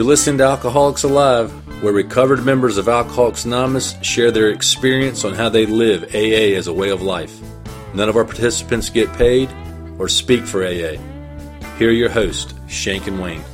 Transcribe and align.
You're 0.00 0.08
listening 0.08 0.38
to 0.38 0.44
Alcoholics 0.44 1.02
Alive, 1.02 1.50
where 1.82 1.92
recovered 1.92 2.42
members 2.42 2.78
of 2.78 2.88
Alcoholics 2.88 3.44
Anonymous 3.44 3.94
share 4.00 4.30
their 4.30 4.48
experience 4.48 5.26
on 5.26 5.34
how 5.34 5.50
they 5.50 5.66
live 5.66 6.04
AA 6.14 6.56
as 6.56 6.68
a 6.68 6.72
way 6.72 6.88
of 6.88 7.02
life. 7.02 7.38
None 7.92 8.08
of 8.08 8.16
our 8.16 8.24
participants 8.24 8.88
get 8.88 9.12
paid 9.12 9.50
or 9.98 10.08
speak 10.08 10.46
for 10.46 10.64
AA. 10.64 10.96
Here 11.76 11.90
are 11.90 11.92
your 11.92 12.08
hosts, 12.08 12.54
Shank 12.66 13.08
and 13.08 13.20
Wayne. 13.20 13.44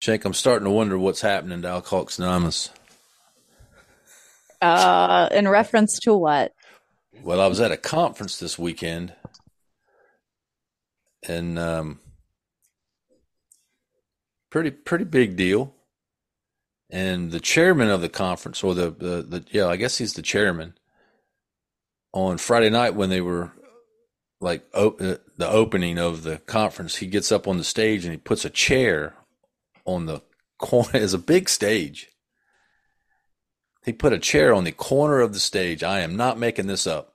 Shank, 0.00 0.24
I'm 0.24 0.32
starting 0.32 0.64
to 0.64 0.70
wonder 0.70 0.98
what's 0.98 1.20
happening 1.20 1.60
to 1.60 1.68
Alcoholics 1.68 2.18
Anonymous. 2.18 2.70
Uh, 4.62 5.28
in 5.32 5.48
reference 5.48 5.98
to 5.98 6.14
what? 6.14 6.52
Well, 7.24 7.40
I 7.40 7.48
was 7.48 7.60
at 7.60 7.72
a 7.72 7.76
conference 7.76 8.38
this 8.38 8.56
weekend, 8.56 9.12
and 11.28 11.58
um, 11.58 11.98
pretty 14.50 14.70
pretty 14.70 15.04
big 15.04 15.34
deal. 15.34 15.74
And 16.90 17.32
the 17.32 17.40
chairman 17.40 17.88
of 17.88 18.02
the 18.02 18.08
conference, 18.08 18.62
or 18.62 18.74
the, 18.74 18.90
the 18.90 19.22
the 19.22 19.44
yeah, 19.50 19.66
I 19.66 19.74
guess 19.74 19.98
he's 19.98 20.14
the 20.14 20.22
chairman. 20.22 20.74
On 22.12 22.38
Friday 22.38 22.70
night, 22.70 22.94
when 22.94 23.10
they 23.10 23.20
were 23.20 23.50
like 24.40 24.64
op- 24.74 25.00
uh, 25.00 25.16
the 25.38 25.48
opening 25.48 25.98
of 25.98 26.22
the 26.22 26.38
conference, 26.38 26.96
he 26.96 27.08
gets 27.08 27.32
up 27.32 27.48
on 27.48 27.58
the 27.58 27.64
stage 27.64 28.04
and 28.04 28.12
he 28.12 28.18
puts 28.18 28.44
a 28.44 28.50
chair 28.50 29.14
on 29.84 30.06
the 30.06 30.20
corner. 30.58 30.90
It's 30.94 31.14
a 31.14 31.18
big 31.18 31.48
stage 31.48 32.11
he 33.84 33.92
put 33.92 34.12
a 34.12 34.18
chair 34.18 34.54
on 34.54 34.64
the 34.64 34.72
corner 34.72 35.20
of 35.20 35.32
the 35.32 35.40
stage. 35.40 35.82
I 35.82 36.00
am 36.00 36.16
not 36.16 36.38
making 36.38 36.66
this 36.66 36.86
up. 36.86 37.14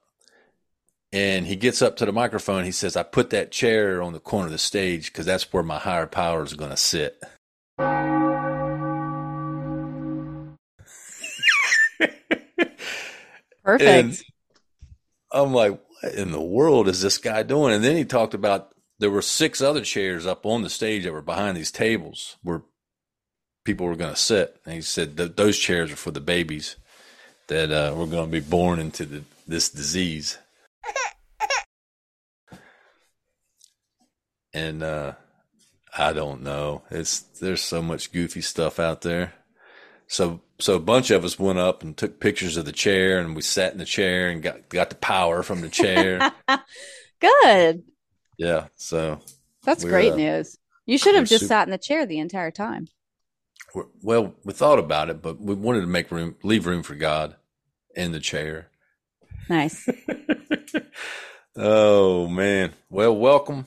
And 1.13 1.47
he 1.47 1.55
gets 1.55 1.81
up 1.81 1.95
to 1.97 2.05
the 2.05 2.11
microphone. 2.11 2.65
He 2.65 2.71
says, 2.71 2.97
I 2.97 3.03
put 3.03 3.29
that 3.29 3.51
chair 3.51 4.01
on 4.01 4.11
the 4.11 4.19
corner 4.19 4.47
of 4.47 4.51
the 4.51 4.57
stage 4.57 5.11
because 5.11 5.25
that's 5.25 5.53
where 5.53 5.63
my 5.63 5.79
higher 5.79 6.07
power 6.07 6.43
is 6.43 6.53
going 6.53 6.71
to 6.71 6.77
sit. 6.77 7.21
Perfect. 13.63 13.89
And 13.89 14.17
I'm 15.31 15.53
like, 15.53 15.79
what 16.01 16.13
in 16.13 16.31
the 16.31 16.41
world 16.41 16.87
is 16.87 17.01
this 17.01 17.17
guy 17.17 17.43
doing? 17.43 17.73
And 17.73 17.83
then 17.83 17.95
he 17.95 18.05
talked 18.05 18.33
about 18.33 18.73
there 18.99 19.11
were 19.11 19.21
six 19.21 19.61
other 19.61 19.81
chairs 19.81 20.25
up 20.25 20.45
on 20.45 20.61
the 20.61 20.69
stage 20.69 21.03
that 21.03 21.13
were 21.13 21.21
behind 21.21 21.55
these 21.55 21.71
tables 21.71 22.37
where 22.43 22.63
people 23.67 23.85
were 23.85 23.97
going 23.97 24.13
to 24.13 24.19
sit. 24.19 24.55
And 24.65 24.75
he 24.75 24.81
said 24.81 25.17
those 25.17 25.59
chairs 25.59 25.91
are 25.91 25.97
for 25.97 26.11
the 26.11 26.21
babies 26.21 26.77
that 27.47 27.69
uh, 27.69 27.93
were 27.93 28.07
going 28.07 28.25
to 28.25 28.31
be 28.31 28.39
born 28.39 28.79
into 28.79 29.05
the, 29.05 29.23
this 29.45 29.69
disease. 29.69 30.37
and 34.53 34.81
uh, 34.81 35.13
I 35.95 36.13
don't 36.13 36.43
know. 36.43 36.83
It's 36.89 37.19
there's 37.19 37.61
so 37.61 37.81
much 37.81 38.13
goofy 38.13 38.39
stuff 38.39 38.79
out 38.79 39.01
there. 39.01 39.33
So 40.07 40.39
so 40.59 40.75
a 40.75 40.79
bunch 40.79 41.11
of 41.11 41.25
us 41.25 41.37
went 41.37 41.59
up 41.59 41.83
and 41.83 41.95
took 41.95 42.21
pictures 42.21 42.55
of 42.55 42.63
the 42.63 42.71
chair, 42.71 43.19
and 43.19 43.35
we 43.35 43.41
sat 43.41 43.73
in 43.73 43.79
the 43.79 43.85
chair 43.85 44.29
and 44.29 44.41
got 44.41 44.69
got 44.69 44.89
the 44.89 44.95
power 44.95 45.43
from 45.43 45.59
the 45.59 45.69
chair. 45.69 46.31
Good. 47.19 47.83
Yeah. 48.37 48.67
So 48.77 49.19
that's 49.63 49.83
great 49.83 50.13
uh, 50.13 50.15
news. 50.15 50.57
You 50.85 50.97
should 50.97 51.15
have 51.15 51.27
just 51.27 51.47
sat 51.47 51.67
in 51.67 51.71
the 51.71 51.77
chair 51.77 52.05
the 52.05 52.19
entire 52.19 52.51
time 52.51 52.87
well, 54.01 54.35
we 54.43 54.53
thought 54.53 54.79
about 54.79 55.09
it, 55.09 55.21
but 55.21 55.39
we 55.39 55.53
wanted 55.55 55.81
to 55.81 55.87
make 55.87 56.11
room, 56.11 56.35
leave 56.43 56.65
room 56.65 56.83
for 56.83 56.95
God 56.95 57.35
in 57.95 58.11
the 58.11 58.19
chair. 58.19 58.69
Nice. 59.49 59.87
oh 61.55 62.27
man. 62.27 62.73
Well, 62.89 63.15
welcome. 63.15 63.65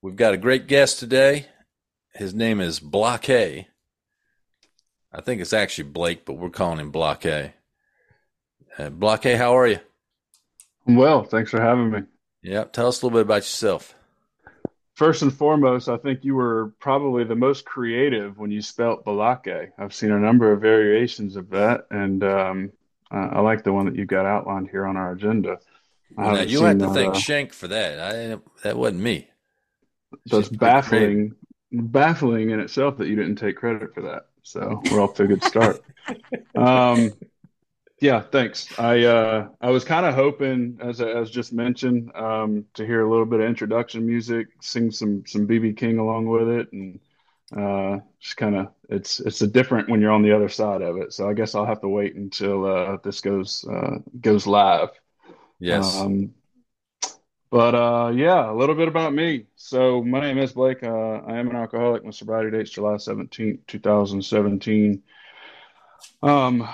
We've 0.00 0.16
got 0.16 0.34
a 0.34 0.38
great 0.38 0.66
guest 0.66 0.98
today. 0.98 1.46
His 2.14 2.34
name 2.34 2.60
is 2.60 2.80
Block 2.80 3.28
A. 3.30 3.68
I 5.12 5.20
think 5.20 5.40
it's 5.40 5.52
actually 5.52 5.90
Blake, 5.90 6.24
but 6.24 6.34
we're 6.34 6.50
calling 6.50 6.80
him 6.80 6.90
Block 6.90 7.24
A. 7.24 7.54
Uh, 8.78 8.90
Block 8.90 9.26
A, 9.26 9.36
how 9.36 9.56
are 9.56 9.68
you? 9.68 9.78
I'm 10.86 10.96
well. 10.96 11.22
Thanks 11.24 11.50
for 11.50 11.60
having 11.60 11.90
me. 11.90 12.00
Yeah. 12.42 12.64
Tell 12.64 12.88
us 12.88 13.00
a 13.00 13.06
little 13.06 13.18
bit 13.18 13.26
about 13.26 13.42
yourself 13.42 13.94
first 14.94 15.22
and 15.22 15.32
foremost, 15.32 15.88
I 15.88 15.96
think 15.96 16.24
you 16.24 16.34
were 16.34 16.72
probably 16.78 17.24
the 17.24 17.34
most 17.34 17.64
creative 17.64 18.38
when 18.38 18.50
you 18.50 18.62
spelt 18.62 19.04
Balake. 19.04 19.70
I've 19.78 19.94
seen 19.94 20.12
a 20.12 20.18
number 20.18 20.52
of 20.52 20.60
variations 20.60 21.36
of 21.36 21.50
that, 21.50 21.86
and 21.90 22.22
um, 22.24 22.72
uh, 23.10 23.28
I 23.32 23.40
like 23.40 23.64
the 23.64 23.72
one 23.72 23.86
that 23.86 23.96
you 23.96 24.06
got 24.06 24.26
outlined 24.26 24.68
here 24.70 24.86
on 24.86 24.96
our 24.96 25.12
agenda. 25.12 25.58
Now, 26.16 26.40
you 26.40 26.62
have 26.62 26.78
to 26.78 26.86
that, 26.86 26.94
thank 26.94 27.14
uh, 27.14 27.18
Shank 27.18 27.52
for 27.52 27.68
that. 27.68 27.98
I, 27.98 28.38
that 28.62 28.76
wasn't 28.76 29.00
me. 29.00 29.30
So 30.28 30.38
it's 30.38 30.50
baffling, 30.50 31.34
baffling 31.72 32.50
in 32.50 32.60
itself 32.60 32.98
that 32.98 33.08
you 33.08 33.16
didn't 33.16 33.36
take 33.36 33.56
credit 33.56 33.94
for 33.94 34.02
that. 34.02 34.26
So 34.42 34.82
we're 34.90 35.00
off 35.00 35.14
to 35.14 35.22
a 35.22 35.26
good 35.26 35.42
start. 35.44 35.82
um, 36.54 37.12
yeah, 38.02 38.20
thanks. 38.20 38.66
I 38.80 39.04
uh, 39.04 39.48
I 39.60 39.70
was 39.70 39.84
kind 39.84 40.04
of 40.04 40.16
hoping, 40.16 40.76
as 40.82 41.00
as 41.00 41.30
just 41.30 41.52
mentioned, 41.52 42.10
um, 42.16 42.64
to 42.74 42.84
hear 42.84 43.02
a 43.02 43.08
little 43.08 43.24
bit 43.24 43.38
of 43.38 43.46
introduction 43.46 44.04
music, 44.04 44.48
sing 44.60 44.90
some 44.90 45.22
some 45.24 45.46
BB 45.46 45.76
King 45.76 45.98
along 45.98 46.26
with 46.26 46.48
it, 46.48 46.72
and 46.72 46.98
uh, 47.56 48.00
just 48.18 48.36
kind 48.36 48.56
of 48.56 48.72
it's 48.88 49.20
it's 49.20 49.40
a 49.42 49.46
different 49.46 49.88
when 49.88 50.00
you're 50.00 50.10
on 50.10 50.22
the 50.22 50.34
other 50.34 50.48
side 50.48 50.82
of 50.82 50.96
it. 50.96 51.12
So 51.12 51.28
I 51.28 51.34
guess 51.34 51.54
I'll 51.54 51.64
have 51.64 51.80
to 51.82 51.88
wait 51.88 52.16
until 52.16 52.66
uh, 52.66 52.96
this 53.04 53.20
goes 53.20 53.64
uh, 53.70 53.98
goes 54.20 54.48
live. 54.48 54.88
Yes. 55.60 56.00
Um, 56.00 56.34
but 57.50 57.76
uh, 57.76 58.10
yeah, 58.12 58.50
a 58.50 58.52
little 58.52 58.74
bit 58.74 58.88
about 58.88 59.14
me. 59.14 59.46
So 59.54 60.02
my 60.02 60.18
name 60.18 60.38
is 60.38 60.54
Blake. 60.54 60.82
Uh, 60.82 61.20
I 61.24 61.38
am 61.38 61.50
an 61.50 61.54
alcoholic. 61.54 62.04
My 62.04 62.10
sobriety 62.10 62.50
date's 62.50 62.70
July 62.70 62.96
seventeenth, 62.96 63.60
two 63.68 63.78
thousand 63.78 64.24
seventeen. 64.24 65.04
Um, 66.20 66.68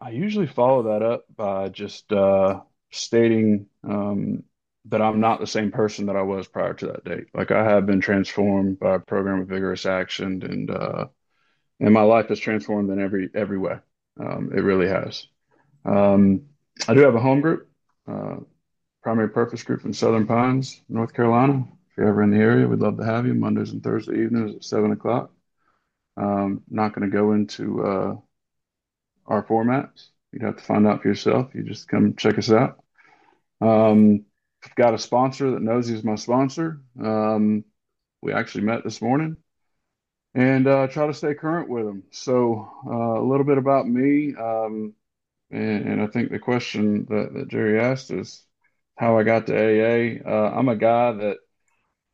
I 0.00 0.10
usually 0.10 0.46
follow 0.46 0.84
that 0.84 1.02
up 1.02 1.24
by 1.34 1.68
just 1.68 2.10
uh, 2.12 2.60
stating 2.90 3.66
um, 3.84 4.44
that 4.86 5.02
I'm 5.02 5.20
not 5.20 5.40
the 5.40 5.46
same 5.46 5.70
person 5.70 6.06
that 6.06 6.16
I 6.16 6.22
was 6.22 6.48
prior 6.48 6.72
to 6.74 6.86
that 6.86 7.04
date. 7.04 7.26
Like 7.34 7.50
I 7.50 7.64
have 7.64 7.86
been 7.86 8.00
transformed 8.00 8.78
by 8.78 8.94
a 8.94 9.00
program 9.00 9.40
of 9.40 9.48
vigorous 9.48 9.84
action, 9.84 10.42
and 10.42 10.70
uh, 10.70 11.06
and 11.80 11.92
my 11.92 12.02
life 12.02 12.28
has 12.28 12.40
transformed 12.40 12.90
in 12.90 13.00
every 13.00 13.28
every 13.34 13.58
way. 13.58 13.76
Um, 14.18 14.50
it 14.54 14.62
really 14.62 14.88
has. 14.88 15.26
Um, 15.84 16.42
I 16.88 16.94
do 16.94 17.00
have 17.00 17.14
a 17.14 17.20
home 17.20 17.42
group, 17.42 17.68
uh, 18.08 18.36
primary 19.02 19.28
purpose 19.28 19.62
group 19.62 19.84
in 19.84 19.92
Southern 19.92 20.26
Pines, 20.26 20.80
North 20.88 21.12
Carolina. 21.12 21.66
If 21.90 21.96
you're 21.98 22.08
ever 22.08 22.22
in 22.22 22.30
the 22.30 22.38
area, 22.38 22.66
we'd 22.66 22.80
love 22.80 22.96
to 22.96 23.04
have 23.04 23.26
you. 23.26 23.34
Mondays 23.34 23.72
and 23.72 23.82
Thursday 23.82 24.22
evenings 24.22 24.56
at 24.56 24.64
seven 24.64 24.92
o'clock. 24.92 25.30
Um, 26.16 26.62
not 26.70 26.94
going 26.94 27.08
to 27.08 27.14
go 27.14 27.32
into 27.32 27.84
uh, 27.84 28.16
our 29.30 29.44
formats. 29.44 30.08
You'd 30.32 30.42
have 30.42 30.56
to 30.56 30.64
find 30.64 30.86
out 30.86 31.02
for 31.02 31.08
yourself. 31.08 31.54
You 31.54 31.62
just 31.62 31.88
come 31.88 32.16
check 32.16 32.36
us 32.36 32.50
out. 32.50 32.82
Um, 33.60 34.24
I've 34.64 34.74
got 34.74 34.94
a 34.94 34.98
sponsor 34.98 35.52
that 35.52 35.62
knows 35.62 35.88
he's 35.88 36.04
my 36.04 36.16
sponsor. 36.16 36.82
Um, 37.02 37.64
we 38.20 38.32
actually 38.32 38.64
met 38.64 38.84
this 38.84 39.00
morning 39.00 39.36
and 40.34 40.66
uh, 40.66 40.88
try 40.88 41.06
to 41.06 41.14
stay 41.14 41.34
current 41.34 41.68
with 41.68 41.86
him. 41.86 42.02
So 42.10 42.70
uh, 42.86 43.20
a 43.20 43.26
little 43.26 43.46
bit 43.46 43.58
about 43.58 43.88
me. 43.88 44.34
Um, 44.34 44.94
and, 45.50 45.88
and, 45.88 46.02
I 46.02 46.06
think 46.06 46.30
the 46.30 46.38
question 46.38 47.06
that, 47.08 47.34
that, 47.34 47.48
Jerry 47.48 47.80
asked 47.80 48.12
is 48.12 48.44
how 48.96 49.18
I 49.18 49.24
got 49.24 49.46
to 49.46 49.54
AA. 49.54 50.20
Uh, 50.24 50.50
I'm 50.54 50.68
a 50.68 50.76
guy 50.76 51.12
that 51.12 51.38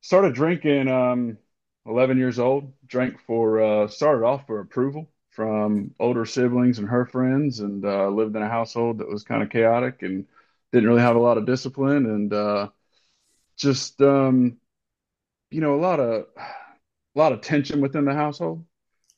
started 0.01 0.35
drinking 0.35 0.89
um, 0.89 1.37
11 1.85 2.17
years 2.17 2.39
old, 2.39 2.73
drank 2.87 3.21
for, 3.27 3.61
uh, 3.61 3.89
started 3.89 4.25
off 4.25 4.47
for 4.47 4.61
approval 4.61 5.11
from 5.37 5.95
older 6.01 6.27
siblings 6.27 6.81
and 6.81 6.89
her 6.89 7.07
friends, 7.07 7.61
and 7.61 7.85
uh, 7.85 8.09
lived 8.09 8.35
in 8.37 8.43
a 8.43 8.49
household 8.49 8.99
that 8.99 9.09
was 9.09 9.25
kind 9.25 9.43
of 9.43 9.51
chaotic 9.51 10.03
and 10.03 10.27
didn't 10.73 10.89
really 10.89 11.03
have 11.03 11.17
a 11.17 11.21
lot 11.21 11.39
of 11.39 11.47
discipline, 11.47 12.07
and 12.07 12.33
uh, 12.33 12.69
just 13.57 14.01
um, 14.03 14.59
you 15.51 15.61
know 15.61 15.75
a 15.75 15.83
lot 15.83 16.01
of 16.01 16.27
a 16.37 17.19
lot 17.19 17.33
of 17.33 17.41
tension 17.43 17.81
within 17.81 18.05
the 18.05 18.15
household. 18.15 18.65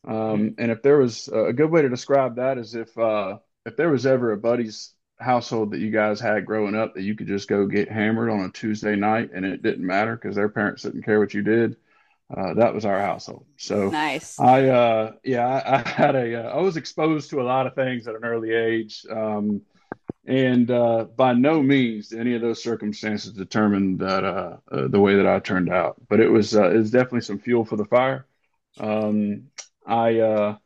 Um, 0.06 0.55
and 0.59 0.70
if 0.70 0.82
there 0.82 0.99
was 0.99 1.29
a 1.29 1.53
good 1.53 1.70
way 1.70 1.82
to 1.82 1.88
describe 1.88 2.37
that 2.37 2.59
is 2.59 2.75
if 2.75 2.97
uh, 2.99 3.38
if 3.67 3.76
there 3.76 3.91
was 3.91 4.06
ever 4.06 4.32
a 4.32 4.37
buddy's 4.38 4.94
household 5.19 5.73
that 5.73 5.81
you 5.81 5.91
guys 5.91 6.20
had 6.20 6.47
growing 6.47 6.76
up 6.76 6.94
that 6.94 7.03
you 7.03 7.15
could 7.17 7.26
just 7.26 7.49
go 7.49 7.67
get 7.67 7.91
hammered 7.91 8.31
on 8.31 8.41
a 8.41 8.50
Tuesday 8.50 8.97
night 8.97 9.31
and 9.35 9.44
it 9.44 9.62
didn't 9.62 9.87
matter 9.87 10.17
because 10.17 10.37
their 10.37 10.49
parents 10.49 10.82
didn't 10.85 11.03
care 11.03 11.19
what 11.20 11.35
you 11.35 11.43
did 11.43 11.76
uh, 12.34 12.54
that 12.54 12.75
was 12.75 12.84
our 12.84 13.00
household. 13.00 13.46
So 13.56 13.88
nice. 13.88 14.38
I, 14.38 14.69
uh, 14.69 15.12
yeah, 15.25 15.46
I, 15.46 15.76
I 15.76 15.88
had 15.88 16.14
a, 16.14 16.44
uh, 16.44 16.58
I 16.58 16.60
was 16.60 16.76
exposed 16.76 17.30
to 17.30 17.40
a 17.40 17.42
lot 17.44 17.66
of 17.66 17.75
things 17.75 18.06
at 18.06 18.14
an 18.14 18.25
early 18.25 18.52
age. 18.52 19.04
Um, 19.10 19.62
and 20.26 20.70
uh, 20.70 21.04
by 21.16 21.32
no 21.32 21.62
means 21.62 22.12
any 22.12 22.34
of 22.34 22.42
those 22.42 22.62
circumstances 22.62 23.32
determined 23.32 24.00
that 24.00 24.25
uh, 24.25 24.58
uh, 24.70 24.88
the 24.88 25.00
way 25.00 25.16
that 25.16 25.26
I 25.26 25.38
turned 25.38 25.70
out. 25.70 25.96
But 26.08 26.20
it 26.20 26.28
was 26.28 26.54
uh, 26.54 26.70
it 26.70 26.76
was 26.76 26.90
definitely 26.90 27.22
some 27.22 27.38
fuel 27.38 27.64
for 27.64 27.76
the 27.76 27.86
fire. 27.86 28.26
Um, 28.78 29.44
I 29.86 30.19
uh, 30.20 30.56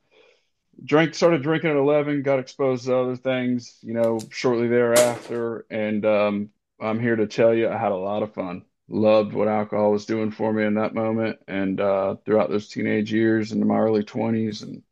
drank 0.84 1.14
started 1.14 1.42
drinking 1.42 1.70
at 1.70 1.76
11 1.76 2.22
got 2.22 2.38
exposed 2.38 2.86
to 2.86 2.96
other 2.96 3.16
things 3.16 3.78
you 3.82 3.94
know 3.94 4.18
shortly 4.30 4.68
thereafter 4.68 5.64
and 5.70 6.04
um, 6.04 6.50
i'm 6.80 6.98
here 6.98 7.16
to 7.16 7.26
tell 7.26 7.54
you 7.54 7.68
i 7.68 7.76
had 7.76 7.92
a 7.92 7.96
lot 7.96 8.22
of 8.22 8.34
fun 8.34 8.64
loved 8.92 9.34
what 9.34 9.48
alcohol 9.48 9.92
was 9.92 10.06
doing 10.06 10.30
for 10.30 10.52
me 10.52 10.64
in 10.64 10.74
that 10.74 10.94
moment. 10.94 11.38
And 11.48 11.80
uh, 11.80 12.16
throughout 12.24 12.50
those 12.50 12.68
teenage 12.68 13.12
years 13.12 13.52
into 13.52 13.66
my 13.66 13.78
early 13.78 14.04
20s 14.04 14.62
and 14.62 14.82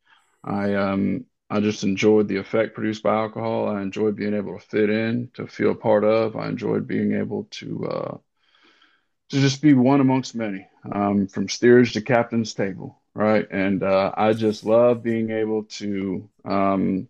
i 0.45 0.75
um 0.75 1.27
i 1.51 1.61
just 1.61 1.85
enjoyed 1.85 2.29
the 2.29 2.39
effect 2.39 2.75
produced 2.75 3.03
by 3.03 3.15
alcohol. 3.15 3.69
I 3.69 3.83
enjoyed 3.83 4.17
being 4.17 4.35
able 4.35 4.59
to 4.59 4.65
fit 4.67 4.91
in 4.91 5.31
to 5.35 5.47
feel 5.47 5.73
a 5.73 5.75
part 5.75 6.05
of. 6.05 6.37
I 6.37 6.49
enjoyed 6.49 6.87
being 6.87 7.13
able 7.15 7.45
to 7.53 7.87
uh 7.87 8.19
to 9.31 9.41
just 9.41 9.63
be 9.63 9.75
one 9.75 10.01
amongst 10.01 10.35
many 10.35 10.69
um, 10.93 11.29
from 11.29 11.49
steerage 11.49 11.93
to 11.93 12.03
captain's 12.03 12.55
table 12.55 13.01
right? 13.15 13.47
And 13.51 13.83
uh, 13.83 14.13
I 14.17 14.33
just 14.33 14.65
love 14.65 15.03
being 15.03 15.31
able 15.31 15.65
to 15.65 16.29
um, 16.45 17.09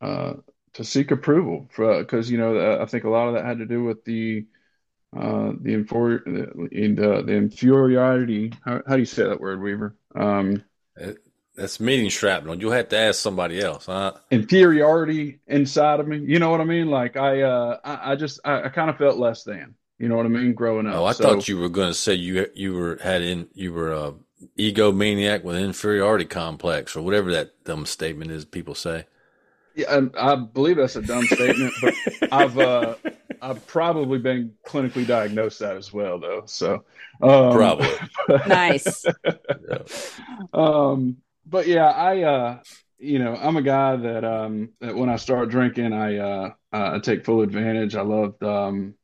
uh, 0.00 0.34
to 0.74 0.84
seek 0.84 1.10
approval 1.10 1.68
because 1.76 2.30
you 2.30 2.38
know 2.38 2.80
I 2.80 2.86
think 2.86 3.04
a 3.04 3.10
lot 3.10 3.28
of 3.28 3.34
that 3.34 3.44
had 3.44 3.58
to 3.58 3.66
do 3.66 3.82
with 3.84 4.04
the 4.04 4.46
uh, 5.16 5.52
the 5.60 5.74
infor 5.74 6.24
the, 6.24 7.22
the 7.22 7.32
inferiority. 7.32 8.52
How, 8.64 8.82
how, 8.86 8.94
do 8.94 9.00
you 9.00 9.06
say 9.06 9.24
that 9.24 9.40
word, 9.40 9.62
Weaver? 9.62 9.96
Um, 10.14 10.64
that's 11.56 11.80
meeting 11.80 12.08
shrapnel. 12.08 12.56
You'll 12.56 12.72
have 12.72 12.88
to 12.90 12.98
ask 12.98 13.20
somebody 13.20 13.60
else. 13.60 13.86
Huh? 13.86 14.12
Inferiority 14.30 15.40
inside 15.46 16.00
of 16.00 16.06
me. 16.06 16.18
You 16.18 16.38
know 16.38 16.50
what 16.50 16.60
I 16.60 16.64
mean? 16.64 16.88
Like 16.88 17.16
I, 17.16 17.42
uh, 17.42 17.78
I, 17.84 18.12
I 18.12 18.16
just, 18.16 18.40
I, 18.44 18.62
I 18.64 18.68
kind 18.68 18.90
of 18.90 18.96
felt 18.96 19.18
less 19.18 19.44
than. 19.44 19.74
You 19.98 20.08
know 20.08 20.16
what 20.16 20.26
I 20.26 20.28
mean? 20.28 20.54
Growing 20.54 20.86
up. 20.86 20.94
Oh, 20.94 21.04
I 21.04 21.12
so, 21.12 21.24
thought 21.24 21.48
you 21.48 21.58
were 21.58 21.68
going 21.68 21.88
to 21.88 21.94
say 21.94 22.14
you 22.14 22.46
you 22.54 22.74
were 22.74 23.00
had 23.02 23.22
in 23.22 23.48
you 23.52 23.72
were 23.72 23.92
uh, 23.92 24.12
egomaniac 24.56 25.42
with 25.42 25.56
inferiority 25.56 26.24
complex 26.24 26.94
or 26.94 27.02
whatever 27.02 27.32
that 27.32 27.64
dumb 27.64 27.84
statement 27.84 28.30
is 28.30 28.44
people 28.44 28.76
say. 28.76 29.06
Yeah, 29.74 30.02
I, 30.16 30.32
I 30.32 30.34
believe 30.36 30.76
that's 30.76 30.94
a 30.94 31.02
dumb 31.02 31.24
statement, 31.26 31.74
but 31.80 31.94
I've 32.32 32.58
uh, 32.58 32.94
I've 33.42 33.66
probably 33.66 34.18
been 34.18 34.54
clinically 34.66 35.06
diagnosed 35.06 35.60
that 35.60 35.76
as 35.76 35.92
well, 35.92 36.18
though. 36.18 36.42
So 36.46 36.84
um, 37.22 37.52
probably 37.52 37.90
nice. 38.46 39.04
yeah. 39.24 39.78
Um, 40.52 41.16
but 41.46 41.66
yeah, 41.66 41.88
I 41.88 42.22
uh, 42.22 42.58
you 42.98 43.18
know, 43.18 43.36
I'm 43.36 43.56
a 43.56 43.62
guy 43.62 43.96
that 43.96 44.24
um, 44.24 44.70
that 44.80 44.94
when 44.94 45.08
I 45.08 45.16
start 45.16 45.50
drinking, 45.50 45.92
I 45.92 46.16
uh, 46.18 46.50
I 46.72 46.98
take 46.98 47.24
full 47.24 47.42
advantage. 47.42 47.94
I 47.94 48.02
loved 48.02 48.42
um, 48.42 48.94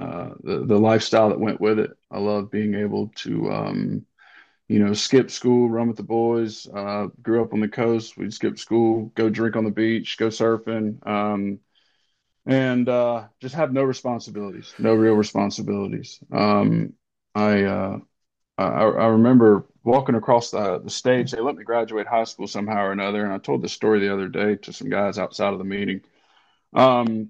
uh, 0.00 0.30
the 0.42 0.64
the 0.66 0.78
lifestyle 0.78 1.30
that 1.30 1.40
went 1.40 1.60
with 1.60 1.78
it. 1.78 1.90
I 2.10 2.18
love 2.18 2.50
being 2.50 2.74
able 2.74 3.08
to 3.16 3.50
um, 3.50 4.06
you 4.68 4.84
know, 4.84 4.92
skip 4.92 5.30
school, 5.30 5.68
run 5.68 5.88
with 5.88 5.96
the 5.96 6.02
boys. 6.02 6.66
Uh, 6.66 7.08
grew 7.22 7.42
up 7.42 7.54
on 7.54 7.60
the 7.60 7.68
coast. 7.68 8.16
We'd 8.16 8.34
skip 8.34 8.58
school, 8.58 9.10
go 9.14 9.30
drink 9.30 9.56
on 9.56 9.64
the 9.64 9.70
beach, 9.70 10.18
go 10.18 10.28
surfing, 10.28 11.04
um, 11.06 11.58
and 12.48 12.88
uh, 12.88 13.24
just 13.40 13.54
have 13.54 13.72
no 13.74 13.82
responsibilities, 13.82 14.74
no 14.78 14.94
real 14.94 15.12
responsibilities. 15.14 16.18
Um, 16.32 16.94
I, 17.34 17.64
uh, 17.64 17.98
I, 18.56 18.64
I 18.64 19.06
remember 19.08 19.66
walking 19.84 20.14
across 20.14 20.50
the, 20.50 20.80
the 20.80 20.90
stage. 20.90 21.30
They 21.30 21.40
let 21.40 21.56
me 21.56 21.62
graduate 21.62 22.06
high 22.06 22.24
school 22.24 22.48
somehow 22.48 22.86
or 22.86 22.92
another, 22.92 23.22
and 23.22 23.32
I 23.34 23.38
told 23.38 23.62
this 23.62 23.74
story 23.74 24.00
the 24.00 24.12
other 24.12 24.28
day 24.28 24.56
to 24.56 24.72
some 24.72 24.88
guys 24.88 25.18
outside 25.18 25.52
of 25.52 25.58
the 25.58 25.64
meeting. 25.64 26.00
Um, 26.72 27.28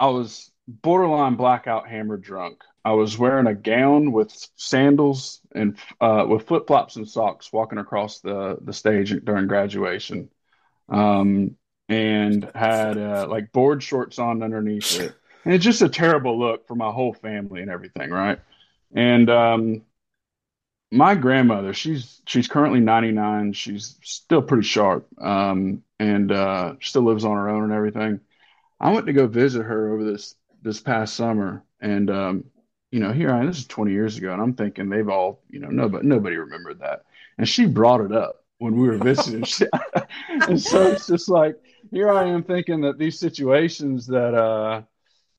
I 0.00 0.08
was 0.08 0.50
borderline 0.66 1.36
blackout, 1.36 1.88
hammered 1.88 2.22
drunk. 2.22 2.62
I 2.84 2.92
was 2.92 3.16
wearing 3.16 3.46
a 3.46 3.54
gown 3.54 4.10
with 4.10 4.32
sandals 4.56 5.40
and 5.54 5.78
uh, 6.00 6.26
with 6.28 6.48
flip 6.48 6.66
flops 6.66 6.96
and 6.96 7.08
socks, 7.08 7.52
walking 7.52 7.78
across 7.78 8.18
the 8.18 8.58
the 8.60 8.72
stage 8.72 9.14
during 9.24 9.46
graduation, 9.46 10.28
um, 10.88 11.56
and 11.88 12.48
had 12.54 12.98
uh, 12.98 13.26
like 13.28 13.52
board 13.52 13.82
shorts 13.82 14.18
on 14.18 14.42
underneath 14.42 15.00
it, 15.00 15.14
and 15.44 15.54
it's 15.54 15.64
just 15.64 15.82
a 15.82 15.88
terrible 15.88 16.38
look 16.38 16.66
for 16.66 16.74
my 16.74 16.90
whole 16.90 17.12
family 17.12 17.62
and 17.62 17.70
everything, 17.70 18.10
right? 18.10 18.38
And 18.94 19.30
um, 19.30 19.82
my 20.90 21.14
grandmother, 21.14 21.72
she's 21.74 22.20
she's 22.26 22.48
currently 22.48 22.80
99. 22.80 23.52
She's 23.52 23.98
still 24.02 24.42
pretty 24.42 24.66
sharp, 24.66 25.06
um, 25.20 25.82
and 25.98 26.32
uh, 26.32 26.74
still 26.80 27.02
lives 27.02 27.24
on 27.24 27.36
her 27.36 27.48
own 27.48 27.64
and 27.64 27.72
everything. 27.72 28.20
I 28.80 28.92
went 28.92 29.06
to 29.06 29.12
go 29.12 29.26
visit 29.26 29.62
her 29.62 29.92
over 29.92 30.04
this 30.04 30.34
this 30.62 30.80
past 30.80 31.14
summer, 31.14 31.62
and 31.80 32.10
um, 32.10 32.44
you 32.90 33.00
know, 33.00 33.12
here 33.12 33.30
I 33.30 33.40
am, 33.40 33.46
this 33.46 33.58
is 33.58 33.66
20 33.66 33.92
years 33.92 34.16
ago, 34.16 34.32
and 34.32 34.40
I'm 34.40 34.54
thinking 34.54 34.88
they've 34.88 35.08
all, 35.08 35.42
you 35.50 35.58
know, 35.60 35.68
nobody, 35.68 36.06
nobody 36.06 36.36
remembered 36.36 36.80
that. 36.80 37.04
And 37.36 37.48
she 37.48 37.66
brought 37.66 38.00
it 38.00 38.12
up 38.12 38.44
when 38.58 38.76
we 38.76 38.88
were 38.88 38.96
visiting. 38.96 39.44
and 40.28 40.60
so 40.60 40.92
it's 40.92 41.06
just 41.06 41.28
like, 41.28 41.56
here 41.90 42.10
I 42.10 42.24
am 42.28 42.42
thinking 42.42 42.82
that 42.82 42.98
these 42.98 43.18
situations 43.18 44.06
that, 44.06 44.34
uh, 44.34 44.82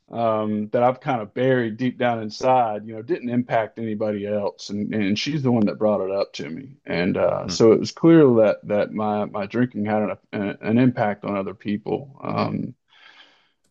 um, 0.10 0.70
that 0.70 0.84
I've 0.84 1.02
kind 1.02 1.22
of 1.22 1.34
buried 1.34 1.78
deep 1.78 1.98
down 1.98 2.22
inside, 2.22 2.86
you 2.86 2.96
know, 2.96 3.02
didn't 3.02 3.30
impact 3.30 3.78
anybody 3.78 4.26
else. 4.26 4.70
And, 4.70 4.94
and 4.94 5.20
she's 5.20 5.44
the 5.44 5.52
one 5.52 5.66
that 5.66 5.80
brought 5.80 6.02
it 6.02 6.12
up 6.12 6.32
to 6.34 6.50
me. 6.50 6.78
And, 6.86 7.18
uh, 7.18 7.40
mm-hmm. 7.42 7.50
so 7.50 7.74
it 7.74 7.80
was 7.80 7.92
clear 7.92 8.24
that, 8.36 8.58
that 8.64 8.94
my, 8.94 9.26
my 9.26 9.46
drinking 9.46 9.86
had 9.86 10.18
an, 10.32 10.58
an 10.62 10.78
impact 10.78 11.26
on 11.26 11.36
other 11.36 11.54
people. 11.54 12.20
Um, 12.24 12.74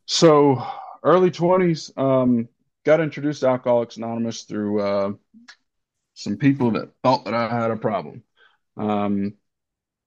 so 0.04 0.62
early 1.02 1.30
twenties, 1.30 1.90
um, 1.96 2.48
got 2.84 3.00
introduced 3.00 3.40
to 3.40 3.48
Alcoholics 3.48 3.96
Anonymous 3.96 4.42
through 4.42 4.80
uh, 4.80 5.12
some 6.14 6.36
people 6.36 6.72
that 6.72 6.90
thought 7.02 7.24
that 7.24 7.34
I 7.34 7.48
had 7.48 7.70
a 7.70 7.76
problem. 7.76 8.22
Um, 8.76 9.34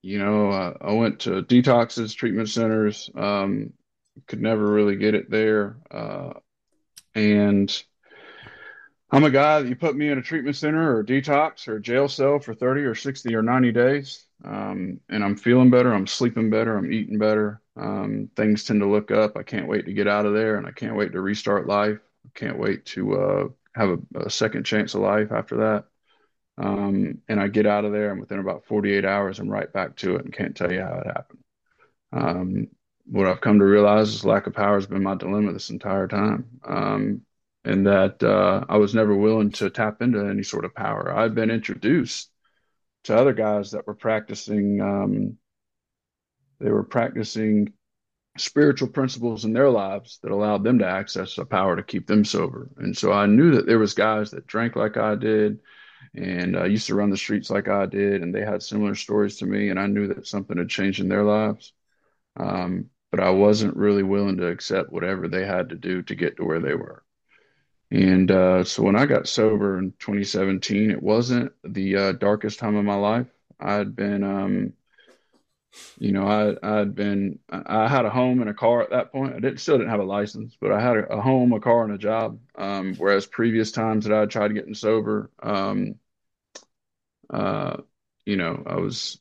you 0.01 0.19
know, 0.19 0.49
uh, 0.51 0.73
I 0.81 0.93
went 0.93 1.21
to 1.21 1.43
detoxes, 1.43 2.15
treatment 2.15 2.49
centers, 2.49 3.09
um, 3.15 3.73
could 4.27 4.41
never 4.41 4.65
really 4.65 4.95
get 4.95 5.15
it 5.15 5.29
there. 5.29 5.77
Uh, 5.91 6.33
and 7.15 7.83
I'm 9.11 9.23
a 9.23 9.31
guy 9.31 9.61
that 9.61 9.67
you 9.67 9.75
put 9.75 9.95
me 9.95 10.09
in 10.09 10.17
a 10.17 10.21
treatment 10.21 10.55
center 10.55 10.95
or 10.95 11.03
detox 11.03 11.67
or 11.67 11.79
jail 11.79 12.07
cell 12.07 12.39
for 12.39 12.53
30 12.53 12.81
or 12.81 12.95
60 12.95 13.33
or 13.35 13.41
90 13.41 13.71
days. 13.71 14.25
Um, 14.45 14.99
and 15.09 15.23
I'm 15.23 15.35
feeling 15.35 15.69
better. 15.69 15.93
I'm 15.93 16.07
sleeping 16.07 16.49
better. 16.49 16.77
I'm 16.77 16.93
eating 16.93 17.17
better. 17.17 17.61
Um, 17.75 18.29
things 18.35 18.63
tend 18.63 18.81
to 18.81 18.89
look 18.89 19.11
up. 19.11 19.35
I 19.35 19.43
can't 19.43 19.67
wait 19.67 19.85
to 19.85 19.93
get 19.93 20.07
out 20.07 20.25
of 20.25 20.33
there 20.33 20.57
and 20.57 20.67
I 20.67 20.71
can't 20.71 20.95
wait 20.95 21.11
to 21.13 21.21
restart 21.21 21.67
life. 21.67 21.99
Can't 22.35 22.59
wait 22.59 22.85
to 22.87 23.15
uh, 23.15 23.47
have 23.75 23.89
a, 23.89 24.25
a, 24.25 24.29
second 24.29 24.65
chance 24.65 24.93
of 24.93 25.01
life 25.01 25.31
after 25.31 25.57
that. 25.57 25.85
Um, 26.59 27.19
and 27.29 27.39
I 27.39 27.47
get 27.47 27.65
out 27.65 27.85
of 27.85 27.91
there, 27.93 28.11
and 28.11 28.19
within 28.19 28.39
about 28.39 28.65
48 28.65 29.05
hours, 29.05 29.39
I'm 29.39 29.49
right 29.49 29.71
back 29.71 29.95
to 29.97 30.15
it 30.15 30.25
and 30.25 30.33
can't 30.33 30.55
tell 30.55 30.71
you 30.71 30.81
how 30.81 30.99
it 30.99 31.07
happened. 31.07 31.43
Um, 32.11 32.67
what 33.05 33.27
I've 33.27 33.41
come 33.41 33.59
to 33.59 33.65
realize 33.65 34.09
is 34.09 34.25
lack 34.25 34.45
of 34.45 34.53
power 34.53 34.75
has 34.75 34.85
been 34.85 35.03
my 35.03 35.15
dilemma 35.15 35.53
this 35.53 35.69
entire 35.69 36.07
time. 36.07 36.45
Um, 36.63 37.21
and 37.65 37.87
that 37.87 38.21
uh, 38.23 38.65
I 38.69 38.77
was 38.77 38.95
never 38.95 39.15
willing 39.15 39.51
to 39.53 39.69
tap 39.69 40.01
into 40.01 40.25
any 40.25 40.43
sort 40.43 40.65
of 40.65 40.75
power. 40.75 41.13
I've 41.15 41.35
been 41.35 41.51
introduced 41.51 42.29
to 43.05 43.17
other 43.17 43.33
guys 43.33 43.71
that 43.71 43.87
were 43.87 43.95
practicing, 43.95 44.81
um, 44.81 45.37
they 46.59 46.69
were 46.69 46.83
practicing 46.83 47.73
spiritual 48.37 48.87
principles 48.87 49.45
in 49.45 49.53
their 49.53 49.69
lives 49.69 50.19
that 50.21 50.31
allowed 50.31 50.63
them 50.63 50.79
to 50.79 50.85
access 50.85 51.37
a 51.37 51.45
power 51.45 51.75
to 51.75 51.83
keep 51.83 52.07
them 52.07 52.23
sober. 52.23 52.69
And 52.77 52.97
so 52.97 53.11
I 53.11 53.25
knew 53.25 53.55
that 53.55 53.65
there 53.65 53.79
was 53.79 53.93
guys 53.93 54.31
that 54.31 54.47
drank 54.47 54.75
like 54.75 54.97
I 54.97 55.15
did 55.15 55.59
and 56.15 56.55
uh, 56.55 56.65
used 56.65 56.87
to 56.87 56.95
run 56.95 57.09
the 57.09 57.17
streets 57.17 57.49
like 57.49 57.67
I 57.67 57.85
did, 57.85 58.21
and 58.23 58.33
they 58.33 58.43
had 58.45 58.63
similar 58.63 58.95
stories 58.95 59.37
to 59.37 59.45
me, 59.45 59.69
and 59.69 59.79
I 59.79 59.87
knew 59.87 60.07
that 60.07 60.27
something 60.27 60.57
had 60.57 60.69
changed 60.69 60.99
in 60.99 61.09
their 61.09 61.23
lives. 61.23 61.73
Um, 62.37 62.89
but 63.11 63.19
I 63.19 63.31
wasn't 63.31 63.75
really 63.75 64.03
willing 64.03 64.37
to 64.37 64.47
accept 64.47 64.91
whatever 64.91 65.27
they 65.27 65.45
had 65.45 65.69
to 65.69 65.75
do 65.75 66.03
to 66.03 66.15
get 66.15 66.37
to 66.37 66.45
where 66.45 66.59
they 66.59 66.75
were. 66.75 67.03
And 67.91 68.29
uh, 68.29 68.63
so 68.63 68.83
when 68.83 68.95
I 68.95 69.05
got 69.05 69.27
sober 69.27 69.77
in 69.79 69.93
2017, 69.99 70.91
it 70.91 71.01
wasn't 71.01 71.53
the 71.63 71.95
uh, 71.95 72.11
darkest 72.13 72.59
time 72.59 72.75
of 72.75 72.85
my 72.85 72.95
life. 72.95 73.27
I 73.59 73.73
had 73.73 73.95
been 73.95 74.23
um, 74.23 74.73
you 75.97 76.11
know, 76.11 76.25
I 76.27 76.79
I'd 76.81 76.95
been 76.95 77.39
I 77.49 77.87
had 77.87 78.05
a 78.05 78.09
home 78.09 78.41
and 78.41 78.49
a 78.49 78.53
car 78.53 78.81
at 78.81 78.91
that 78.91 79.11
point. 79.11 79.35
I 79.35 79.39
didn't 79.39 79.59
still 79.59 79.77
didn't 79.77 79.91
have 79.91 79.99
a 79.99 80.03
license, 80.03 80.57
but 80.59 80.71
I 80.71 80.81
had 80.81 80.97
a, 80.97 81.13
a 81.13 81.21
home, 81.21 81.53
a 81.53 81.59
car, 81.59 81.83
and 81.83 81.93
a 81.93 81.97
job. 81.97 82.39
Um, 82.55 82.95
whereas 82.95 83.25
previous 83.25 83.71
times 83.71 84.05
that 84.05 84.17
I 84.17 84.25
tried 84.25 84.53
getting 84.53 84.73
sober, 84.73 85.29
um, 85.41 85.95
uh, 87.29 87.77
you 88.25 88.37
know, 88.37 88.63
I 88.65 88.75
was 88.75 89.19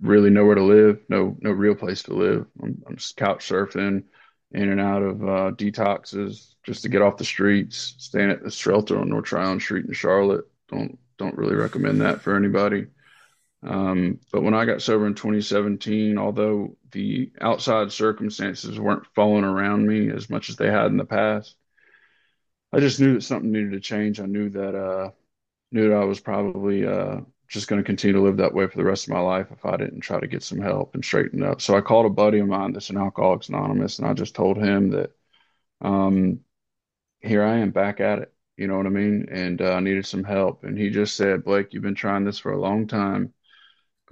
really 0.00 0.30
nowhere 0.30 0.56
to 0.56 0.62
live, 0.64 1.00
no 1.08 1.36
no 1.40 1.50
real 1.50 1.74
place 1.74 2.02
to 2.04 2.14
live. 2.14 2.46
I'm, 2.62 2.82
I'm 2.86 2.96
just 2.96 3.16
couch 3.16 3.48
surfing, 3.48 4.04
in 4.52 4.70
and 4.70 4.80
out 4.80 5.02
of 5.02 5.22
uh, 5.22 5.50
detoxes 5.52 6.54
just 6.64 6.82
to 6.82 6.88
get 6.88 7.02
off 7.02 7.16
the 7.16 7.24
streets. 7.24 7.94
Staying 7.98 8.30
at 8.30 8.42
the 8.42 8.50
shelter 8.50 8.98
on 8.98 9.08
North 9.08 9.24
Tryon 9.26 9.60
Street 9.60 9.86
in 9.86 9.92
Charlotte. 9.92 10.44
Don't 10.68 10.98
don't 11.18 11.36
really 11.36 11.54
recommend 11.54 12.00
that 12.00 12.20
for 12.22 12.36
anybody. 12.36 12.86
Um, 13.64 14.18
but 14.32 14.42
when 14.42 14.54
I 14.54 14.64
got 14.64 14.82
sober 14.82 15.06
in 15.06 15.14
2017, 15.14 16.18
although 16.18 16.76
the 16.90 17.30
outside 17.40 17.92
circumstances 17.92 18.78
weren't 18.80 19.06
falling 19.14 19.44
around 19.44 19.86
me 19.86 20.10
as 20.10 20.28
much 20.28 20.50
as 20.50 20.56
they 20.56 20.70
had 20.70 20.86
in 20.86 20.96
the 20.96 21.04
past, 21.04 21.56
I 22.72 22.80
just 22.80 23.00
knew 23.00 23.14
that 23.14 23.22
something 23.22 23.52
needed 23.52 23.72
to 23.72 23.80
change. 23.80 24.20
I 24.20 24.26
knew 24.26 24.48
that 24.50 24.74
uh, 24.74 25.10
knew 25.72 25.88
that 25.90 25.96
I 25.96 26.04
was 26.04 26.20
probably 26.20 26.86
uh, 26.86 27.20
just 27.48 27.68
going 27.68 27.80
to 27.82 27.86
continue 27.86 28.14
to 28.14 28.22
live 28.22 28.38
that 28.38 28.54
way 28.54 28.66
for 28.66 28.78
the 28.78 28.84
rest 28.84 29.06
of 29.06 29.14
my 29.14 29.20
life 29.20 29.48
if 29.52 29.64
I 29.66 29.76
didn't 29.76 30.00
try 30.00 30.20
to 30.20 30.26
get 30.26 30.42
some 30.42 30.60
help 30.60 30.94
and 30.94 31.04
straighten 31.04 31.42
up. 31.42 31.60
So 31.60 31.76
I 31.76 31.80
called 31.82 32.06
a 32.06 32.10
buddy 32.10 32.38
of 32.40 32.48
mine 32.48 32.72
that's 32.72 32.90
an 32.90 32.96
Alcoholics 32.98 33.48
Anonymous, 33.48 33.98
and 33.98 34.08
I 34.08 34.14
just 34.14 34.34
told 34.34 34.56
him 34.58 34.90
that, 34.90 35.10
um, 35.82 36.40
here 37.20 37.42
I 37.44 37.58
am 37.58 37.70
back 37.70 38.00
at 38.00 38.18
it. 38.20 38.34
You 38.56 38.66
know 38.68 38.76
what 38.76 38.86
I 38.86 38.90
mean? 38.90 39.28
And 39.30 39.60
uh, 39.62 39.74
I 39.74 39.80
needed 39.80 40.06
some 40.06 40.24
help. 40.24 40.64
And 40.64 40.78
he 40.78 40.90
just 40.90 41.16
said, 41.16 41.44
Blake, 41.44 41.72
you've 41.72 41.82
been 41.82 41.94
trying 41.94 42.24
this 42.24 42.38
for 42.38 42.52
a 42.52 42.60
long 42.60 42.86
time. 42.86 43.32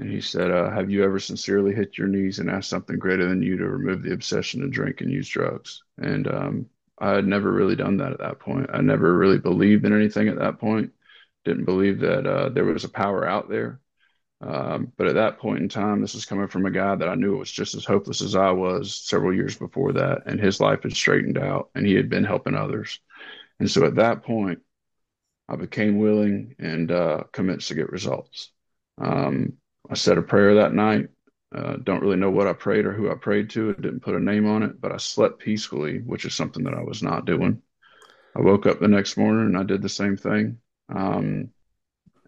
And 0.00 0.10
he 0.10 0.22
said, 0.22 0.50
uh, 0.50 0.70
Have 0.70 0.90
you 0.90 1.04
ever 1.04 1.18
sincerely 1.18 1.74
hit 1.74 1.98
your 1.98 2.08
knees 2.08 2.38
and 2.38 2.50
asked 2.50 2.70
something 2.70 2.98
greater 2.98 3.28
than 3.28 3.42
you 3.42 3.58
to 3.58 3.68
remove 3.68 4.02
the 4.02 4.14
obsession 4.14 4.62
to 4.62 4.68
drink 4.68 5.02
and 5.02 5.12
use 5.12 5.28
drugs? 5.28 5.82
And 5.98 6.26
um, 6.26 6.66
I 6.98 7.10
had 7.10 7.26
never 7.26 7.52
really 7.52 7.76
done 7.76 7.98
that 7.98 8.12
at 8.12 8.18
that 8.20 8.38
point. 8.38 8.70
I 8.72 8.80
never 8.80 9.14
really 9.14 9.38
believed 9.38 9.84
in 9.84 9.92
anything 9.92 10.28
at 10.28 10.38
that 10.38 10.58
point. 10.58 10.92
Didn't 11.44 11.66
believe 11.66 12.00
that 12.00 12.26
uh, 12.26 12.48
there 12.48 12.64
was 12.64 12.84
a 12.84 12.88
power 12.88 13.28
out 13.28 13.50
there. 13.50 13.78
Um, 14.40 14.90
but 14.96 15.06
at 15.06 15.16
that 15.16 15.38
point 15.38 15.60
in 15.60 15.68
time, 15.68 16.00
this 16.00 16.14
was 16.14 16.24
coming 16.24 16.48
from 16.48 16.64
a 16.64 16.70
guy 16.70 16.94
that 16.94 17.08
I 17.08 17.14
knew 17.14 17.36
was 17.36 17.52
just 17.52 17.74
as 17.74 17.84
hopeless 17.84 18.22
as 18.22 18.34
I 18.34 18.52
was 18.52 18.96
several 18.96 19.34
years 19.34 19.54
before 19.54 19.92
that. 19.92 20.22
And 20.24 20.40
his 20.40 20.60
life 20.60 20.82
had 20.82 20.96
straightened 20.96 21.36
out 21.36 21.68
and 21.74 21.86
he 21.86 21.92
had 21.92 22.08
been 22.08 22.24
helping 22.24 22.54
others. 22.54 23.00
And 23.58 23.70
so 23.70 23.84
at 23.84 23.96
that 23.96 24.22
point, 24.22 24.60
I 25.46 25.56
became 25.56 25.98
willing 25.98 26.54
and 26.58 26.90
uh, 26.90 27.24
convinced 27.32 27.68
to 27.68 27.74
get 27.74 27.92
results. 27.92 28.50
Um, 28.96 29.58
I 29.90 29.94
said 29.94 30.18
a 30.18 30.22
prayer 30.22 30.54
that 30.54 30.72
night. 30.72 31.08
Uh, 31.54 31.76
don't 31.82 32.00
really 32.00 32.16
know 32.16 32.30
what 32.30 32.46
I 32.46 32.52
prayed 32.52 32.86
or 32.86 32.92
who 32.92 33.10
I 33.10 33.14
prayed 33.14 33.50
to. 33.50 33.74
I 33.76 33.80
didn't 33.80 34.00
put 34.00 34.14
a 34.14 34.20
name 34.20 34.48
on 34.48 34.62
it, 34.62 34.80
but 34.80 34.92
I 34.92 34.98
slept 34.98 35.40
peacefully, 35.40 35.98
which 35.98 36.24
is 36.24 36.32
something 36.34 36.62
that 36.62 36.74
I 36.74 36.82
was 36.82 37.02
not 37.02 37.24
doing. 37.24 37.60
I 38.36 38.40
woke 38.40 38.66
up 38.66 38.78
the 38.78 38.86
next 38.86 39.16
morning 39.16 39.46
and 39.46 39.58
I 39.58 39.64
did 39.64 39.82
the 39.82 39.88
same 39.88 40.16
thing. 40.16 40.58
Um, 40.94 41.50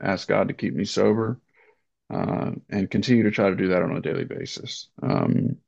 asked 0.00 0.26
God 0.26 0.48
to 0.48 0.54
keep 0.54 0.74
me 0.74 0.84
sober 0.84 1.40
uh, 2.12 2.50
and 2.68 2.90
continue 2.90 3.22
to 3.22 3.30
try 3.30 3.48
to 3.48 3.54
do 3.54 3.68
that 3.68 3.82
on 3.82 3.96
a 3.96 4.00
daily 4.00 4.24
basis. 4.24 4.88
Um, 5.00 5.58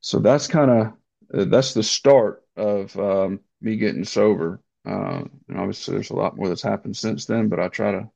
so 0.00 0.18
that's 0.18 0.48
kind 0.48 0.70
of 0.70 0.86
uh, 1.32 1.44
that's 1.44 1.74
the 1.74 1.82
start 1.82 2.42
of 2.56 2.96
um, 2.98 3.40
me 3.60 3.76
getting 3.76 4.04
sober. 4.04 4.60
Uh, 4.84 5.22
and 5.48 5.58
obviously, 5.58 5.94
there's 5.94 6.10
a 6.10 6.16
lot 6.16 6.36
more 6.36 6.48
that's 6.48 6.62
happened 6.62 6.96
since 6.96 7.26
then, 7.26 7.48
but 7.48 7.60
I 7.60 7.68
try 7.68 7.92
to 7.92 8.10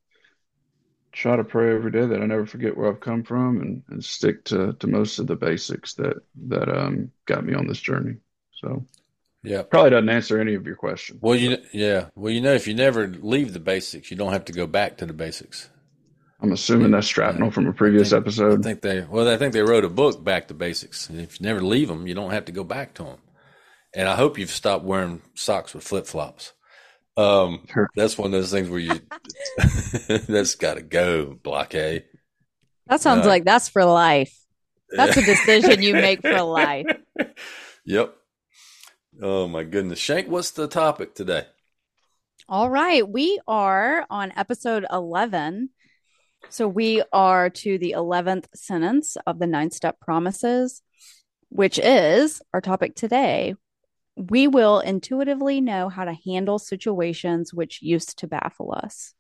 try 1.12 1.36
to 1.36 1.44
pray 1.44 1.74
every 1.74 1.90
day 1.90 2.06
that 2.06 2.22
I 2.22 2.26
never 2.26 2.46
forget 2.46 2.76
where 2.76 2.90
I've 2.90 3.00
come 3.00 3.22
from 3.22 3.60
and, 3.60 3.82
and 3.88 4.04
stick 4.04 4.44
to, 4.46 4.72
to 4.74 4.86
most 4.86 5.18
of 5.18 5.26
the 5.26 5.36
basics 5.36 5.94
that 5.94 6.16
that 6.48 6.68
um, 6.68 7.10
got 7.26 7.44
me 7.44 7.54
on 7.54 7.66
this 7.66 7.80
journey. 7.80 8.16
So, 8.60 8.86
yeah, 9.42 9.62
probably 9.62 9.90
doesn't 9.90 10.08
answer 10.08 10.40
any 10.40 10.54
of 10.54 10.66
your 10.66 10.76
questions. 10.76 11.20
Well, 11.22 11.36
you 11.36 11.58
yeah, 11.72 12.06
well, 12.14 12.32
you 12.32 12.40
know, 12.40 12.54
if 12.54 12.66
you 12.66 12.74
never 12.74 13.08
leave 13.08 13.52
the 13.52 13.60
basics, 13.60 14.10
you 14.10 14.16
don't 14.16 14.32
have 14.32 14.46
to 14.46 14.52
go 14.52 14.66
back 14.66 14.96
to 14.98 15.06
the 15.06 15.12
basics. 15.12 15.68
I'm 16.40 16.52
assuming 16.52 16.90
that's 16.90 17.06
shrapnel 17.06 17.52
from 17.52 17.68
a 17.68 17.72
previous 17.72 18.10
think, 18.10 18.22
episode. 18.22 18.60
I 18.60 18.62
think 18.62 18.80
they 18.80 19.02
well, 19.02 19.28
I 19.28 19.36
think 19.36 19.52
they 19.52 19.62
wrote 19.62 19.84
a 19.84 19.88
book, 19.88 20.24
Back 20.24 20.48
to 20.48 20.54
Basics. 20.54 21.08
And 21.08 21.20
if 21.20 21.38
you 21.38 21.46
never 21.46 21.60
leave 21.60 21.88
them, 21.88 22.08
you 22.08 22.14
don't 22.14 22.32
have 22.32 22.46
to 22.46 22.52
go 22.52 22.64
back 22.64 22.94
to 22.94 23.04
them. 23.04 23.18
And 23.94 24.08
I 24.08 24.16
hope 24.16 24.38
you've 24.38 24.50
stopped 24.50 24.84
wearing 24.84 25.22
socks 25.34 25.74
with 25.74 25.84
flip 25.84 26.06
flops. 26.06 26.52
Um, 27.16 27.66
sure. 27.70 27.90
that's 27.94 28.16
one 28.16 28.26
of 28.26 28.32
those 28.32 28.50
things 28.50 28.70
where 28.70 28.80
you 28.80 28.98
that's 30.28 30.54
got 30.54 30.74
to 30.74 30.82
go. 30.82 31.38
Block 31.42 31.74
A. 31.74 32.04
That 32.86 33.00
sounds 33.00 33.26
uh, 33.26 33.28
like 33.28 33.44
that's 33.44 33.68
for 33.68 33.84
life. 33.84 34.36
That's 34.90 35.16
a 35.16 35.22
decision 35.22 35.82
you 35.82 35.94
make 35.94 36.20
for 36.20 36.42
life. 36.42 36.86
Yep. 37.84 38.14
Oh 39.20 39.46
my 39.46 39.64
goodness, 39.64 39.98
Shank, 39.98 40.28
what's 40.28 40.52
the 40.52 40.66
topic 40.66 41.14
today? 41.14 41.46
All 42.48 42.70
right, 42.70 43.06
we 43.06 43.40
are 43.46 44.06
on 44.10 44.32
episode 44.36 44.86
eleven. 44.90 45.70
So 46.48 46.66
we 46.66 47.02
are 47.12 47.50
to 47.50 47.78
the 47.78 47.92
eleventh 47.92 48.48
sentence 48.54 49.16
of 49.26 49.38
the 49.38 49.46
nine 49.46 49.70
step 49.70 50.00
promises, 50.00 50.82
which 51.50 51.78
is 51.78 52.42
our 52.52 52.60
topic 52.60 52.94
today, 52.94 53.54
we 54.30 54.46
will 54.46 54.80
intuitively 54.80 55.60
know 55.60 55.88
how 55.88 56.04
to 56.04 56.12
handle 56.12 56.58
situations 56.58 57.52
which 57.52 57.82
used 57.82 58.18
to 58.18 58.28
baffle 58.28 58.72
us. 58.72 59.14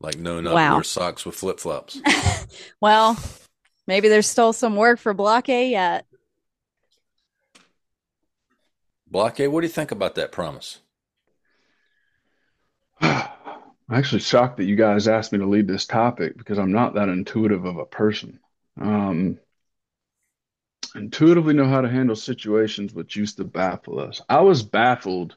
Like 0.00 0.16
no, 0.16 0.40
not 0.40 0.54
wow. 0.54 0.74
wear 0.74 0.84
socks 0.84 1.26
with 1.26 1.34
flip 1.34 1.58
flops. 1.58 2.00
well, 2.80 3.18
maybe 3.88 4.08
there's 4.08 4.28
still 4.28 4.52
some 4.52 4.76
work 4.76 5.00
for 5.00 5.12
Block 5.12 5.48
A 5.48 5.70
yet. 5.70 6.06
Block 9.10 9.40
A, 9.40 9.48
what 9.48 9.62
do 9.62 9.66
you 9.66 9.72
think 9.72 9.90
about 9.90 10.14
that 10.14 10.30
promise? 10.30 10.78
I'm 13.00 13.26
actually 13.90 14.20
shocked 14.20 14.58
that 14.58 14.66
you 14.66 14.76
guys 14.76 15.08
asked 15.08 15.32
me 15.32 15.38
to 15.38 15.46
lead 15.46 15.66
this 15.66 15.86
topic 15.86 16.36
because 16.36 16.58
I'm 16.58 16.72
not 16.72 16.94
that 16.94 17.08
intuitive 17.08 17.64
of 17.64 17.78
a 17.78 17.86
person. 17.86 18.38
Um, 18.80 19.38
intuitively 20.94 21.54
know 21.54 21.68
how 21.68 21.80
to 21.80 21.88
handle 21.88 22.16
situations 22.16 22.94
which 22.94 23.16
used 23.16 23.36
to 23.38 23.44
baffle 23.44 24.00
us. 24.00 24.20
I 24.28 24.40
was 24.40 24.62
baffled 24.62 25.36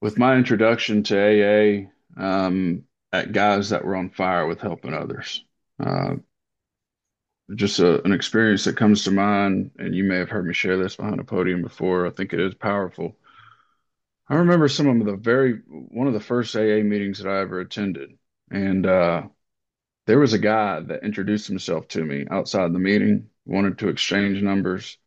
with 0.00 0.18
my 0.18 0.36
introduction 0.36 1.02
to 1.04 1.88
AA 2.18 2.22
um, 2.22 2.84
at 3.12 3.32
guys 3.32 3.70
that 3.70 3.84
were 3.84 3.96
on 3.96 4.10
fire 4.10 4.46
with 4.46 4.60
helping 4.60 4.94
others. 4.94 5.44
Uh, 5.82 6.16
just 7.54 7.78
a, 7.78 8.02
an 8.04 8.12
experience 8.12 8.64
that 8.64 8.76
comes 8.76 9.04
to 9.04 9.10
mind, 9.10 9.70
and 9.78 9.94
you 9.94 10.04
may 10.04 10.16
have 10.16 10.28
heard 10.28 10.46
me 10.46 10.52
share 10.52 10.76
this 10.76 10.96
behind 10.96 11.20
a 11.20 11.24
podium 11.24 11.62
before. 11.62 12.06
I 12.06 12.10
think 12.10 12.32
it 12.32 12.40
is 12.40 12.54
powerful. 12.54 13.16
I 14.28 14.36
remember 14.36 14.66
some 14.68 15.00
of 15.00 15.06
the 15.06 15.16
very 15.16 15.60
one 15.68 16.08
of 16.08 16.12
the 16.12 16.20
first 16.20 16.56
AA 16.56 16.82
meetings 16.82 17.18
that 17.18 17.30
I 17.30 17.40
ever 17.40 17.60
attended, 17.60 18.18
and 18.50 18.84
uh, 18.84 19.22
there 20.06 20.18
was 20.18 20.32
a 20.32 20.38
guy 20.38 20.80
that 20.80 21.04
introduced 21.04 21.46
himself 21.46 21.86
to 21.88 22.04
me 22.04 22.26
outside 22.28 22.72
the 22.72 22.80
meeting 22.80 23.30
wanted 23.46 23.78
to 23.78 23.88
exchange 23.88 24.42
numbers 24.42 24.98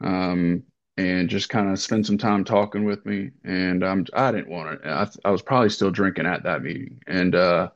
um, 0.00 0.62
and 0.96 1.28
just 1.28 1.48
kind 1.48 1.70
of 1.70 1.78
spend 1.78 2.06
some 2.06 2.18
time 2.18 2.44
talking 2.44 2.84
with 2.84 3.04
me. 3.06 3.30
And 3.44 3.84
um, 3.84 4.06
I 4.14 4.32
didn't 4.32 4.48
want 4.48 4.74
it. 4.74 4.80
I, 4.84 5.08
I 5.24 5.30
was 5.30 5.42
probably 5.42 5.70
still 5.70 5.90
drinking 5.90 6.26
at 6.26 6.44
that 6.44 6.62
meeting. 6.62 7.00
And 7.06 7.34
uh, 7.34 7.70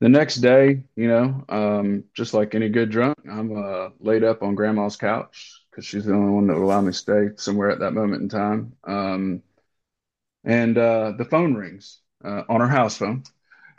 the 0.00 0.08
next 0.08 0.36
day, 0.36 0.84
you 0.94 1.08
know, 1.08 1.44
um, 1.48 2.04
just 2.14 2.34
like 2.34 2.54
any 2.54 2.68
good 2.68 2.90
drunk, 2.90 3.16
I'm 3.30 3.56
uh, 3.56 3.88
laid 4.00 4.24
up 4.24 4.42
on 4.42 4.54
grandma's 4.54 4.96
couch 4.96 5.62
because 5.70 5.84
she's 5.84 6.04
the 6.04 6.14
only 6.14 6.32
one 6.32 6.46
that 6.46 6.54
would 6.54 6.62
allow 6.62 6.80
me 6.80 6.92
to 6.92 6.92
stay 6.92 7.28
somewhere 7.36 7.70
at 7.70 7.80
that 7.80 7.92
moment 7.92 8.22
in 8.22 8.28
time. 8.28 8.72
Um, 8.84 9.42
and 10.44 10.76
uh, 10.78 11.12
the 11.18 11.24
phone 11.24 11.54
rings 11.54 12.00
uh, 12.24 12.42
on 12.48 12.60
her 12.60 12.68
house 12.68 12.96
phone. 12.98 13.24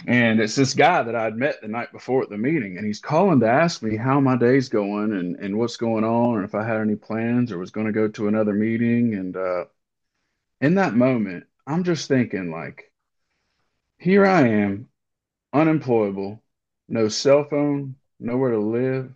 And 0.06 0.40
it's 0.40 0.56
this 0.56 0.74
guy 0.74 1.02
that 1.02 1.16
I'd 1.16 1.36
met 1.36 1.60
the 1.62 1.68
night 1.68 1.92
before 1.92 2.22
at 2.22 2.30
the 2.30 2.38
meeting, 2.38 2.78
and 2.78 2.86
he's 2.86 3.00
calling 3.00 3.40
to 3.40 3.50
ask 3.50 3.82
me 3.82 3.98
how 3.98 4.20
my 4.20 4.38
day's 4.38 4.70
going 4.70 5.12
and, 5.14 5.36
and 5.38 5.58
what's 5.58 5.78
going 5.78 6.04
on, 6.04 6.36
or 6.36 6.44
if 6.44 6.54
I 6.54 6.64
had 6.64 6.80
any 6.80 6.96
plans 6.96 7.52
or 7.52 7.58
was 7.58 7.72
going 7.72 7.88
to 7.88 7.94
go 7.94 8.08
to 8.10 8.28
another 8.28 8.54
meeting. 8.54 9.16
And 9.16 9.36
uh, 9.36 9.66
in 10.62 10.76
that 10.76 10.94
moment, 10.94 11.46
I'm 11.66 11.84
just 11.84 12.08
thinking, 12.08 12.52
like, 12.52 12.92
here 13.98 14.26
I 14.26 14.48
am, 14.48 14.88
unemployable, 15.52 16.42
no 16.88 17.08
cell 17.08 17.44
phone, 17.44 17.96
nowhere 18.20 18.52
to 18.52 18.60
live, 18.60 19.12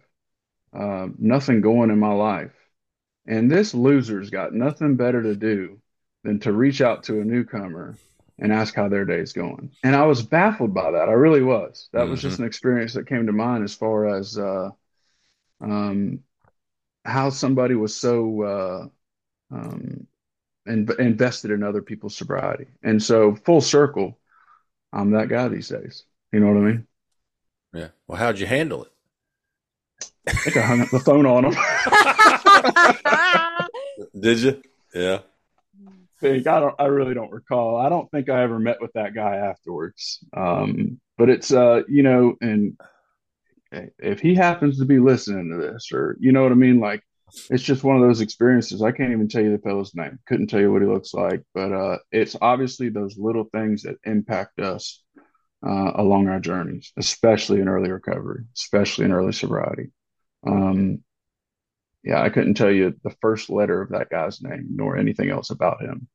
uh, 0.73 1.07
nothing 1.17 1.61
going 1.61 1.91
in 1.91 2.00
my 2.00 2.13
life. 2.13 2.53
And 3.27 3.51
this 3.51 3.75
loser's 3.75 4.31
got 4.31 4.53
nothing 4.53 4.95
better 4.95 5.21
to 5.21 5.35
do 5.35 5.79
than 6.23 6.39
to 6.39 6.51
reach 6.51 6.81
out 6.81 7.03
to 7.03 7.21
a 7.21 7.23
newcomer 7.23 7.95
and 8.41 8.51
ask 8.51 8.74
how 8.74 8.89
their 8.89 9.05
day 9.05 9.19
is 9.19 9.33
going. 9.33 9.71
And 9.83 9.95
I 9.95 10.05
was 10.05 10.24
baffled 10.24 10.74
by 10.74 10.91
that. 10.91 11.07
I 11.07 11.13
really 11.13 11.43
was. 11.43 11.88
That 11.93 12.00
mm-hmm. 12.00 12.12
was 12.12 12.21
just 12.21 12.33
mm-hmm. 12.33 12.43
an 12.43 12.48
experience 12.48 12.93
that 12.95 13.07
came 13.07 13.27
to 13.27 13.31
mind 13.31 13.63
as 13.63 13.75
far 13.75 14.07
as 14.07 14.38
uh, 14.38 14.71
um, 15.62 16.21
how 17.05 17.29
somebody 17.29 17.75
was 17.75 17.95
so 17.95 18.41
uh, 18.41 18.88
um, 19.55 20.07
in- 20.65 20.89
invested 21.00 21.51
in 21.51 21.62
other 21.62 21.83
people's 21.83 22.17
sobriety. 22.17 22.65
And 22.81 23.01
so, 23.01 23.36
full 23.36 23.62
circle, 23.62 24.17
I'm 24.91 25.12
that 25.12 25.29
guy 25.29 25.48
these 25.48 25.69
days. 25.69 26.03
You 26.31 26.39
know 26.39 26.48
what 26.48 26.57
I 26.57 26.62
mean? 26.62 26.88
Yeah. 27.74 27.89
Well, 28.07 28.17
how'd 28.17 28.39
you 28.39 28.48
handle 28.48 28.86
it? 28.86 28.91
I 30.27 30.33
think 30.33 30.57
I 30.57 30.62
hung 30.62 30.81
up 30.81 30.89
the 30.89 31.00
phone 31.00 31.27
on 31.27 31.45
him. 31.45 31.55
Did 34.19 34.39
you? 34.39 34.62
Yeah 34.93 35.19
think 36.21 36.47
I 36.47 36.59
don't 36.59 36.75
I 36.79 36.85
really 36.85 37.13
don't 37.13 37.31
recall. 37.31 37.77
I 37.77 37.89
don't 37.89 38.09
think 38.11 38.29
I 38.29 38.43
ever 38.43 38.59
met 38.59 38.81
with 38.81 38.93
that 38.93 39.13
guy 39.13 39.37
afterwards. 39.37 40.23
Um, 40.35 40.99
but 41.17 41.29
it's 41.29 41.51
uh, 41.51 41.81
you 41.87 42.03
know, 42.03 42.35
and 42.41 42.79
if 43.99 44.19
he 44.19 44.35
happens 44.35 44.79
to 44.79 44.85
be 44.85 44.99
listening 44.99 45.51
to 45.51 45.57
this, 45.57 45.91
or 45.91 46.17
you 46.19 46.31
know 46.31 46.43
what 46.43 46.51
I 46.51 46.55
mean, 46.55 46.79
like 46.79 47.03
it's 47.49 47.63
just 47.63 47.83
one 47.83 47.95
of 47.95 48.01
those 48.01 48.21
experiences. 48.21 48.81
I 48.81 48.91
can't 48.91 49.11
even 49.11 49.27
tell 49.27 49.41
you 49.41 49.51
the 49.51 49.61
fellow's 49.61 49.95
name. 49.95 50.19
Couldn't 50.27 50.47
tell 50.47 50.59
you 50.59 50.71
what 50.71 50.81
he 50.81 50.87
looks 50.87 51.13
like, 51.13 51.43
but 51.53 51.71
uh, 51.71 51.97
it's 52.11 52.35
obviously 52.41 52.89
those 52.89 53.17
little 53.17 53.45
things 53.53 53.83
that 53.83 53.97
impact 54.03 54.59
us 54.59 55.03
uh, 55.65 55.91
along 55.95 56.27
our 56.27 56.39
journeys, 56.39 56.91
especially 56.97 57.61
in 57.61 57.69
early 57.69 57.91
recovery, 57.91 58.43
especially 58.55 59.05
in 59.05 59.11
early 59.11 59.33
sobriety. 59.33 59.91
Um, 60.45 61.03
yeah, 62.03 62.22
I 62.22 62.29
couldn't 62.29 62.55
tell 62.55 62.72
you 62.72 62.96
the 63.03 63.15
first 63.22 63.50
letter 63.50 63.81
of 63.81 63.89
that 63.89 64.10
guy's 64.10 64.41
name 64.41 64.67
nor 64.72 64.98
anything 64.98 65.29
else 65.29 65.50
about 65.50 65.81
him. 65.81 66.08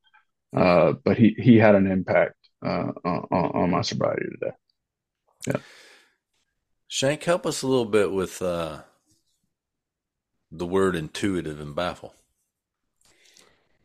Uh, 0.55 0.93
but 1.03 1.17
he 1.17 1.35
he 1.37 1.57
had 1.57 1.75
an 1.75 1.87
impact 1.87 2.35
uh, 2.65 2.91
on, 3.03 3.27
on 3.31 3.71
my 3.71 3.81
sobriety 3.81 4.25
today. 4.31 4.55
Yeah. 5.47 5.61
Shank, 6.87 7.23
help 7.23 7.45
us 7.45 7.61
a 7.61 7.67
little 7.67 7.85
bit 7.85 8.11
with 8.11 8.41
uh, 8.41 8.79
the 10.51 10.65
word 10.65 10.95
intuitive 10.95 11.59
and 11.59 11.75
baffle. 11.75 12.15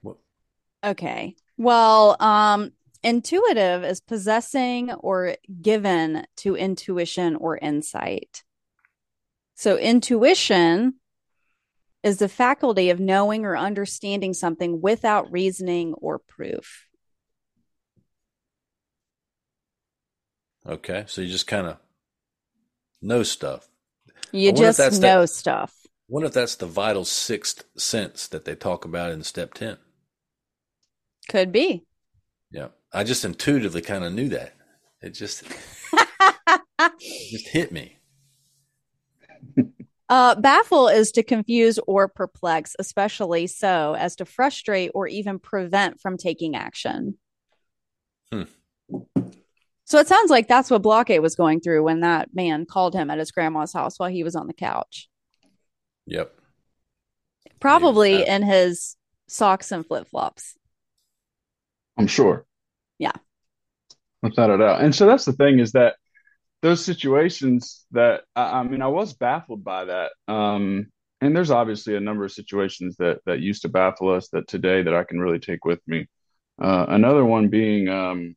What? 0.03 0.17
Okay. 0.85 1.35
Well, 1.57 2.17
um, 2.21 2.73
intuitive 3.03 3.85
is 3.85 4.01
possessing 4.01 4.93
or 4.93 5.37
given 5.61 6.27
to 6.39 6.57
intuition 6.57 7.37
or 7.37 7.59
insight. 7.59 8.45
So, 9.55 9.77
intuition 9.77 10.95
is 12.03 12.19
the 12.19 12.29
faculty 12.29 12.91
of 12.91 12.99
knowing 12.99 13.45
or 13.45 13.57
understanding 13.57 14.35
something 14.35 14.81
without 14.81 15.31
reasoning 15.31 15.95
or 15.95 16.19
proof. 16.19 16.87
Okay. 20.67 21.05
So, 21.07 21.21
you 21.21 21.31
just 21.31 21.47
kind 21.47 21.67
of 21.67 21.79
know 23.01 23.23
stuff. 23.23 23.69
You 24.33 24.53
just 24.53 24.79
know 25.01 25.21
that, 25.23 25.29
stuff. 25.29 25.75
What 26.07 26.25
if 26.25 26.33
that's 26.33 26.57
the 26.57 26.67
vital 26.67 27.05
sixth 27.05 27.65
sense 27.77 28.27
that 28.29 28.45
they 28.45 28.55
talk 28.55 28.85
about 28.85 29.13
in 29.13 29.23
step 29.23 29.55
10? 29.55 29.77
Could 31.29 31.53
be. 31.53 31.85
Yeah. 32.51 32.69
I 32.93 33.05
just 33.05 33.25
intuitively 33.25 33.83
kind 33.83 34.05
of 34.05 34.13
knew 34.13 34.29
that. 34.31 34.55
It 35.01 35.11
just, 35.11 35.43
it 35.93 37.31
just 37.31 37.49
hit 37.49 37.73
me. 37.73 37.99
Uh, 40.13 40.35
baffle 40.35 40.89
is 40.89 41.11
to 41.11 41.23
confuse 41.23 41.79
or 41.87 42.07
perplex, 42.07 42.77
especially 42.79 43.47
so 43.47 43.97
as 43.99 44.15
to 44.15 44.27
frustrate 44.27 44.91
or 44.95 45.09
even 45.09 45.39
prevent 45.39 45.99
from 46.03 46.19
taking 46.19 46.55
action. 46.55 47.17
Hmm. 48.31 48.43
So 49.87 49.99
it 49.99 50.07
sounds 50.07 50.31
like 50.31 50.49
that's 50.49 50.71
what 50.71 50.83
Blockade 50.83 51.23
was 51.23 51.35
going 51.35 51.61
through 51.61 51.83
when 51.85 52.01
that 52.01 52.29
man 52.35 52.67
called 52.67 52.93
him 52.93 53.09
at 53.09 53.19
his 53.19 53.31
grandma's 53.31 53.73
house 53.73 53.99
while 53.99 54.11
he 54.11 54.23
was 54.23 54.37
on 54.37 54.47
the 54.47 54.53
couch. 54.53 55.09
Yep. 56.05 56.31
Probably 57.59 58.27
in 58.27 58.43
his 58.43 58.97
socks 59.29 59.73
and 59.73 59.87
flip 59.87 60.09
flops. 60.09 60.59
I'm 61.97 62.07
sure. 62.07 62.45
Yeah. 62.99 63.13
Without 64.23 64.51
a 64.51 64.59
doubt. 64.59 64.83
And 64.83 64.95
so 64.95 65.07
that's 65.07 65.25
the 65.25 65.33
thing 65.33 65.59
is 65.59 65.73
that 65.73 65.95
those 66.63 66.85
situations 66.85 67.85
that 67.91 68.23
I, 68.35 68.61
I 68.61 68.63
mean, 68.63 68.83
I 68.83 68.87
was 68.89 69.13
baffled 69.13 69.65
by 69.65 69.85
that. 69.87 70.13
Um, 70.29 70.87
and 71.21 71.37
there's 71.37 71.51
obviously 71.51 71.97
a 71.97 72.01
number 72.01 72.25
of 72.25 72.33
situations 72.33 72.97
that 72.97 73.19
that 73.27 73.41
used 73.41 73.63
to 73.63 73.69
baffle 73.69 74.11
us 74.11 74.29
that 74.29 74.49
today 74.49 74.83
that 74.83 74.95
I 74.95 75.05
can 75.05 75.21
really 75.21 75.39
take 75.39 75.65
with 75.65 75.81
me. 75.87 76.07
Uh, 76.61 76.87
another 76.89 77.25
one 77.25 77.49
being 77.49 77.89
um, 77.89 78.37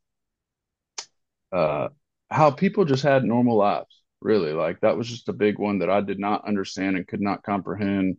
uh, 1.51 1.89
how 2.29 2.51
people 2.51 2.85
just 2.85 3.03
had 3.03 3.23
normal 3.23 3.57
lives. 3.57 4.01
Really, 4.21 4.53
like 4.53 4.79
that 4.81 4.97
was 4.97 5.07
just 5.07 5.29
a 5.29 5.33
big 5.33 5.59
one 5.59 5.79
that 5.79 5.89
I 5.89 6.01
did 6.01 6.19
not 6.19 6.47
understand 6.47 6.95
and 6.95 7.07
could 7.07 7.21
not 7.21 7.43
comprehend 7.43 8.17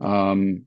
um, 0.00 0.66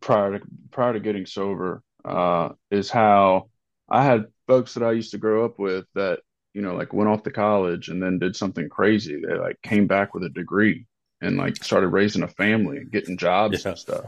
prior 0.00 0.38
to 0.38 0.44
prior 0.70 0.92
to 0.92 1.00
getting 1.00 1.26
sober. 1.26 1.82
Uh, 2.04 2.50
is 2.70 2.90
how 2.90 3.48
I 3.88 4.04
had 4.04 4.26
folks 4.46 4.74
that 4.74 4.82
I 4.82 4.92
used 4.92 5.12
to 5.12 5.18
grow 5.18 5.46
up 5.46 5.58
with 5.58 5.86
that 5.94 6.20
you 6.54 6.62
know 6.62 6.74
like 6.74 6.92
went 6.92 7.10
off 7.10 7.24
to 7.24 7.30
college 7.30 7.88
and 7.88 8.02
then 8.02 8.18
did 8.18 8.34
something 8.36 8.68
crazy. 8.68 9.20
They 9.20 9.36
like 9.36 9.60
came 9.62 9.86
back 9.86 10.14
with 10.14 10.22
a 10.24 10.30
degree 10.30 10.86
and 11.20 11.36
like 11.36 11.62
started 11.62 11.88
raising 11.88 12.22
a 12.22 12.28
family 12.28 12.78
and 12.78 12.90
getting 12.90 13.18
jobs 13.18 13.64
yeah. 13.64 13.70
and 13.70 13.78
stuff. 13.78 14.04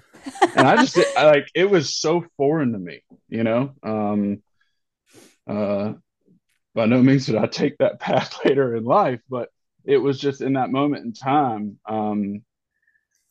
and 0.56 0.66
I 0.66 0.76
just 0.76 0.98
I, 1.16 1.26
like 1.26 1.48
it 1.54 1.68
was 1.68 1.94
so 1.94 2.24
foreign 2.36 2.72
to 2.72 2.78
me, 2.78 3.02
you 3.28 3.42
know. 3.42 3.72
Um, 3.82 4.42
uh, 5.46 5.94
by 6.74 6.86
no 6.86 7.02
means 7.02 7.26
did 7.26 7.36
I 7.36 7.46
take 7.46 7.78
that 7.78 8.00
path 8.00 8.38
later 8.44 8.76
in 8.76 8.84
life, 8.84 9.20
but 9.28 9.50
it 9.84 9.98
was 9.98 10.18
just 10.18 10.40
in 10.40 10.54
that 10.54 10.70
moment 10.70 11.04
in 11.04 11.12
time. 11.12 11.78
Um, 11.88 12.42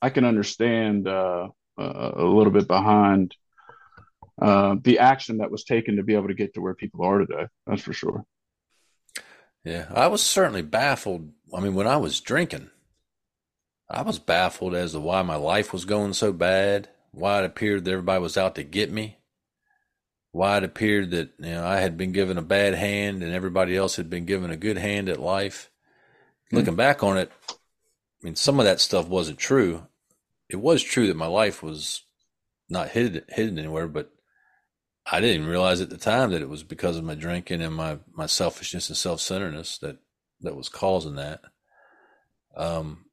I 0.01 0.09
can 0.09 0.25
understand 0.25 1.07
uh, 1.07 1.49
uh, 1.77 2.11
a 2.15 2.23
little 2.23 2.51
bit 2.51 2.67
behind 2.67 3.35
uh, 4.41 4.75
the 4.81 4.99
action 4.99 5.37
that 5.37 5.51
was 5.51 5.63
taken 5.63 5.97
to 5.97 6.03
be 6.03 6.15
able 6.15 6.27
to 6.27 6.33
get 6.33 6.53
to 6.53 6.61
where 6.61 6.75
people 6.75 7.05
are 7.05 7.19
today. 7.19 7.47
That's 7.65 7.81
for 7.81 7.93
sure. 7.93 8.25
Yeah, 9.65 9.87
I 9.93 10.07
was 10.07 10.21
certainly 10.21 10.61
baffled. 10.61 11.31
I 11.53 11.59
mean, 11.59 11.73
when 11.73 11.87
I 11.87 11.97
was 11.97 12.21
drinking, 12.21 12.69
I 13.89 14.03
was 14.03 14.19
baffled 14.19 14.75
as 14.75 14.91
to 14.91 14.99
why 14.99 15.23
my 15.23 15.35
life 15.35 15.73
was 15.73 15.85
going 15.85 16.13
so 16.13 16.31
bad, 16.31 16.89
why 17.11 17.39
it 17.39 17.45
appeared 17.45 17.83
that 17.83 17.91
everybody 17.91 18.21
was 18.21 18.37
out 18.37 18.53
to 18.55 18.63
get 18.63 18.91
me, 18.91 19.17
why 20.31 20.57
it 20.57 20.63
appeared 20.63 21.11
that 21.11 21.31
you 21.39 21.49
know 21.49 21.65
I 21.65 21.77
had 21.77 21.97
been 21.97 22.11
given 22.11 22.37
a 22.37 22.43
bad 22.43 22.75
hand 22.75 23.23
and 23.23 23.33
everybody 23.33 23.75
else 23.75 23.95
had 23.95 24.09
been 24.09 24.25
given 24.25 24.51
a 24.51 24.57
good 24.57 24.77
hand 24.77 25.09
at 25.09 25.19
life. 25.19 25.71
Mm-hmm. 26.47 26.57
Looking 26.57 26.75
back 26.75 27.01
on 27.01 27.17
it, 27.17 27.31
I 27.49 27.55
mean, 28.21 28.35
some 28.35 28.59
of 28.59 28.65
that 28.65 28.79
stuff 28.79 29.07
wasn't 29.07 29.39
true. 29.39 29.87
It 30.47 30.57
was 30.57 30.83
true 30.83 31.07
that 31.07 31.17
my 31.17 31.25
life 31.25 31.63
was 31.63 32.03
not 32.69 32.89
hidden 32.89 33.23
hidden 33.29 33.57
anywhere, 33.57 33.87
but 33.87 34.11
I 35.11 35.21
didn't 35.21 35.47
realize 35.47 35.81
at 35.81 35.89
the 35.89 35.97
time 35.97 36.31
that 36.31 36.41
it 36.41 36.49
was 36.49 36.63
because 36.63 36.97
of 36.97 37.03
my 37.03 37.15
drinking 37.15 37.61
and 37.61 37.75
my, 37.75 37.99
my 38.13 38.25
selfishness 38.25 38.89
and 38.89 38.97
self 38.97 39.21
centeredness 39.21 39.77
that, 39.79 39.97
that 40.41 40.55
was 40.55 40.69
causing 40.69 41.15
that. 41.15 41.41
Um, 42.55 43.05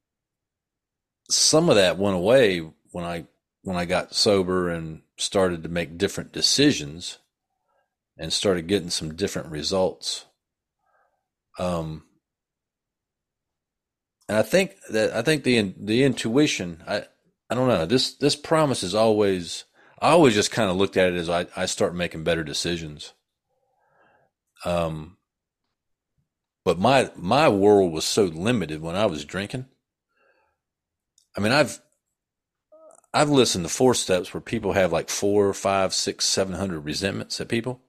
some 1.29 1.69
of 1.69 1.75
that 1.75 1.97
went 1.97 2.15
away 2.15 2.59
when 2.91 3.05
I 3.05 3.25
when 3.63 3.77
I 3.77 3.85
got 3.85 4.13
sober 4.13 4.69
and 4.69 5.01
started 5.17 5.63
to 5.63 5.69
make 5.69 5.97
different 5.97 6.33
decisions 6.33 7.19
and 8.17 8.31
started 8.31 8.67
getting 8.67 8.89
some 8.89 9.15
different 9.15 9.49
results. 9.49 10.25
Um, 11.57 12.03
and 14.27 14.37
I 14.37 14.41
think 14.41 14.75
that 14.89 15.13
I 15.13 15.21
think 15.21 15.43
the 15.43 15.73
the 15.77 16.03
intuition 16.03 16.83
I 16.87 17.05
I 17.49 17.55
don't 17.55 17.67
know 17.67 17.85
this 17.85 18.15
this 18.15 18.35
promise 18.35 18.83
is 18.83 18.95
always 18.95 19.65
I 20.03 20.09
always 20.09 20.33
just 20.33 20.51
kind 20.51 20.69
of 20.69 20.75
looked 20.75 20.97
at 20.97 21.13
it 21.13 21.15
as 21.15 21.29
I, 21.29 21.47
I 21.55 21.65
start 21.65 21.95
making 21.95 22.25
better 22.25 22.43
decisions. 22.43 23.13
Um, 24.65 25.15
but 26.65 26.77
my 26.77 27.09
my 27.15 27.47
world 27.47 27.93
was 27.93 28.03
so 28.03 28.25
limited 28.25 28.81
when 28.81 28.97
I 28.97 29.05
was 29.05 29.23
drinking. 29.23 29.65
I 31.37 31.39
mean, 31.39 31.53
I've 31.53 31.79
I've 33.13 33.29
listened 33.29 33.63
to 33.63 33.69
four 33.69 33.93
steps 33.95 34.33
where 34.33 34.41
people 34.41 34.73
have 34.73 34.91
like 34.91 35.09
four, 35.09 35.53
five, 35.53 35.93
six, 35.93 36.25
seven 36.25 36.55
hundred 36.55 36.81
resentments 36.81 37.39
at 37.39 37.47
people. 37.47 37.81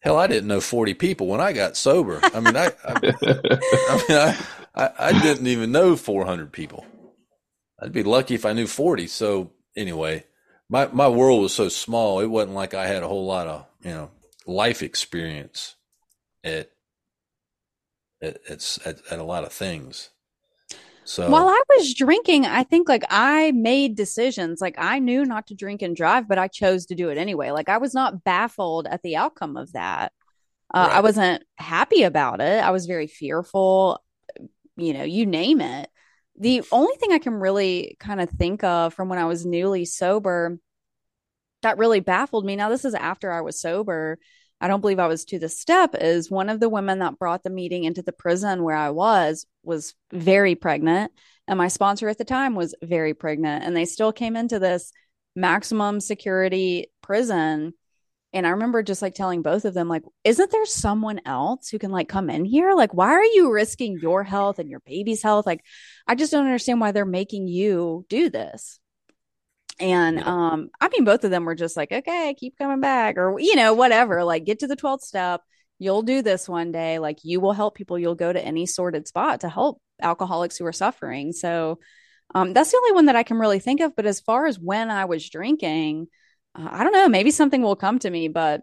Hell, 0.00 0.16
I 0.16 0.26
didn't 0.26 0.48
know 0.48 0.60
forty 0.60 0.94
people 0.94 1.28
when 1.28 1.40
I 1.40 1.52
got 1.52 1.76
sober. 1.76 2.18
I 2.22 2.40
mean, 2.40 2.56
I 2.56 2.72
I, 2.84 2.94
I 3.22 4.04
mean, 4.08 4.18
I, 4.18 4.46
I, 4.74 4.90
I 4.98 5.22
didn't 5.22 5.46
even 5.46 5.70
know 5.70 5.94
four 5.94 6.24
hundred 6.24 6.52
people. 6.52 6.84
I'd 7.80 7.92
be 7.92 8.02
lucky 8.02 8.34
if 8.34 8.44
I 8.44 8.52
knew 8.52 8.66
forty. 8.66 9.06
So 9.06 9.52
anyway, 9.76 10.24
my 10.70 10.86
my 10.92 11.08
world 11.08 11.42
was 11.42 11.52
so 11.52 11.68
small. 11.68 12.20
It 12.20 12.26
wasn't 12.26 12.54
like 12.54 12.72
I 12.72 12.86
had 12.86 13.02
a 13.02 13.08
whole 13.08 13.26
lot 13.26 13.46
of 13.46 13.66
you 13.82 13.90
know 13.90 14.10
life 14.46 14.82
experience 14.82 15.74
at 16.42 16.70
at 18.22 18.38
at, 18.48 19.00
at 19.10 19.18
a 19.18 19.24
lot 19.24 19.44
of 19.44 19.52
things. 19.52 20.10
So 21.04 21.28
while 21.28 21.48
I 21.48 21.60
was 21.70 21.92
drinking, 21.92 22.46
I 22.46 22.62
think 22.62 22.88
like 22.88 23.04
I 23.10 23.50
made 23.50 23.96
decisions. 23.96 24.60
Like 24.60 24.76
I 24.78 25.00
knew 25.00 25.24
not 25.24 25.48
to 25.48 25.56
drink 25.56 25.82
and 25.82 25.96
drive, 25.96 26.28
but 26.28 26.38
I 26.38 26.46
chose 26.46 26.86
to 26.86 26.94
do 26.94 27.08
it 27.08 27.18
anyway. 27.18 27.50
Like 27.50 27.68
I 27.68 27.78
was 27.78 27.92
not 27.92 28.22
baffled 28.22 28.86
at 28.86 29.02
the 29.02 29.16
outcome 29.16 29.56
of 29.56 29.72
that. 29.72 30.12
Uh, 30.72 30.86
right. 30.88 30.96
I 30.98 31.00
wasn't 31.00 31.42
happy 31.56 32.04
about 32.04 32.40
it. 32.40 32.62
I 32.62 32.70
was 32.70 32.86
very 32.86 33.08
fearful. 33.08 34.00
You 34.76 34.92
know, 34.92 35.02
you 35.02 35.26
name 35.26 35.60
it 35.60 35.90
the 36.40 36.62
only 36.72 36.96
thing 36.96 37.12
I 37.12 37.18
can 37.18 37.34
really 37.34 37.96
kind 38.00 38.20
of 38.20 38.30
think 38.30 38.64
of 38.64 38.94
from 38.94 39.10
when 39.10 39.18
I 39.18 39.26
was 39.26 39.44
newly 39.44 39.84
sober 39.84 40.58
that 41.62 41.76
really 41.76 42.00
baffled 42.00 42.46
me. 42.46 42.56
Now, 42.56 42.70
this 42.70 42.86
is 42.86 42.94
after 42.94 43.30
I 43.30 43.42
was 43.42 43.60
sober. 43.60 44.18
I 44.58 44.66
don't 44.66 44.80
believe 44.80 44.98
I 44.98 45.06
was 45.06 45.26
to 45.26 45.38
the 45.38 45.50
step 45.50 45.94
is 45.94 46.30
one 46.30 46.48
of 46.48 46.58
the 46.58 46.70
women 46.70 47.00
that 47.00 47.18
brought 47.18 47.42
the 47.42 47.50
meeting 47.50 47.84
into 47.84 48.02
the 48.02 48.12
prison 48.12 48.62
where 48.62 48.76
I 48.76 48.90
was 48.90 49.46
was 49.62 49.94
very 50.12 50.54
pregnant 50.54 51.12
and 51.46 51.58
my 51.58 51.68
sponsor 51.68 52.08
at 52.08 52.18
the 52.18 52.24
time 52.24 52.54
was 52.54 52.74
very 52.82 53.14
pregnant 53.14 53.64
and 53.64 53.76
they 53.76 53.84
still 53.84 54.12
came 54.12 54.36
into 54.36 54.58
this 54.58 54.92
maximum 55.34 56.00
security 56.00 56.90
prison 57.02 57.72
and 58.32 58.46
I 58.46 58.50
remember 58.50 58.82
just 58.82 59.02
like 59.02 59.14
telling 59.14 59.42
both 59.42 59.64
of 59.64 59.74
them, 59.74 59.88
like, 59.88 60.04
isn't 60.22 60.50
there 60.50 60.66
someone 60.66 61.20
else 61.26 61.68
who 61.68 61.78
can 61.78 61.90
like 61.90 62.08
come 62.08 62.30
in 62.30 62.44
here? 62.44 62.74
Like, 62.74 62.94
why 62.94 63.10
are 63.10 63.24
you 63.24 63.52
risking 63.52 63.98
your 64.00 64.22
health 64.22 64.58
and 64.58 64.70
your 64.70 64.80
baby's 64.80 65.22
health? 65.22 65.46
Like, 65.46 65.64
I 66.06 66.14
just 66.14 66.30
don't 66.30 66.46
understand 66.46 66.80
why 66.80 66.92
they're 66.92 67.04
making 67.04 67.48
you 67.48 68.06
do 68.08 68.30
this. 68.30 68.78
And 69.80 70.20
um, 70.20 70.70
I 70.80 70.88
mean, 70.90 71.04
both 71.04 71.24
of 71.24 71.30
them 71.30 71.44
were 71.44 71.54
just 71.54 71.76
like, 71.76 71.90
okay, 71.90 72.34
keep 72.38 72.56
coming 72.56 72.80
back, 72.80 73.16
or 73.16 73.40
you 73.40 73.56
know, 73.56 73.74
whatever. 73.74 74.22
Like, 74.22 74.44
get 74.44 74.60
to 74.60 74.68
the 74.68 74.76
12th 74.76 75.00
step. 75.02 75.40
You'll 75.78 76.02
do 76.02 76.22
this 76.22 76.48
one 76.48 76.70
day. 76.70 76.98
Like, 76.98 77.18
you 77.24 77.40
will 77.40 77.54
help 77.54 77.74
people. 77.74 77.98
You'll 77.98 78.14
go 78.14 78.32
to 78.32 78.44
any 78.44 78.66
sorted 78.66 79.08
spot 79.08 79.40
to 79.40 79.48
help 79.48 79.80
alcoholics 80.00 80.58
who 80.58 80.66
are 80.66 80.72
suffering. 80.72 81.32
So, 81.32 81.80
um, 82.34 82.52
that's 82.52 82.70
the 82.70 82.76
only 82.76 82.92
one 82.92 83.06
that 83.06 83.16
I 83.16 83.22
can 83.22 83.38
really 83.38 83.58
think 83.58 83.80
of. 83.80 83.96
But 83.96 84.06
as 84.06 84.20
far 84.20 84.46
as 84.46 84.58
when 84.58 84.90
I 84.90 85.06
was 85.06 85.28
drinking, 85.28 86.08
uh, 86.54 86.68
I 86.70 86.84
don't 86.84 86.92
know, 86.92 87.08
maybe 87.08 87.30
something 87.30 87.62
will 87.62 87.76
come 87.76 87.98
to 88.00 88.10
me, 88.10 88.28
but 88.28 88.62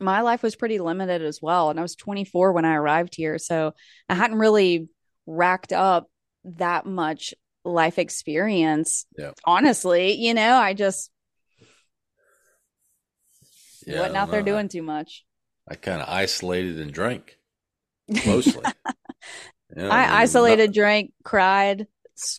my 0.00 0.22
life 0.22 0.42
was 0.42 0.56
pretty 0.56 0.78
limited 0.78 1.22
as 1.22 1.40
well. 1.40 1.70
And 1.70 1.78
I 1.78 1.82
was 1.82 1.96
24 1.96 2.52
when 2.52 2.64
I 2.64 2.74
arrived 2.74 3.14
here. 3.14 3.38
So 3.38 3.74
I 4.08 4.14
hadn't 4.14 4.38
really 4.38 4.88
racked 5.26 5.72
up 5.72 6.08
that 6.44 6.86
much 6.86 7.34
life 7.64 7.98
experience. 7.98 9.06
Yeah. 9.18 9.32
Honestly, 9.46 10.14
you 10.14 10.34
know, 10.34 10.56
I 10.56 10.74
just 10.74 11.10
Yeah, 13.86 13.96
wasn't 13.98 14.16
out 14.16 14.30
there 14.30 14.42
know. 14.42 14.44
doing 14.52 14.68
too 14.68 14.82
much. 14.82 15.24
I, 15.68 15.74
kind 15.74 16.00
of 16.02 16.08
isolated 16.08 16.80
and 16.80 16.92
drank 16.92 17.38
mostly. 18.26 18.66
Yeah, 19.76 19.90
I 19.90 20.06
mean, 20.06 20.10
isolated, 20.12 20.72
drank, 20.72 21.12
cried, 21.24 21.86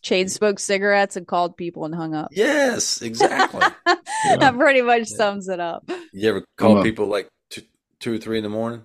chain 0.02 0.28
smoked 0.30 0.62
cigarettes, 0.62 1.16
and 1.16 1.28
called 1.28 1.58
people 1.58 1.86
and 1.86 1.94
hung 1.96 2.14
up. 2.16 2.30
Yes, 2.32 3.02
exactly. 3.02 3.62
that 3.86 4.56
pretty 4.58 4.82
much 4.82 5.10
Yeah. 5.12 5.18
sums 5.18 5.48
it 5.50 5.60
up. 5.60 5.90
you 6.14 6.30
ever 6.30 6.46
call 6.58 6.80
a- 6.80 6.84
people 6.84 7.08
like 7.08 7.28
two, 7.50 7.62
two 8.00 8.14
or 8.14 8.18
three 8.18 8.38
in 8.38 8.44
the 8.44 8.50
morning? 8.50 8.84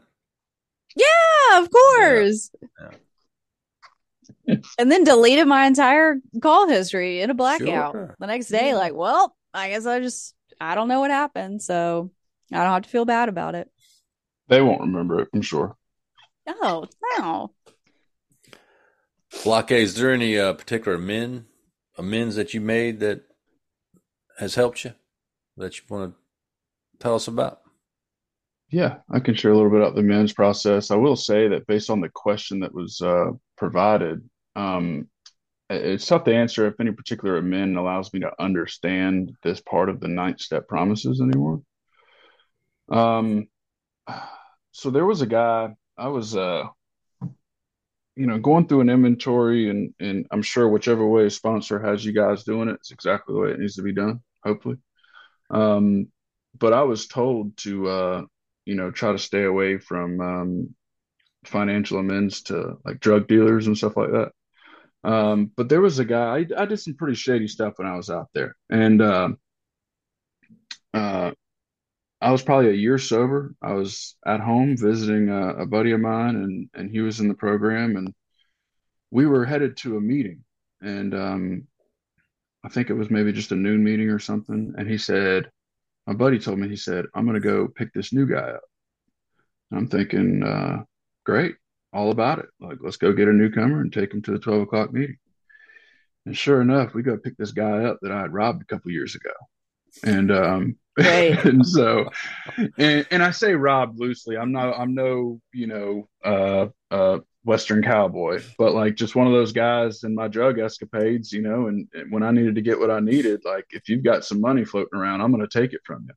Yeah, 0.96 1.61
of 1.62 1.68
course. 1.70 2.50
Yeah. 4.46 4.57
and 4.79 4.90
then 4.90 5.05
deleted 5.05 5.46
my 5.46 5.66
entire 5.66 6.16
call 6.42 6.68
history 6.68 7.20
in 7.20 7.31
a 7.31 7.35
blackout. 7.35 7.92
Sure. 7.92 8.16
The 8.18 8.26
next 8.26 8.48
day, 8.48 8.68
Yeah. 8.70 8.76
like, 8.76 8.94
well, 8.94 9.35
I 9.55 9.68
guess 9.70 9.87
I 9.87 10.00
just 10.00 10.35
I 10.61 10.74
don't 10.74 10.88
know 10.88 11.00
what 11.00 11.11
happened, 11.11 11.62
so 11.62 12.11
I 12.53 12.57
don't 12.64 12.72
have 12.72 12.83
to 12.83 12.88
feel 12.88 13.05
bad 13.05 13.29
about 13.29 13.55
it. 13.55 13.70
They 14.48 14.61
won't 14.61 14.81
remember 14.81 15.20
it, 15.20 15.29
I'm 15.33 15.42
sure. 15.42 15.76
Oh 16.48 16.87
no. 17.18 17.53
Block 19.44 19.70
A, 19.70 19.76
is 19.76 19.94
there 19.94 20.12
any 20.12 20.38
uh, 20.38 20.52
particular 20.52 20.98
men 20.98 21.46
amends 21.96 22.36
that 22.36 22.52
you 22.52 22.60
made 22.60 23.00
that 23.00 23.22
has 24.38 24.54
helped 24.54 24.84
you 24.84 24.94
that 25.56 25.76
you 25.76 25.84
want 25.88 26.12
to 26.12 26.18
tell 26.98 27.14
us 27.14 27.28
about? 27.28 27.60
Yeah, 28.70 28.98
I 29.10 29.20
can 29.20 29.34
share 29.34 29.50
a 29.50 29.56
little 29.56 29.70
bit 29.70 29.80
about 29.80 29.94
the 29.94 30.02
men's 30.02 30.32
process. 30.32 30.90
I 30.90 30.96
will 30.96 31.16
say 31.16 31.48
that 31.48 31.66
based 31.66 31.90
on 31.90 32.00
the 32.00 32.08
question 32.08 32.60
that 32.60 32.74
was 32.74 33.00
uh, 33.00 33.32
provided, 33.56 34.28
um, 34.54 35.08
it's 35.68 36.06
tough 36.06 36.24
to 36.24 36.34
answer 36.34 36.66
if 36.66 36.80
any 36.80 36.92
particular 36.92 37.36
amend 37.36 37.76
allows 37.76 38.12
me 38.12 38.20
to 38.20 38.32
understand 38.40 39.32
this 39.42 39.60
part 39.60 39.88
of 39.88 40.00
the 40.00 40.08
ninth 40.08 40.40
step 40.40 40.68
promises 40.68 41.20
anymore. 41.20 41.62
Um, 42.90 43.48
so 44.72 44.90
there 44.90 45.06
was 45.06 45.22
a 45.22 45.26
guy, 45.26 45.74
I 45.96 46.08
was, 46.08 46.36
uh, 46.36 46.64
you 48.20 48.26
know, 48.26 48.38
going 48.38 48.66
through 48.66 48.83
an 48.83 48.90
inventory, 48.90 49.70
and 49.70 49.94
and 49.98 50.26
I'm 50.30 50.42
sure 50.42 50.68
whichever 50.68 51.06
way 51.06 51.24
a 51.24 51.30
sponsor 51.30 51.80
has 51.80 52.04
you 52.04 52.12
guys 52.12 52.44
doing 52.44 52.68
it, 52.68 52.74
it's 52.74 52.90
exactly 52.90 53.35
the 53.35 53.40
way 53.40 53.50
it 53.52 53.59
needs 53.59 53.76
to 53.76 53.83
be 53.83 53.94
done, 53.94 54.20
hopefully. 54.44 54.76
Um, 55.48 56.09
but 56.59 56.74
I 56.74 56.83
was 56.83 57.06
told 57.06 57.56
to, 57.59 57.88
uh, 57.88 58.22
you 58.66 58.74
know, 58.74 58.90
try 58.90 59.12
to 59.12 59.18
stay 59.18 59.44
away 59.44 59.78
from 59.78 60.20
um, 60.20 60.74
financial 61.46 61.98
amends 61.98 62.42
to 62.42 62.76
like 62.85 63.00
drug 63.00 63.26
dealers 63.26 63.66
and 63.66 63.78
stuff 63.78 63.96
like 63.96 64.11
that. 64.11 64.33
Um, 65.02 65.50
but 65.56 65.70
there 65.70 65.80
was 65.80 65.98
a 65.98 66.04
guy, 66.04 66.40
I, 66.40 66.62
I 66.62 66.66
did 66.66 66.76
some 66.78 66.96
pretty 66.96 67.14
shady 67.14 67.48
stuff 67.48 67.74
when 67.76 67.88
I 67.88 67.96
was 67.96 68.11
out 68.11 68.28
there. 68.35 68.54
And 68.68 69.00
uh, 69.00 69.30
uh, 70.92 71.30
I 72.20 72.33
was 72.33 72.42
probably 72.42 72.70
a 72.70 72.74
year 72.74 72.98
sober. 72.98 73.54
I 73.62 73.72
was 73.72 74.16
at 74.26 74.40
home 74.40 74.76
visiting 74.76 75.30
a, 75.30 75.62
a 75.62 75.66
buddy 75.66 75.92
of 75.92 76.00
mine, 76.00 76.37
and, 76.37 76.70
and 76.74 76.90
he 76.90 77.00
was 77.00 77.20
in 77.20 77.28
the 77.28 77.35
program, 77.35 77.96
and 77.96 78.12
we 79.11 79.26
were 79.26 79.44
headed 79.44 79.76
to 79.78 79.96
a 79.96 80.00
meeting. 80.00 80.44
And 80.83 81.14
um, 81.14 81.66
I 82.64 82.68
think 82.68 82.90
it 82.90 82.94
was 82.94 83.11
maybe 83.11 83.33
just 83.33 83.52
a 83.52 83.56
noon 83.56 83.83
meeting 83.83 84.11
or 84.11 84.18
something. 84.18 84.74
And 84.76 84.88
he 84.88 84.98
said, 84.98 85.50
my 86.06 86.12
buddy 86.12 86.38
told 86.38 86.59
me, 86.59 86.68
he 86.68 86.76
said, 86.76 87.06
I'm 87.14 87.26
to 87.33 87.40
go 87.40 87.68
pick 87.68 87.92
this 87.92 88.12
new 88.12 88.26
guy 88.26 88.50
up. 88.50 88.62
And 89.70 89.80
I'm 89.80 89.88
thinking, 89.88 90.42
uh, 90.42 90.85
great, 91.24 91.54
all 91.92 92.11
about 92.11 92.40
it. 92.40 92.46
Like, 92.61 92.78
let's 92.80 92.96
go 92.96 93.12
get 93.12 93.28
a 93.28 93.33
newcomer 93.33 93.80
and 93.80 93.92
take 93.92 94.12
him 94.12 94.22
to 94.22 94.33
the 94.33 94.38
12 94.38 94.62
o'clock 94.62 94.92
meeting. 94.92 95.18
And 96.26 96.37
sure 96.37 96.61
enough, 96.61 96.92
we 96.92 97.02
go 97.02 97.16
pick 97.16 97.37
this 97.37 97.52
guy 97.52 97.85
up 97.85 97.98
that 98.02 98.12
I 98.12 98.20
had 98.20 98.33
robbed 98.33 98.62
a 98.62 98.66
couple 98.66 98.90
years 98.90 99.14
ago. 99.14 99.30
And, 100.05 100.31
um, 100.31 100.76
Great. 100.96 101.38
and 101.44 101.66
so, 101.66 102.09
and, 102.79 103.07
and 103.11 103.22
I 103.22 103.31
say 103.31 103.55
robbed 103.55 103.98
loosely. 103.98 104.37
I'm 104.37 104.53
not, 104.53 104.79
I'm 104.79 104.94
no, 104.94 105.40
you 105.53 105.66
know, 105.66 106.09
uh, 106.24 106.66
uh, 106.90 107.20
Western 107.44 107.83
cowboy, 107.83 108.42
but 108.59 108.74
like 108.74 108.96
just 108.96 109.16
one 109.16 109.26
of 109.26 109.33
those 109.33 109.53
guys 109.53 110.05
in 110.05 110.14
my 110.14 110.29
drug 110.29 110.59
escapades, 110.59 111.33
you 111.33 111.42
know, 111.42 111.68
and, 111.68 111.88
and 111.94 112.12
when 112.12 112.22
I 112.22 112.33
needed 112.33 112.57
to 112.57 112.62
get 112.62 112.79
what 112.79 112.90
I 112.90 113.00
needed, 113.00 113.42
like 113.44 113.66
if 113.70 113.88
you've 113.88 114.05
got 114.05 114.24
some 114.24 114.40
money 114.40 114.64
floating 114.64 114.98
around, 114.98 115.20
I'm 115.20 115.33
going 115.33 115.46
to 115.46 115.61
take 115.61 115.72
it 115.72 115.81
from 115.85 116.07
you. 116.07 116.14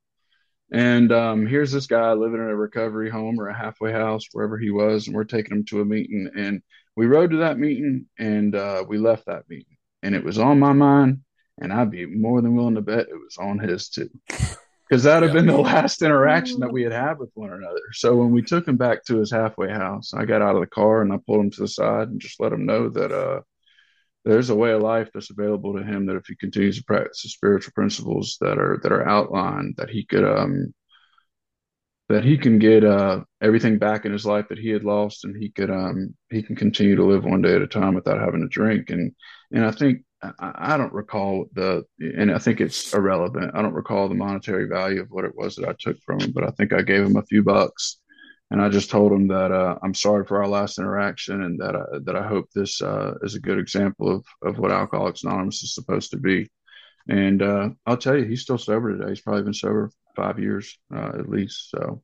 And 0.73 1.11
um, 1.11 1.45
here's 1.45 1.71
this 1.71 1.87
guy 1.87 2.13
living 2.13 2.39
in 2.39 2.49
a 2.49 2.55
recovery 2.55 3.09
home 3.09 3.39
or 3.39 3.47
a 3.47 3.57
halfway 3.57 3.91
house, 3.91 4.25
wherever 4.31 4.57
he 4.57 4.71
was, 4.71 5.07
and 5.07 5.15
we're 5.15 5.23
taking 5.23 5.57
him 5.57 5.65
to 5.65 5.81
a 5.81 5.85
meeting. 5.85 6.29
And 6.35 6.61
we 6.95 7.05
rode 7.05 7.31
to 7.31 7.37
that 7.37 7.59
meeting, 7.59 8.07
and 8.17 8.55
uh, 8.55 8.83
we 8.87 8.97
left 8.97 9.27
that 9.27 9.47
meeting, 9.47 9.77
and 10.01 10.15
it 10.15 10.23
was 10.23 10.39
on 10.39 10.59
my 10.59 10.73
mind, 10.73 11.21
and 11.61 11.73
I'd 11.73 11.91
be 11.91 12.05
more 12.05 12.41
than 12.41 12.55
willing 12.55 12.75
to 12.75 12.81
bet 12.81 13.09
it 13.09 13.15
was 13.15 13.37
on 13.39 13.59
his 13.59 13.89
too, 13.89 14.09
because 14.89 15.03
that'd 15.03 15.23
have 15.23 15.31
Yeah. 15.31 15.33
been 15.33 15.47
the 15.47 15.57
last 15.57 16.01
interaction 16.01 16.61
that 16.61 16.71
we 16.71 16.83
had 16.83 16.91
had 16.93 17.19
with 17.19 17.31
one 17.35 17.51
another. 17.51 17.81
So 17.93 18.15
when 18.15 18.31
we 18.31 18.41
took 18.43 18.67
him 18.67 18.77
back 18.77 19.03
to 19.05 19.17
his 19.17 19.31
halfway 19.31 19.69
house, 19.71 20.13
I 20.13 20.25
got 20.25 20.41
out 20.41 20.55
of 20.55 20.61
the 20.61 20.67
car 20.67 21.01
and 21.01 21.13
I 21.13 21.17
pulled 21.25 21.41
him 21.41 21.51
to 21.51 21.61
the 21.61 21.67
side 21.67 22.09
and 22.09 22.19
just 22.21 22.39
let 22.39 22.53
him 22.53 22.65
know 22.65 22.89
that 22.89 23.11
uh, 23.11 23.41
there's 24.25 24.49
a 24.49 24.55
way 24.55 24.71
of 24.71 24.81
life 24.81 25.09
that's 25.13 25.31
available 25.31 25.75
to 25.77 25.83
him 25.83 26.05
that 26.07 26.15
if 26.17 26.25
he 26.27 26.35
continues 26.35 26.77
to 26.77 26.83
practice 26.85 27.23
the 27.23 27.29
spiritual 27.29 27.73
principles 27.73 28.37
that 28.41 28.57
are 28.59 28.79
that 28.83 28.91
are 28.91 29.07
outlined, 29.07 29.75
that 29.77 29.89
he 29.89 30.05
could 30.05 30.23
um 30.25 30.73
that 32.09 32.23
he 32.23 32.37
can 32.37 32.59
get 32.59 32.83
uh 32.83 33.21
everything 33.41 33.77
back 33.79 34.05
in 34.05 34.11
his 34.11 34.25
life 34.25 34.47
that 34.49 34.59
he 34.59 34.69
had 34.69 34.83
lost 34.83 35.23
and 35.25 35.35
he 35.35 35.49
could 35.49 35.69
um 35.71 36.13
he 36.29 36.43
can 36.43 36.55
continue 36.55 36.95
to 36.95 37.05
live 37.05 37.23
one 37.23 37.41
day 37.41 37.55
at 37.55 37.61
a 37.61 37.67
time 37.67 37.95
without 37.95 38.19
having 38.19 38.41
to 38.41 38.47
drink 38.47 38.89
and 38.89 39.13
and 39.51 39.65
I 39.65 39.71
think 39.71 40.03
I, 40.39 40.73
I 40.73 40.77
don't 40.77 40.93
recall 40.93 41.45
the 41.53 41.83
and 41.99 42.31
I 42.31 42.37
think 42.37 42.61
it's 42.61 42.93
irrelevant. 42.93 43.51
I 43.53 43.61
don't 43.61 43.73
recall 43.73 44.07
the 44.07 44.15
monetary 44.15 44.67
value 44.67 45.01
of 45.01 45.09
what 45.09 45.25
it 45.25 45.35
was 45.35 45.55
that 45.55 45.67
I 45.67 45.75
took 45.79 45.97
from 46.01 46.19
him, 46.19 46.31
but 46.31 46.43
I 46.43 46.51
think 46.51 46.73
I 46.73 46.81
gave 46.81 47.03
him 47.03 47.17
a 47.17 47.23
few 47.23 47.43
bucks 47.43 47.99
and 48.53 48.61
I 48.61 48.69
just 48.69 48.91
told 48.91 49.11
him 49.11 49.27
that 49.29 49.51
uh, 49.51 49.79
I'm 49.81 49.95
sorry 49.95 50.25
for 50.25 50.39
our 50.39 50.47
last 50.47 50.77
interaction, 50.77 51.41
and 51.41 51.59
that 51.59 51.75
I, 51.75 51.83
that 52.03 52.15
I 52.15 52.27
hope 52.27 52.51
this 52.53 52.83
uh, 52.83 53.15
is 53.23 53.33
a 53.33 53.39
good 53.39 53.57
example 53.57 54.15
of 54.15 54.25
of 54.43 54.59
what 54.59 54.71
Alcoholics 54.71 55.23
Anonymous 55.23 55.63
is 55.63 55.73
supposed 55.73 56.11
to 56.11 56.17
be. 56.17 56.47
And 57.09 57.41
uh, 57.41 57.69
I'll 57.87 57.97
tell 57.97 58.15
you, 58.15 58.25
he's 58.25 58.43
still 58.43 58.59
sober 58.59 58.95
today. 58.95 59.09
He's 59.09 59.21
probably 59.21 59.41
been 59.41 59.55
sober 59.55 59.89
five 60.15 60.37
years 60.37 60.77
uh, 60.95 61.13
at 61.17 61.29
least. 61.29 61.71
So 61.71 62.03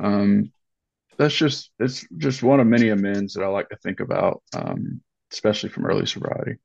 um, 0.00 0.52
that's 1.18 1.36
just 1.36 1.70
it's 1.78 2.04
just 2.18 2.42
one 2.42 2.58
of 2.58 2.66
many 2.66 2.88
amends 2.88 3.34
that 3.34 3.44
I 3.44 3.46
like 3.46 3.68
to 3.68 3.76
think 3.76 4.00
about, 4.00 4.42
um, 4.56 5.00
especially 5.32 5.68
from 5.68 5.86
early 5.86 6.06
sobriety. 6.06 6.56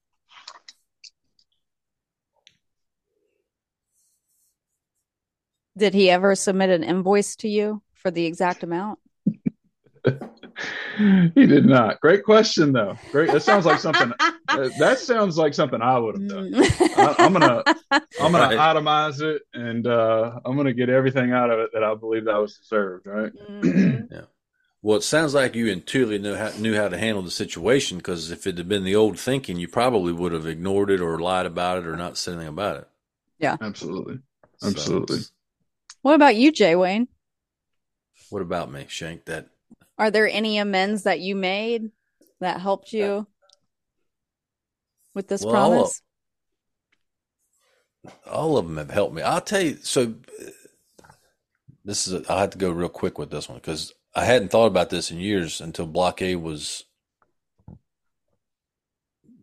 Did 5.77 5.93
he 5.93 6.09
ever 6.09 6.35
submit 6.35 6.69
an 6.69 6.83
invoice 6.83 7.35
to 7.37 7.47
you 7.47 7.81
for 7.93 8.11
the 8.11 8.25
exact 8.25 8.63
amount? 8.63 8.99
he 10.97 11.45
did 11.45 11.65
not. 11.65 11.99
Great 12.01 12.23
question, 12.23 12.73
though. 12.73 12.95
Great. 13.11 13.31
That 13.31 13.43
sounds 13.43 13.65
like 13.65 13.79
something. 13.79 14.11
uh, 14.49 14.69
that 14.79 14.99
sounds 14.99 15.37
like 15.37 15.53
something 15.53 15.81
I 15.81 15.97
would 15.97 16.15
have 16.15 16.27
done. 16.27 16.51
I, 16.55 17.15
I'm 17.19 17.33
gonna 17.33 17.63
I'm 18.19 18.31
gonna 18.31 18.55
Right. 18.55 18.57
itemize 18.75 19.21
it, 19.21 19.43
and 19.53 19.87
uh, 19.87 20.39
I'm 20.43 20.57
gonna 20.57 20.73
get 20.73 20.89
everything 20.89 21.31
out 21.31 21.49
of 21.51 21.59
it 21.59 21.69
that 21.73 21.83
I 21.83 21.93
believe 21.95 22.25
that 22.25 22.35
was 22.37 22.57
deserved. 22.57 23.07
Right? 23.07 23.31
Mhm. 23.33 24.27
Well, 24.83 24.97
it 24.97 25.03
sounds 25.03 25.35
like 25.35 25.53
you 25.53 25.67
intuitively 25.67 26.17
knew 26.17 26.33
how, 26.33 26.49
knew 26.57 26.75
how 26.75 26.89
to 26.89 26.97
handle 26.97 27.21
the 27.21 27.29
situation 27.29 27.97
because 27.97 28.31
if 28.31 28.47
it 28.47 28.57
had 28.57 28.67
been 28.67 28.83
the 28.83 28.95
old 28.95 29.19
thinking, 29.19 29.57
you 29.57 29.67
probably 29.67 30.11
would 30.11 30.31
have 30.31 30.47
ignored 30.47 30.89
it 30.89 30.99
or 31.01 31.19
lied 31.19 31.45
about 31.45 31.77
it 31.77 31.85
or 31.85 31.95
not 31.95 32.17
said 32.17 32.33
anything 32.33 32.47
about 32.49 32.77
it. 32.77 32.87
Yeah. 33.37 33.57
Absolutely. 33.61 34.19
So, 34.57 34.67
Absolutely. 34.69 35.19
What 36.01 36.15
about 36.15 36.35
you, 36.35 36.51
Jay 36.51 36.75
Wayne? 36.75 37.07
what 38.29 38.41
about 38.41 38.71
me, 38.71 38.85
Shank? 38.87 39.25
That 39.25 39.47
Are 39.97 40.09
there 40.09 40.27
any 40.27 40.57
amends 40.57 41.03
that 41.03 41.19
you 41.19 41.35
made 41.35 41.91
that 42.39 42.61
helped 42.61 42.93
you 42.93 43.27
with 45.13 45.27
this 45.27 45.43
Well, 45.43 45.55
all 45.55 45.71
of- 45.73 45.77
promise? 45.77 46.01
all 48.25 48.57
of 48.57 48.65
them 48.67 48.77
have 48.77 48.89
helped 48.89 49.13
me. 49.13 49.21
I'll 49.21 49.41
tell 49.41 49.61
you. 49.61 49.77
So 49.83 50.15
uh, 50.41 51.11
this 51.85 52.07
is. 52.07 52.27
I 52.29 52.39
have 52.39 52.49
to 52.51 52.57
go 52.57 52.71
real 52.71 52.89
quick 52.89 53.17
with 53.19 53.29
this 53.31 53.47
one 53.49 53.57
because 53.57 53.93
I 54.15 54.23
hadn't 54.25 54.49
thought 54.49 54.67
about 54.67 54.89
this 54.89 55.11
in 55.11 55.19
years 55.19 55.59
until 55.61 55.85
Block 55.85 56.21
A 56.21 56.35
was 56.35 56.85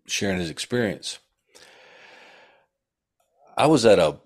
sharing 0.06 0.38
his 0.40 0.50
experience. 0.50 1.18
I 3.56 3.66
was 3.66 3.84
at 3.84 3.98
a 3.98 4.18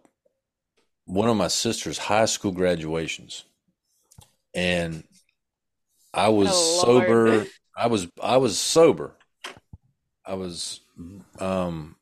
one 1.07 1.29
of 1.29 1.37
my 1.37 1.49
sister's 1.49 1.99
high 1.99 2.25
school 2.27 2.53
graduations, 2.53 3.45
and 4.55 5.05
I 6.15 6.29
was 6.29 6.51
Oh, 6.51 6.81
sober. 6.81 7.47
I 7.77 7.87
was 7.87 8.09
I 8.23 8.37
was 8.37 8.59
sober. 8.59 9.15
I 10.25 10.35
was 10.35 10.81
um 11.39 11.97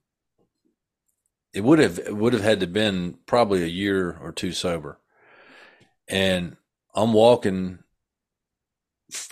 it 1.53 1.63
would 1.63 1.79
have 1.79 1.99
it 1.99 2.17
would 2.17 2.33
have 2.33 2.43
had 2.43 2.61
to 2.61 2.67
been 2.67 3.19
probably 3.27 3.63
a 3.63 3.67
year 3.67 4.17
or 4.21 4.33
two 4.33 4.53
sober. 4.53 4.99
And 6.09 6.57
I'm 6.95 7.13
walking. 7.13 7.79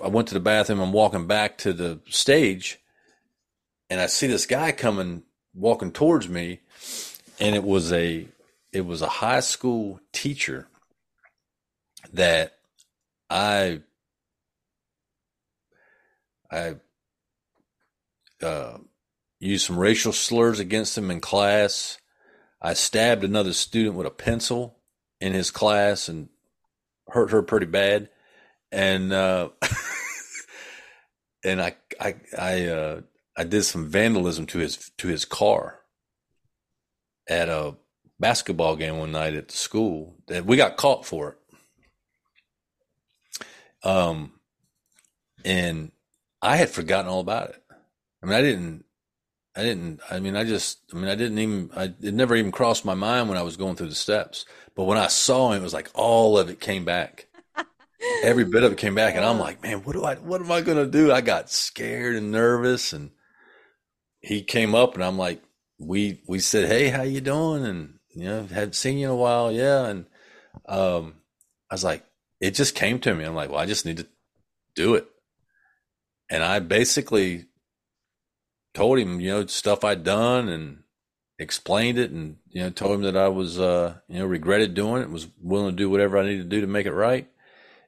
I 0.02 0.08
went 0.08 0.28
to 0.28 0.34
the 0.34 0.40
bathroom. 0.40 0.80
I'm 0.80 0.92
walking 0.92 1.26
back 1.26 1.58
to 1.58 1.72
the 1.72 2.00
stage, 2.08 2.80
and 3.90 4.00
I 4.00 4.06
see 4.06 4.26
this 4.26 4.46
guy 4.46 4.72
coming, 4.72 5.22
walking 5.54 5.92
towards 5.92 6.28
me, 6.28 6.60
and 7.40 7.54
it 7.54 7.64
was 7.64 7.92
a 7.92 8.28
it 8.72 8.82
was 8.82 9.02
a 9.02 9.08
high 9.08 9.40
school 9.40 10.00
teacher 10.12 10.68
that 12.12 12.54
I 13.30 13.80
I 16.50 16.76
uh, 18.42 18.78
used 19.40 19.66
some 19.66 19.78
racial 19.78 20.12
slurs 20.12 20.60
against 20.60 20.96
him 20.96 21.10
in 21.10 21.20
class. 21.20 21.98
I 22.60 22.74
stabbed 22.74 23.24
another 23.24 23.52
student 23.52 23.94
with 23.96 24.06
a 24.06 24.10
pencil 24.10 24.78
in 25.20 25.32
his 25.32 25.50
class 25.50 26.08
and 26.08 26.28
hurt 27.08 27.30
her 27.30 27.42
pretty 27.42 27.66
bad. 27.66 28.08
And 28.72 29.12
uh, 29.12 29.50
and 31.44 31.60
I 31.60 31.76
I 32.00 32.16
I 32.36 32.66
uh, 32.66 33.00
I 33.36 33.44
did 33.44 33.64
some 33.64 33.86
vandalism 33.86 34.46
to 34.46 34.58
his 34.58 34.90
to 34.98 35.08
his 35.08 35.24
car 35.24 35.80
at 37.28 37.48
a 37.48 37.76
basketball 38.20 38.76
game 38.76 38.98
one 38.98 39.12
night 39.12 39.34
at 39.34 39.48
the 39.48 39.56
school. 39.56 40.16
That 40.28 40.44
we 40.44 40.56
got 40.56 40.76
caught 40.76 41.06
for 41.06 41.30
it. 41.30 41.38
Um, 43.88 44.32
and 45.44 45.92
I 46.42 46.56
had 46.56 46.70
forgotten 46.70 47.10
all 47.10 47.20
about 47.20 47.50
it. 47.50 47.62
I 48.22 48.26
mean, 48.26 48.34
I 48.34 48.42
didn't, 48.42 48.84
I 49.56 49.62
didn't, 49.62 50.00
I 50.10 50.20
mean, 50.20 50.36
I 50.36 50.44
just, 50.44 50.78
I 50.92 50.96
mean, 50.96 51.08
I 51.08 51.14
didn't 51.14 51.38
even, 51.38 51.70
I, 51.76 51.84
it 52.00 52.14
never 52.14 52.36
even 52.36 52.52
crossed 52.52 52.84
my 52.84 52.94
mind 52.94 53.28
when 53.28 53.38
I 53.38 53.42
was 53.42 53.56
going 53.56 53.76
through 53.76 53.88
the 53.88 53.94
steps. 53.94 54.44
But 54.74 54.84
when 54.84 54.98
I 54.98 55.08
saw 55.08 55.52
him, 55.52 55.60
it 55.60 55.64
was 55.64 55.74
like 55.74 55.90
all 55.94 56.38
of 56.38 56.48
it 56.48 56.60
came 56.60 56.84
back. 56.84 57.26
Every 58.22 58.44
bit 58.44 58.62
of 58.62 58.72
it 58.72 58.78
came 58.78 58.94
back. 58.94 59.14
And 59.14 59.24
I'm 59.24 59.38
like, 59.38 59.62
man, 59.62 59.84
what 59.84 59.94
do 59.94 60.04
I, 60.04 60.16
what 60.16 60.40
am 60.40 60.52
I 60.52 60.60
going 60.60 60.78
to 60.78 60.90
do? 60.90 61.12
I 61.12 61.20
got 61.20 61.50
scared 61.50 62.16
and 62.16 62.30
nervous. 62.30 62.92
And 62.92 63.10
he 64.20 64.42
came 64.42 64.74
up 64.74 64.94
and 64.94 65.04
I'm 65.04 65.18
like, 65.18 65.42
we, 65.78 66.22
we 66.26 66.40
said, 66.40 66.68
Hey, 66.68 66.88
how 66.88 67.02
you 67.02 67.20
doing? 67.20 67.64
And, 67.64 67.97
you 68.20 68.28
know, 68.28 68.46
hadn't 68.46 68.74
seen 68.74 68.98
you 68.98 69.06
in 69.06 69.12
a 69.12 69.16
while. 69.16 69.52
Yeah. 69.52 69.86
And, 69.86 70.06
um, 70.68 71.14
I 71.70 71.74
was 71.74 71.84
like, 71.84 72.04
it 72.40 72.52
just 72.52 72.74
came 72.74 72.98
to 73.00 73.14
me. 73.14 73.24
I'm 73.24 73.34
like, 73.34 73.50
well, 73.50 73.60
I 73.60 73.66
just 73.66 73.84
need 73.84 73.98
to 73.98 74.06
do 74.74 74.94
it. 74.94 75.06
And 76.30 76.42
I 76.42 76.60
basically 76.60 77.46
told 78.74 78.98
him, 78.98 79.20
you 79.20 79.30
know, 79.30 79.46
stuff 79.46 79.84
I'd 79.84 80.04
done 80.04 80.48
and 80.48 80.82
explained 81.38 81.98
it 81.98 82.10
and, 82.10 82.36
you 82.50 82.62
know, 82.62 82.70
told 82.70 82.96
him 82.96 83.02
that 83.02 83.16
I 83.16 83.28
was, 83.28 83.58
uh, 83.58 83.94
you 84.08 84.18
know, 84.18 84.26
regretted 84.26 84.74
doing 84.74 85.02
it, 85.02 85.10
was 85.10 85.28
willing 85.40 85.70
to 85.70 85.76
do 85.76 85.90
whatever 85.90 86.18
I 86.18 86.24
needed 86.24 86.50
to 86.50 86.56
do 86.56 86.60
to 86.60 86.66
make 86.66 86.86
it 86.86 86.92
right. 86.92 87.28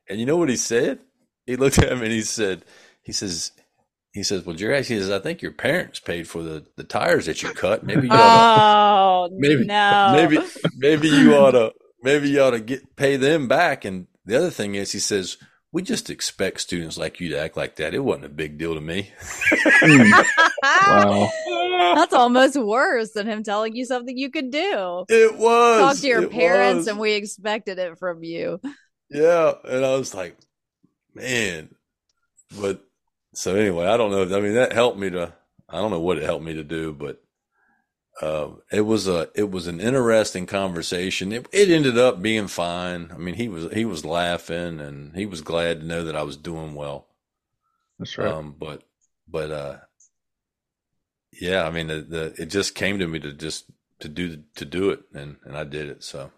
And 0.09 0.19
you 0.19 0.27
know 0.27 0.37
what 0.37 0.49
he 0.49 0.57
said? 0.57 1.01
He 1.47 1.57
looked 1.57 1.79
at 1.79 1.97
me 1.97 2.05
and 2.05 2.13
he 2.13 2.23
said, 2.23 2.65
he 3.03 3.13
says, 3.13 3.53
he 4.13 4.23
says, 4.25 4.45
well, 4.45 4.57
Jerry, 4.57 4.79
he 4.79 4.83
says, 4.83 5.11
I 5.11 5.21
think 5.21 5.41
your 5.41 5.53
parents 5.53 6.01
paid 6.01 6.27
for 6.27 6.43
the, 6.43 6.67
the 6.77 6.85
tires 6.85 7.27
that 7.27 7.43
you 7.43 7.51
cut. 7.51 7.85
Maybe 7.85 8.09
you 8.09 8.13
ought 8.13 9.25
oh, 9.25 9.29
to, 9.29 9.35
maybe, 9.39 9.65
no. 9.65 10.13
maybe, 10.15 10.39
maybe 10.77 11.09
you 11.09 11.35
ought 11.37 11.53
to, 11.53 11.73
maybe 12.03 12.29
you 12.31 12.43
ought 12.43 12.51
to 12.51 12.61
get, 12.61 12.97
pay 12.97 13.17
them 13.17 13.47
back. 13.47 13.85
And 13.85 14.09
the 14.25 14.37
other 14.37 14.51
thing 14.51 14.75
is, 14.75 14.91
he 14.91 14.99
says, 14.99 15.37
we 15.73 15.83
just 15.83 16.11
expect 16.11 16.61
students 16.61 16.99
like 16.99 17.21
you 17.21 17.29
to 17.29 17.39
act 17.39 17.57
like 17.57 17.77
that. 17.77 17.95
It 17.95 18.01
wasn't 18.01 18.25
a 18.25 18.31
big 18.31 18.59
deal 18.59 18.75
to 18.75 18.81
me. 18.81 19.11
Hmm. 19.51 20.13
Wow. 20.63 21.31
That's 21.95 22.13
almost 22.13 22.55
worse 22.55 23.13
than 23.13 23.27
him 23.27 23.43
telling 23.43 23.75
you 23.75 23.87
something 23.87 24.17
you 24.17 24.31
could 24.31 24.51
do. 24.51 25.07
It 25.09 25.39
was. 25.39 25.81
Talk 25.81 25.97
to 26.03 26.07
your 26.07 26.29
parents, 26.29 26.81
was. 26.81 26.89
and 26.89 26.99
we 26.99 27.13
expected 27.13 27.79
it 27.79 27.99
from 27.99 28.23
you. 28.23 28.61
Yeah, 29.09 29.55
and 29.65 29.85
I 29.85 29.97
was 29.97 30.15
like, 30.15 30.37
man. 31.15 31.71
But 32.61 32.85
so 33.35 33.55
anyway, 33.55 33.87
I 33.87 33.97
don't 33.97 34.11
know. 34.11 34.37
I 34.37 34.41
mean, 34.41 34.55
that 34.55 34.73
helped 34.73 34.99
me 34.99 35.11
to. 35.11 35.33
I 35.69 35.77
don't 35.79 35.91
know 35.91 36.01
what 36.01 36.19
it 36.19 36.25
helped 36.25 36.45
me 36.45 36.55
to 36.55 36.65
do, 36.65 36.93
but 36.93 37.23
uh, 38.21 38.51
it 38.73 38.83
was 38.83 39.09
a 39.09 39.29
it 39.35 39.51
was 39.51 39.67
an 39.67 39.81
interesting 39.81 40.47
conversation. 40.47 41.33
It, 41.33 41.47
it 41.53 41.71
ended 41.71 41.99
up 41.99 42.21
being 42.21 42.49
fine. 42.49 43.11
I 43.15 43.19
mean, 43.19 43.35
he 43.35 43.49
was 43.49 43.73
he 43.73 43.85
was 43.85 44.05
laughing 44.05 44.81
and 44.81 45.15
he 45.17 45.27
was 45.27 45.41
glad 45.41 45.81
to 45.81 45.87
know 45.87 46.05
that 46.05 46.17
I 46.17 46.23
was 46.23 46.37
doing 46.37 46.75
well. 46.75 47.07
That's 47.99 48.19
right. 48.19 48.29
Um, 48.31 48.57
but 48.59 48.83
but 49.29 49.51
uh, 49.51 49.77
yeah, 51.33 51.65
I 51.67 51.71
mean, 51.71 51.87
the, 51.87 52.01
the 52.03 52.35
it 52.43 52.47
just 52.47 52.75
came 52.75 52.99
to 52.99 53.07
me 53.07 53.19
to 53.21 53.33
just 53.33 53.71
to 54.01 54.09
do 54.09 54.43
to 54.57 54.65
do 54.65 54.91
it, 54.91 55.01
and 55.15 55.37
and 55.45 55.57
I 55.57 55.65
did 55.65 55.89
it. 55.89 56.03
So 56.03 56.31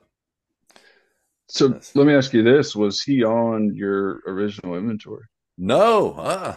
so 1.48 1.68
that's- 1.68 1.94
let 1.94 2.06
me 2.06 2.14
ask 2.14 2.32
you 2.32 2.42
this: 2.42 2.74
Was 2.74 3.02
he 3.02 3.22
on 3.24 3.74
your 3.74 4.22
original 4.26 4.76
inventory? 4.76 5.24
no, 5.56 6.12
uh, 6.14 6.56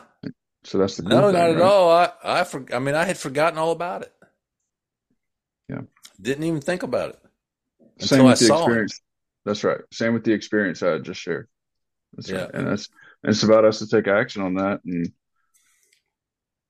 So 0.66 0.78
that's 0.78 0.98
the 0.98 1.04
no, 1.04 1.22
thing, 1.26 1.32
not 1.32 1.50
at 1.52 1.58
right? 1.58 1.62
all. 1.62 1.90
I 1.92 2.12
I 2.24 2.44
for, 2.44 2.66
I 2.74 2.80
mean, 2.80 2.96
I 2.96 3.06
had 3.06 3.18
forgotten 3.18 3.60
all 3.60 3.72
about 3.72 4.02
it. 4.02 4.14
Yeah. 5.70 5.82
didn't 6.22 6.44
even 6.44 6.60
think 6.62 6.84
about 6.84 7.12
it 7.12 7.20
Same 8.00 8.26
until 8.26 8.28
I 8.28 8.36
the 8.36 8.36
saw 8.36 8.70
him. 8.70 8.92
That's 9.46 9.64
right. 9.64 9.82
Same 9.92 10.14
with 10.14 10.24
the 10.24 10.34
experience 10.34 10.82
I 10.84 10.98
just 11.00 11.22
shared. 11.22 11.48
That's 12.14 12.32
Yeah. 12.32 12.36
right. 12.36 12.50
And 12.54 12.68
that's 12.68 12.90
and 13.24 13.32
it's 13.32 13.44
about 13.44 13.66
us 13.66 13.80
to 13.80 13.88
take 13.88 14.08
action 14.08 14.42
on 14.44 14.56
that. 14.56 14.82
And 14.86 15.12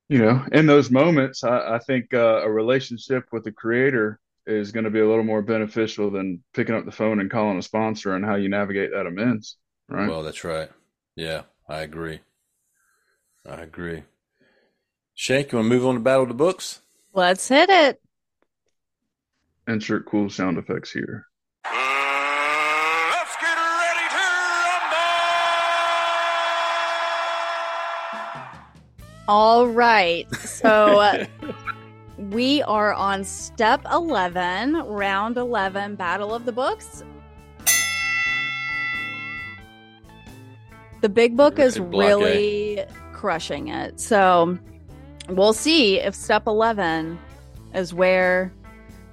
you 0.08 0.18
know, 0.18 0.44
in 0.52 0.66
those 0.66 0.90
moments, 0.90 1.42
I, 1.42 1.76
I 1.76 1.78
think 1.78 2.14
uh, 2.14 2.42
a 2.44 2.50
relationship 2.50 3.24
with 3.32 3.44
the 3.44 3.52
creator 3.52 4.20
is 4.46 4.70
going 4.70 4.84
to 4.84 4.90
be 4.90 5.00
a 5.00 5.08
little 5.08 5.24
more 5.24 5.42
beneficial 5.42 6.10
than 6.10 6.42
picking 6.54 6.76
up 6.76 6.84
the 6.84 6.92
phone 6.92 7.18
and 7.18 7.30
calling 7.30 7.58
a 7.58 7.62
sponsor 7.62 8.14
and 8.14 8.24
how 8.24 8.36
you 8.36 8.48
navigate 8.48 8.92
that 8.92 9.06
amends. 9.06 9.56
Right. 9.88 10.06
Well, 10.08 10.22
that's 10.22 10.44
right. 10.44 10.70
Yeah, 11.16 11.42
I 11.68 11.80
agree. 11.80 12.20
I 13.48 13.62
agree. 13.62 14.02
Shank, 15.14 15.52
you 15.52 15.58
want 15.58 15.66
to 15.66 15.74
move 15.74 15.86
on 15.86 15.94
to 15.94 16.00
Battle 16.00 16.24
of 16.24 16.28
the 16.28 16.34
Books? 16.34 16.80
Let's 17.12 17.46
hit 17.48 17.70
it. 17.70 18.00
Insert 19.68 20.06
cool 20.06 20.28
sound 20.30 20.58
effects 20.58 20.92
here. 20.92 21.26
Let's 21.64 21.76
get 23.40 23.56
ready 23.56 24.08
to 24.10 24.24
rumble! 28.18 29.28
All 29.28 29.66
right. 29.68 30.32
So 30.36 31.00
uh, 31.00 31.26
we 32.18 32.62
are 32.62 32.92
on 32.94 33.24
step 33.24 33.80
11, 33.90 34.74
round 34.74 35.36
11, 35.36 35.94
Battle 35.96 36.34
of 36.34 36.44
the 36.44 36.52
Books. 36.52 37.02
The 41.00 41.08
big 41.08 41.36
book 41.36 41.58
is 41.58 41.76
Good 41.76 41.90
block, 41.90 42.04
eh? 42.04 42.14
really 42.14 42.84
crushing 43.16 43.68
it. 43.68 43.98
So 43.98 44.58
we'll 45.28 45.52
see 45.52 45.98
if 45.98 46.14
step 46.14 46.46
11 46.46 47.18
is 47.74 47.92
where 47.92 48.52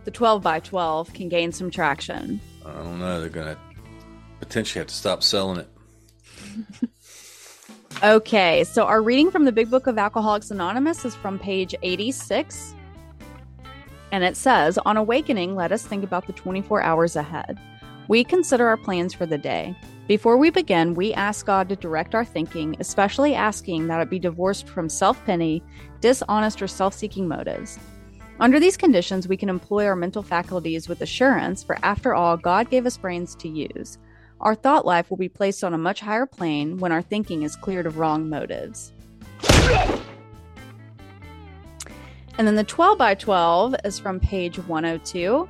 the 0.03 0.11
12 0.11 0.43
by 0.43 0.59
12 0.59 1.13
can 1.13 1.29
gain 1.29 1.51
some 1.51 1.71
traction. 1.71 2.39
I 2.65 2.73
don't 2.73 2.99
know. 2.99 3.19
They're 3.19 3.29
going 3.29 3.55
to 3.55 3.57
potentially 4.39 4.79
have 4.79 4.87
to 4.87 4.93
stop 4.93 5.23
selling 5.23 5.59
it. 5.59 5.69
Okay, 8.03 8.65
so 8.65 8.83
our 8.83 9.01
reading 9.01 9.31
from 9.31 9.45
the 9.45 9.51
Big 9.53 9.69
Book 9.69 9.87
of 9.87 9.97
Alcoholics 9.97 10.51
Anonymous 10.51 11.05
is 11.05 11.15
from 11.15 11.39
page 11.39 11.73
86. 11.83 12.73
And 14.11 14.25
it 14.25 14.35
says, 14.35 14.77
On 14.79 14.97
awakening, 14.97 15.55
let 15.55 15.71
us 15.71 15.85
think 15.85 16.03
about 16.03 16.27
the 16.27 16.33
24 16.33 16.81
hours 16.81 17.15
ahead. 17.15 17.57
We 18.09 18.25
consider 18.25 18.67
our 18.67 18.75
plans 18.75 19.13
for 19.13 19.25
the 19.25 19.37
day. 19.37 19.73
Before 20.05 20.35
we 20.35 20.49
begin, 20.49 20.95
we 20.95 21.13
ask 21.13 21.45
God 21.45 21.69
to 21.69 21.77
direct 21.77 22.13
our 22.13 22.25
thinking, 22.25 22.75
especially 22.81 23.35
asking 23.35 23.87
that 23.87 24.01
it 24.01 24.09
be 24.09 24.19
divorced 24.19 24.67
from 24.67 24.89
self 24.89 25.23
pity, 25.25 25.63
dishonest, 26.01 26.61
or 26.61 26.67
self 26.67 26.93
seeking 26.93 27.25
motives. 27.25 27.79
Under 28.41 28.59
these 28.59 28.75
conditions, 28.75 29.29
we 29.29 29.37
can 29.37 29.47
employ 29.47 29.85
our 29.85 29.95
mental 29.95 30.21
faculties 30.21 30.89
with 30.89 31.01
assurance, 31.01 31.63
for 31.63 31.77
after 31.83 32.13
all, 32.13 32.35
God 32.35 32.69
gave 32.69 32.85
us 32.85 32.97
brains 32.97 33.33
to 33.35 33.47
use. 33.47 33.97
Our 34.41 34.55
thought 34.55 34.85
life 34.85 35.09
will 35.09 35.15
be 35.15 35.29
placed 35.29 35.63
on 35.63 35.73
a 35.73 35.77
much 35.77 36.01
higher 36.01 36.25
plane 36.25 36.77
when 36.79 36.91
our 36.91 37.01
thinking 37.01 37.43
is 37.43 37.55
cleared 37.55 37.85
of 37.85 37.97
wrong 37.97 38.29
motives. 38.29 38.91
And 42.37 42.45
then 42.45 42.55
the 42.55 42.65
12 42.65 42.97
by 42.97 43.15
12 43.15 43.75
is 43.85 43.99
from 43.99 44.19
page 44.19 44.57
102. 44.59 45.47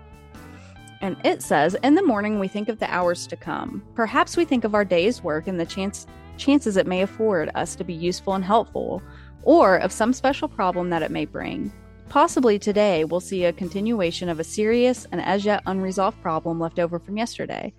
And 1.03 1.17
it 1.25 1.41
says, 1.43 1.75
In 1.83 1.95
the 1.95 2.01
morning, 2.01 2.39
we 2.39 2.47
think 2.47 2.69
of 2.69 2.79
the 2.79 2.89
hours 2.89 3.27
to 3.27 3.35
come. 3.35 3.83
Perhaps 3.93 4.37
we 4.37 4.45
think 4.45 4.63
of 4.63 4.73
our 4.73 4.85
day's 4.85 5.21
work 5.21 5.47
and 5.47 5.59
the 5.59 5.65
chance, 5.65 6.07
chances 6.37 6.77
it 6.77 6.87
may 6.87 7.01
afford 7.01 7.51
us 7.55 7.75
to 7.75 7.83
be 7.83 7.93
useful 7.93 8.35
and 8.35 8.45
helpful, 8.45 9.03
or 9.43 9.75
of 9.75 9.91
some 9.91 10.13
special 10.13 10.47
problem 10.47 10.89
that 10.91 11.01
it 11.01 11.11
may 11.11 11.25
bring. 11.25 11.73
Possibly 12.07 12.57
today, 12.57 13.03
we'll 13.03 13.19
see 13.19 13.43
a 13.43 13.51
continuation 13.51 14.29
of 14.29 14.39
a 14.39 14.45
serious 14.45 15.05
and 15.11 15.19
as 15.21 15.43
yet 15.43 15.61
unresolved 15.65 16.21
problem 16.21 16.57
left 16.57 16.79
over 16.79 16.99
from 16.99 17.17
yesterday. 17.17 17.73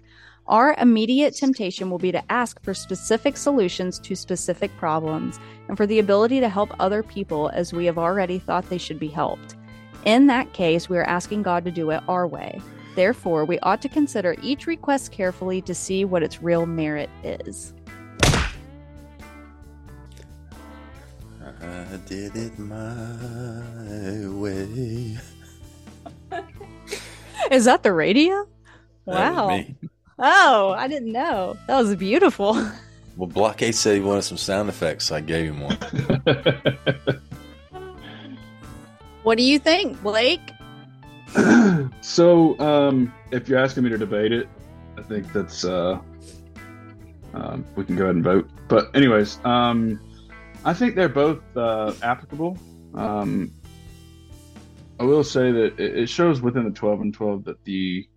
Our 0.47 0.75
immediate 0.79 1.35
temptation 1.35 1.89
will 1.89 1.99
be 1.99 2.13
to 2.13 2.31
ask 2.31 2.63
for 2.63 2.75
specific 2.75 3.39
solutions 3.39 3.99
to 4.01 4.15
specific 4.15 4.71
problems 4.77 5.41
and 5.69 5.79
for 5.79 5.87
the 5.87 5.99
ability 5.99 6.41
to 6.41 6.51
help 6.51 6.79
other 6.79 7.03
people 7.03 7.49
as 7.55 7.73
we 7.73 7.87
have 7.87 7.97
already 7.97 8.39
thought 8.39 8.69
they 8.69 8.77
should 8.77 8.99
be 8.99 9.09
helped. 9.09 9.57
In 10.05 10.27
that 10.27 10.53
case, 10.53 10.91
we 10.91 10.99
are 10.99 11.05
asking 11.05 11.43
God 11.43 11.65
to 11.65 11.71
do 11.71 11.89
it 11.89 12.03
our 12.07 12.27
way. 12.27 12.61
Therefore, 12.95 13.45
we 13.45 13.59
ought 13.61 13.83
to 13.83 13.89
consider 13.89 14.37
each 14.43 14.67
request 14.67 15.13
carefully 15.13 15.61
to 15.63 15.75
see 15.75 16.05
what 16.05 16.23
its 16.23 16.43
real 16.43 16.67
merit 16.67 17.11
is. 17.23 17.73
I 21.61 21.97
did 22.07 22.37
it 22.37 22.59
my 22.59 24.29
way. 24.29 25.19
Is 27.51 27.65
that 27.65 27.83
the 27.83 27.93
radio? 27.93 28.47
Wow. 29.07 29.65
Oh, 30.19 30.75
I 30.77 30.89
didn't 30.89 31.13
know. 31.13 31.57
That 31.67 31.81
was 31.81 31.95
beautiful. 31.97 32.55
Well, 33.17 33.29
Block 33.29 33.59
Blockade 33.59 33.77
said 33.77 33.95
he 33.95 34.01
wanted 34.01 34.23
some 34.23 34.37
sound 34.39 34.69
effects, 34.69 35.05
so 35.05 35.15
I 35.15 35.21
gave 35.21 35.53
him 35.53 35.61
one. 35.61 35.79
What 39.25 39.39
do 39.39 39.45
you 39.45 39.59
think, 39.59 40.03
Blake? 40.03 40.41
so, 42.01 42.59
um, 42.61 43.13
if 43.31 43.49
you're 43.49 43.59
asking 43.59 43.85
me 43.85 43.91
to 43.91 43.99
debate 43.99 44.33
it, 44.33 44.49
I 44.97 45.03
think 45.03 45.33
that's 45.33 45.65
uh, 45.65 45.99
um, 47.35 47.65
we 47.75 47.85
can 47.85 47.97
go 47.97 48.05
ahead 48.05 48.15
and 48.17 48.25
vote. 48.25 48.49
But, 48.69 48.95
anyways, 48.95 49.39
um, 49.45 50.01
I 50.65 50.73
think 50.73 50.95
they're 50.95 51.09
both 51.09 51.43
uh, 51.57 51.93
applicable. 52.03 52.57
Um, 52.95 53.51
I 55.01 55.05
will 55.05 55.25
say 55.25 55.51
that 55.51 55.79
it 55.81 56.09
shows 56.09 56.41
within 56.41 56.65
the 56.65 56.71
12 56.71 57.01
and 57.01 57.15
12 57.15 57.45
that 57.45 57.65
the 57.65 58.09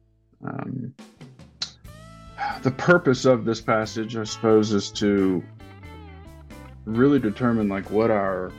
um, 0.45 0.93
the 2.61 2.71
purpose 2.71 3.25
of 3.25 3.45
this 3.45 3.61
passage, 3.61 4.15
I 4.15 4.23
suppose, 4.23 4.71
is 4.71 4.91
to 4.91 5.43
really 6.85 7.19
determine 7.19 7.67
like 7.67 7.89
what 7.89 8.11
our 8.11 8.51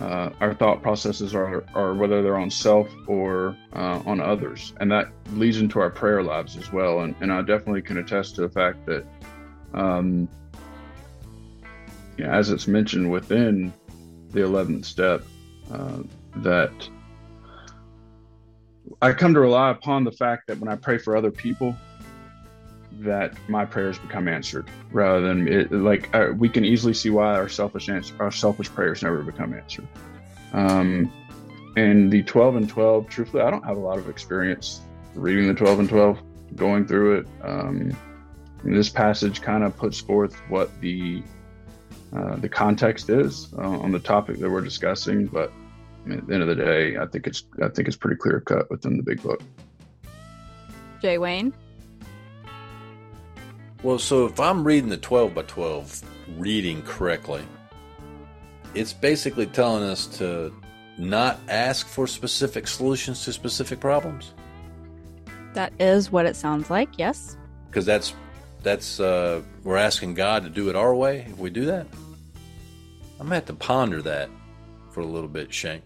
uh, 0.00 0.30
our 0.40 0.54
thought 0.54 0.82
processes 0.82 1.34
are, 1.34 1.64
are 1.74 1.94
whether 1.94 2.22
they're 2.22 2.38
on 2.38 2.50
self 2.50 2.88
or 3.06 3.56
uh, 3.74 4.00
on 4.06 4.20
others, 4.20 4.72
and 4.80 4.90
that 4.92 5.10
leads 5.32 5.58
into 5.60 5.80
our 5.80 5.90
prayer 5.90 6.22
lives 6.22 6.56
as 6.56 6.72
well. 6.72 7.00
And, 7.00 7.14
and 7.20 7.32
I 7.32 7.42
definitely 7.42 7.82
can 7.82 7.98
attest 7.98 8.34
to 8.36 8.42
the 8.42 8.48
fact 8.48 8.86
that, 8.86 9.04
um, 9.74 10.28
as 12.18 12.50
it's 12.50 12.66
mentioned 12.66 13.10
within 13.10 13.72
the 14.30 14.44
eleventh 14.44 14.84
step, 14.84 15.22
uh, 15.72 16.02
that 16.36 16.88
I 19.02 19.12
come 19.12 19.34
to 19.34 19.40
rely 19.40 19.70
upon 19.70 20.04
the 20.04 20.12
fact 20.12 20.46
that 20.48 20.58
when 20.58 20.68
I 20.68 20.76
pray 20.76 20.98
for 20.98 21.16
other 21.16 21.30
people, 21.30 21.76
that 22.98 23.36
my 23.48 23.64
prayers 23.64 23.98
become 23.98 24.28
answered 24.28 24.68
rather 24.92 25.20
than 25.20 25.46
it, 25.46 25.70
like 25.70 26.14
uh, 26.14 26.32
we 26.36 26.48
can 26.48 26.64
easily 26.64 26.94
see 26.94 27.10
why 27.10 27.34
our 27.34 27.48
selfish 27.48 27.88
answer, 27.88 28.14
our 28.20 28.30
selfish 28.30 28.68
prayers 28.68 29.02
never 29.02 29.22
become 29.22 29.54
answered. 29.54 29.86
Um, 30.52 31.12
and 31.76 32.10
the 32.10 32.22
12 32.24 32.56
and 32.56 32.68
12, 32.68 33.08
truthfully, 33.08 33.42
I 33.42 33.50
don't 33.50 33.64
have 33.64 33.76
a 33.76 33.80
lot 33.80 33.98
of 33.98 34.08
experience 34.08 34.80
reading 35.14 35.46
the 35.46 35.54
12 35.54 35.80
and 35.80 35.88
12, 35.88 36.18
going 36.56 36.86
through 36.86 37.20
it. 37.20 37.26
Um, 37.42 37.96
this 38.64 38.88
passage 38.88 39.40
kind 39.40 39.62
of 39.62 39.76
puts 39.76 40.00
forth 40.00 40.34
what 40.48 40.80
the 40.80 41.22
uh, 42.16 42.36
the 42.36 42.48
context 42.48 43.10
is 43.10 43.52
uh, 43.58 43.60
on 43.60 43.92
the 43.92 43.98
topic 43.98 44.38
that 44.38 44.48
we're 44.48 44.62
discussing, 44.62 45.26
but 45.26 45.52
I 46.04 46.08
mean, 46.08 46.18
at 46.20 46.26
the 46.26 46.34
end 46.34 46.42
of 46.42 46.48
the 46.48 46.54
day, 46.54 46.96
I 46.96 47.06
think 47.06 47.26
it's 47.26 47.44
I 47.62 47.68
think 47.68 47.86
it's 47.86 47.96
pretty 47.96 48.16
clear 48.16 48.40
cut 48.40 48.70
within 48.70 48.96
the 48.96 49.02
big 49.02 49.22
book. 49.22 49.42
Jay 51.02 51.18
Wayne? 51.18 51.52
Well, 53.88 53.98
so 53.98 54.26
if 54.26 54.38
I'm 54.38 54.64
reading 54.64 54.90
the 54.90 54.98
12 54.98 55.34
by 55.34 55.42
12 55.44 56.02
reading 56.36 56.82
correctly, 56.82 57.42
it's 58.74 58.92
basically 58.92 59.46
telling 59.46 59.82
us 59.82 60.04
to 60.18 60.52
not 60.98 61.40
ask 61.48 61.86
for 61.86 62.06
specific 62.06 62.66
solutions 62.68 63.24
to 63.24 63.32
specific 63.32 63.80
problems 63.80 64.34
That 65.54 65.72
is 65.80 66.12
what 66.12 66.26
it 66.26 66.36
sounds 66.36 66.68
like, 66.68 66.98
yes. 66.98 67.38
because 67.70 67.86
that's 67.86 68.12
that's 68.62 69.00
uh, 69.00 69.40
we're 69.64 69.78
asking 69.78 70.12
God 70.12 70.42
to 70.42 70.50
do 70.50 70.68
it 70.68 70.76
our 70.76 70.94
way 70.94 71.26
if 71.26 71.38
we 71.38 71.48
do 71.48 71.64
that. 71.64 71.86
I'm 73.18 73.24
gonna 73.24 73.36
have 73.36 73.46
to 73.46 73.54
ponder 73.54 74.02
that 74.02 74.28
for 74.90 75.00
a 75.00 75.06
little 75.06 75.30
bit, 75.30 75.50
Shank. 75.50 75.82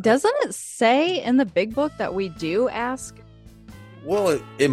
Doesn't 0.00 0.34
it 0.42 0.54
say 0.54 1.20
in 1.20 1.36
the 1.36 1.46
big 1.46 1.74
book 1.74 1.90
that 1.98 2.14
we 2.14 2.28
do 2.28 2.68
ask 2.68 3.16
Well, 4.04 4.28
it, 4.28 4.42
it, 4.60 4.70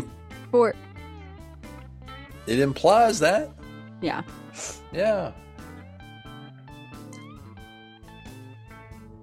for 0.52 0.76
it 2.48 2.60
implies 2.60 3.20
that. 3.20 3.50
Yeah. 4.02 4.22
Yeah. 4.92 5.32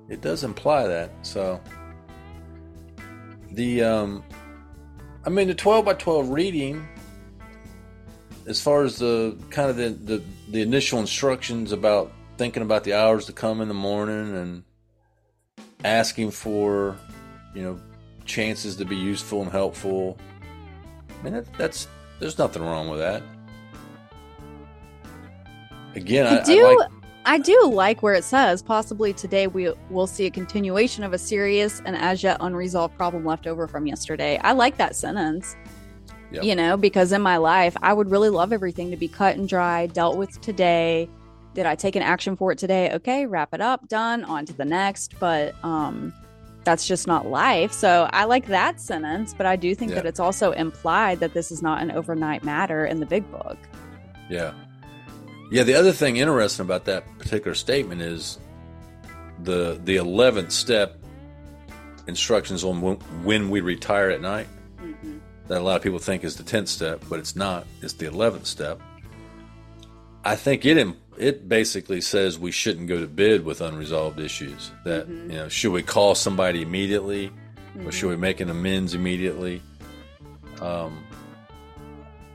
It 0.08 0.20
does 0.20 0.42
imply 0.42 0.86
that. 0.86 1.10
So 1.22 1.60
the 3.52 3.82
um 3.82 4.24
I 5.24 5.30
mean 5.30 5.48
the 5.48 5.54
12 5.54 5.84
by 5.84 5.94
12 5.94 6.30
reading 6.30 6.86
as 8.46 8.60
far 8.60 8.82
as 8.82 8.98
the 8.98 9.36
kind 9.50 9.70
of 9.70 9.76
the, 9.76 9.90
the 9.90 10.22
the 10.48 10.62
initial 10.62 10.98
instructions 10.98 11.72
about 11.72 12.12
thinking 12.38 12.62
about 12.62 12.84
the 12.84 12.94
hours 12.94 13.26
to 13.26 13.32
come 13.32 13.60
in 13.60 13.68
the 13.68 13.74
morning 13.74 14.36
and 14.36 14.64
asking 15.84 16.30
for 16.30 16.96
you 17.54 17.62
know 17.62 17.80
chances 18.24 18.76
to 18.76 18.84
be 18.84 18.96
useful 18.96 19.42
and 19.42 19.50
helpful 19.50 20.16
i 21.18 21.22
mean 21.22 21.34
that, 21.34 21.52
that's 21.58 21.88
there's 22.20 22.38
nothing 22.38 22.62
wrong 22.62 22.88
with 22.88 23.00
that 23.00 23.22
again 25.94 26.26
i, 26.26 26.40
I 26.40 26.44
do 26.44 26.66
I 26.66 26.74
like 26.74 26.90
I 27.26 27.38
do 27.38 27.70
like 27.72 28.02
where 28.02 28.14
it 28.14 28.24
says 28.24 28.62
possibly 28.62 29.12
today 29.12 29.46
we 29.46 29.70
will 29.90 30.06
see 30.06 30.26
a 30.26 30.30
continuation 30.30 31.04
of 31.04 31.12
a 31.12 31.18
serious 31.18 31.82
and 31.84 31.94
as 31.94 32.22
yet 32.22 32.38
unresolved 32.40 32.96
problem 32.96 33.24
left 33.24 33.46
over 33.46 33.68
from 33.68 33.86
yesterday. 33.86 34.38
I 34.42 34.52
like 34.52 34.78
that 34.78 34.96
sentence. 34.96 35.54
Yep. 36.32 36.44
You 36.44 36.54
know, 36.54 36.76
because 36.76 37.12
in 37.12 37.22
my 37.22 37.36
life, 37.36 37.76
I 37.82 37.92
would 37.92 38.10
really 38.10 38.30
love 38.30 38.52
everything 38.52 38.90
to 38.90 38.96
be 38.96 39.08
cut 39.08 39.36
and 39.36 39.48
dry, 39.48 39.86
dealt 39.88 40.16
with 40.16 40.40
today. 40.40 41.08
Did 41.54 41.66
I 41.66 41.74
take 41.74 41.96
an 41.96 42.02
action 42.02 42.36
for 42.36 42.52
it 42.52 42.58
today? 42.58 42.92
Okay, 42.92 43.26
wrap 43.26 43.52
it 43.52 43.60
up, 43.60 43.88
done, 43.88 44.24
on 44.24 44.46
to 44.46 44.52
the 44.52 44.64
next. 44.64 45.18
But 45.18 45.54
um 45.64 46.14
that's 46.70 46.86
just 46.86 47.08
not 47.08 47.26
life. 47.26 47.72
So 47.72 48.08
I 48.12 48.24
like 48.26 48.46
that 48.46 48.80
sentence, 48.80 49.34
but 49.36 49.44
I 49.44 49.56
do 49.56 49.74
think 49.74 49.90
Yeah. 49.90 49.96
that 49.96 50.06
it's 50.06 50.20
also 50.20 50.52
implied 50.52 51.18
that 51.18 51.34
this 51.34 51.50
is 51.50 51.62
not 51.62 51.82
an 51.82 51.90
overnight 51.90 52.44
matter 52.44 52.86
in 52.86 53.00
the 53.00 53.06
big 53.06 53.28
book. 53.32 53.58
Yeah. 54.28 54.52
Yeah, 55.50 55.64
the 55.64 55.74
other 55.74 55.90
thing 55.90 56.18
interesting 56.18 56.64
about 56.64 56.84
that 56.84 57.02
particular 57.18 57.56
statement 57.56 58.02
is 58.02 58.38
the 59.42 59.80
the 59.84 59.96
11th 59.96 60.52
step 60.52 60.96
instructions 62.06 62.62
on 62.62 62.80
when, 62.80 62.96
when 63.24 63.50
we 63.50 63.60
retire 63.60 64.10
at 64.10 64.20
night. 64.20 64.46
Mm-hmm. 64.80 65.18
That 65.48 65.60
a 65.60 65.64
lot 65.64 65.74
of 65.74 65.82
people 65.82 65.98
think 65.98 66.22
is 66.22 66.36
the 66.36 66.44
10th 66.44 66.68
step, 66.68 67.02
but 67.08 67.18
it's 67.18 67.34
not. 67.34 67.66
It's 67.82 67.94
the 67.94 68.06
11th 68.06 68.46
step. 68.46 68.80
I 70.24 70.36
think 70.36 70.64
it 70.64 70.76
it 71.20 71.48
basically 71.48 72.00
says 72.00 72.38
we 72.38 72.50
shouldn't 72.50 72.88
go 72.88 72.98
to 72.98 73.06
bed 73.06 73.44
with 73.44 73.60
unresolved 73.60 74.18
issues. 74.18 74.70
That 74.84 75.06
Mhm. 75.06 75.22
you 75.30 75.36
know, 75.36 75.48
should 75.48 75.72
we 75.72 75.82
call 75.82 76.14
somebody 76.14 76.62
immediately, 76.62 77.30
or 77.76 77.90
Mhm. 77.90 77.92
should 77.92 78.08
we 78.08 78.16
make 78.16 78.40
an 78.40 78.48
amends 78.48 78.94
immediately? 78.94 79.60
Um, 80.62 81.04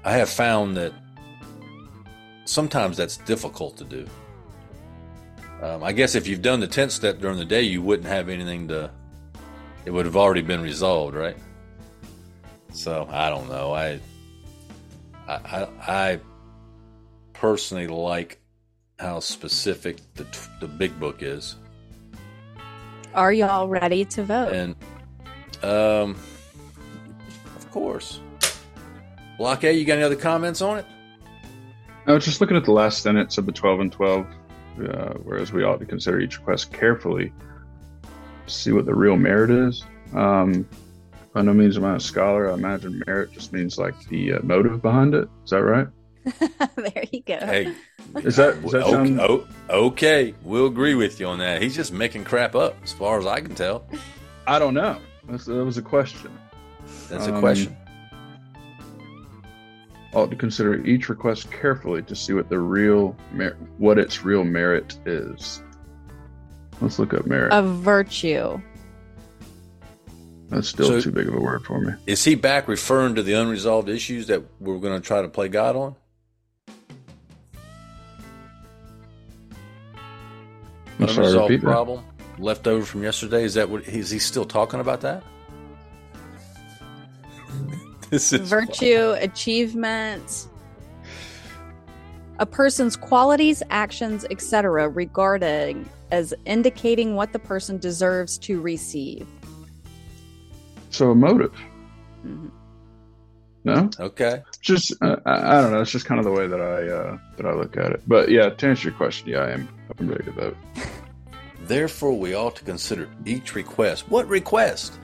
I 0.04 0.12
have 0.14 0.30
found 0.30 0.78
that 0.78 0.94
sometimes 2.46 2.96
that's 2.96 3.18
difficult 3.18 3.76
to 3.78 3.84
do. 3.84 4.06
Um, 5.64 5.84
I 5.84 5.92
guess 5.92 6.14
if 6.14 6.28
you've 6.28 6.44
done 6.44 6.60
the 6.60 6.68
10th 6.68 6.92
step 6.92 7.20
during 7.20 7.38
the 7.40 7.46
day, 7.46 7.64
you 7.64 7.82
wouldn't 7.82 8.08
have 8.08 8.30
anything 8.30 8.68
to, 8.68 8.92
it 9.86 9.92
would 9.92 10.06
have 10.06 10.16
already 10.16 10.44
been 10.44 10.62
resolved, 10.62 11.16
right? 11.16 11.38
So 12.72 13.08
I 13.10 13.30
don't 13.32 13.50
know. 13.50 13.74
I, 13.74 14.00
I, 15.28 15.68
I 15.88 16.20
personally 17.34 17.88
like 17.88 18.40
how 19.00 19.20
specific 19.20 19.98
the, 20.16 20.24
t- 20.26 20.40
the 20.60 20.68
big 20.68 20.98
book 21.00 21.22
is. 21.22 21.56
Are 23.14 23.32
y'all 23.32 23.68
ready 23.68 24.06
to 24.06 24.24
vote? 24.24 24.54
And, 24.54 24.76
um, 25.64 26.16
of 27.56 27.72
course. 27.72 28.20
Blahke, 29.40 29.78
you 29.78 29.86
got 29.86 29.94
any 29.94 30.04
other 30.04 30.16
comments 30.16 30.62
on 30.62 30.80
it? 30.80 30.86
I 32.08 32.14
was 32.14 32.24
just 32.24 32.40
looking 32.40 32.58
at 32.58 32.66
the 32.66 32.72
last 32.72 33.02
sentence 33.02 33.38
of 33.38 33.46
the 33.46 33.52
12 33.52 33.80
and 33.80 33.92
12, 33.92 34.26
uh, 34.26 35.14
whereas 35.24 35.52
we 35.52 35.64
ought 35.64 35.80
to 35.80 35.86
consider 35.86 36.20
each 36.20 36.38
request 36.38 36.72
carefully 36.72 37.34
to 38.46 38.54
see 38.54 38.72
what 38.72 38.86
the 38.86 38.94
real 38.94 39.18
merit 39.18 39.50
is. 39.50 39.84
Um, 40.14 40.68
by 41.34 41.42
no 41.42 41.54
means 41.54 41.78
am 41.78 41.84
I 41.84 41.96
a 41.96 42.00
scholar. 42.00 42.50
I 42.50 42.54
imagine 42.54 43.04
merit 43.08 43.32
just 43.34 43.52
means 43.52 43.78
like 43.78 44.00
the 44.08 44.34
uh, 44.34 44.40
motive 44.44 44.82
behind 44.82 45.14
it. 45.14 45.28
Is 45.44 45.50
that 45.50 45.64
right? 45.64 45.88
there 46.76 47.04
you 47.12 47.22
go. 47.24 47.38
Hey, 47.40 47.74
Is 48.18 48.36
that, 48.38 48.62
does 48.62 48.72
that 48.72 48.84
okay, 48.84 48.92
sound? 48.92 49.20
oh, 49.20 49.48
okay, 49.70 50.34
we'll 50.44 50.68
agree 50.68 50.96
with 50.96 51.20
you 51.20 51.26
on 51.28 51.40
that. 51.40 51.62
He's 51.62 51.76
just 51.76 51.92
making 51.92 52.24
crap 52.24 52.56
up, 52.56 52.76
as 52.84 52.94
far 52.94 53.20
as 53.20 53.26
I 53.26 53.42
can 53.42 53.56
tell. 53.56 53.86
I 54.48 54.60
don't 54.60 54.74
know. 54.74 54.98
That's, 55.28 55.46
that 55.46 55.66
was 55.66 55.78
a 55.78 55.82
question. 55.82 56.32
That's 57.10 57.28
a 57.28 57.34
Um, 57.34 57.40
question. 57.42 57.76
Ought 60.14 60.30
to 60.30 60.36
consider 60.38 60.76
each 60.86 61.10
request 61.10 61.52
carefully 61.52 62.02
to 62.04 62.16
see 62.16 62.32
what 62.32 62.48
the 62.48 62.60
real 62.60 63.18
mer- 63.34 63.58
what 63.80 63.98
its 63.98 64.24
real 64.24 64.46
merit 64.46 64.98
is. 65.06 65.62
Let's 66.80 67.00
look 67.00 67.14
up 67.14 67.26
merit. 67.26 67.52
A 67.54 67.62
virtue. 67.62 68.62
That's 70.50 70.70
still 70.70 70.88
So- 70.88 71.02
too 71.02 71.12
big 71.12 71.28
of 71.28 71.34
a 71.34 71.40
word 71.42 71.66
for 71.66 71.82
me. 71.82 71.94
Is 72.08 72.24
he 72.24 72.36
back 72.36 72.68
referring 72.70 73.16
to 73.16 73.24
the 73.24 73.34
unresolved 73.34 73.90
issues 73.90 74.28
that 74.28 74.42
we're 74.62 74.78
going 74.78 74.94
to 74.94 75.06
try 75.06 75.22
to 75.22 75.28
play 75.28 75.50
God 75.50 75.76
on? 75.76 75.96
I'm 81.00 81.10
Unresolved 81.10 81.50
repeat 81.50 81.64
that. 81.64 81.72
problem 81.72 82.04
left 82.38 82.68
over 82.68 82.86
from 82.86 83.04
yesterday. 83.04 83.44
Is 83.44 83.54
that 83.56 83.70
what 83.70 83.84
is 83.84 84.10
he 84.10 84.20
still 84.20 84.46
talking 84.46 84.80
about 84.80 85.02
that? 85.02 85.24
this 88.10 88.32
is 88.34 88.50
Virtue, 88.50 89.16
achievement, 89.20 90.48
a 92.40 92.46
person's 92.46 92.96
qualities, 92.96 93.64
actions, 93.70 94.26
etc., 94.30 94.90
regarding 94.90 95.90
as 96.12 96.34
indicating 96.46 97.16
what 97.16 97.34
the 97.34 97.40
person 97.40 97.78
deserves 97.78 98.38
to 98.38 98.62
receive. 98.62 99.28
So 100.92 101.12
a 101.12 101.16
motive? 101.16 101.54
Mhm. 102.26 102.52
No, 103.64 103.90
okay. 104.00 104.44
just 104.62 104.94
uh, 105.02 105.16
I, 105.26 105.58
I 105.58 105.62
don't 105.62 105.72
know. 105.72 105.82
It's 105.82 105.90
just 105.92 106.06
kind 106.06 106.20
of 106.20 106.26
the 106.26 106.32
way 106.32 106.46
that 106.46 106.62
I 106.62 106.88
uh, 106.88 107.18
that 107.38 107.48
I 107.48 107.54
look 107.54 107.76
at 107.78 107.92
it. 107.92 108.04
But 108.08 108.30
yeah, 108.30 108.50
to 108.50 108.68
answer 108.68 108.90
your 108.90 108.98
question, 108.98 109.28
yeah, 109.28 109.40
I 109.40 109.52
am 109.52 109.68
I'm 110.00 110.08
ready 110.08 110.24
to 110.26 110.32
vote. 110.32 110.58
Therefore, 111.62 112.14
we 112.18 112.34
ought 112.34 112.56
to 112.58 112.64
consider 112.64 113.10
each 113.26 113.56
request. 113.56 114.10
What 114.10 114.28
request? 114.28 115.00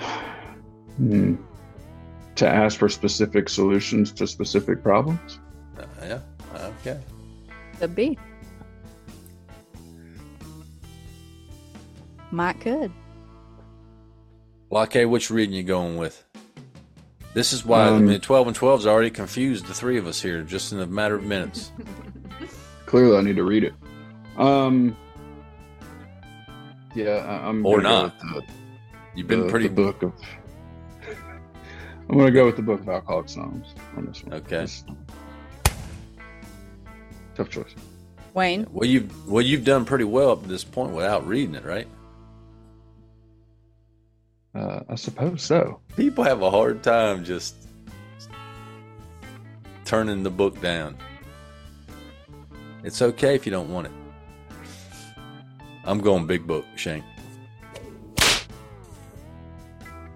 Hmm. 0.96 1.34
To 2.36 2.48
ask 2.48 2.78
for 2.78 2.88
specific 2.88 3.48
solutions 3.48 4.12
to 4.12 4.28
specific 4.28 4.80
problems. 4.80 5.40
Uh, 5.76 5.86
yeah. 6.02 6.20
Okay. 6.54 7.00
Could 7.80 7.96
be. 7.96 8.16
Might 12.30 12.60
could. 12.60 12.92
Blahke, 14.70 15.08
which 15.08 15.30
reading 15.30 15.54
you 15.54 15.62
going 15.62 15.96
with? 15.96 16.23
This 17.34 17.52
is 17.52 17.64
why 17.64 17.84
I 17.84 17.88
Um, 17.88 18.06
mean, 18.06 18.20
twelve 18.20 18.46
and 18.46 18.54
twelve 18.56 18.80
has 18.80 18.86
already 18.86 19.10
confused 19.10 19.66
the 19.66 19.74
three 19.74 19.98
of 19.98 20.06
us 20.06 20.22
here, 20.22 20.42
just 20.42 20.72
in 20.72 20.80
a 20.80 20.86
matter 20.86 21.16
of 21.16 21.24
minutes. 21.24 21.72
Clearly, 22.86 23.16
I 23.16 23.20
need 23.22 23.36
to 23.36 23.44
read 23.44 23.64
it. 23.64 23.74
Um. 24.38 24.96
Yeah, 26.94 27.10
I, 27.26 27.48
I'm 27.48 27.66
Or 27.66 27.80
gonna 27.80 27.88
go 27.88 28.02
not. 28.02 28.20
the- 28.20 28.42
You've 29.16 29.26
been 29.26 29.40
the- 29.42 29.48
pretty 29.48 29.66
the 29.68 29.74
book 29.74 30.02
of. 30.04 30.12
I'm 32.08 32.16
gonna 32.18 32.30
go 32.30 32.46
with 32.46 32.56
the 32.56 32.62
book 32.62 32.80
of 32.80 32.88
Alcoholics 32.88 33.34
Anonymous 33.34 33.74
on 33.96 34.06
this 34.06 34.22
one. 34.22 34.34
Okay. 34.34 34.56
It's- 34.62 34.84
tough 37.34 37.50
choice. 37.50 37.74
Wayne, 38.32 38.66
well. 38.70 38.88
You've 38.88 39.28
well, 39.28 39.42
you've 39.42 39.64
done 39.64 39.84
pretty 39.84 40.04
well 40.04 40.30
up 40.30 40.42
to 40.42 40.48
this 40.48 40.62
point 40.64 40.92
without 40.92 41.26
reading 41.26 41.56
it, 41.56 41.64
right? 41.64 41.88
Uh, 44.54 44.80
I 44.88 44.94
suppose 44.94 45.42
so. 45.42 45.80
People 45.96 46.22
have 46.24 46.42
a 46.42 46.50
hard 46.50 46.82
time 46.82 47.24
just 47.24 47.54
turning 49.84 50.22
the 50.22 50.30
book 50.30 50.60
down. 50.60 50.96
It's 52.84 53.02
okay 53.02 53.34
if 53.34 53.46
you 53.46 53.52
don't 53.52 53.70
want 53.70 53.88
it. 53.88 53.92
I'm 55.84 56.00
going 56.00 56.26
big 56.26 56.46
book, 56.46 56.64
Shane. 56.76 57.04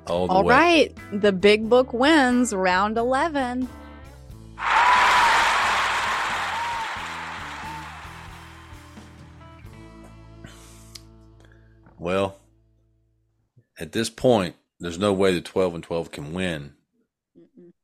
All 0.07 0.27
the 0.27 0.33
all 0.33 0.45
way. 0.45 0.55
right. 0.55 1.21
The 1.21 1.33
big 1.33 1.69
book 1.69 1.93
wins 1.93 2.55
round 2.55 2.97
11. 2.97 3.69
Well, 11.99 12.39
at 13.79 13.93
this 13.93 14.11
point, 14.11 14.57
there's 14.81 14.99
no 14.99 15.13
way 15.13 15.33
the 15.35 15.41
12 15.41 15.75
and 15.77 15.85
12 15.85 16.11
can 16.11 16.33
win 16.33 16.75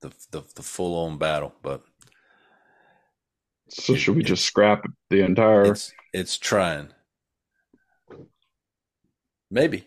the 0.01 0.11
the, 0.30 0.42
the 0.57 0.62
full 0.62 0.95
on 1.07 1.18
battle, 1.18 1.55
but 1.62 1.82
So 3.68 3.95
should 3.95 4.16
we 4.16 4.22
just 4.22 4.45
scrap 4.45 4.84
the 5.11 5.20
entire? 5.24 5.72
it's 5.72 5.92
it's 6.12 6.36
trying. 6.38 6.88
Maybe 9.51 9.86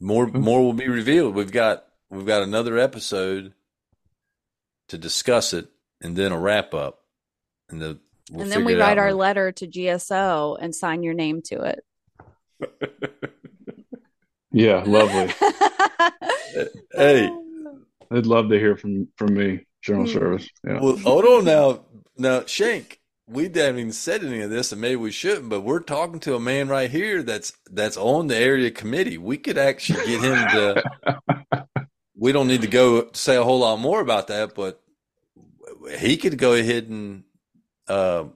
more 0.00 0.26
Hmm. 0.26 0.40
more 0.40 0.62
will 0.62 0.72
be 0.74 0.88
revealed. 0.88 1.34
We've 1.34 1.52
got 1.52 1.86
we've 2.10 2.26
got 2.26 2.42
another 2.42 2.78
episode 2.78 3.54
to 4.88 4.98
discuss 4.98 5.52
it, 5.52 5.68
and 6.02 6.14
then 6.16 6.30
a 6.32 6.38
wrap 6.38 6.74
up, 6.74 7.00
and 7.70 7.80
the 7.80 7.98
we'll 8.30 8.42
and 8.42 8.52
then 8.52 8.64
we 8.64 8.74
write 8.74 8.98
our 8.98 9.08
when- 9.08 9.16
letter 9.18 9.52
to 9.52 9.66
GSO 9.66 10.56
and 10.60 10.74
sign 10.74 11.02
your 11.02 11.14
name 11.14 11.40
to 11.46 11.62
it. 11.62 11.84
Yeah, 14.54 14.82
lovely. 14.86 15.34
Hey, 16.92 17.28
I'd 18.12 18.26
love 18.26 18.48
to 18.50 18.58
hear 18.58 18.76
from 18.76 19.08
from 19.16 19.34
me, 19.34 19.66
General 19.82 20.06
Hmm. 20.06 20.12
Service. 20.12 20.48
Yeah. 20.64 20.80
well, 20.80 20.96
hold 20.98 21.24
on 21.24 21.44
now. 21.44 21.84
Now, 22.16 22.44
Shank, 22.46 23.00
we 23.26 23.44
haven't 23.44 23.80
even 23.80 23.90
said 23.92 24.22
any 24.24 24.40
of 24.40 24.50
this, 24.50 24.70
and 24.70 24.80
maybe 24.80 24.94
we 24.94 25.10
shouldn't. 25.10 25.48
But 25.48 25.62
we're 25.62 25.80
talking 25.80 26.20
to 26.20 26.36
a 26.36 26.40
man 26.40 26.68
right 26.68 26.88
here 26.88 27.24
that's 27.24 27.52
that's 27.68 27.96
on 27.96 28.28
the 28.28 28.36
area 28.36 28.70
committee. 28.70 29.18
We 29.18 29.36
could 29.36 29.58
actually 29.58 30.06
get 30.06 30.22
him 30.22 30.48
to. 30.48 31.66
we 32.16 32.30
don't 32.30 32.46
need 32.46 32.62
to 32.62 32.68
go 32.68 33.10
say 33.12 33.34
a 33.34 33.42
whole 33.42 33.58
lot 33.58 33.80
more 33.80 34.00
about 34.00 34.28
that, 34.28 34.54
but 34.54 34.80
he 35.98 36.16
could 36.16 36.38
go 36.38 36.54
ahead 36.54 36.88
and. 36.88 37.24
Uh, 37.88 38.26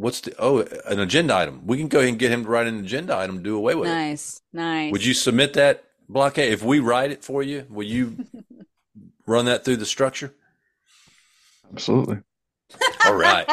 what's 0.00 0.20
the 0.22 0.34
oh 0.38 0.60
an 0.86 0.98
agenda 0.98 1.34
item? 1.36 1.66
We 1.66 1.76
can 1.78 1.88
go 1.88 1.98
ahead 1.98 2.08
and 2.10 2.18
get 2.18 2.32
him 2.32 2.44
to 2.44 2.50
write 2.50 2.66
an 2.66 2.78
agenda 2.80 3.16
item. 3.16 3.42
Do 3.42 3.56
away 3.56 3.74
with 3.74 3.88
it. 3.88 3.92
nice, 3.92 4.40
nice. 4.52 4.92
Would 4.92 5.04
you 5.04 5.14
submit 5.14 5.54
that 5.54 5.84
blockade 6.08 6.52
if 6.52 6.62
we 6.62 6.80
write 6.80 7.10
it 7.10 7.22
for 7.24 7.42
you? 7.42 7.66
Will 7.68 7.86
you 7.86 8.24
run 9.26 9.44
that 9.44 9.64
through 9.64 9.76
the 9.76 9.86
structure? 9.86 10.34
Absolutely. 11.72 12.18
All 13.04 13.14
right. 13.14 13.46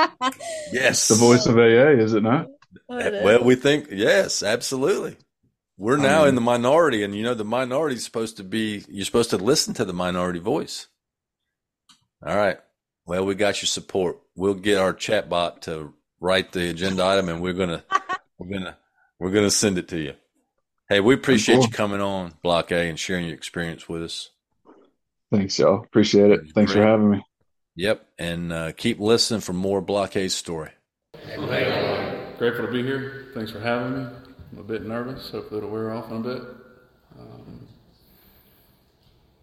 Yes. 0.71 1.07
The 1.07 1.15
voice 1.15 1.45
of 1.45 1.57
AA, 1.57 2.01
is 2.01 2.13
it 2.13 2.23
not? 2.23 2.47
Well, 2.87 3.43
we 3.43 3.55
think 3.55 3.87
yes, 3.91 4.43
absolutely. 4.43 5.17
We're 5.77 5.97
now 5.97 6.23
Um, 6.23 6.29
in 6.29 6.35
the 6.35 6.41
minority, 6.41 7.03
and 7.03 7.15
you 7.15 7.23
know 7.23 7.33
the 7.35 7.45
minority 7.45 7.95
is 7.95 8.03
supposed 8.03 8.37
to 8.37 8.43
be. 8.43 8.83
You're 8.87 9.05
supposed 9.05 9.29
to 9.31 9.37
listen 9.37 9.73
to 9.75 9.85
the 9.85 9.93
minority 9.93 10.39
voice. 10.39 10.87
All 12.25 12.35
right. 12.35 12.57
Well, 13.05 13.25
we 13.25 13.35
got 13.35 13.61
your 13.61 13.67
support. 13.67 14.19
We'll 14.35 14.55
get 14.55 14.77
our 14.79 14.93
chat 14.93 15.29
bot 15.29 15.61
to 15.63 15.93
write 16.19 16.51
the 16.51 16.69
agenda 16.69 17.03
item, 17.05 17.29
and 17.29 17.41
we're 17.41 17.53
gonna 17.53 17.83
we're 18.37 18.49
gonna 18.49 18.77
we're 19.19 19.31
gonna 19.31 19.51
send 19.51 19.77
it 19.77 19.87
to 19.89 19.99
you. 19.99 20.13
Hey, 20.89 20.99
we 20.99 21.13
appreciate 21.13 21.55
Cool. 21.55 21.65
you 21.65 21.69
coming 21.71 22.01
on 22.01 22.33
Blahke 22.43 22.89
and 22.89 22.97
sharing 22.99 23.25
your 23.25 23.35
experience 23.35 23.89
with 23.89 24.03
us. 24.03 24.29
Thanks, 25.31 25.59
y'all. 25.59 25.83
Appreciate 25.83 26.31
it. 26.31 26.41
Thanks 26.55 26.71
for 26.71 26.81
having 26.81 27.11
me. 27.11 27.25
Yep, 27.75 28.07
and 28.17 28.53
uh, 28.53 28.71
keep 28.71 28.99
listening 28.99 29.41
for 29.41 29.53
more 29.53 29.81
Block 29.81 30.15
A 30.15 30.29
story. 30.29 30.71
Grateful 32.37 32.65
to 32.67 32.71
be 32.71 32.83
here. 32.83 33.27
Thanks 33.33 33.51
for 33.51 33.59
having 33.59 33.97
me. 33.97 34.09
I'm 34.53 34.59
a 34.59 34.63
bit 34.63 34.85
nervous. 34.85 35.29
Hopefully 35.29 35.57
it'll 35.57 35.69
wear 35.69 35.91
off 35.93 36.09
in 36.09 36.17
a 36.17 36.21
bit. 36.21 36.41
Um, 37.19 37.67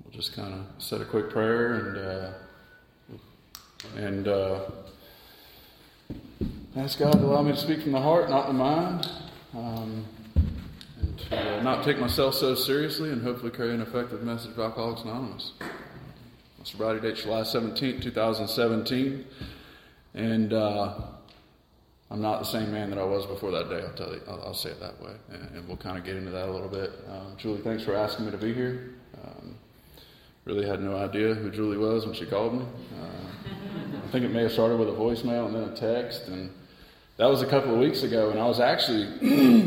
we'll 0.02 0.12
just 0.12 0.34
kind 0.34 0.54
of 0.54 0.82
say 0.82 0.96
a 0.96 1.04
quick 1.04 1.28
prayer 1.30 1.74
and 1.74 1.98
uh, 1.98 2.32
and 3.96 4.28
uh, 4.28 4.60
ask 6.76 6.98
God 6.98 7.12
to 7.12 7.24
allow 7.24 7.42
me 7.42 7.52
to 7.52 7.58
speak 7.58 7.82
from 7.82 7.92
the 7.92 8.00
heart, 8.00 8.28
not 8.28 8.48
the 8.48 8.52
mind, 8.52 9.08
um, 9.54 10.04
and 11.00 11.18
to 11.18 11.58
uh, 11.58 11.62
not 11.62 11.84
take 11.84 11.98
myself 11.98 12.34
so 12.34 12.54
seriously, 12.54 13.10
and 13.10 13.22
hopefully 13.22 13.52
carry 13.52 13.74
an 13.74 13.80
effective 13.80 14.22
message 14.22 14.50
of 14.52 14.58
Alcoholics 14.58 15.02
Anonymous. 15.02 15.52
My 15.60 16.64
sobriety 16.64 17.00
date 17.00 17.16
July 17.16 17.42
17, 17.42 18.00
2017, 18.00 19.24
and. 20.14 20.52
Uh, 20.52 20.94
I'm 22.10 22.20
not 22.20 22.38
the 22.38 22.44
same 22.44 22.70
man 22.70 22.90
that 22.90 22.98
I 22.98 23.04
was 23.04 23.26
before 23.26 23.50
that 23.50 23.68
day. 23.70 23.80
I'll 23.84 23.94
tell 23.94 24.14
you. 24.14 24.20
I'll, 24.28 24.40
I'll 24.42 24.54
say 24.54 24.70
it 24.70 24.78
that 24.78 25.02
way, 25.02 25.14
and, 25.32 25.56
and 25.56 25.66
we'll 25.66 25.78
kind 25.78 25.98
of 25.98 26.04
get 26.04 26.14
into 26.14 26.30
that 26.30 26.48
a 26.48 26.52
little 26.52 26.68
bit. 26.68 26.92
Um, 27.08 27.34
Julie, 27.38 27.62
thanks 27.62 27.82
for 27.82 27.96
asking 27.96 28.26
me 28.26 28.30
to 28.30 28.38
be 28.38 28.54
here. 28.54 28.94
Um, 29.24 29.56
really 30.44 30.64
had 30.64 30.80
no 30.80 30.96
idea 30.96 31.34
who 31.34 31.50
Julie 31.50 31.78
was 31.78 32.06
when 32.06 32.14
she 32.14 32.26
called 32.26 32.54
me. 32.54 32.66
Uh, 33.00 34.04
I 34.06 34.12
think 34.12 34.24
it 34.24 34.30
may 34.30 34.42
have 34.42 34.52
started 34.52 34.78
with 34.78 34.90
a 34.90 34.92
voicemail 34.92 35.46
and 35.46 35.56
then 35.56 35.64
a 35.64 35.74
text, 35.74 36.28
and 36.28 36.50
that 37.16 37.26
was 37.26 37.42
a 37.42 37.46
couple 37.46 37.72
of 37.72 37.80
weeks 37.80 38.02
ago. 38.02 38.30
And 38.30 38.38
I 38.38 38.46
was 38.46 38.60
actually 38.60 39.06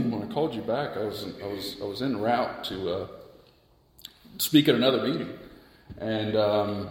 when 0.09 0.27
I 0.29 0.33
called 0.33 0.53
you 0.53 0.61
back, 0.61 0.97
I 0.97 1.03
was 1.03 1.25
I 1.43 1.47
was 1.47 1.75
I 1.81 1.85
was 1.85 2.01
en 2.01 2.19
route 2.19 2.63
to 2.65 2.93
uh, 2.93 3.07
speak 4.37 4.67
at 4.67 4.75
another 4.75 5.03
meeting, 5.07 5.29
and. 5.99 6.35
Um, 6.35 6.89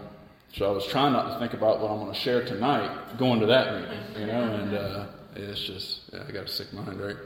so 0.57 0.67
I 0.67 0.71
was 0.71 0.87
trying 0.87 1.13
not 1.13 1.35
to 1.35 1.39
think 1.39 1.53
about 1.53 1.81
what 1.81 1.91
I'm 1.91 1.99
going 1.99 2.15
to 2.15 2.19
share 2.19 2.43
tonight 2.43 3.19
going 3.19 3.41
to 3.41 3.47
that 3.47 3.75
meeting, 3.75 4.21
you 4.21 4.27
know, 4.27 4.55
and 4.55 4.75
uh, 4.75 5.07
it's 5.35 5.61
just, 5.61 6.01
yeah, 6.15 6.25
I 6.27 6.33
got 6.33 6.45
a 6.45 6.49
sick 6.49 6.73
mind, 6.73 6.99
right? 6.99 7.17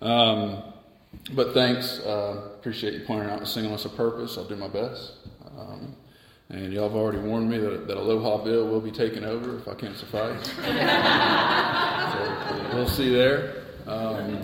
Um, 0.00 0.62
but 1.34 1.52
thanks. 1.52 2.00
Uh, 2.00 2.48
appreciate 2.58 2.94
you 2.94 3.00
pointing 3.06 3.30
out 3.30 3.40
the 3.40 3.46
singleness 3.46 3.84
of 3.84 3.94
purpose. 3.94 4.38
I'll 4.38 4.48
do 4.48 4.56
my 4.56 4.68
best. 4.68 5.12
Um, 5.58 5.94
and 6.48 6.72
y'all 6.72 6.88
have 6.88 6.96
already 6.96 7.18
warned 7.18 7.50
me 7.50 7.58
that, 7.58 7.86
that 7.86 7.96
Aloha 7.98 8.42
Bill 8.42 8.66
will 8.66 8.80
be 8.80 8.90
taken 8.90 9.24
over 9.24 9.58
if 9.58 9.68
I 9.68 9.74
can't 9.74 9.96
suffice. 9.96 10.48
we'll 12.74 12.88
see 12.88 13.10
there. 13.10 13.62
Um, 13.86 14.38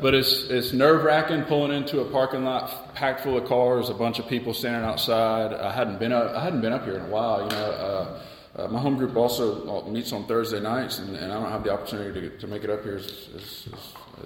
but 0.00 0.14
it's 0.14 0.44
it's 0.44 0.72
nerve 0.72 1.04
wracking 1.04 1.44
pulling 1.44 1.72
into 1.72 2.00
a 2.00 2.04
parking 2.10 2.44
lot 2.44 2.94
packed 2.94 3.20
full 3.20 3.36
of 3.36 3.44
cars, 3.46 3.90
a 3.90 3.94
bunch 3.94 4.18
of 4.18 4.26
people 4.26 4.54
standing 4.54 4.82
outside. 4.82 5.52
I 5.52 5.72
hadn't 5.72 5.98
been 5.98 6.12
up 6.12 6.34
I 6.34 6.42
hadn't 6.42 6.60
been 6.60 6.72
up 6.72 6.84
here 6.84 6.94
in 6.94 7.02
a 7.02 7.08
while. 7.08 7.42
You 7.42 7.50
know, 7.50 7.70
uh, 7.70 8.20
uh, 8.56 8.68
my 8.68 8.80
home 8.80 8.96
group 8.96 9.16
also 9.16 9.88
meets 9.88 10.12
on 10.12 10.26
Thursday 10.26 10.60
nights, 10.60 10.98
and, 10.98 11.16
and, 11.16 11.32
I 11.32 11.40
don't 11.40 11.52
have 11.52 11.62
the 11.62 11.72
opportunity 11.72 12.20
to, 12.22 12.38
to 12.38 12.46
make 12.48 12.64
it 12.64 12.70
up 12.70 12.82
here 12.82 12.96
as, 12.96 13.28
as, 13.36 13.68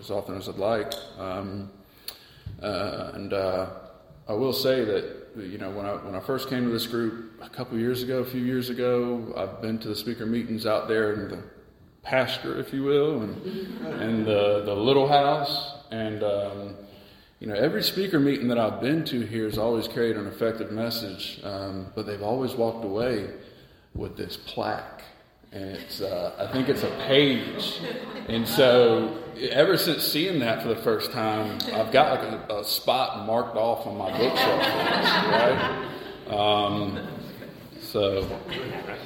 as 0.01 0.11
often 0.11 0.37
as 0.37 0.49
I'd 0.49 0.57
like. 0.57 0.95
Um, 1.19 1.71
uh, 2.63 3.11
and 3.13 3.33
uh, 3.35 3.67
I 4.27 4.33
will 4.33 4.55
say 4.55 4.83
that 4.85 5.29
you 5.37 5.59
know 5.59 5.71
when 5.71 5.85
I 5.85 5.93
when 5.97 6.15
I 6.15 6.21
first 6.21 6.49
came 6.49 6.65
to 6.65 6.71
this 6.71 6.87
group 6.87 7.43
a 7.43 7.51
couple 7.51 7.79
years 7.79 8.03
ago, 8.03 8.19
a 8.21 8.25
few 8.25 8.41
years 8.41 8.71
ago, 8.71 9.35
I've 9.37 9.61
been 9.61 9.79
to 9.81 9.89
the 9.89 9.97
speaker 9.97 10.25
meetings 10.25 10.65
out 10.65 10.89
there 10.89 11.13
in 11.13 11.29
the 11.29 11.43
pasture, 12.05 12.59
if 12.61 12.73
you 12.73 12.85
will, 12.85 13.23
and 13.23 13.43
and 14.01 14.27
the 14.27 14.63
the 14.65 14.75
little 14.75 15.09
house, 15.09 15.75
and 15.91 16.23
um, 16.23 16.75
you 17.41 17.47
know 17.47 17.55
every 17.55 17.83
speaker 17.83 18.21
meeting 18.21 18.49
that 18.49 18.59
I've 18.59 18.81
been 18.81 19.05
to 19.07 19.21
here 19.21 19.45
has 19.45 19.59
always 19.59 19.89
carried 19.89 20.17
an 20.17 20.27
effective 20.27 20.71
message, 20.71 21.41
um, 21.43 21.89
but 21.95 22.07
they've 22.07 22.23
always 22.23 22.55
walked 22.55 22.85
away 22.85 23.31
with 23.95 24.17
this 24.17 24.37
plaque 24.37 25.03
and 25.55 25.77
it's 25.77 26.01
uh, 26.01 26.33
I 26.37 26.53
think 26.53 26.69
it's 26.69 26.83
a 26.83 26.91
page. 27.07 27.81
And 28.29 28.47
so 28.47 29.23
ever 29.39 29.77
since 29.77 30.03
seeing 30.03 30.41
that 30.41 30.63
for 30.63 30.69
the 30.69 30.83
first 30.83 31.13
time, 31.13 31.59
I've 31.73 31.93
got 31.93 32.21
like 32.21 32.51
a, 32.51 32.57
a 32.57 32.65
spot 32.65 33.25
marked 33.25 33.57
off 33.57 33.87
on 33.87 33.97
my 33.97 34.11
bookshelf, 34.19 34.61
right? 34.61 35.91
Um, 36.29 37.07
so 37.95 38.27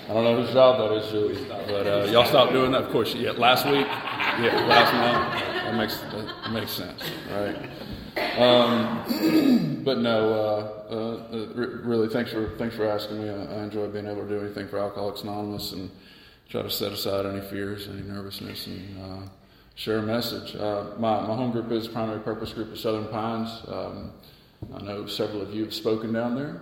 I 0.08 0.14
don't 0.14 0.24
know 0.24 0.40
whose 0.40 0.50
job 0.54 0.78
that 0.78 0.96
is, 0.96 1.10
Julie, 1.10 1.44
but 1.44 1.86
uh, 1.86 2.10
y'all 2.10 2.24
stopped 2.24 2.52
doing 2.54 2.72
that. 2.72 2.84
Of 2.84 2.90
course, 2.90 3.14
yeah. 3.14 3.32
Last 3.32 3.66
week, 3.66 3.86
yeah, 3.86 4.64
last 4.66 4.94
month. 4.94 5.42
That 5.42 5.74
makes 5.74 6.00
that 6.00 6.52
makes 6.52 6.72
sense, 6.72 7.02
right? 7.30 7.68
Um, 8.38 9.82
but 9.84 9.98
no, 9.98 10.32
uh, 10.88 10.94
uh, 10.94 11.54
really, 11.84 12.08
thanks 12.08 12.32
for 12.32 12.56
thanks 12.56 12.76
for 12.76 12.88
asking 12.88 13.22
me. 13.22 13.28
I, 13.28 13.58
I 13.58 13.62
enjoy 13.64 13.88
being 13.88 14.06
able 14.06 14.22
to 14.22 14.28
do 14.28 14.40
anything 14.40 14.68
for 14.68 14.78
Alcoholics 14.78 15.20
Anonymous 15.20 15.72
and 15.72 15.90
try 16.48 16.62
to 16.62 16.70
set 16.70 16.90
aside 16.90 17.26
any 17.26 17.42
fears, 17.42 17.88
any 17.88 18.00
nervousness, 18.00 18.68
and 18.68 18.98
uh, 19.02 19.28
share 19.74 19.98
a 19.98 20.02
message. 20.02 20.56
Uh, 20.56 20.92
my, 20.98 21.20
my 21.26 21.36
home 21.36 21.50
group 21.50 21.70
is 21.72 21.88
Primary 21.88 22.20
Purpose 22.20 22.54
Group 22.54 22.72
of 22.72 22.78
Southern 22.78 23.08
Pines. 23.08 23.50
Um, 23.68 24.12
I 24.74 24.80
know 24.80 25.04
several 25.04 25.42
of 25.42 25.52
you 25.52 25.64
have 25.64 25.74
spoken 25.74 26.14
down 26.14 26.34
there. 26.36 26.58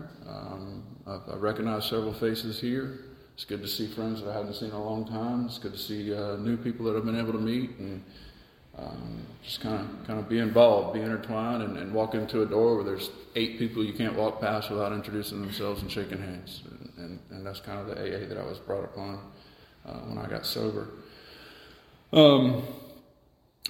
I, 1.06 1.18
I 1.32 1.36
recognize 1.36 1.86
several 1.86 2.12
faces 2.12 2.60
here. 2.60 3.00
It's 3.34 3.44
good 3.44 3.62
to 3.62 3.68
see 3.68 3.86
friends 3.86 4.22
that 4.22 4.30
I 4.30 4.32
haven't 4.32 4.54
seen 4.54 4.70
in 4.70 4.74
a 4.74 4.82
long 4.82 5.06
time. 5.06 5.46
It's 5.46 5.58
good 5.58 5.72
to 5.72 5.78
see 5.78 6.14
uh, 6.14 6.36
new 6.36 6.56
people 6.56 6.86
that 6.86 6.96
I've 6.96 7.04
been 7.04 7.18
able 7.18 7.32
to 7.32 7.38
meet 7.38 7.78
and 7.78 8.02
um, 8.78 9.26
just 9.42 9.60
kind 9.60 9.80
of 9.80 10.06
kind 10.06 10.18
of 10.18 10.28
be 10.28 10.38
involved, 10.38 10.94
be 10.94 11.00
intertwined, 11.00 11.62
and, 11.62 11.78
and, 11.78 11.94
walk 11.94 12.14
into 12.14 12.42
a 12.42 12.46
door 12.46 12.76
where 12.76 12.84
there's 12.84 13.10
eight 13.34 13.58
people 13.58 13.82
you 13.82 13.94
can't 13.94 14.14
walk 14.14 14.40
past 14.40 14.70
without 14.70 14.92
introducing 14.92 15.40
themselves 15.40 15.80
and 15.80 15.90
shaking 15.90 16.18
hands. 16.18 16.62
And, 16.70 16.92
and, 16.98 17.20
and 17.30 17.46
that's 17.46 17.60
kind 17.60 17.78
of 17.80 17.86
the 17.86 17.94
AA 17.94 18.28
that 18.28 18.36
I 18.36 18.44
was 18.44 18.58
brought 18.58 18.84
upon 18.84 19.18
uh, 19.86 19.92
when 20.00 20.18
I 20.18 20.28
got 20.28 20.44
sober. 20.44 20.88
Um, 22.12 22.64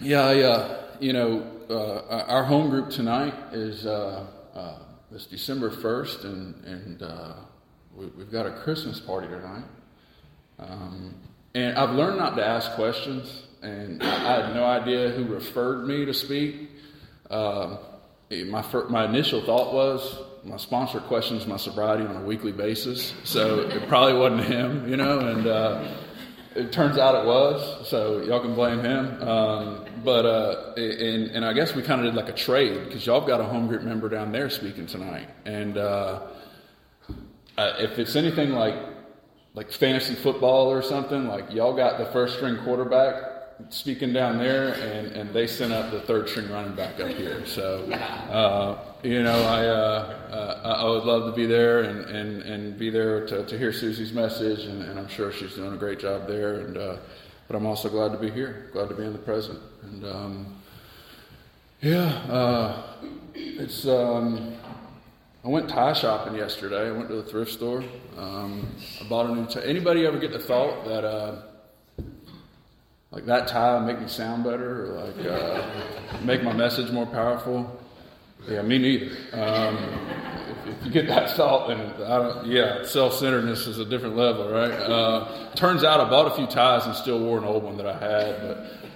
yeah, 0.00 0.22
I, 0.22 0.40
uh, 0.42 0.84
you 1.00 1.12
know, 1.12 1.46
uh, 1.70 2.24
our 2.28 2.44
home 2.44 2.70
group 2.70 2.90
tonight 2.90 3.34
is 3.52 3.86
uh, 3.86 4.26
uh, 4.54 4.78
it's 5.12 5.26
December 5.26 5.70
first, 5.70 6.24
and 6.24 6.64
and 6.64 7.02
uh, 7.02 7.34
we, 7.96 8.04
have 8.18 8.32
got 8.32 8.46
a 8.46 8.52
Christmas 8.62 9.00
party 9.00 9.28
tonight. 9.28 9.64
Um, 10.58 11.14
and 11.54 11.76
I've 11.76 11.90
learned 11.90 12.18
not 12.18 12.36
to 12.36 12.44
ask 12.44 12.72
questions, 12.72 13.46
and 13.62 14.02
I, 14.02 14.46
had 14.46 14.54
no 14.54 14.64
idea 14.64 15.10
who 15.10 15.24
referred 15.24 15.86
me 15.86 16.04
to 16.04 16.14
speak. 16.14 16.70
Um, 17.30 17.78
my 18.30 18.64
my 18.88 19.04
initial 19.04 19.42
thought 19.42 19.72
was 19.72 20.18
my 20.44 20.56
sponsor 20.56 21.00
questions 21.00 21.46
my 21.46 21.56
sobriety 21.56 22.04
on 22.04 22.16
a 22.16 22.22
weekly 22.22 22.52
basis, 22.52 23.14
so 23.24 23.60
it 23.60 23.88
probably 23.88 24.18
wasn't 24.18 24.44
him, 24.44 24.88
you 24.88 24.96
know, 24.96 25.18
and 25.18 25.46
it 26.56 26.72
turns 26.72 26.98
out 26.98 27.14
it 27.14 27.26
was, 27.26 27.88
so 27.88 28.22
y'all 28.22 28.40
can 28.40 28.54
blame 28.54 28.80
him. 28.80 29.22
Um, 29.22 29.84
but 30.04 30.24
uh, 30.24 30.72
and 30.76 31.30
and 31.30 31.44
I 31.44 31.52
guess 31.52 31.74
we 31.74 31.82
kind 31.82 32.00
of 32.00 32.06
did 32.06 32.14
like 32.14 32.28
a 32.28 32.36
trade 32.36 32.84
because 32.84 33.06
y'all 33.06 33.26
got 33.26 33.40
a 33.40 33.44
home 33.44 33.66
group 33.66 33.82
member 33.82 34.08
down 34.08 34.32
there 34.32 34.50
speaking 34.50 34.86
tonight, 34.86 35.28
and 35.44 35.76
uh, 35.78 36.26
if 37.58 37.98
it's 37.98 38.16
anything 38.16 38.50
like 38.50 38.76
like 39.54 39.72
fantasy 39.72 40.14
football 40.14 40.70
or 40.70 40.82
something, 40.82 41.26
like 41.26 41.52
y'all 41.52 41.74
got 41.74 41.98
the 41.98 42.06
first 42.06 42.36
string 42.36 42.58
quarterback 42.64 43.36
speaking 43.70 44.12
down 44.12 44.38
there, 44.38 44.74
and, 44.74 45.08
and 45.16 45.34
they 45.34 45.46
sent 45.46 45.72
up 45.72 45.90
the 45.90 46.00
third 46.00 46.28
string 46.28 46.50
running 46.50 46.74
back 46.74 47.00
up 47.00 47.08
here. 47.08 47.44
So, 47.46 47.90
uh, 47.90 48.85
you 49.06 49.22
know, 49.22 49.40
I, 49.44 49.66
uh, 49.66 50.58
uh, 50.64 50.76
I 50.82 50.84
would 50.88 51.04
love 51.04 51.32
to 51.32 51.36
be 51.36 51.46
there 51.46 51.82
and, 51.82 52.00
and, 52.06 52.42
and 52.42 52.78
be 52.78 52.90
there 52.90 53.24
to, 53.26 53.46
to 53.46 53.58
hear 53.58 53.72
Susie's 53.72 54.12
message, 54.12 54.64
and, 54.64 54.82
and 54.82 54.98
I'm 54.98 55.08
sure 55.08 55.30
she's 55.30 55.54
doing 55.54 55.72
a 55.72 55.76
great 55.76 56.00
job 56.00 56.26
there. 56.26 56.54
And 56.60 56.76
uh, 56.76 56.96
but 57.46 57.54
I'm 57.54 57.66
also 57.66 57.88
glad 57.88 58.10
to 58.10 58.18
be 58.18 58.30
here, 58.30 58.68
glad 58.72 58.88
to 58.88 58.94
be 58.96 59.04
in 59.04 59.12
the 59.12 59.18
present. 59.20 59.60
And 59.82 60.04
um, 60.04 60.62
yeah, 61.80 62.06
uh, 62.28 62.82
it's. 63.34 63.86
Um, 63.86 64.54
I 65.44 65.48
went 65.48 65.68
tie 65.68 65.92
shopping 65.92 66.34
yesterday. 66.34 66.88
I 66.88 66.90
went 66.90 67.08
to 67.08 67.14
the 67.14 67.22
thrift 67.22 67.52
store. 67.52 67.84
Um, 68.16 68.66
I 69.00 69.08
bought 69.08 69.30
a 69.30 69.34
new 69.34 69.46
tie. 69.46 69.62
Anybody 69.62 70.04
ever 70.04 70.18
get 70.18 70.32
the 70.32 70.40
thought 70.40 70.84
that 70.86 71.04
uh, 71.04 71.42
like 73.12 73.26
that 73.26 73.46
tie 73.46 73.78
make 73.78 74.00
me 74.00 74.08
sound 74.08 74.42
better 74.42 74.86
or 74.86 75.04
like 75.04 75.26
uh, 75.26 76.24
make 76.24 76.42
my 76.42 76.52
message 76.52 76.90
more 76.90 77.06
powerful. 77.06 77.80
Yeah, 78.48 78.62
me 78.62 78.78
neither. 78.78 79.06
Um, 79.32 79.76
if, 79.76 80.66
if, 80.68 80.86
you 80.86 80.90
get 80.92 81.08
that 81.08 81.30
thought, 81.30 81.68
then 81.68 81.80
I 82.04 82.18
don't, 82.18 82.46
yeah, 82.46 82.84
self-centeredness 82.84 83.66
is 83.66 83.78
a 83.78 83.84
different 83.84 84.16
level, 84.16 84.48
right? 84.48 84.70
Uh, 84.70 85.54
turns 85.54 85.82
out 85.84 86.00
I 86.00 86.08
bought 86.08 86.32
a 86.32 86.36
few 86.36 86.46
ties 86.46 86.86
and 86.86 86.94
still 86.94 87.18
wore 87.18 87.38
an 87.38 87.44
old 87.44 87.64
one 87.64 87.76
that 87.76 87.86
I 87.86 87.98
had, 87.98 88.40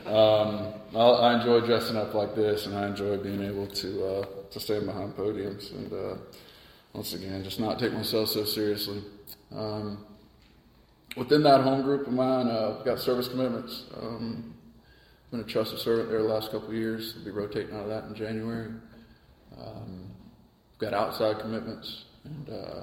but 0.05 0.13
um, 0.13 0.75
I, 0.95 1.01
I, 1.01 1.41
enjoy 1.41 1.67
dressing 1.67 1.97
up 1.97 2.15
like 2.15 2.35
this, 2.35 2.67
and 2.67 2.77
I 2.77 2.87
enjoy 2.87 3.17
being 3.17 3.43
able 3.43 3.67
to 3.67 4.07
uh, 4.07 4.27
to 4.51 4.61
stand 4.61 4.87
behind 4.87 5.17
podiums 5.17 5.71
and 5.73 5.93
uh, 5.93 6.17
once 6.93 7.15
again, 7.15 7.43
just 7.45 7.61
not 7.61 7.79
take 7.79 7.93
myself 7.93 8.29
so 8.29 8.45
seriously. 8.45 9.03
Um, 9.55 10.05
within 11.17 11.43
that 11.45 11.61
home 11.61 11.83
group 11.83 12.07
of 12.07 12.13
mine, 12.13 12.49
uh, 12.49 12.77
I've 12.79 12.85
got 12.85 12.99
service 12.99 13.29
commitments. 13.29 13.85
Um, 14.01 14.55
been 15.31 15.41
a 15.41 15.45
trusted 15.45 15.79
servant 15.79 16.09
there 16.11 16.23
the 16.23 16.29
last 16.29 16.51
couple 16.51 16.75
years. 16.75 17.15
I'll 17.17 17.25
be 17.25 17.31
rotating 17.31 17.75
out 17.75 17.83
of 17.83 17.89
that 17.89 18.05
in 18.05 18.15
January. 18.17 18.73
Um, 19.61 20.11
got 20.79 20.95
outside 20.95 21.39
commitments 21.39 22.05
and 22.25 22.49
uh, 22.49 22.83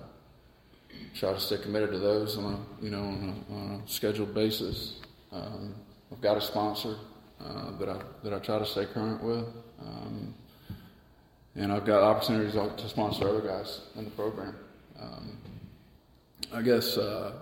try 1.16 1.34
to 1.34 1.40
stay 1.40 1.58
committed 1.58 1.92
to 1.92 2.00
those 2.00 2.38
on 2.38 2.46
a 2.46 2.84
you 2.84 2.92
know 2.92 3.04
on 3.04 3.44
a, 3.50 3.54
on 3.54 3.82
a 3.84 3.90
scheduled 3.90 4.34
basis. 4.34 5.00
Um, 5.32 5.76
I've 6.12 6.22
got 6.22 6.38
a 6.38 6.42
sponsor 6.42 6.96
uh, 7.44 7.78
that 7.80 7.90
I 7.90 8.02
that 8.24 8.34
I 8.34 8.40
try 8.40 8.60
to 8.60 8.66
stay 8.66 8.86
current 8.86 9.24
with, 9.24 9.46
um, 9.82 10.34
and 11.56 11.72
I've 11.72 11.86
got 11.86 12.04
opportunities 12.04 12.54
to 12.54 12.90
sponsor 12.90 13.28
other 13.28 13.42
guys 13.42 13.82
in 13.96 14.06
the 14.06 14.12
program. 14.12 14.56
Um, 15.00 15.38
I 16.54 16.62
guess 16.62 16.98
uh, 16.98 17.34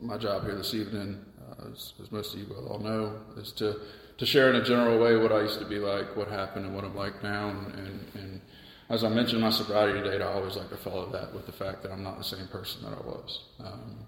my 0.00 0.16
job 0.16 0.44
here 0.44 0.54
this 0.54 0.74
evening, 0.74 1.24
uh, 1.50 1.70
as, 1.70 1.92
as, 2.02 2.10
most 2.10 2.34
of 2.34 2.40
you 2.40 2.46
will 2.46 2.68
all 2.68 2.78
know, 2.78 3.18
is 3.36 3.52
to, 3.52 3.80
to 4.18 4.26
share 4.26 4.50
in 4.50 4.56
a 4.56 4.64
general 4.64 4.98
way 4.98 5.16
what 5.16 5.32
I 5.32 5.42
used 5.42 5.58
to 5.60 5.64
be 5.64 5.78
like, 5.78 6.16
what 6.16 6.28
happened, 6.28 6.66
and 6.66 6.74
what 6.74 6.84
I'm 6.84 6.96
like 6.96 7.22
now. 7.22 7.48
And, 7.48 8.04
and 8.14 8.40
as 8.90 9.04
I 9.04 9.08
mentioned 9.08 9.40
my 9.40 9.50
sobriety 9.50 10.00
date, 10.02 10.20
I 10.20 10.32
always 10.32 10.56
like 10.56 10.70
to 10.70 10.76
follow 10.76 11.10
that 11.12 11.32
with 11.32 11.46
the 11.46 11.52
fact 11.52 11.82
that 11.82 11.92
I'm 11.92 12.02
not 12.02 12.18
the 12.18 12.24
same 12.24 12.48
person 12.48 12.82
that 12.82 12.92
I 12.92 13.06
was. 13.06 13.44
Um, 13.60 13.98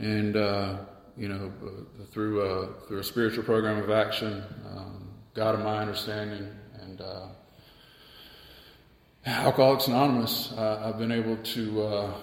and 0.00 0.36
uh, 0.36 0.78
you 1.16 1.28
know, 1.28 1.52
uh, 1.64 2.04
through 2.12 2.40
a, 2.40 2.86
through 2.86 2.98
a 2.98 3.04
spiritual 3.04 3.44
program 3.44 3.82
of 3.82 3.90
action, 3.90 4.42
um, 4.76 5.08
God 5.34 5.54
of 5.54 5.60
my 5.62 5.78
understanding, 5.78 6.48
and 6.80 7.00
uh, 7.00 7.26
Alcoholics 9.26 9.88
Anonymous, 9.88 10.52
uh, 10.56 10.82
I've 10.84 10.98
been 10.98 11.12
able 11.12 11.36
to 11.36 11.82
uh, 11.82 12.14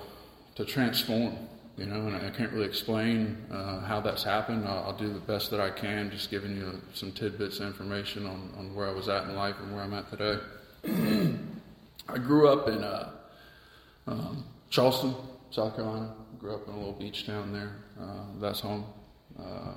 to 0.56 0.66
transform 0.66 1.38
you 1.78 1.86
know, 1.86 2.08
and 2.08 2.16
I 2.16 2.30
can't 2.30 2.54
really 2.54 2.68
explain 2.68 3.38
uh, 3.52 3.82
how 3.82 4.00
that's 4.00 4.24
happened. 4.24 4.66
I'll, 4.66 4.86
I'll, 4.86 4.98
do 4.98 5.12
the 5.12 5.20
best 5.20 5.52
that 5.52 5.60
I 5.60 5.70
can, 5.70 6.10
just 6.10 6.32
giving 6.32 6.56
you 6.56 6.82
some 6.94 7.12
tidbits 7.12 7.60
of 7.60 7.68
information 7.68 8.26
on, 8.26 8.54
on 8.58 8.74
where 8.74 8.88
I 8.88 8.94
was 8.94 9.10
at 9.10 9.24
in 9.24 9.36
life 9.36 9.56
and 9.60 9.74
where 9.74 9.84
I'm 9.84 9.94
at 9.94 10.10
today. 10.10 10.40
I 12.08 12.18
grew 12.18 12.48
up 12.48 12.70
in 12.70 12.82
uh, 12.82 13.12
um, 14.08 14.46
Charleston, 14.70 15.16
South 15.52 15.76
Carolina. 15.76 16.14
Grew 16.40 16.56
up 16.56 16.68
in 16.68 16.74
a 16.74 16.78
little 16.78 16.94
beach 16.94 17.26
town 17.26 17.52
there. 17.52 17.76
Uh, 18.00 18.24
that's 18.40 18.62
home. 18.62 18.86
Uh, 19.38 19.74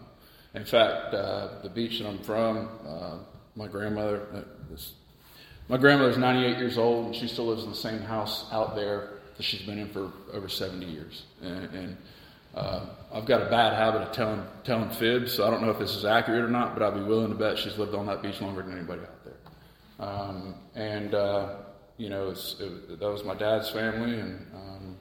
in 0.55 0.65
fact, 0.65 1.15
uh, 1.15 1.63
the 1.63 1.71
beach 1.71 1.99
that 1.99 2.07
I'm 2.07 2.19
from, 2.19 2.69
uh, 2.87 3.17
my 3.57 3.67
grandmother, 3.67 4.45
this, 4.71 4.93
my 5.69 5.77
grandmother's 5.77 6.19
98 6.19 6.59
years 6.59 6.79
old, 6.79 7.07
and 7.07 7.17
she 7.17 7.27
still 7.27 7.47
lives 7.47 7.65
in 7.65 7.71
the 7.71 7.77
same 7.77 8.01
house 8.01 8.47
out 8.53 8.77
there 8.77 9.18
that 9.39 9.45
she's 9.45 9.63
been 9.63 9.79
in 9.79 9.89
for 9.89 10.13
over 10.33 10.49
70 10.49 10.85
years. 10.85 11.23
And, 11.41 11.75
and 11.75 11.97
uh, 12.55 12.87
I've 13.13 13.25
got 13.25 13.41
a 13.41 13.51
bad 13.51 13.75
habit 13.75 14.03
of 14.03 14.13
telling 14.13 14.43
telling 14.65 14.91
fibs, 14.91 15.33
so 15.33 15.47
I 15.47 15.51
don't 15.51 15.63
know 15.63 15.71
if 15.71 15.79
this 15.79 15.95
is 15.95 16.05
accurate 16.05 16.45
or 16.45 16.49
not, 16.49 16.75
but 16.75 16.83
I'd 16.83 16.95
be 16.95 17.03
willing 17.03 17.31
to 17.31 17.35
bet 17.35 17.59
she's 17.59 17.79
lived 17.79 17.95
on 17.95 18.07
that 18.07 18.21
beach 18.21 18.41
longer 18.41 18.63
than 18.63 18.77
anybody 18.77 19.03
out 19.03 19.25
there. 19.25 20.07
Um, 20.07 20.55
and 20.75 21.15
uh, 21.15 21.57
you 21.99 22.09
know, 22.09 22.31
it, 22.31 22.99
that 22.99 23.09
was 23.09 23.23
my 23.25 23.35
dad's 23.35 23.71
family, 23.71 24.19
and 24.19 24.47
um, 24.55 24.97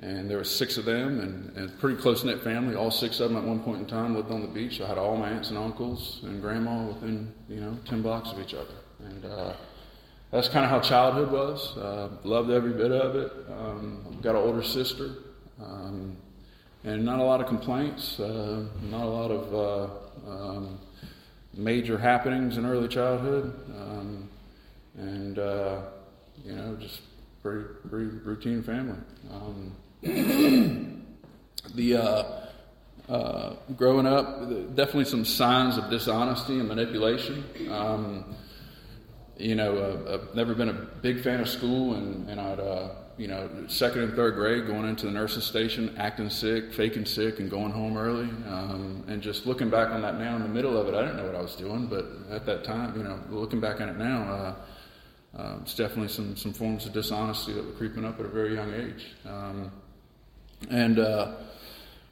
and 0.00 0.28
there 0.28 0.38
were 0.38 0.44
six 0.44 0.76
of 0.76 0.84
them, 0.84 1.20
and, 1.20 1.56
and 1.56 1.78
pretty 1.78 2.00
close 2.00 2.24
knit 2.24 2.42
family. 2.42 2.74
All 2.74 2.90
six 2.90 3.20
of 3.20 3.30
them 3.30 3.38
at 3.38 3.44
one 3.44 3.60
point 3.60 3.80
in 3.80 3.86
time 3.86 4.14
lived 4.14 4.30
on 4.30 4.42
the 4.42 4.48
beach. 4.48 4.80
I 4.80 4.88
had 4.88 4.98
all 4.98 5.16
my 5.16 5.30
aunts 5.30 5.50
and 5.50 5.58
uncles 5.58 6.20
and 6.24 6.42
grandma 6.42 6.84
within 6.84 7.32
you 7.48 7.60
know 7.60 7.78
ten 7.86 8.02
blocks 8.02 8.32
of 8.32 8.40
each 8.40 8.54
other, 8.54 8.74
and 9.04 9.24
uh, 9.24 9.52
that's 10.30 10.48
kind 10.48 10.64
of 10.64 10.70
how 10.70 10.80
childhood 10.80 11.32
was. 11.32 11.76
Uh, 11.76 12.08
loved 12.22 12.50
every 12.50 12.72
bit 12.72 12.92
of 12.92 13.16
it. 13.16 13.32
Um, 13.50 14.18
got 14.22 14.36
an 14.36 14.42
older 14.42 14.62
sister, 14.62 15.10
um, 15.60 16.16
and 16.84 17.04
not 17.04 17.18
a 17.18 17.22
lot 17.22 17.40
of 17.40 17.48
complaints. 17.48 18.20
Uh, 18.20 18.66
not 18.90 19.04
a 19.04 19.08
lot 19.08 19.30
of 19.30 19.54
uh, 19.54 20.30
um, 20.30 20.78
major 21.54 21.98
happenings 21.98 22.56
in 22.58 22.64
early 22.64 22.86
childhood, 22.86 23.52
um, 23.76 24.28
and 24.96 25.38
uh, 25.38 25.82
you 26.44 26.52
know 26.52 26.76
just 26.76 27.00
pretty 27.42 27.64
pretty 27.88 28.06
routine 28.24 28.62
family. 28.62 28.98
Um, 29.32 29.72
the 31.74 31.96
uh, 31.96 32.22
uh, 33.08 33.56
growing 33.76 34.06
up, 34.06 34.48
definitely 34.76 35.06
some 35.06 35.24
signs 35.24 35.76
of 35.76 35.90
dishonesty 35.90 36.60
and 36.60 36.68
manipulation. 36.68 37.44
Um, 39.40 39.46
you 39.46 39.54
know, 39.54 39.76
uh, 39.76 40.14
I've 40.14 40.34
never 40.34 40.54
been 40.54 40.68
a 40.68 40.72
big 40.72 41.22
fan 41.22 41.40
of 41.40 41.48
school, 41.48 41.94
and, 41.94 42.28
and 42.28 42.40
I'd, 42.40 42.60
uh, 42.60 42.88
you 43.16 43.28
know, 43.28 43.48
second 43.66 44.02
and 44.02 44.14
third 44.14 44.34
grade, 44.34 44.66
going 44.66 44.88
into 44.88 45.06
the 45.06 45.12
nurse's 45.12 45.44
station, 45.44 45.94
acting 45.98 46.30
sick, 46.30 46.72
faking 46.72 47.06
sick, 47.06 47.40
and 47.40 47.50
going 47.50 47.72
home 47.72 47.96
early. 47.96 48.28
Um, 48.48 49.04
and 49.08 49.22
just 49.22 49.46
looking 49.46 49.70
back 49.70 49.90
on 49.90 50.02
that 50.02 50.18
now 50.18 50.36
in 50.36 50.42
the 50.42 50.48
middle 50.48 50.76
of 50.76 50.88
it, 50.88 50.94
I 50.94 51.02
didn't 51.02 51.16
know 51.16 51.26
what 51.26 51.34
I 51.34 51.42
was 51.42 51.56
doing, 51.56 51.86
but 51.86 52.06
at 52.30 52.46
that 52.46 52.64
time, 52.64 52.96
you 52.96 53.02
know, 53.02 53.18
looking 53.30 53.60
back 53.60 53.80
on 53.80 53.88
it 53.88 53.96
now, 53.96 54.22
uh, 54.22 55.38
uh, 55.38 55.58
it's 55.62 55.74
definitely 55.74 56.08
some, 56.08 56.36
some 56.36 56.52
forms 56.52 56.86
of 56.86 56.92
dishonesty 56.92 57.52
that 57.52 57.64
were 57.64 57.72
creeping 57.72 58.04
up 58.04 58.18
at 58.18 58.26
a 58.26 58.28
very 58.28 58.54
young 58.54 58.72
age. 58.74 59.14
Um, 59.26 59.70
and 60.70 60.98
uh, 60.98 61.32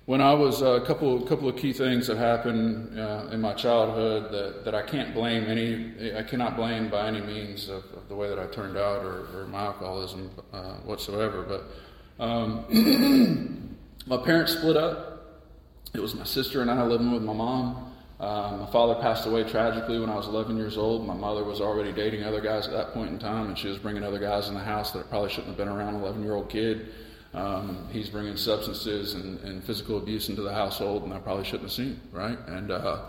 when 0.09 0.23
I 0.23 0.33
was 0.33 0.63
uh, 0.63 0.81
a 0.81 0.87
couple 0.87 1.21
couple 1.27 1.51
of 1.51 1.57
key 1.57 1.75
things 1.75 2.07
that 2.07 2.17
happened 2.17 2.99
uh, 2.99 3.29
in 3.31 3.43
my 3.43 3.53
childhood 3.53 4.33
that, 4.33 4.65
that 4.65 4.75
I 4.75 4.81
can't 4.81 5.13
blame 5.13 5.45
any 5.45 6.17
I 6.17 6.23
cannot 6.23 6.57
blame 6.57 6.89
by 6.89 7.09
any 7.09 7.21
means 7.21 7.69
of, 7.69 7.85
of 7.95 8.09
the 8.09 8.17
way 8.17 8.27
that 8.31 8.39
I 8.39 8.47
turned 8.47 8.79
out 8.79 9.05
or, 9.05 9.27
or 9.39 9.47
my 9.49 9.67
alcoholism 9.67 10.31
uh, 10.51 10.77
whatsoever. 10.77 11.43
But 11.43 12.25
um, 12.25 13.79
my 14.07 14.17
parents 14.17 14.55
split 14.55 14.79
up. 14.79 15.45
It 15.93 16.01
was 16.01 16.15
my 16.15 16.25
sister 16.25 16.63
and 16.63 16.71
I 16.71 16.83
living 16.85 17.13
with 17.13 17.23
my 17.23 17.35
mom. 17.35 17.93
Um, 18.19 18.61
my 18.61 18.71
father 18.73 18.95
passed 19.03 19.27
away 19.27 19.45
tragically 19.45 20.01
when 20.01 20.09
I 20.09 20.15
was 20.15 20.27
11 20.27 20.57
years 20.57 20.79
old. 20.79 21.07
My 21.07 21.13
mother 21.13 21.45
was 21.45 21.61
already 21.61 21.93
dating 21.93 22.25
other 22.25 22.41
guys 22.41 22.67
at 22.67 22.73
that 22.73 22.95
point 22.95 23.11
in 23.11 23.19
time, 23.19 23.49
and 23.49 23.59
she 23.59 23.69
was 23.69 23.77
bringing 23.77 24.03
other 24.03 24.19
guys 24.19 24.49
in 24.49 24.55
the 24.55 24.61
house 24.61 24.91
that 24.93 25.11
probably 25.11 25.29
shouldn't 25.29 25.49
have 25.49 25.59
been 25.59 25.69
around 25.69 25.97
an 25.97 26.01
11 26.01 26.23
year 26.23 26.35
old 26.35 26.49
kid. 26.49 26.89
Um, 27.35 27.87
he's 27.91 28.09
bringing 28.09 28.37
substances 28.37 29.15
and, 29.15 29.39
and, 29.41 29.63
physical 29.63 29.99
abuse 29.99 30.31
into 30.31 30.41
the 30.41 30.53
household, 30.53 31.03
and 31.03 31.13
I 31.13 31.19
probably 31.19 31.45
shouldn't 31.45 31.65
have 31.65 31.73
seen, 31.73 32.01
right? 32.11 32.39
And, 32.47 32.71
uh, 32.71 33.03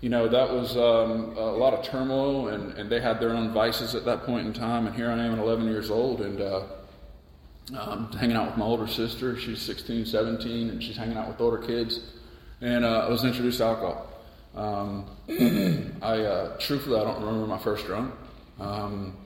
you 0.00 0.08
know, 0.08 0.28
that 0.28 0.48
was 0.48 0.76
um, 0.76 1.36
a 1.36 1.50
lot 1.50 1.74
of 1.74 1.84
turmoil, 1.84 2.48
and, 2.48 2.74
and, 2.74 2.88
they 2.88 3.00
had 3.00 3.18
their 3.18 3.30
own 3.30 3.52
vices 3.52 3.96
at 3.96 4.04
that 4.04 4.22
point 4.22 4.46
in 4.46 4.52
time. 4.52 4.86
And 4.86 4.94
here 4.94 5.10
I 5.10 5.14
am 5.14 5.32
at 5.32 5.38
11 5.40 5.66
years 5.66 5.90
old, 5.90 6.20
and 6.20 6.40
uh, 6.40 6.62
I'm 7.76 8.12
hanging 8.12 8.36
out 8.36 8.46
with 8.46 8.56
my 8.56 8.64
older 8.64 8.86
sister. 8.86 9.36
She's 9.36 9.60
16, 9.62 10.06
17, 10.06 10.70
and 10.70 10.82
she's 10.82 10.96
hanging 10.96 11.16
out 11.16 11.26
with 11.26 11.40
older 11.40 11.58
kids. 11.58 12.00
And 12.60 12.84
uh, 12.84 13.06
I 13.06 13.08
was 13.08 13.24
introduced 13.24 13.58
to 13.58 13.64
alcohol. 13.64 14.06
Um, 14.54 15.06
I 16.02 16.20
uh, 16.20 16.56
truthfully, 16.58 17.00
I 17.00 17.04
don't 17.04 17.22
remember 17.22 17.46
my 17.46 17.58
first 17.58 17.84
drunk. 17.86 18.14
Um, 18.60 19.16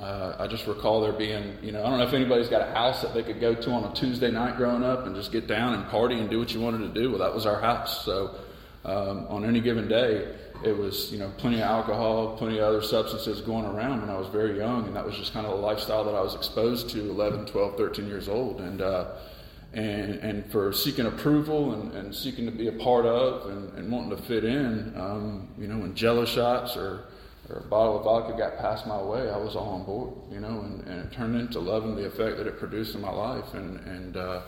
uh, 0.00 0.36
I 0.38 0.46
just 0.46 0.66
recall 0.66 1.00
there 1.00 1.12
being, 1.12 1.58
you 1.60 1.72
know, 1.72 1.84
I 1.84 1.88
don't 1.90 1.98
know 1.98 2.06
if 2.06 2.14
anybody's 2.14 2.48
got 2.48 2.62
a 2.62 2.72
house 2.72 3.02
that 3.02 3.14
they 3.14 3.22
could 3.22 3.40
go 3.40 3.54
to 3.54 3.70
on 3.70 3.84
a 3.84 3.94
Tuesday 3.94 4.30
night 4.30 4.56
growing 4.56 4.84
up 4.84 5.06
and 5.06 5.16
just 5.16 5.32
get 5.32 5.48
down 5.48 5.74
and 5.74 5.88
party 5.88 6.18
and 6.20 6.30
do 6.30 6.38
what 6.38 6.54
you 6.54 6.60
wanted 6.60 6.94
to 6.94 7.00
do. 7.00 7.10
Well, 7.10 7.18
that 7.18 7.34
was 7.34 7.46
our 7.46 7.60
house. 7.60 8.04
So 8.04 8.36
um, 8.84 9.26
on 9.28 9.44
any 9.44 9.60
given 9.60 9.88
day, 9.88 10.36
it 10.64 10.76
was, 10.76 11.10
you 11.12 11.18
know, 11.18 11.32
plenty 11.36 11.56
of 11.56 11.62
alcohol, 11.62 12.36
plenty 12.36 12.58
of 12.58 12.64
other 12.64 12.82
substances 12.82 13.40
going 13.40 13.64
around 13.64 14.00
when 14.02 14.10
I 14.10 14.16
was 14.16 14.28
very 14.28 14.56
young. 14.56 14.86
And 14.86 14.94
that 14.94 15.04
was 15.04 15.16
just 15.16 15.32
kind 15.32 15.46
of 15.46 15.52
the 15.52 15.66
lifestyle 15.66 16.04
that 16.04 16.14
I 16.14 16.20
was 16.20 16.36
exposed 16.36 16.90
to 16.90 17.10
11, 17.10 17.46
12, 17.46 17.76
13 17.76 18.06
years 18.06 18.28
old. 18.28 18.60
And, 18.60 18.80
uh, 18.80 19.16
and, 19.72 20.14
and 20.14 20.50
for 20.52 20.72
seeking 20.72 21.06
approval 21.06 21.72
and, 21.72 21.92
and 21.92 22.14
seeking 22.14 22.46
to 22.46 22.52
be 22.52 22.68
a 22.68 22.72
part 22.72 23.04
of 23.04 23.50
and, 23.50 23.74
and 23.74 23.90
wanting 23.90 24.10
to 24.10 24.22
fit 24.22 24.44
in, 24.44 24.94
um, 24.96 25.48
you 25.58 25.66
know, 25.66 25.78
when 25.78 25.94
jello 25.94 26.24
shots 26.24 26.76
or 26.76 27.04
or 27.50 27.58
a 27.58 27.62
bottle 27.62 27.98
of 27.98 28.04
vodka 28.04 28.36
got 28.36 28.58
passed 28.58 28.86
my 28.86 29.00
way, 29.00 29.30
I 29.30 29.36
was 29.36 29.56
all 29.56 29.70
on 29.70 29.84
board, 29.84 30.14
you 30.30 30.40
know, 30.40 30.60
and, 30.60 30.86
and 30.86 31.04
it 31.04 31.12
turned 31.12 31.34
into 31.36 31.60
loving 31.60 31.96
the 31.96 32.06
effect 32.06 32.36
that 32.36 32.46
it 32.46 32.58
produced 32.58 32.94
in 32.94 33.00
my 33.00 33.10
life. 33.10 33.54
And, 33.54 33.80
and 33.86 34.16
uh, 34.16 34.42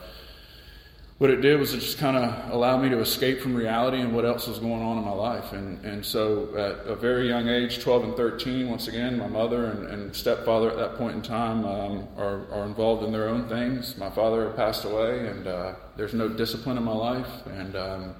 what 1.20 1.30
it 1.30 1.42
did 1.42 1.60
was 1.60 1.74
it 1.74 1.80
just 1.80 1.98
kind 1.98 2.16
of 2.16 2.50
allowed 2.50 2.78
me 2.78 2.88
to 2.88 2.98
escape 3.00 3.40
from 3.40 3.54
reality 3.54 4.00
and 4.00 4.14
what 4.14 4.24
else 4.24 4.46
was 4.46 4.58
going 4.58 4.82
on 4.82 4.96
in 4.96 5.04
my 5.04 5.12
life. 5.12 5.52
And, 5.52 5.84
and 5.84 6.04
so 6.04 6.48
at 6.56 6.86
a 6.86 6.94
very 6.94 7.28
young 7.28 7.46
age, 7.48 7.82
12 7.82 8.04
and 8.04 8.16
13, 8.16 8.70
once 8.70 8.88
again, 8.88 9.18
my 9.18 9.26
mother 9.26 9.66
and, 9.66 9.86
and 9.86 10.16
stepfather 10.16 10.70
at 10.70 10.76
that 10.76 10.96
point 10.96 11.16
in 11.16 11.22
time 11.22 11.66
um, 11.66 12.08
are, 12.16 12.50
are 12.50 12.64
involved 12.64 13.04
in 13.04 13.12
their 13.12 13.28
own 13.28 13.48
things. 13.48 13.98
My 13.98 14.08
father 14.08 14.50
passed 14.52 14.86
away, 14.86 15.26
and 15.26 15.46
uh, 15.46 15.74
there's 15.96 16.14
no 16.14 16.26
discipline 16.28 16.78
in 16.78 16.84
my 16.84 16.94
life, 16.94 17.46
and, 17.46 17.76
um, 17.76 18.14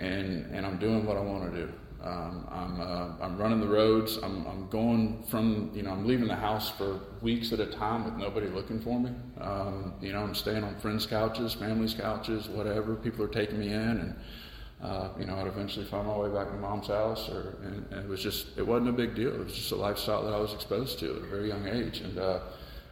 and, 0.00 0.46
and 0.54 0.64
I'm 0.64 0.78
doing 0.78 1.04
what 1.04 1.18
I 1.18 1.20
want 1.20 1.52
to 1.52 1.66
do. 1.66 1.72
Um, 2.02 2.48
I'm, 2.50 2.80
uh, 2.80 3.24
I'm 3.24 3.38
running 3.38 3.60
the 3.60 3.68
roads. 3.68 4.18
I'm, 4.22 4.44
I'm 4.46 4.68
going 4.68 5.22
from, 5.28 5.70
you 5.72 5.82
know, 5.82 5.90
I'm 5.90 6.04
leaving 6.04 6.26
the 6.26 6.34
house 6.34 6.68
for 6.70 6.98
weeks 7.20 7.52
at 7.52 7.60
a 7.60 7.66
time 7.66 8.04
with 8.04 8.14
nobody 8.14 8.48
looking 8.48 8.80
for 8.80 8.98
me. 8.98 9.10
Um, 9.40 9.94
you 10.00 10.12
know, 10.12 10.20
I'm 10.20 10.34
staying 10.34 10.64
on 10.64 10.78
friends' 10.80 11.06
couches, 11.06 11.54
families' 11.54 11.94
couches, 11.94 12.48
whatever. 12.48 12.96
People 12.96 13.24
are 13.24 13.28
taking 13.28 13.60
me 13.60 13.68
in, 13.68 13.74
and 13.74 14.16
uh, 14.82 15.10
you 15.16 15.26
know, 15.26 15.36
I'd 15.36 15.46
eventually 15.46 15.86
find 15.86 16.08
my 16.08 16.16
way 16.16 16.28
back 16.28 16.48
to 16.48 16.54
mom's 16.54 16.88
house. 16.88 17.28
Or 17.28 17.56
and, 17.62 17.86
and, 17.92 18.04
it 18.04 18.08
was 18.08 18.20
just, 18.20 18.58
it 18.58 18.66
wasn't 18.66 18.88
a 18.88 18.92
big 18.92 19.14
deal. 19.14 19.32
It 19.32 19.38
was 19.38 19.54
just 19.54 19.70
a 19.70 19.76
lifestyle 19.76 20.24
that 20.24 20.34
I 20.34 20.38
was 20.38 20.52
exposed 20.54 20.98
to 21.00 21.10
at 21.10 21.22
a 21.22 21.26
very 21.26 21.48
young 21.48 21.68
age. 21.68 22.00
And 22.00 22.18
uh, 22.18 22.40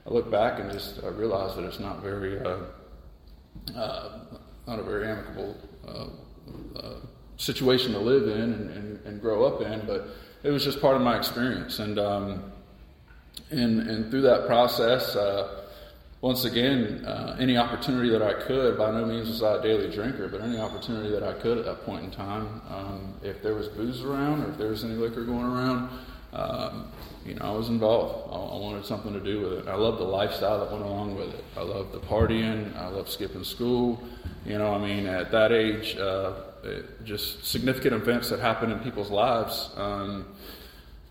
I 0.07 0.11
look 0.11 0.31
back 0.31 0.61
and 0.61 0.71
just 0.71 1.03
uh, 1.03 1.11
realize 1.11 1.57
that 1.57 1.65
it's 1.65 1.81
not 1.81 2.01
very, 2.01 2.39
uh, 2.39 2.59
uh, 3.77 4.21
not 4.69 4.79
a 4.79 4.85
very 4.85 5.09
amicable 5.09 5.57
situation 7.41 7.93
to 7.93 7.99
live 7.99 8.29
in 8.29 8.53
and, 8.53 8.71
and, 8.71 9.07
and, 9.07 9.21
grow 9.21 9.45
up 9.45 9.63
in, 9.63 9.87
but 9.87 10.09
it 10.43 10.51
was 10.51 10.63
just 10.63 10.81
part 10.81 10.95
of 10.95 11.03
my 11.03 11.17
experience. 11.17 11.79
And 11.79 11.99
um, 11.99 12.53
and, 13.51 13.81
and 13.81 14.11
through 14.11 14.23
that 14.23 14.47
process, 14.47 15.17
uh, 15.17 15.65
once 16.21 16.45
again, 16.45 17.05
uh, 17.05 17.37
any 17.41 17.57
opportunity 17.57 18.11
that 18.11 18.23
I 18.23 18.35
could, 18.35 18.77
by 18.77 18.91
no 18.91 19.07
means 19.07 19.29
was 19.29 19.43
I 19.43 19.57
a 19.57 19.63
daily 19.63 19.91
drinker, 19.91 20.29
but 20.29 20.43
any 20.43 20.59
opportunity 20.59 21.11
that 21.11 21.23
I 21.23 21.33
could 21.33 21.59
at 21.59 21.65
that 21.65 21.85
point 21.85 22.05
in 22.05 22.11
time, 22.11 22.61
um, 22.69 23.15
if 23.23 23.43
there 23.43 23.55
was 23.55 23.69
booze 23.69 24.03
around 24.03 24.45
or 24.45 24.51
if 24.51 24.59
there 24.59 24.69
was 24.69 24.85
any 24.85 24.95
liquor 24.95 25.25
going 25.25 25.47
around, 25.47 25.89
um, 26.33 26.93
you 27.25 27.35
know, 27.35 27.45
I 27.45 27.51
was 27.51 27.69
involved. 27.71 28.31
I, 28.31 28.37
I, 28.37 28.61
wanted 28.61 28.85
something 28.85 29.13
to 29.13 29.21
do 29.21 29.41
with 29.41 29.53
it. 29.55 29.69
I 29.69 29.75
loved 29.75 29.99
the 29.99 30.05
lifestyle 30.05 30.61
that 30.61 30.71
went 30.71 30.85
along 30.85 31.17
with 31.17 31.35
it. 31.35 31.45
I 31.57 31.63
loved 31.63 31.93
the 31.93 31.99
partying. 31.99 32.77
I 32.77 32.89
loved 32.89 33.09
skipping 33.09 33.43
school. 33.43 34.01
You 34.47 34.59
know, 34.59 34.73
I 34.73 34.79
mean, 34.79 35.07
at 35.07 35.33
that 35.33 35.51
age, 35.51 35.97
uh, 35.97 36.35
just 37.05 37.45
significant 37.47 37.95
events 37.95 38.31
that 38.31 38.41
happen 38.41 38.71
in 38.71 38.79
people's 38.81 39.11
lives. 39.11 39.71
Um, 39.77 40.35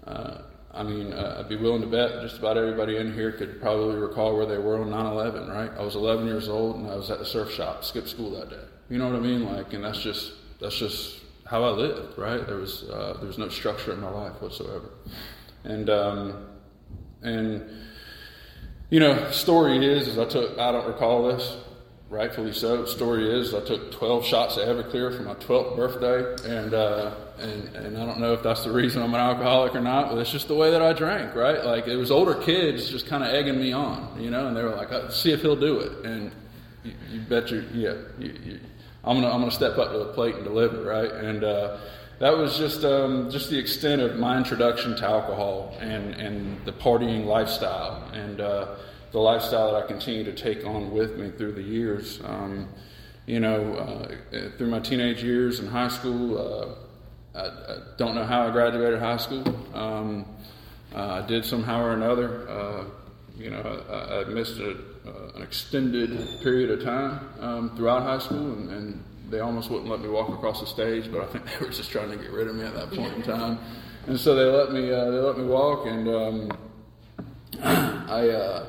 uh, 0.06 0.40
I 0.72 0.84
mean, 0.84 1.14
uh, 1.14 1.38
I'd 1.40 1.50
be 1.50 1.56
willing 1.56 1.82
to 1.82 1.88
bet 1.88 2.22
just 2.22 2.38
about 2.38 2.58
everybody 2.58 2.98
in 2.98 3.14
here 3.14 3.32
could 3.32 3.60
probably 3.60 3.96
recall 3.96 4.36
where 4.36 4.46
they 4.46 4.58
were 4.58 4.80
on 4.80 4.92
9 4.92 5.06
11, 5.06 5.48
right? 5.50 5.72
I 5.78 5.82
was 5.82 5.96
11 5.96 6.28
years 6.28 6.48
old 6.48 6.76
and 6.76 6.88
I 6.88 6.96
was 6.96 7.10
at 7.10 7.20
the 7.20 7.26
surf 7.26 7.52
shop, 7.52 7.84
skipped 7.84 8.10
school 8.10 8.32
that 8.40 8.50
day. 8.50 8.64
You 8.90 9.00
know 9.00 9.08
what 9.08 9.16
I 9.16 9.20
mean? 9.20 9.46
Like, 9.46 9.74
and 9.74 9.84
that's 9.84 10.02
just, 10.02 10.34
that's 10.60 10.78
just 10.78 11.20
how 11.46 11.64
I 11.64 11.70
lived, 11.70 12.18
right? 12.18 12.46
There 12.46 12.58
was, 12.58 12.84
uh, 12.84 13.18
there 13.18 13.28
was 13.28 13.40
no 13.40 13.50
structure 13.50 13.94
in 13.94 14.00
my 14.00 14.10
life 14.10 14.40
whatsoever. 14.42 14.92
And, 15.64 15.90
um, 15.90 16.46
and, 17.24 17.68
you 18.92 19.00
know, 19.00 19.30
story 19.32 19.84
is, 19.84 20.08
is 20.08 20.20
I 20.20 20.26
took, 20.26 20.58
I 20.60 20.72
don't 20.72 20.88
recall 20.88 21.28
this, 21.28 21.58
rightfully 22.10 22.54
so. 22.54 22.82
The 22.82 22.88
story 22.88 23.30
is 23.40 23.54
I 23.54 23.62
took 23.62 23.92
12 23.92 24.26
shots 24.26 24.58
of 24.58 24.68
Everclear 24.68 25.16
for 25.16 25.24
my 25.24 25.36
12th 25.36 25.76
birthday, 25.76 26.58
and, 26.60 26.74
uh, 26.74 27.12
and 27.38 27.76
and 27.76 27.98
I 27.98 28.06
don't 28.06 28.20
know 28.20 28.34
if 28.34 28.44
that's 28.44 28.64
the 28.64 28.72
reason 28.72 29.02
I'm 29.02 29.14
an 29.14 29.20
alcoholic 29.20 29.76
or 29.76 29.82
not, 29.82 30.10
but 30.10 30.18
it's 30.18 30.32
just 30.32 30.48
the 30.48 30.56
way 30.56 30.72
that 30.72 30.82
I 30.82 30.94
drank, 30.94 31.36
right? 31.36 31.64
Like 31.64 31.88
it 31.88 31.96
was 31.96 32.12
older 32.12 32.36
kids 32.36 32.90
just 32.90 33.08
kind 33.08 33.24
of 33.24 33.30
egging 33.34 33.60
me 33.60 33.72
on, 33.72 34.20
you 34.22 34.30
know, 34.30 34.48
and 34.48 34.58
they 34.58 34.64
were 34.64 34.76
like, 34.76 34.92
uh, 34.92 35.10
"See 35.10 35.32
if 35.32 35.42
he'll 35.42 35.56
do 35.56 35.80
it," 35.80 36.06
and 36.06 36.32
you, 36.84 36.94
you 37.12 37.20
bet 37.22 37.52
you, 37.52 37.64
yeah, 37.74 37.94
you, 38.18 38.34
you, 38.44 38.60
I'm 39.04 39.16
gonna 39.16 39.32
I'm 39.32 39.40
gonna 39.40 39.52
step 39.52 39.78
up 39.78 39.92
to 39.92 40.00
the 40.00 40.14
plate 40.14 40.36
and 40.36 40.44
deliver, 40.44 40.84
right? 40.84 41.12
And 41.12 41.44
uh, 41.44 41.78
that 42.20 42.36
was 42.36 42.58
just 42.58 42.84
um, 42.84 43.30
just 43.30 43.50
the 43.50 43.58
extent 43.58 44.02
of 44.02 44.18
my 44.18 44.38
introduction 44.38 44.98
to 44.98 45.06
alcohol 45.06 45.78
and 45.80 46.14
and 46.16 46.66
the 46.66 46.74
partying 46.74 47.26
lifestyle 47.26 48.10
and. 48.14 48.42
Uh, 48.42 48.76
the 49.12 49.20
lifestyle 49.20 49.72
that 49.72 49.84
I 49.84 49.88
continue 49.88 50.24
to 50.24 50.34
take 50.34 50.66
on 50.66 50.92
with 50.92 51.18
me 51.18 51.32
through 51.32 51.54
the 51.54 51.62
years. 51.62 52.20
Um, 52.24 52.70
you 53.26 53.40
know, 53.40 53.76
uh, 53.76 54.50
through 54.58 54.70
my 54.70 54.80
teenage 54.80 55.24
years 55.24 55.60
in 55.60 55.68
high 55.68 55.88
school, 55.88 56.38
uh, 56.38 57.38
I, 57.38 57.46
I, 57.46 57.78
don't 57.98 58.16
know 58.16 58.24
how 58.24 58.48
I 58.48 58.52
graduated 58.52 59.00
high 59.00 59.18
school. 59.18 59.44
Um, 59.74 60.26
uh, 60.96 61.22
I 61.24 61.28
did 61.28 61.46
somehow 61.46 61.84
or 61.84 61.94
another. 61.94 62.50
Uh, 62.50 62.86
you 63.38 63.52
know, 63.52 63.84
I, 63.90 64.22
I 64.22 64.24
missed 64.26 64.58
a, 64.60 64.72
an 65.36 65.44
extended 65.44 66.42
period 66.42 66.72
of 66.72 66.84
time 66.84 67.30
um, 67.40 67.76
throughout 67.76 68.02
high 68.04 68.18
school, 68.18 68.54
and, 68.54 68.72
and 68.72 69.04
they 69.30 69.40
almost 69.40 69.70
wouldn't 69.70 69.90
let 69.90 70.02
me 70.02 70.10
walk 70.10 70.30
across 70.30 70.60
the 70.60 70.68
stage, 70.68 71.12
but 71.12 71.22
I 71.22 71.28
think 71.28 71.46
they 71.46 71.66
were 71.66 71.72
just 71.72 71.92
trying 71.92 72.10
to 72.10 72.18
get 72.18 72.32
rid 72.32 72.48
of 72.48 72.56
me 72.56 72.64
at 72.64 72.74
that 72.74 72.90
point 72.92 73.14
in 73.14 73.22
time. 73.22 73.60
And 74.08 74.20
so 74.20 74.34
they 74.34 74.46
let 74.46 74.72
me 74.72 74.92
uh, 74.92 75.06
they 75.06 75.18
let 75.18 75.38
me 75.38 75.46
walk, 75.46 75.86
and 75.86 76.08
um, 76.10 76.52
I 77.64 78.30
uh, 78.30 78.66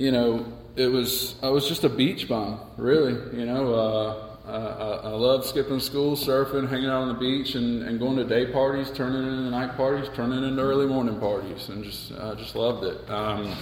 you 0.00 0.10
know 0.10 0.50
it 0.76 0.86
was 0.86 1.34
I 1.42 1.50
was 1.50 1.68
just 1.68 1.84
a 1.84 1.88
beach 1.88 2.26
bum, 2.26 2.58
really. 2.76 3.12
You 3.36 3.44
know, 3.44 3.74
uh, 3.74 4.36
I, 4.46 5.08
I 5.08 5.10
love 5.10 5.44
skipping 5.44 5.78
school, 5.78 6.16
surfing, 6.16 6.68
hanging 6.68 6.86
out 6.86 7.02
on 7.02 7.08
the 7.08 7.14
beach, 7.14 7.54
and, 7.54 7.82
and 7.82 7.98
going 7.98 8.16
to 8.16 8.24
day 8.24 8.50
parties, 8.50 8.90
turning 8.90 9.22
into 9.22 9.50
night 9.50 9.76
parties, 9.76 10.08
turning 10.14 10.42
into 10.42 10.62
early 10.62 10.86
morning 10.86 11.20
parties, 11.20 11.68
and 11.68 11.84
just 11.84 12.12
I 12.12 12.34
just 12.34 12.56
loved 12.56 12.84
it. 12.84 13.10
Um, 13.10 13.54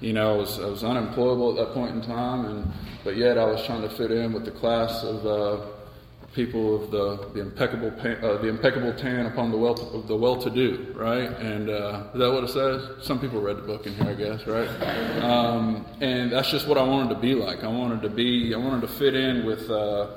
you 0.00 0.12
know, 0.14 0.34
I 0.34 0.36
was, 0.36 0.58
I 0.60 0.66
was 0.66 0.82
unemployable 0.82 1.58
at 1.58 1.66
that 1.66 1.74
point 1.74 1.94
in 1.94 2.02
time, 2.02 2.46
and 2.46 2.72
but 3.04 3.16
yet 3.16 3.36
I 3.36 3.44
was 3.44 3.64
trying 3.66 3.82
to 3.82 3.90
fit 3.90 4.12
in 4.12 4.32
with 4.32 4.44
the 4.44 4.52
class 4.52 5.02
of 5.02 5.26
uh, 5.26 5.66
people 6.34 6.82
of 6.84 6.90
the, 6.90 7.28
the 7.34 7.40
impeccable 7.40 7.88
uh, 7.88 8.38
the 8.38 8.48
impeccable 8.48 8.92
tan 8.94 9.26
upon 9.26 9.50
the 9.50 9.56
wealth 9.56 9.80
of 9.92 10.06
the 10.06 10.14
well-to-do, 10.16 10.94
right? 10.96 11.28
And 11.28 11.68
uh, 11.68 12.04
is 12.14 12.20
that 12.20 12.32
what 12.32 12.44
it 12.44 12.50
says? 12.50 13.04
Some 13.04 13.18
people 13.18 13.40
read 13.40 13.56
the 13.56 13.62
book 13.62 13.86
in 13.86 13.94
here, 13.94 14.10
I 14.10 14.14
guess, 14.14 14.46
right? 14.46 14.68
Um, 15.22 15.84
and 16.00 16.32
that's 16.32 16.50
just 16.50 16.68
what 16.68 16.78
I 16.78 16.82
wanted 16.82 17.14
to 17.14 17.20
be 17.20 17.34
like. 17.34 17.64
I 17.64 17.68
wanted 17.68 18.02
to 18.02 18.08
be 18.08 18.54
I 18.54 18.58
wanted 18.58 18.82
to 18.82 18.88
fit 18.88 19.14
in 19.14 19.44
with 19.44 19.68
uh, 19.70 20.16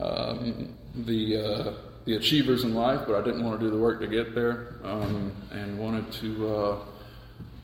um, 0.00 0.74
the 0.94 1.36
uh, 1.36 1.72
the 2.06 2.16
achievers 2.16 2.64
in 2.64 2.74
life, 2.74 3.00
but 3.06 3.14
I 3.14 3.24
didn't 3.24 3.44
want 3.44 3.60
to 3.60 3.66
do 3.66 3.70
the 3.70 3.78
work 3.78 4.00
to 4.00 4.06
get 4.06 4.34
there, 4.34 4.76
um, 4.82 5.32
and 5.52 5.78
wanted 5.78 6.10
to 6.12 6.48
uh, 6.48 6.78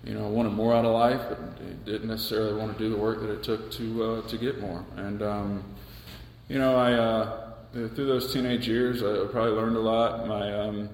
you 0.05 0.15
know, 0.15 0.29
wanted 0.29 0.51
more 0.51 0.75
out 0.75 0.85
of 0.85 0.93
life, 0.93 1.21
but 1.29 1.85
didn't 1.85 2.09
necessarily 2.09 2.55
want 2.55 2.73
to 2.73 2.79
do 2.79 2.89
the 2.89 2.97
work 2.97 3.21
that 3.21 3.31
it 3.31 3.43
took 3.43 3.71
to 3.73 4.05
uh, 4.05 4.29
to 4.29 4.39
get 4.39 4.61
more. 4.61 4.85
And 4.97 5.23
um, 5.23 5.65
you 6.49 6.59
know, 6.59 6.77
I 6.77 7.50
through 7.73 8.07
those 8.07 8.33
teenage 8.33 8.67
years, 8.67 9.03
I 9.03 9.31
probably 9.31 9.53
learned 9.53 9.77
a 9.77 9.81
lot. 9.81 10.27
My 10.27 10.53
um, 10.53 10.91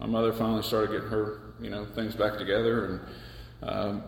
my 0.00 0.06
mother 0.06 0.32
finally 0.32 0.62
started 0.62 0.90
getting 0.90 1.08
her 1.08 1.40
you 1.60 1.70
know 1.70 1.86
things 1.94 2.14
back 2.14 2.38
together, 2.38 2.84
and 2.84 3.68
um, 3.70 4.02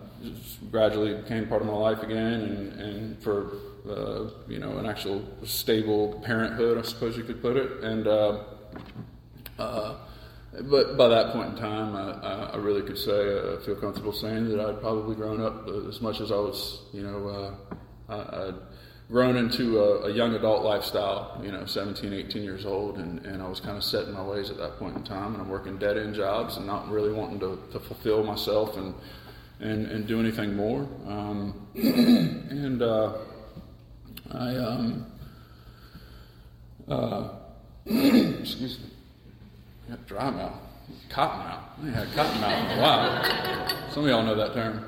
gradually 0.71 1.15
became 1.15 1.47
part 1.47 1.63
of 1.63 1.69
my 1.69 1.75
life 1.75 2.03
again. 2.03 2.41
And, 2.43 2.81
and 2.81 3.23
for 3.23 3.53
uh, 3.89 4.31
you 4.49 4.59
know 4.59 4.79
an 4.79 4.87
actual 4.87 5.25
stable 5.45 6.21
parenthood, 6.25 6.79
I 6.79 6.83
suppose 6.83 7.17
you 7.17 7.25
could 7.25 7.41
put 7.41 7.57
it. 7.57 7.85
And 7.85 8.07
uh, 8.07 8.45
uh, 9.59 9.97
but 10.69 10.97
by 10.97 11.09
that 11.09 11.33
point 11.33 11.51
in 11.51 11.57
time, 11.57 11.95
I, 11.95 12.51
I 12.53 12.57
really 12.57 12.83
could 12.83 12.99
say, 12.99 13.39
uh, 13.39 13.57
I 13.57 13.65
feel 13.65 13.77
comfortable 13.77 14.13
saying 14.13 14.49
that 14.49 14.61
I'd 14.61 14.81
probably 14.81 15.15
grown 15.15 15.41
up 15.41 15.69
as 15.89 16.01
much 16.01 16.21
as 16.21 16.33
I 16.33 16.37
was, 16.37 16.83
you 16.93 17.03
know, 17.03 17.57
uh, 18.09 18.13
I, 18.13 18.53
grown 19.11 19.37
into 19.37 19.81
a, 19.81 20.07
a, 20.07 20.13
young 20.13 20.35
adult 20.35 20.63
lifestyle, 20.63 21.41
you 21.43 21.51
know, 21.51 21.67
17, 21.67 22.13
18 22.13 22.43
years 22.45 22.65
old, 22.65 22.99
and, 22.99 23.25
and 23.27 23.43
I 23.43 23.49
was 23.49 23.59
kind 23.59 23.77
of 23.77 23.83
set 23.83 24.05
in 24.05 24.13
my 24.13 24.23
ways 24.23 24.51
at 24.51 24.57
that 24.59 24.79
point 24.79 24.97
in 24.97 25.03
time, 25.03 25.33
and 25.35 25.43
I'm 25.43 25.49
working 25.49 25.79
dead 25.79 25.99
end 25.99 26.15
jobs 26.15 26.57
and 26.57 26.67
not 26.67 26.89
really 26.89 27.13
wanting 27.13 27.41
to, 27.41 27.59
to 27.73 27.81
fulfill 27.81 28.23
myself 28.23 28.77
and, 28.77 28.95
and, 29.59 29.87
and 29.87 30.07
do 30.07 30.21
anything 30.21 30.55
more. 30.55 30.89
Um, 31.09 31.67
and 31.75 32.81
uh, 32.81 33.15
I, 34.31 34.55
um, 34.57 35.07
uh, 36.89 37.29
excuse 37.87 38.79
me. 38.79 38.87
Yeah, 39.89 39.97
dry 40.07 40.31
mouth. 40.31 40.55
Cotton 41.09 41.39
mouth. 41.41 41.65
I 41.83 41.91
had 41.99 42.13
cotton 42.15 42.41
mouth 42.41 42.71
in 42.71 42.79
a 42.79 42.81
while. 42.81 43.91
Some 43.91 44.05
of 44.05 44.11
y'all 44.11 44.23
know 44.23 44.37
that 44.37 44.55
term. 44.55 44.85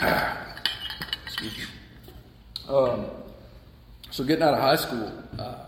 Um, 2.70 3.06
so 4.10 4.22
getting 4.22 4.44
out 4.44 4.54
of 4.54 4.60
high 4.60 4.76
school, 4.76 5.12
uh, 5.38 5.64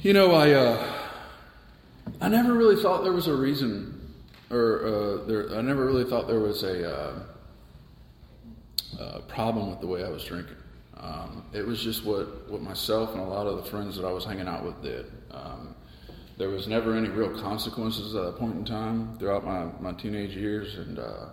you 0.00 0.14
know, 0.14 0.32
I 0.32 0.52
uh, 0.52 0.94
I 2.22 2.28
never 2.28 2.54
really 2.54 2.82
thought 2.82 3.02
there 3.02 3.12
was 3.12 3.26
a 3.26 3.34
reason, 3.34 4.14
or 4.50 4.86
uh, 4.86 5.26
there, 5.26 5.54
I 5.54 5.60
never 5.60 5.84
really 5.84 6.04
thought 6.04 6.26
there 6.26 6.40
was 6.40 6.62
a 6.62 6.90
uh, 6.90 7.18
problem 9.28 9.68
with 9.68 9.80
the 9.80 9.86
way 9.86 10.04
I 10.04 10.08
was 10.08 10.24
drinking. 10.24 10.56
Um, 10.96 11.44
it 11.52 11.66
was 11.66 11.82
just 11.82 12.06
what, 12.06 12.50
what 12.50 12.62
myself 12.62 13.12
and 13.12 13.20
a 13.20 13.24
lot 13.24 13.46
of 13.46 13.62
the 13.62 13.70
friends 13.70 13.96
that 13.96 14.06
I 14.06 14.12
was 14.12 14.24
hanging 14.24 14.48
out 14.48 14.64
with 14.64 14.82
did. 14.82 15.04
Um, 15.30 15.74
there 16.38 16.48
was 16.48 16.66
never 16.66 16.96
any 16.96 17.08
real 17.08 17.38
consequences 17.38 18.14
at 18.14 18.24
that 18.24 18.38
point 18.38 18.56
in 18.56 18.64
time 18.64 19.18
throughout 19.18 19.44
my, 19.44 19.66
my 19.80 19.92
teenage 19.92 20.34
years. 20.34 20.76
And, 20.76 20.98
uh, 20.98 21.26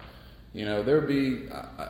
you 0.54 0.66
know, 0.66 0.84
there'd 0.84 1.08
be, 1.08 1.50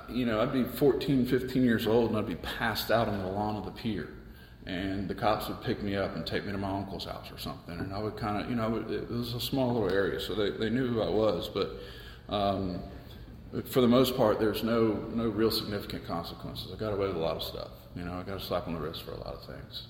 you 0.09 0.25
know, 0.25 0.41
I'd 0.41 0.53
be 0.53 0.63
14, 0.63 1.25
15 1.25 1.63
years 1.63 1.85
old 1.85 2.09
and 2.09 2.17
I'd 2.17 2.27
be 2.27 2.35
passed 2.35 2.91
out 2.91 3.09
on 3.09 3.19
the 3.19 3.27
lawn 3.27 3.57
of 3.57 3.65
the 3.65 3.71
pier. 3.71 4.09
And 4.65 5.09
the 5.09 5.15
cops 5.15 5.49
would 5.49 5.61
pick 5.61 5.83
me 5.83 5.97
up 5.97 6.15
and 6.15 6.25
take 6.25 6.45
me 6.45 6.53
to 6.53 6.57
my 6.57 6.69
uncle's 6.69 7.03
house 7.03 7.29
or 7.29 7.37
something. 7.37 7.77
And 7.77 7.93
I 7.93 7.99
would 7.99 8.15
kind 8.15 8.41
of, 8.41 8.49
you 8.49 8.55
know, 8.55 8.77
it 8.77 9.09
was 9.09 9.33
a 9.33 9.41
small 9.41 9.73
little 9.73 9.91
area, 9.91 10.21
so 10.21 10.33
they, 10.35 10.51
they 10.51 10.69
knew 10.69 10.87
who 10.87 11.01
I 11.01 11.09
was. 11.09 11.49
But, 11.49 11.71
um, 12.33 12.81
for 13.65 13.81
the 13.81 13.87
most 13.87 14.15
part, 14.17 14.39
there's 14.39 14.63
no 14.63 14.93
no 15.13 15.27
real 15.27 15.51
significant 15.51 16.07
consequences. 16.07 16.71
I 16.73 16.77
got 16.77 16.93
away 16.93 17.07
with 17.07 17.17
a 17.17 17.19
lot 17.19 17.35
of 17.35 17.43
stuff. 17.43 17.69
You 17.95 18.03
know, 18.03 18.13
I 18.13 18.23
got 18.23 18.37
a 18.37 18.39
slap 18.39 18.67
on 18.67 18.73
the 18.73 18.79
wrist 18.79 19.03
for 19.03 19.11
a 19.11 19.17
lot 19.17 19.35
of 19.35 19.45
things. 19.45 19.87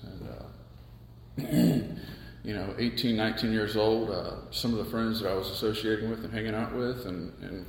And, 1.38 1.48
uh, 1.48 1.94
you 2.44 2.52
know, 2.52 2.74
18, 2.76 3.16
19 3.16 3.52
years 3.52 3.76
old, 3.76 4.10
uh, 4.10 4.50
some 4.50 4.72
of 4.76 4.84
the 4.84 4.90
friends 4.90 5.20
that 5.20 5.30
I 5.30 5.34
was 5.34 5.48
associating 5.48 6.10
with 6.10 6.24
and 6.24 6.32
hanging 6.32 6.54
out 6.54 6.74
with, 6.74 7.06
and, 7.06 7.32
and 7.42 7.64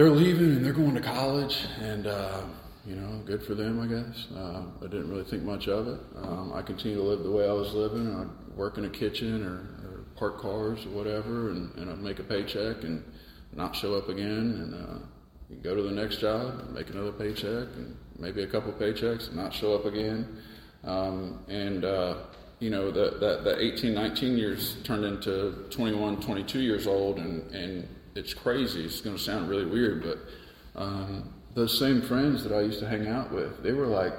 they're 0.00 0.10
leaving 0.10 0.56
and 0.56 0.64
they're 0.64 0.72
going 0.72 0.94
to 0.94 1.00
college, 1.02 1.66
and 1.78 2.06
uh, 2.06 2.40
you 2.86 2.96
know, 2.96 3.20
good 3.26 3.42
for 3.42 3.54
them, 3.54 3.78
I 3.78 3.86
guess. 3.86 4.28
Uh, 4.34 4.62
I 4.80 4.86
didn't 4.86 5.10
really 5.10 5.24
think 5.24 5.42
much 5.42 5.68
of 5.68 5.88
it. 5.88 6.00
Um, 6.16 6.54
I 6.54 6.62
continued 6.62 6.96
to 6.96 7.02
live 7.02 7.22
the 7.22 7.30
way 7.30 7.46
I 7.46 7.52
was 7.52 7.74
living. 7.74 8.16
I'd 8.16 8.56
work 8.56 8.78
in 8.78 8.86
a 8.86 8.88
kitchen 8.88 9.44
or, 9.44 9.56
or 9.86 10.04
park 10.16 10.40
cars 10.40 10.86
or 10.86 10.88
whatever, 10.88 11.50
and, 11.50 11.74
and 11.74 11.90
I'd 11.90 11.98
make 11.98 12.18
a 12.18 12.22
paycheck 12.22 12.82
and 12.82 13.04
not 13.52 13.76
show 13.76 13.92
up 13.94 14.08
again, 14.08 14.24
and 14.26 14.74
uh, 14.74 15.58
go 15.62 15.74
to 15.74 15.82
the 15.82 15.90
next 15.90 16.16
job, 16.16 16.70
make 16.70 16.88
another 16.88 17.12
paycheck, 17.12 17.68
and 17.76 17.94
maybe 18.18 18.42
a 18.42 18.46
couple 18.46 18.72
paychecks, 18.72 19.26
and 19.26 19.36
not 19.36 19.52
show 19.52 19.74
up 19.74 19.84
again. 19.84 20.38
Um, 20.82 21.44
and 21.46 21.84
uh, 21.84 22.14
you 22.58 22.70
know 22.70 22.90
that, 22.90 23.20
that 23.20 23.44
that 23.44 23.58
18, 23.58 23.92
19 23.92 24.38
years 24.38 24.76
turned 24.82 25.04
into 25.04 25.66
21, 25.68 26.22
22 26.22 26.60
years 26.60 26.86
old, 26.86 27.18
and 27.18 27.54
and 27.54 27.86
it's 28.14 28.34
crazy. 28.34 28.84
It's 28.84 29.00
going 29.00 29.16
to 29.16 29.22
sound 29.22 29.48
really 29.48 29.66
weird, 29.66 30.02
but 30.02 30.80
um, 30.80 31.32
those 31.54 31.78
same 31.78 32.02
friends 32.02 32.44
that 32.44 32.52
I 32.52 32.60
used 32.60 32.80
to 32.80 32.88
hang 32.88 33.08
out 33.08 33.32
with, 33.32 33.62
they 33.62 33.72
were 33.72 33.86
like 33.86 34.14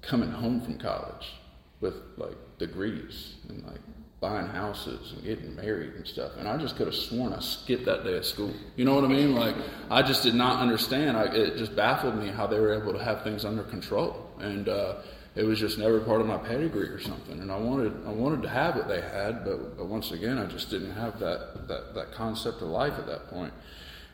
coming 0.00 0.30
home 0.30 0.60
from 0.60 0.78
college 0.78 1.32
with 1.80 1.94
like 2.16 2.36
degrees 2.58 3.34
and 3.48 3.64
like 3.64 3.80
buying 4.20 4.46
houses 4.46 5.12
and 5.12 5.24
getting 5.24 5.54
married 5.56 5.94
and 5.94 6.06
stuff. 6.06 6.32
And 6.38 6.46
I 6.48 6.56
just 6.56 6.76
could 6.76 6.86
have 6.86 6.94
sworn 6.94 7.32
I 7.32 7.40
skipped 7.40 7.84
that 7.86 8.04
day 8.04 8.16
of 8.16 8.24
school. 8.24 8.52
You 8.76 8.84
know 8.84 8.94
what 8.94 9.04
I 9.04 9.08
mean? 9.08 9.34
Like, 9.34 9.56
I 9.90 10.02
just 10.02 10.22
did 10.22 10.36
not 10.36 10.60
understand. 10.60 11.16
I, 11.16 11.24
it 11.24 11.56
just 11.56 11.74
baffled 11.74 12.16
me 12.16 12.28
how 12.28 12.46
they 12.46 12.60
were 12.60 12.80
able 12.80 12.92
to 12.92 13.02
have 13.02 13.24
things 13.24 13.44
under 13.44 13.64
control. 13.64 14.30
And, 14.38 14.68
uh, 14.68 15.02
it 15.34 15.44
was 15.44 15.58
just 15.58 15.78
never 15.78 16.00
part 16.00 16.20
of 16.20 16.26
my 16.26 16.36
pedigree 16.36 16.88
or 16.88 17.00
something. 17.00 17.40
And 17.40 17.50
I 17.50 17.56
wanted, 17.56 17.92
I 18.06 18.10
wanted 18.10 18.42
to 18.42 18.48
have 18.48 18.76
what 18.76 18.88
they 18.88 19.00
had, 19.00 19.44
but, 19.44 19.76
but 19.76 19.86
once 19.86 20.12
again, 20.12 20.38
I 20.38 20.46
just 20.46 20.70
didn't 20.70 20.92
have 20.92 21.18
that, 21.20 21.68
that, 21.68 21.94
that 21.94 22.12
concept 22.12 22.62
of 22.62 22.68
life 22.68 22.94
at 22.98 23.06
that 23.06 23.28
point. 23.28 23.52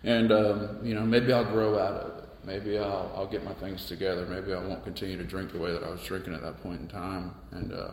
And, 0.05 0.31
um, 0.31 0.79
you 0.83 0.95
know, 0.95 1.03
maybe 1.03 1.33
I'll 1.33 1.45
grow 1.45 1.79
out 1.79 1.95
of 1.95 2.19
it. 2.19 2.25
Maybe 2.45 2.79
I'll, 2.79 3.13
I'll 3.17 3.27
get 3.27 3.45
my 3.45 3.53
things 3.55 3.87
together. 3.87 4.27
Maybe 4.27 4.55
I 4.55 4.65
won't 4.65 4.85
continue 4.85 5.17
to 5.19 5.25
drink 5.25 5.53
the 5.53 5.59
way 5.59 5.73
that 5.73 5.83
I 5.83 5.91
was 5.91 6.03
drinking 6.05 6.35
at 6.35 6.43
that 6.43 6.63
point 6.63 6.81
in 6.81 6.89
time. 6.89 7.35
And, 7.51 7.73
uh, 7.73 7.91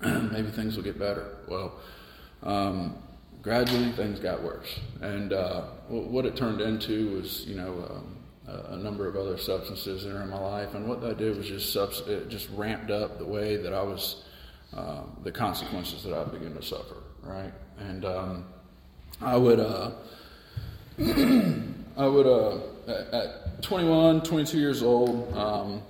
maybe 0.30 0.50
things 0.50 0.76
will 0.76 0.84
get 0.84 0.98
better. 0.98 1.38
Well, 1.48 1.80
um, 2.42 3.02
gradually 3.42 3.90
things 3.92 4.20
got 4.20 4.42
worse, 4.42 4.78
and 5.00 5.32
uh, 5.32 5.62
what 5.88 6.24
it 6.24 6.36
turned 6.36 6.60
into 6.60 7.16
was, 7.16 7.44
you 7.46 7.56
know, 7.56 7.84
um, 7.90 8.17
a 8.70 8.76
number 8.76 9.06
of 9.06 9.16
other 9.16 9.38
substances 9.38 10.04
that 10.04 10.14
are 10.14 10.22
in 10.22 10.30
my 10.30 10.38
life, 10.38 10.74
and 10.74 10.88
what 10.88 11.00
that 11.02 11.18
did 11.18 11.36
was 11.36 11.46
just 11.46 11.72
subs- 11.72 12.02
just 12.28 12.48
ramped 12.50 12.90
up 12.90 13.18
the 13.18 13.24
way 13.24 13.56
that 13.56 13.72
I 13.72 13.82
was, 13.82 14.24
uh, 14.74 15.02
the 15.22 15.32
consequences 15.32 16.02
that 16.04 16.14
I 16.14 16.24
began 16.24 16.54
to 16.54 16.62
suffer, 16.62 16.96
right? 17.22 17.52
And 17.78 18.04
um, 18.04 18.44
I 19.20 19.36
would, 19.36 19.60
uh, 19.60 19.90
I 21.96 22.06
would, 22.06 22.26
uh, 22.26 22.58
at, 22.86 23.14
at 23.14 23.62
21, 23.62 24.22
22 24.22 24.58
years 24.58 24.82
old, 24.82 25.32
um, 25.36 25.82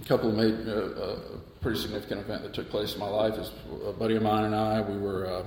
a 0.00 0.04
couple 0.04 0.30
of 0.30 0.34
made 0.34 0.66
uh, 0.66 0.72
uh, 0.72 1.18
pretty 1.60 1.78
significant 1.78 2.22
event 2.22 2.42
that 2.42 2.54
took 2.54 2.70
place 2.70 2.94
in 2.94 3.00
my 3.00 3.08
life 3.08 3.34
is 3.34 3.50
a 3.86 3.92
buddy 3.92 4.16
of 4.16 4.22
mine 4.22 4.44
and 4.44 4.54
I 4.54 4.80
we 4.80 4.96
were 4.96 5.26
uh, 5.26 5.44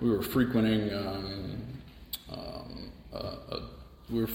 we 0.00 0.10
were 0.10 0.22
frequenting 0.22 0.92
um, 0.92 1.62
um, 2.30 2.92
a, 3.12 3.16
a, 3.16 3.62
we 4.10 4.20
were 4.20 4.30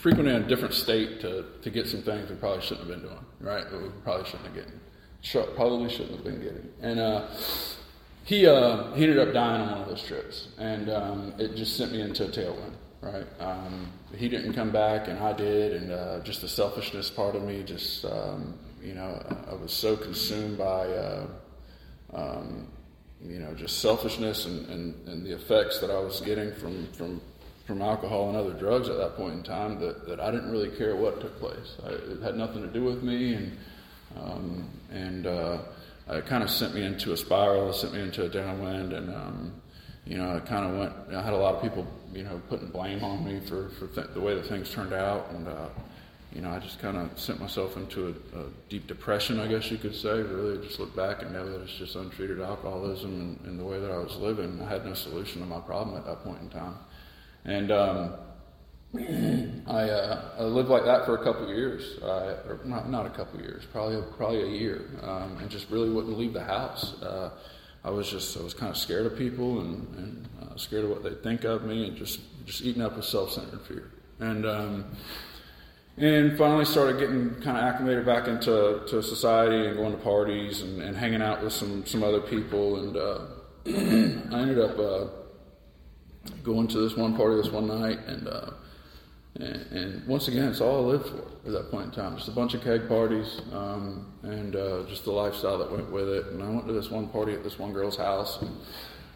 frequently 0.00 0.34
in 0.34 0.42
a 0.42 0.46
different 0.46 0.74
state 0.74 1.20
to, 1.20 1.44
to 1.62 1.70
get 1.70 1.88
some 1.88 2.02
things 2.02 2.28
we 2.28 2.36
probably 2.36 2.62
shouldn't 2.62 2.88
have 2.88 3.00
been 3.00 3.08
doing, 3.08 3.24
right? 3.40 3.68
That 3.70 3.82
we 3.82 3.88
probably 4.02 4.24
shouldn't 4.26 4.46
have 4.46 4.54
getting, 4.54 4.80
sh- 5.22 5.54
probably 5.54 5.90
shouldn't 5.90 6.16
have 6.16 6.24
been 6.24 6.40
getting. 6.40 6.68
And 6.82 7.00
uh, 7.00 7.28
he 8.24 8.46
uh, 8.46 8.92
he 8.92 9.04
ended 9.04 9.18
up 9.18 9.32
dying 9.32 9.62
on 9.62 9.70
one 9.70 9.80
of 9.82 9.88
those 9.88 10.02
trips, 10.02 10.48
and 10.58 10.90
um, 10.90 11.34
it 11.38 11.56
just 11.56 11.76
sent 11.76 11.92
me 11.92 12.00
into 12.00 12.24
a 12.24 12.28
tailwind, 12.28 12.74
right? 13.00 13.26
Um, 13.40 13.90
he 14.14 14.28
didn't 14.28 14.52
come 14.52 14.70
back, 14.70 15.08
and 15.08 15.18
I 15.18 15.32
did, 15.32 15.72
and 15.74 15.92
uh, 15.92 16.20
just 16.20 16.40
the 16.40 16.48
selfishness 16.48 17.10
part 17.10 17.34
of 17.34 17.42
me, 17.42 17.62
just 17.62 18.04
um, 18.04 18.58
you 18.82 18.94
know, 18.94 19.22
I 19.50 19.54
was 19.54 19.72
so 19.72 19.96
consumed 19.96 20.58
by. 20.58 20.86
Uh, 20.86 21.26
um, 22.12 22.68
you 23.26 23.38
know, 23.38 23.54
just 23.54 23.80
selfishness 23.80 24.44
and, 24.44 24.68
and, 24.68 25.08
and 25.08 25.26
the 25.26 25.34
effects 25.34 25.80
that 25.80 25.90
I 25.90 25.98
was 25.98 26.20
getting 26.20 26.52
from, 26.54 26.86
from 26.92 27.20
from 27.66 27.80
alcohol 27.80 28.28
and 28.28 28.36
other 28.36 28.52
drugs 28.52 28.88
at 28.88 28.96
that 28.98 29.16
point 29.16 29.34
in 29.34 29.42
time 29.42 29.80
that, 29.80 30.06
that 30.06 30.20
I 30.20 30.30
didn't 30.30 30.50
really 30.50 30.70
care 30.76 30.96
what 30.96 31.20
took 31.20 31.38
place. 31.38 31.76
I, 31.84 31.90
it 31.90 32.22
had 32.22 32.36
nothing 32.36 32.62
to 32.62 32.68
do 32.68 32.84
with 32.84 33.02
me, 33.02 33.34
and 33.34 33.58
um, 34.16 34.68
and 34.90 35.26
uh, 35.26 35.58
it 36.10 36.26
kind 36.26 36.42
of 36.42 36.50
sent 36.50 36.74
me 36.74 36.84
into 36.84 37.12
a 37.12 37.16
spiral. 37.16 37.70
It 37.70 37.74
sent 37.74 37.94
me 37.94 38.02
into 38.02 38.24
a 38.24 38.28
downwind, 38.28 38.92
and 38.92 39.14
um, 39.14 39.52
you 40.04 40.18
know, 40.18 40.36
it 40.36 40.46
kind 40.46 40.66
of 40.66 40.78
went. 40.78 41.16
I 41.16 41.22
had 41.22 41.32
a 41.32 41.36
lot 41.36 41.54
of 41.54 41.62
people, 41.62 41.86
you 42.12 42.22
know, 42.22 42.40
putting 42.48 42.68
blame 42.68 43.02
on 43.02 43.24
me 43.24 43.40
for 43.48 43.70
for 43.70 43.86
th- 43.88 44.08
the 44.14 44.20
way 44.20 44.34
that 44.34 44.46
things 44.46 44.70
turned 44.70 44.92
out, 44.92 45.30
and 45.30 45.48
uh, 45.48 45.68
you 46.34 46.42
know, 46.42 46.50
I 46.50 46.58
just 46.58 46.80
kind 46.80 46.96
of 46.96 47.18
sent 47.18 47.40
myself 47.40 47.76
into 47.76 48.08
a, 48.08 48.38
a, 48.40 48.44
deep 48.68 48.88
depression, 48.88 49.38
I 49.38 49.46
guess 49.46 49.70
you 49.70 49.78
could 49.78 49.94
say. 49.94 50.20
Really, 50.20 50.64
just 50.66 50.80
look 50.80 50.94
back 50.94 51.22
and 51.22 51.32
know 51.32 51.48
that 51.50 51.62
it's 51.62 51.74
just 51.74 51.94
untreated 51.94 52.40
alcoholism 52.40 53.20
and, 53.20 53.40
and 53.46 53.58
the 53.58 53.64
way 53.64 53.78
that 53.78 53.90
I 53.90 53.98
was 53.98 54.16
living. 54.16 54.60
I 54.60 54.68
had 54.68 54.84
no 54.84 54.94
solution 54.94 55.40
to 55.42 55.46
my 55.46 55.60
problem 55.60 55.96
at 55.96 56.04
that 56.06 56.24
point 56.24 56.42
in 56.42 56.50
time. 56.50 56.74
And 57.44 57.70
um, 57.70 58.14
I, 59.66 59.90
uh, 59.90 60.30
I, 60.38 60.42
lived 60.44 60.68
like 60.68 60.84
that 60.84 61.04
for 61.04 61.16
a 61.16 61.24
couple 61.24 61.44
of 61.44 61.48
years, 61.48 61.98
uh, 62.02 62.42
or 62.48 62.60
not, 62.64 62.88
not 62.88 63.06
a 63.06 63.10
couple 63.10 63.40
of 63.40 63.44
years, 63.44 63.64
probably 63.72 64.00
probably 64.16 64.42
a 64.42 64.58
year, 64.58 64.82
um, 65.02 65.38
and 65.40 65.50
just 65.50 65.68
really 65.70 65.90
wouldn't 65.90 66.16
leave 66.16 66.32
the 66.32 66.44
house. 66.44 67.00
Uh, 67.02 67.30
I 67.84 67.90
was 67.90 68.08
just 68.08 68.36
I 68.36 68.42
was 68.42 68.54
kind 68.54 68.70
of 68.70 68.76
scared 68.76 69.04
of 69.06 69.18
people 69.18 69.60
and, 69.60 69.96
and 69.96 70.28
uh, 70.42 70.56
scared 70.56 70.84
of 70.84 70.90
what 70.90 71.02
they'd 71.02 71.22
think 71.22 71.44
of 71.44 71.64
me, 71.64 71.88
and 71.88 71.96
just 71.96 72.20
just 72.46 72.62
eating 72.62 72.82
up 72.82 72.96
with 72.96 73.04
self-centered 73.04 73.62
fear. 73.62 73.90
And 74.20 74.46
um, 74.46 74.84
and 75.96 76.38
finally 76.38 76.64
started 76.64 76.98
getting 76.98 77.30
kind 77.42 77.56
of 77.56 77.64
acclimated 77.64 78.06
back 78.06 78.26
into 78.26 78.82
to 78.86 79.02
society 79.02 79.66
and 79.66 79.76
going 79.76 79.92
to 79.92 79.98
parties 79.98 80.62
and, 80.62 80.82
and 80.82 80.96
hanging 80.96 81.20
out 81.20 81.42
with 81.42 81.52
some 81.52 81.84
some 81.84 82.02
other 82.02 82.20
people. 82.20 82.76
And 82.76 82.96
uh, 82.96 83.18
I 84.36 84.40
ended 84.40 84.60
up 84.60 84.78
uh, 84.78 85.06
going 86.42 86.68
to 86.68 86.78
this 86.78 86.96
one 86.96 87.16
party 87.16 87.36
this 87.36 87.50
one 87.50 87.66
night, 87.66 87.98
and, 88.06 88.28
uh, 88.28 88.50
and, 89.36 89.72
and 89.72 90.06
once 90.06 90.28
again, 90.28 90.48
it's 90.48 90.60
all 90.60 90.84
I 90.84 90.92
lived 90.92 91.08
for 91.08 91.18
at 91.46 91.52
that 91.52 91.70
point 91.70 91.86
in 91.86 91.90
time. 91.92 92.16
Just 92.16 92.28
a 92.28 92.32
bunch 92.32 92.54
of 92.54 92.62
keg 92.62 92.88
parties, 92.88 93.40
um, 93.52 94.06
and 94.22 94.54
uh, 94.56 94.84
just 94.88 95.04
the 95.04 95.10
lifestyle 95.10 95.58
that 95.58 95.70
went 95.70 95.90
with 95.90 96.08
it. 96.08 96.26
And 96.26 96.42
I 96.42 96.48
went 96.48 96.66
to 96.66 96.72
this 96.72 96.90
one 96.90 97.08
party 97.08 97.32
at 97.32 97.42
this 97.42 97.58
one 97.58 97.72
girl's 97.72 97.96
house. 97.96 98.40
And 98.40 98.56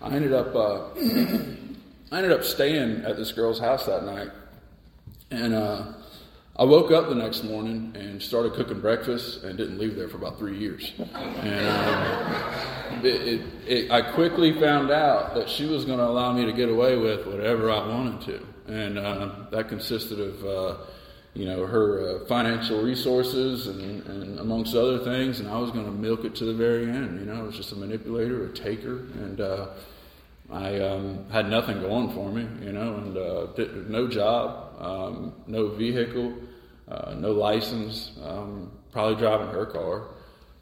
I 0.01 0.15
ended 0.15 0.33
up 0.33 0.55
uh, 0.55 0.89
I 2.11 2.19
ended 2.19 2.33
up 2.33 2.45
staying 2.45 3.05
at 3.05 3.17
this 3.17 3.33
girl's 3.33 3.61
house 3.61 3.87
that 3.87 4.05
night, 4.05 4.31
and 5.31 5.55
uh, 5.55 5.93
I 6.59 6.65
woke 6.65 6.91
up 6.91 7.09
the 7.09 7.15
next 7.15 7.45
morning 7.45 7.93
and 7.95 8.21
started 8.21 8.55
cooking 8.55 8.81
breakfast 8.81 9.45
and 9.45 9.57
didn't 9.57 9.79
leave 9.79 9.95
there 9.95 10.09
for 10.09 10.17
about 10.17 10.39
three 10.39 10.59
years. 10.59 10.93
And 10.99 11.69
um, 11.69 13.05
it, 13.07 13.15
it, 13.15 13.41
it, 13.65 13.91
I 13.93 14.03
quickly 14.03 14.59
found 14.59 14.91
out 14.91 15.37
that 15.37 15.49
she 15.49 15.67
was 15.67 15.85
going 15.85 15.99
to 15.99 16.05
allow 16.05 16.33
me 16.33 16.45
to 16.47 16.53
get 16.53 16.69
away 16.69 16.97
with 16.97 17.29
whatever 17.29 17.71
I 17.71 17.87
wanted 17.87 18.21
to. 18.23 18.75
And 18.75 18.99
uh, 18.99 19.35
that 19.53 19.69
consisted 19.69 20.19
of, 20.19 20.45
uh, 20.45 20.77
you 21.33 21.45
know, 21.45 21.65
her 21.65 22.23
uh, 22.23 22.27
financial 22.27 22.83
resources 22.83 23.69
and, 23.69 24.05
and, 24.09 24.41
amongst 24.41 24.75
other 24.75 24.99
things. 25.05 25.39
And 25.39 25.49
I 25.49 25.59
was 25.59 25.71
going 25.71 25.85
to 25.85 25.93
milk 25.93 26.25
it 26.25 26.35
to 26.37 26.45
the 26.45 26.55
very 26.55 26.91
end. 26.91 27.21
You 27.21 27.27
know, 27.27 27.39
I 27.39 27.43
was 27.43 27.57
just 27.57 27.71
a 27.71 27.77
manipulator, 27.77 28.47
a 28.47 28.53
taker. 28.53 28.97
And 29.15 29.41
uh, 29.41 29.69
I 30.51 30.81
um, 30.81 31.25
had 31.31 31.49
nothing 31.49 31.81
going 31.81 32.13
for 32.15 32.33
me, 32.33 32.49
you 32.67 32.73
know, 32.73 32.97
and 32.97 33.17
uh, 33.17 33.47
did, 33.55 33.89
no 33.89 34.09
job, 34.09 34.75
um, 34.81 35.35
no 35.47 35.69
vehicle 35.69 36.35
uh, 36.91 37.15
no 37.15 37.33
license, 37.33 38.13
um, 38.23 38.73
probably 38.93 39.17
driving 39.17 39.49
her 39.49 39.67
car. 39.67 40.09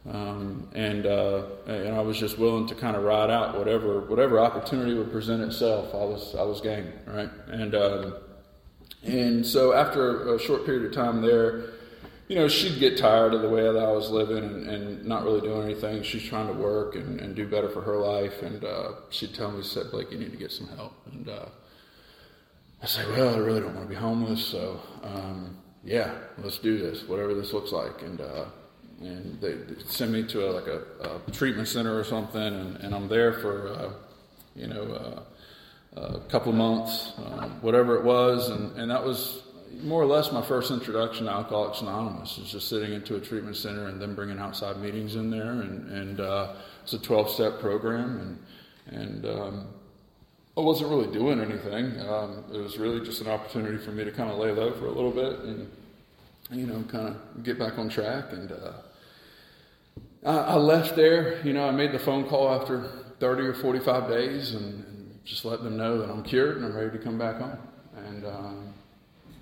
Um, 0.08 0.68
and 0.74 1.04
uh, 1.04 1.42
and 1.66 1.94
I 1.94 2.00
was 2.00 2.18
just 2.18 2.38
willing 2.38 2.66
to 2.68 2.74
kind 2.76 2.94
of 2.96 3.02
ride 3.02 3.30
out 3.30 3.58
whatever 3.58 4.00
whatever 4.02 4.38
opportunity 4.38 4.94
would 4.94 5.10
present 5.10 5.42
itself. 5.42 5.92
I 5.94 6.04
was 6.04 6.34
I 6.36 6.42
was 6.42 6.60
game, 6.60 6.92
right? 7.06 7.30
And 7.48 7.74
um, 7.74 8.14
and 9.02 9.44
so 9.44 9.72
after 9.72 10.34
a 10.34 10.38
short 10.38 10.64
period 10.64 10.84
of 10.84 10.92
time 10.92 11.22
there, 11.22 11.70
you 12.28 12.36
know, 12.36 12.46
she'd 12.46 12.78
get 12.78 12.98
tired 12.98 13.34
of 13.34 13.42
the 13.42 13.48
way 13.48 13.62
that 13.62 13.76
I 13.76 13.90
was 13.90 14.10
living 14.10 14.44
and, 14.44 14.68
and 14.68 15.04
not 15.04 15.24
really 15.24 15.40
doing 15.40 15.62
anything. 15.62 16.04
She's 16.04 16.24
trying 16.24 16.46
to 16.48 16.52
work 16.52 16.94
and, 16.94 17.20
and 17.20 17.34
do 17.34 17.46
better 17.48 17.68
for 17.68 17.82
her 17.82 17.96
life, 17.96 18.42
and 18.42 18.64
uh, 18.64 18.92
she'd 19.10 19.34
tell 19.34 19.50
me, 19.50 19.64
"said 19.64 19.90
Blake, 19.90 20.12
you 20.12 20.18
need 20.18 20.30
to 20.30 20.38
get 20.38 20.52
some 20.52 20.68
help." 20.76 20.92
And 21.10 21.28
uh, 21.28 21.46
I 22.80 22.86
say, 22.86 23.04
"Well, 23.10 23.34
I 23.34 23.38
really 23.38 23.60
don't 23.60 23.74
want 23.74 23.88
to 23.88 23.90
be 23.90 24.00
homeless, 24.00 24.44
so." 24.44 24.80
Um, 25.02 25.58
yeah, 25.86 26.18
let's 26.42 26.58
do 26.58 26.78
this, 26.78 27.04
whatever 27.04 27.32
this 27.32 27.52
looks 27.52 27.70
like. 27.70 28.02
And, 28.02 28.20
uh, 28.20 28.46
and 29.00 29.40
they, 29.40 29.56
send 29.86 30.12
me 30.12 30.24
to 30.24 30.48
a, 30.48 30.50
like 30.50 30.66
a, 30.66 30.82
a, 31.26 31.30
treatment 31.30 31.68
center 31.68 31.96
or 31.96 32.02
something, 32.02 32.42
and, 32.42 32.76
and 32.78 32.94
I'm 32.94 33.08
there 33.08 33.34
for, 33.34 33.68
uh, 33.68 33.92
you 34.56 34.66
know, 34.66 35.24
uh, 35.96 36.00
a 36.00 36.20
couple 36.28 36.50
of 36.50 36.58
months, 36.58 37.12
um, 37.18 37.62
whatever 37.62 37.96
it 37.96 38.04
was. 38.04 38.50
And, 38.50 38.76
and 38.76 38.90
that 38.90 39.04
was 39.04 39.44
more 39.82 40.02
or 40.02 40.06
less 40.06 40.32
my 40.32 40.42
first 40.42 40.72
introduction 40.72 41.26
to 41.26 41.32
Alcoholics 41.32 41.80
Anonymous, 41.82 42.36
is 42.38 42.50
just 42.50 42.68
sitting 42.68 42.92
into 42.92 43.14
a 43.14 43.20
treatment 43.20 43.56
center 43.56 43.86
and 43.86 44.02
then 44.02 44.14
bringing 44.14 44.40
outside 44.40 44.78
meetings 44.78 45.14
in 45.14 45.30
there. 45.30 45.52
And, 45.60 45.88
and 45.90 46.20
uh, 46.20 46.54
it's 46.82 46.94
a 46.94 46.98
12 46.98 47.30
step 47.30 47.60
program. 47.60 48.38
And, 48.88 48.98
and 49.00 49.26
um, 49.26 49.66
I 50.56 50.60
wasn't 50.60 50.90
really 50.90 51.12
doing 51.12 51.40
anything. 51.40 52.00
Um, 52.00 52.44
it 52.52 52.58
was 52.58 52.78
really 52.78 53.04
just 53.04 53.20
an 53.20 53.28
opportunity 53.28 53.76
for 53.76 53.92
me 53.92 54.04
to 54.04 54.10
kind 54.10 54.30
of 54.30 54.38
lay 54.38 54.52
low 54.52 54.72
for 54.72 54.86
a 54.86 54.92
little 54.92 55.10
bit 55.10 55.40
and, 55.40 55.70
you 56.50 56.66
know, 56.66 56.82
kind 56.88 57.08
of 57.08 57.44
get 57.44 57.58
back 57.58 57.78
on 57.78 57.90
track. 57.90 58.32
And 58.32 58.52
uh, 58.52 58.72
I, 60.24 60.36
I, 60.36 60.54
left 60.56 60.96
there. 60.96 61.44
You 61.44 61.52
know, 61.52 61.68
I 61.68 61.72
made 61.72 61.92
the 61.92 61.98
phone 61.98 62.26
call 62.26 62.48
after 62.50 62.90
30 63.20 63.42
or 63.42 63.54
45 63.54 64.08
days 64.08 64.54
and, 64.54 64.84
and 64.86 65.24
just 65.24 65.44
let 65.44 65.62
them 65.62 65.76
know 65.76 65.98
that 65.98 66.08
I'm 66.08 66.22
cured 66.22 66.56
and 66.56 66.64
I'm 66.64 66.74
ready 66.74 66.96
to 66.96 67.04
come 67.04 67.18
back 67.18 67.38
home. 67.38 67.58
And 67.96 68.24
um, 68.26 68.74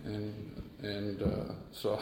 and 0.05 0.63
and 0.83 1.23
uh, 1.23 1.53
so 1.73 2.01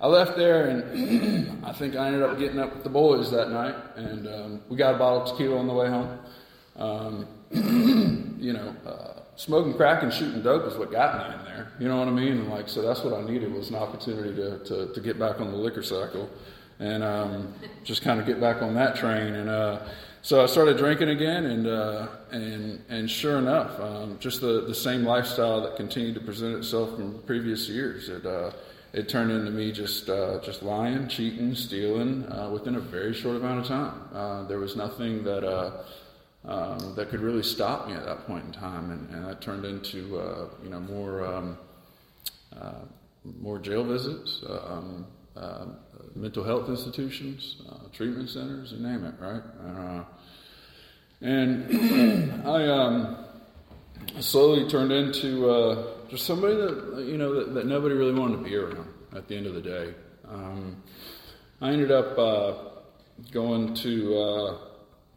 I 0.00 0.06
left 0.06 0.36
there, 0.36 0.68
and 0.68 1.64
I 1.64 1.72
think 1.72 1.96
I 1.96 2.06
ended 2.06 2.22
up 2.22 2.38
getting 2.38 2.58
up 2.58 2.74
with 2.74 2.84
the 2.84 2.90
boys 2.90 3.30
that 3.30 3.50
night, 3.50 3.74
and 3.96 4.26
um, 4.28 4.60
we 4.68 4.76
got 4.76 4.94
a 4.94 4.98
bottle 4.98 5.22
of 5.22 5.30
tequila 5.30 5.58
on 5.58 5.66
the 5.66 5.74
way 5.74 5.88
home. 5.88 6.18
Um, 6.76 7.26
you 8.38 8.52
know, 8.52 8.74
uh, 8.86 9.20
smoking 9.36 9.74
crack 9.74 10.02
and 10.02 10.12
shooting 10.12 10.42
dope 10.42 10.66
is 10.66 10.76
what 10.76 10.90
got 10.90 11.18
me 11.18 11.34
in 11.34 11.44
there. 11.44 11.72
You 11.78 11.88
know 11.88 11.98
what 11.98 12.08
I 12.08 12.12
mean? 12.12 12.32
And 12.32 12.48
like, 12.50 12.68
so 12.68 12.82
that's 12.82 13.02
what 13.02 13.14
I 13.14 13.22
needed 13.22 13.52
was 13.52 13.70
an 13.70 13.76
opportunity 13.76 14.34
to, 14.36 14.58
to, 14.64 14.92
to 14.92 15.00
get 15.00 15.18
back 15.18 15.40
on 15.40 15.50
the 15.50 15.56
liquor 15.56 15.82
cycle 15.82 16.28
and 16.78 17.02
um, 17.02 17.54
just 17.84 18.02
kind 18.02 18.20
of 18.20 18.26
get 18.26 18.40
back 18.40 18.62
on 18.62 18.74
that 18.74 18.96
train. 18.96 19.34
And 19.34 19.48
uh, 19.48 19.80
so 20.22 20.42
I 20.42 20.46
started 20.46 20.78
drinking 20.78 21.10
again, 21.10 21.44
and 21.44 21.66
uh, 21.66 22.08
and 22.30 22.82
and 22.88 23.10
sure 23.10 23.38
enough, 23.38 23.78
um, 23.78 24.16
just 24.18 24.40
the, 24.40 24.64
the 24.66 24.74
same 24.74 25.04
lifestyle 25.04 25.60
that 25.62 25.76
continued 25.76 26.14
to 26.14 26.20
present 26.20 26.56
itself 26.56 26.96
from 26.96 27.22
previous 27.26 27.68
years. 27.68 28.08
It 28.08 28.24
uh, 28.24 28.50
it 28.92 29.08
turned 29.08 29.30
into 29.30 29.50
me 29.50 29.70
just 29.70 30.08
uh, 30.08 30.40
just 30.40 30.62
lying, 30.62 31.08
cheating, 31.08 31.54
stealing 31.54 32.24
uh, 32.32 32.48
within 32.50 32.76
a 32.76 32.80
very 32.80 33.12
short 33.12 33.36
amount 33.36 33.60
of 33.60 33.66
time. 33.66 34.00
Uh, 34.14 34.48
there 34.48 34.58
was 34.58 34.76
nothing 34.76 35.24
that 35.24 35.44
um, 36.46 36.94
that 36.96 37.08
could 37.08 37.20
really 37.20 37.42
stop 37.42 37.88
me 37.88 37.94
at 37.94 38.04
that 38.04 38.26
point 38.26 38.44
in 38.44 38.52
time, 38.52 38.90
and, 38.90 39.08
and 39.10 39.26
that 39.26 39.40
turned 39.40 39.64
into 39.64 40.18
uh, 40.18 40.48
you 40.62 40.68
know 40.68 40.80
more 40.80 41.24
um, 41.24 41.58
uh, 42.60 42.72
more 43.40 43.58
jail 43.58 43.84
visits, 43.84 44.42
um, 44.48 45.06
uh, 45.36 45.66
mental 46.14 46.44
health 46.44 46.68
institutions, 46.68 47.62
uh, 47.68 47.88
treatment 47.92 48.28
centers, 48.28 48.72
you 48.72 48.78
name 48.78 49.04
it, 49.04 49.14
right? 49.18 49.42
Uh, 49.66 50.04
and 51.22 52.42
I 52.46 52.68
um, 52.68 53.16
slowly 54.20 54.68
turned 54.68 54.92
into 54.92 55.48
uh, 55.48 55.86
just 56.10 56.26
somebody 56.26 56.56
that 56.56 57.04
you 57.06 57.16
know 57.16 57.34
that, 57.34 57.54
that, 57.54 57.66
nobody 57.66 57.94
really 57.94 58.12
wanted 58.12 58.36
to 58.36 58.42
be 58.42 58.54
around. 58.54 58.88
At 59.16 59.28
the 59.28 59.36
end 59.36 59.46
of 59.46 59.54
the 59.54 59.62
day, 59.62 59.94
um, 60.28 60.82
I 61.60 61.70
ended 61.70 61.90
up 61.90 62.16
going 63.30 63.74
to 63.76 64.58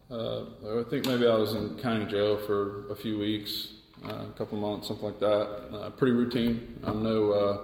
uh, 0.10 0.42
I 0.80 0.84
think 0.90 1.06
maybe 1.06 1.28
I 1.28 1.36
was 1.36 1.54
in 1.54 1.78
county 1.80 2.06
jail 2.06 2.38
for 2.38 2.90
a 2.92 2.96
few 2.96 3.20
weeks, 3.20 3.74
uh, 4.06 4.26
a 4.30 4.34
couple 4.38 4.58
months, 4.58 4.88
something 4.88 5.06
like 5.06 5.20
that. 5.20 5.68
Uh, 5.74 5.90
pretty 5.92 6.14
routine. 6.14 6.80
I'm 6.84 7.04
no, 7.04 7.32
uh, 7.32 7.58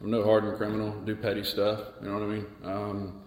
I'm 0.00 0.10
no 0.10 0.22
hardened 0.22 0.56
criminal. 0.58 0.92
Do 1.02 1.16
petty 1.16 1.44
stuff. 1.44 1.80
You 2.02 2.08
know 2.08 2.14
what 2.14 2.22
I 2.22 2.26
mean? 2.26 2.46
Um, 2.64 3.22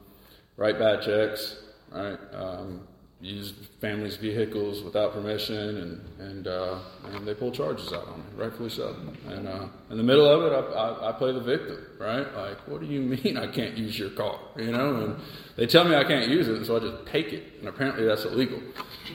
write 0.57 0.77
bad 0.77 1.01
checks. 1.01 1.63
Right. 1.91 2.17
Um, 2.33 2.87
use 3.23 3.53
families' 3.79 4.17
vehicles 4.17 4.83
without 4.83 5.13
permission, 5.13 5.77
and 5.77 6.19
and 6.19 6.47
uh, 6.47 6.79
and 7.05 7.25
they 7.25 7.33
pull 7.33 7.51
charges 7.51 7.91
out 7.93 8.07
on 8.07 8.19
me, 8.19 8.25
rightfully 8.35 8.69
so. 8.69 8.95
And 9.27 9.47
uh, 9.47 9.67
in 9.89 9.97
the 9.97 10.03
middle 10.03 10.27
of 10.27 10.43
it, 10.43 10.55
I, 10.55 10.59
I, 10.59 11.09
I, 11.09 11.11
play 11.13 11.31
the 11.31 11.39
victim, 11.39 11.85
right? 11.99 12.31
Like, 12.35 12.67
what 12.67 12.81
do 12.81 12.87
you 12.87 13.01
mean 13.01 13.37
I 13.37 13.47
can't 13.47 13.77
use 13.77 13.97
your 13.97 14.09
car? 14.09 14.39
You 14.57 14.71
know, 14.71 14.95
and 14.97 15.15
they 15.55 15.65
tell 15.65 15.85
me 15.85 15.95
I 15.95 16.03
can't 16.03 16.29
use 16.29 16.49
it, 16.49 16.57
and 16.57 16.65
so 16.65 16.75
I 16.75 16.79
just 16.79 17.05
take 17.07 17.31
it, 17.31 17.59
and 17.59 17.69
apparently 17.69 18.05
that's 18.05 18.25
illegal. 18.25 18.61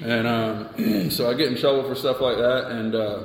And 0.03 0.27
um, 0.27 1.11
so 1.11 1.31
I 1.31 1.35
get 1.35 1.49
in 1.53 1.59
trouble 1.59 1.87
for 1.87 1.95
stuff 1.95 2.21
like 2.21 2.39
that. 2.39 2.71
And 2.71 2.95
uh, 2.95 3.25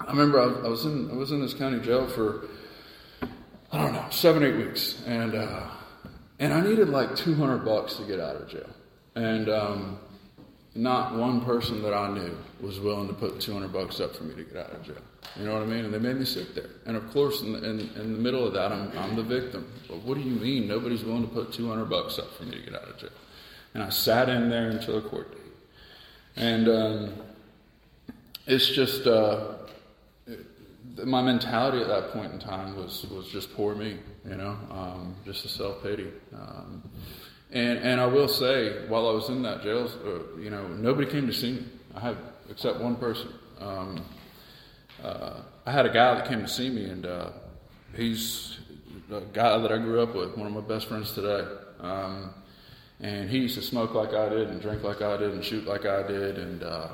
I 0.00 0.10
remember 0.10 0.40
I, 0.40 0.66
I, 0.66 0.68
was 0.68 0.84
in 0.84 1.10
I 1.10 1.14
was 1.14 1.32
in 1.32 1.40
this 1.40 1.54
county 1.54 1.80
jail 1.80 2.06
for 2.06 2.48
I 3.72 3.78
don't 3.78 3.92
know 3.92 4.06
seven 4.10 4.44
eight 4.44 4.56
weeks, 4.56 5.02
and 5.04 5.34
uh, 5.34 5.68
and 6.38 6.52
I 6.52 6.60
needed 6.60 6.88
like 6.90 7.16
two 7.16 7.34
hundred 7.34 7.64
bucks 7.64 7.94
to 7.94 8.04
get 8.04 8.20
out 8.20 8.36
of 8.36 8.48
jail. 8.48 8.70
And 9.14 9.48
um, 9.48 9.98
not 10.74 11.14
one 11.14 11.44
person 11.44 11.82
that 11.82 11.92
I 11.92 12.12
knew 12.12 12.36
was 12.60 12.78
willing 12.78 13.08
to 13.08 13.14
put 13.14 13.40
200 13.40 13.72
bucks 13.72 14.00
up 14.00 14.14
for 14.14 14.24
me 14.24 14.34
to 14.36 14.44
get 14.44 14.56
out 14.56 14.72
of 14.72 14.82
jail. 14.82 14.96
You 15.36 15.46
know 15.46 15.54
what 15.54 15.62
I 15.62 15.66
mean? 15.66 15.84
And 15.84 15.92
they 15.92 15.98
made 15.98 16.16
me 16.16 16.24
sit 16.24 16.54
there. 16.54 16.70
And 16.86 16.96
of 16.96 17.10
course, 17.10 17.42
in 17.42 17.52
the, 17.52 17.58
in, 17.58 17.80
in 17.96 18.12
the 18.12 18.18
middle 18.18 18.46
of 18.46 18.52
that, 18.54 18.72
I'm, 18.72 18.96
I'm 18.96 19.16
the 19.16 19.22
victim. 19.22 19.70
But 19.88 20.02
what 20.02 20.14
do 20.14 20.20
you 20.20 20.34
mean 20.34 20.68
nobody's 20.68 21.02
willing 21.02 21.22
to 21.22 21.28
put 21.28 21.52
200 21.52 21.86
bucks 21.86 22.18
up 22.18 22.32
for 22.34 22.44
me 22.44 22.52
to 22.52 22.62
get 22.62 22.74
out 22.74 22.88
of 22.88 22.98
jail? 22.98 23.10
And 23.74 23.82
I 23.82 23.88
sat 23.90 24.28
in 24.28 24.48
there 24.48 24.70
until 24.70 24.98
a 24.98 25.02
court 25.02 25.32
date. 25.32 25.40
And 26.36 26.68
um, 26.68 27.14
it's 28.46 28.68
just, 28.68 29.06
uh, 29.06 29.54
my 31.04 31.22
mentality 31.22 31.80
at 31.80 31.88
that 31.88 32.12
point 32.12 32.32
in 32.32 32.38
time 32.38 32.76
was, 32.76 33.06
was 33.10 33.28
just 33.28 33.54
poor 33.54 33.74
me, 33.74 33.98
you 34.28 34.36
know, 34.36 34.56
um, 34.70 35.14
just 35.24 35.44
a 35.44 35.48
self 35.48 35.82
pity. 35.82 36.08
Um, 36.34 36.82
and 37.52 37.78
and 37.78 38.00
I 38.00 38.06
will 38.06 38.28
say, 38.28 38.86
while 38.88 39.08
I 39.08 39.12
was 39.12 39.28
in 39.28 39.42
that 39.42 39.62
jail, 39.62 39.90
uh, 40.04 40.40
you 40.40 40.50
know, 40.50 40.66
nobody 40.68 41.10
came 41.10 41.26
to 41.26 41.32
see 41.32 41.52
me. 41.52 41.64
I 41.94 42.00
had 42.00 42.16
except 42.48 42.80
one 42.80 42.96
person. 42.96 43.28
Um, 43.60 44.04
uh, 45.02 45.40
I 45.66 45.72
had 45.72 45.86
a 45.86 45.92
guy 45.92 46.14
that 46.14 46.28
came 46.28 46.40
to 46.40 46.48
see 46.48 46.68
me, 46.68 46.84
and 46.84 47.06
uh, 47.06 47.30
he's 47.94 48.58
a 49.10 49.20
guy 49.20 49.58
that 49.58 49.72
I 49.72 49.78
grew 49.78 50.00
up 50.00 50.14
with, 50.14 50.36
one 50.36 50.46
of 50.46 50.52
my 50.52 50.60
best 50.60 50.88
friends 50.88 51.12
today. 51.12 51.46
Um, 51.80 52.34
and 53.00 53.30
he 53.30 53.38
used 53.38 53.54
to 53.54 53.62
smoke 53.62 53.94
like 53.94 54.12
I 54.12 54.28
did, 54.28 54.48
and 54.48 54.60
drink 54.60 54.82
like 54.82 55.00
I 55.02 55.16
did, 55.16 55.32
and 55.32 55.44
shoot 55.44 55.66
like 55.66 55.86
I 55.86 56.06
did, 56.06 56.38
and 56.38 56.62
uh, 56.62 56.88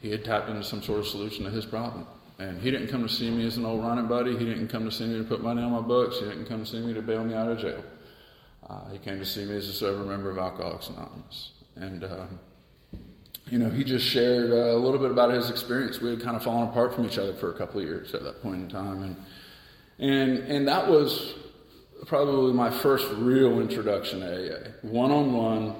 he 0.00 0.10
had 0.10 0.24
tapped 0.24 0.48
into 0.48 0.64
some 0.64 0.82
sort 0.82 1.00
of 1.00 1.06
solution 1.06 1.44
to 1.44 1.50
his 1.50 1.64
problem. 1.64 2.06
And 2.38 2.60
he 2.60 2.70
didn't 2.70 2.88
come 2.88 3.02
to 3.02 3.08
see 3.08 3.30
me 3.30 3.46
as 3.46 3.58
an 3.58 3.66
old 3.66 3.82
running 3.82 4.06
buddy. 4.06 4.36
He 4.36 4.46
didn't 4.46 4.68
come 4.68 4.84
to 4.86 4.90
see 4.90 5.06
me 5.06 5.18
to 5.18 5.24
put 5.24 5.42
money 5.42 5.62
on 5.62 5.72
my 5.72 5.82
books. 5.82 6.18
He 6.18 6.24
didn't 6.24 6.46
come 6.46 6.64
to 6.64 6.70
see 6.70 6.80
me 6.80 6.94
to 6.94 7.02
bail 7.02 7.22
me 7.22 7.34
out 7.34 7.50
of 7.50 7.58
jail. 7.58 7.84
Uh, 8.68 8.88
he 8.90 8.98
came 8.98 9.18
to 9.18 9.26
see 9.26 9.44
me 9.44 9.56
as 9.56 9.68
a 9.68 9.72
sober 9.72 10.04
member 10.04 10.30
of 10.30 10.38
Alcoholics 10.38 10.88
Anonymous. 10.88 11.52
And, 11.76 12.04
uh, 12.04 12.26
you 13.46 13.58
know, 13.58 13.70
he 13.70 13.84
just 13.84 14.06
shared 14.06 14.50
uh, 14.50 14.76
a 14.76 14.78
little 14.78 14.98
bit 14.98 15.10
about 15.10 15.32
his 15.32 15.50
experience. 15.50 16.00
We 16.00 16.10
had 16.10 16.22
kind 16.22 16.36
of 16.36 16.44
fallen 16.44 16.68
apart 16.68 16.94
from 16.94 17.06
each 17.06 17.18
other 17.18 17.34
for 17.34 17.50
a 17.50 17.58
couple 17.58 17.80
of 17.80 17.86
years 17.86 18.14
at 18.14 18.22
that 18.22 18.42
point 18.42 18.62
in 18.62 18.68
time. 18.68 19.02
And, 19.02 19.16
and, 19.98 20.38
and 20.50 20.68
that 20.68 20.88
was 20.88 21.34
probably 22.06 22.52
my 22.52 22.70
first 22.70 23.06
real 23.12 23.60
introduction 23.60 24.20
to 24.20 24.26
AA. 24.26 24.70
One 24.82 25.10
on 25.10 25.32
one, 25.32 25.74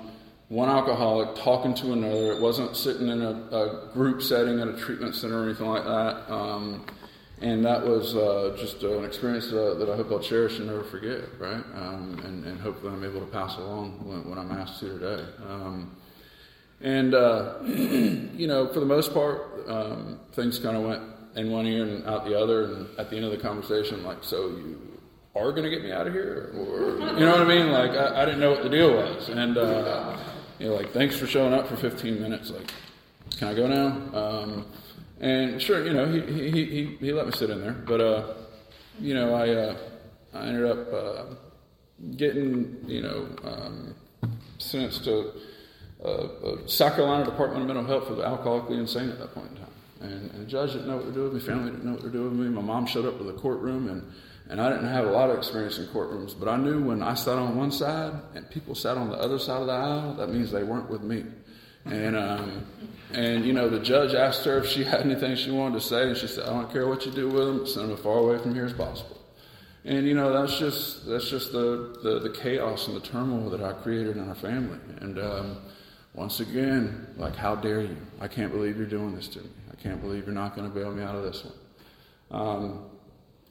one 0.49 0.69
alcoholic 0.69 1.37
talking 1.37 1.75
to 1.75 1.93
another. 1.93 2.33
It 2.33 2.41
wasn't 2.41 2.77
sitting 2.77 3.09
in 3.09 3.23
a, 3.23 3.31
a, 3.31 3.91
group 3.93 4.21
setting 4.21 4.61
at 4.61 4.69
a 4.69 4.77
treatment 4.77 5.15
center 5.15 5.43
or 5.43 5.45
anything 5.45 5.67
like 5.67 5.85
that. 5.85 6.33
Um, 6.33 6.85
and 7.41 7.65
that 7.65 7.87
was 7.87 8.15
uh, 8.15 8.55
just 8.59 8.85
uh, 8.85 8.99
an 8.99 9.05
experience 9.05 9.51
that, 9.51 9.79
that, 9.79 9.89
I 9.89 9.97
hope 9.97 10.11
I'll 10.11 10.21
cherish 10.21 10.59
and 10.59 10.67
never 10.67 10.85
forget, 10.85 11.23
right? 11.39 11.65
Um, 11.75 12.21
and, 12.25 12.45
and 12.45 12.61
hopefully 12.61 12.93
I'm 12.93 13.03
able 13.03 13.21
to 13.21 13.33
pass 13.33 13.57
along 13.57 13.93
when, 14.05 14.29
when 14.29 14.39
I'm 14.39 14.53
asked 14.53 14.81
to 14.81 14.99
today. 14.99 15.25
Um, 15.49 15.97
and, 16.83 17.15
uh, 17.15 17.55
you 17.65 18.47
know, 18.47 18.73
for 18.73 18.81
the 18.81 18.87
most 18.87 19.15
part, 19.15 19.69
um, 19.69 20.21
things 20.33 20.59
kind 20.59 20.77
of 20.77 20.85
went 20.85 21.03
in 21.37 21.51
one 21.51 21.67
ear 21.67 21.85
and 21.85 22.07
out 22.07 22.27
the 22.27 22.39
other. 22.39 22.65
And 22.65 22.99
at 22.99 23.09
the 23.09 23.17
end 23.17 23.25
of 23.25 23.31
the 23.31 23.39
conversation, 23.39 24.05
like, 24.05 24.23
so 24.23 24.49
you 24.49 24.79
are 25.35 25.51
going 25.53 25.65
to 25.65 25.71
get 25.71 25.83
me 25.83 25.93
out 25.93 26.07
of 26.07 26.13
here? 26.13 26.53
Or, 26.55 26.99
you 27.19 27.21
know 27.21 27.33
what 27.33 27.41
I 27.41 27.45
mean? 27.45 27.71
Like, 27.71 27.93
I, 27.93 28.23
I 28.23 28.25
didn't 28.27 28.41
know 28.41 28.51
what 28.51 28.63
the 28.63 28.69
deal 28.69 28.93
was. 28.95 29.31
And, 29.31 29.57
uh, 29.57 30.19
you 30.59 30.69
know, 30.69 30.75
like, 30.75 30.93
thanks 30.93 31.17
for 31.17 31.27
showing 31.27 31.55
up 31.55 31.69
for 31.69 31.77
15 31.77 32.21
minutes. 32.21 32.51
Like, 32.51 32.71
can 33.39 33.49
I 33.49 33.55
go 33.55 33.67
now? 33.67 34.65
And 35.21 35.61
sure, 35.61 35.85
you 35.85 35.93
know, 35.93 36.07
he, 36.07 36.51
he, 36.51 36.65
he, 36.65 36.97
he 36.99 37.13
let 37.13 37.27
me 37.27 37.33
sit 37.33 37.51
in 37.51 37.61
there. 37.61 37.73
But, 37.73 38.01
uh, 38.01 38.35
you 38.99 39.15
know, 39.15 39.35
I, 39.35 39.51
uh, 39.51 39.77
I 40.33 40.47
ended 40.47 40.65
up 40.65 40.93
uh, 40.93 41.25
getting, 42.17 42.79
you 42.87 43.03
know, 43.03 43.29
um, 43.45 43.95
sentenced 44.59 45.05
to 45.05 45.33
uh, 46.05 46.67
South 46.67 46.95
Carolina 46.95 47.25
Department 47.25 47.63
of 47.63 47.67
Mental 47.67 47.85
Health 47.85 48.09
for 48.09 48.15
the 48.15 48.23
alcoholically 48.23 48.79
insane 48.79 49.11
at 49.11 49.19
that 49.19 49.35
point 49.35 49.51
in 49.51 49.57
time. 49.57 49.67
And, 50.01 50.31
and 50.31 50.41
the 50.41 50.47
judge 50.47 50.73
didn't 50.73 50.89
know 50.89 50.97
what 50.97 51.07
to 51.07 51.13
do 51.13 51.25
with 51.25 51.35
me, 51.35 51.41
family 51.41 51.71
didn't 51.71 51.85
know 51.85 51.93
what 51.93 52.03
to 52.03 52.11
do 52.11 52.25
with 52.25 52.33
me. 52.33 52.49
My 52.49 52.63
mom 52.63 52.87
showed 52.87 53.05
up 53.05 53.19
to 53.19 53.25
the 53.25 53.35
courtroom, 53.35 53.89
and, 53.89 54.11
and 54.49 54.59
I 54.59 54.71
didn't 54.71 54.89
have 54.89 55.05
a 55.05 55.11
lot 55.11 55.29
of 55.29 55.37
experience 55.37 55.79
in 55.79 55.87
courtrooms, 55.89 56.39
but 56.39 56.49
I 56.49 56.57
knew 56.57 56.83
when 56.83 57.03
I 57.03 57.13
sat 57.13 57.37
on 57.37 57.55
one 57.55 57.71
side 57.71 58.15
and 58.35 58.49
people 58.49 58.75
sat 58.75 58.97
on 58.97 59.11
the 59.11 59.17
other 59.17 59.39
side 59.39 59.61
of 59.61 59.67
the 59.67 59.75
aisle, 59.75 60.15
that 60.15 60.31
means 60.31 60.51
they 60.51 60.63
weren't 60.63 60.89
with 60.89 61.03
me. 61.03 61.27
And 61.87 62.17
um, 62.17 62.67
and 63.13 63.45
you 63.45 63.53
know, 63.53 63.69
the 63.69 63.81
judge 63.81 64.15
asked 64.15 64.45
her 64.45 64.59
if 64.59 64.67
she 64.67 64.85
had 64.93 65.01
anything 65.01 65.37
she 65.37 65.51
wanted 65.51 65.75
to 65.75 65.81
say, 65.81 66.09
and 66.09 66.17
she 66.17 66.27
said, 66.27 66.45
"I 66.45 66.53
don't 66.53 66.71
care 66.73 66.87
what 66.87 67.07
you 67.07 67.13
do 67.13 67.29
with 67.29 67.47
them, 67.47 67.67
send 67.67 67.89
them 67.89 67.97
as 67.97 68.03
far 68.03 68.19
away 68.19 68.39
from 68.39 68.55
here 68.55 68.67
as 68.67 68.73
possible." 68.73 69.19
And 69.85 70.07
you 70.07 70.15
know, 70.15 70.33
that's 70.33 70.59
just 70.59 71.07
that's 71.07 71.29
just 71.31 71.53
the 71.53 71.99
the, 72.03 72.21
the 72.21 72.31
chaos 72.31 72.87
and 72.87 72.97
the 72.97 73.01
turmoil 73.01 73.49
that 73.51 73.63
I 73.63 73.73
created 73.73 74.17
in 74.17 74.29
our 74.29 74.35
family. 74.35 74.79
And 75.01 75.19
um, 75.19 75.57
once 76.15 76.41
again, 76.41 77.07
like, 77.17 77.37
how 77.37 77.55
dare 77.55 77.83
you? 77.83 77.97
I 78.21 78.29
can't 78.29 78.53
believe 78.53 78.77
you're 78.77 78.87
doing 78.87 79.15
this 79.15 79.29
to 79.29 79.41
me. 79.41 79.51
I 79.73 79.77
can't 79.77 80.01
believe 80.03 80.27
you're 80.27 80.35
not 80.35 80.55
going 80.55 80.69
to 80.69 80.75
bail 80.75 80.93
me 80.93 81.03
out 81.03 81.15
of 81.15 81.23
this 81.23 81.45
one. 81.45 81.55
Um, 82.31 82.90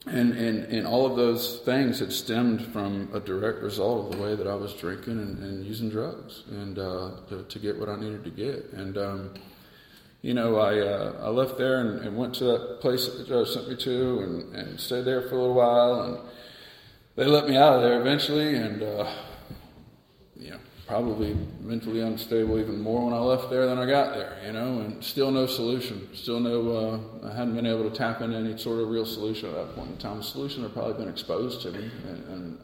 and, 0.09 0.33
and, 0.33 0.65
and 0.65 0.87
all 0.87 1.05
of 1.05 1.15
those 1.15 1.59
things 1.59 1.99
had 1.99 2.11
stemmed 2.11 2.65
from 2.73 3.09
a 3.13 3.19
direct 3.19 3.59
result 3.59 4.05
of 4.05 4.17
the 4.17 4.23
way 4.23 4.35
that 4.35 4.47
I 4.47 4.55
was 4.55 4.73
drinking 4.73 5.19
and, 5.19 5.39
and 5.43 5.65
using 5.65 5.89
drugs 5.89 6.43
and 6.49 6.77
uh, 6.77 7.11
to, 7.29 7.43
to, 7.43 7.59
get 7.59 7.79
what 7.79 7.89
I 7.89 7.95
needed 7.99 8.23
to 8.23 8.29
get. 8.29 8.71
And, 8.73 8.97
um, 8.97 9.33
you 10.21 10.33
know, 10.33 10.57
I, 10.57 10.79
uh, 10.79 11.21
I 11.21 11.29
left 11.29 11.57
there 11.57 11.79
and, 11.81 11.99
and, 12.05 12.17
went 12.17 12.35
to 12.35 12.43
that 12.45 12.81
place 12.81 13.05
that 13.05 13.17
the 13.17 13.25
judge 13.25 13.49
sent 13.49 13.69
me 13.69 13.75
to 13.77 14.19
and, 14.19 14.55
and, 14.55 14.79
stayed 14.79 15.05
there 15.05 15.21
for 15.23 15.35
a 15.35 15.39
little 15.39 15.55
while. 15.55 16.01
And 16.01 16.17
they 17.15 17.25
let 17.25 17.47
me 17.47 17.55
out 17.55 17.75
of 17.75 17.81
there 17.81 18.01
eventually. 18.01 18.55
And, 18.55 18.83
uh, 18.83 19.13
probably 20.89 21.37
mentally 21.61 22.01
unstable 22.01 22.59
even 22.59 22.81
more 22.81 23.05
when 23.05 23.13
I 23.13 23.19
left 23.19 23.51
there 23.51 23.67
than 23.67 23.77
I 23.77 23.85
got 23.85 24.15
there, 24.15 24.35
you 24.43 24.51
know, 24.51 24.79
and 24.79 25.03
still 25.03 25.29
no 25.29 25.45
solution. 25.45 26.09
Still 26.15 26.39
no, 26.39 27.03
uh, 27.23 27.27
I 27.27 27.37
hadn't 27.37 27.55
been 27.55 27.67
able 27.67 27.87
to 27.87 27.95
tap 27.95 28.21
into 28.21 28.35
any 28.35 28.57
sort 28.57 28.79
of 28.79 28.89
real 28.89 29.05
solution 29.05 29.49
at 29.49 29.55
that 29.55 29.75
point 29.75 29.91
in 29.91 29.97
time. 29.97 30.17
The 30.17 30.23
solution 30.23 30.63
had 30.63 30.73
probably 30.73 30.95
been 30.95 31.07
exposed 31.07 31.61
to 31.61 31.71
me 31.71 31.91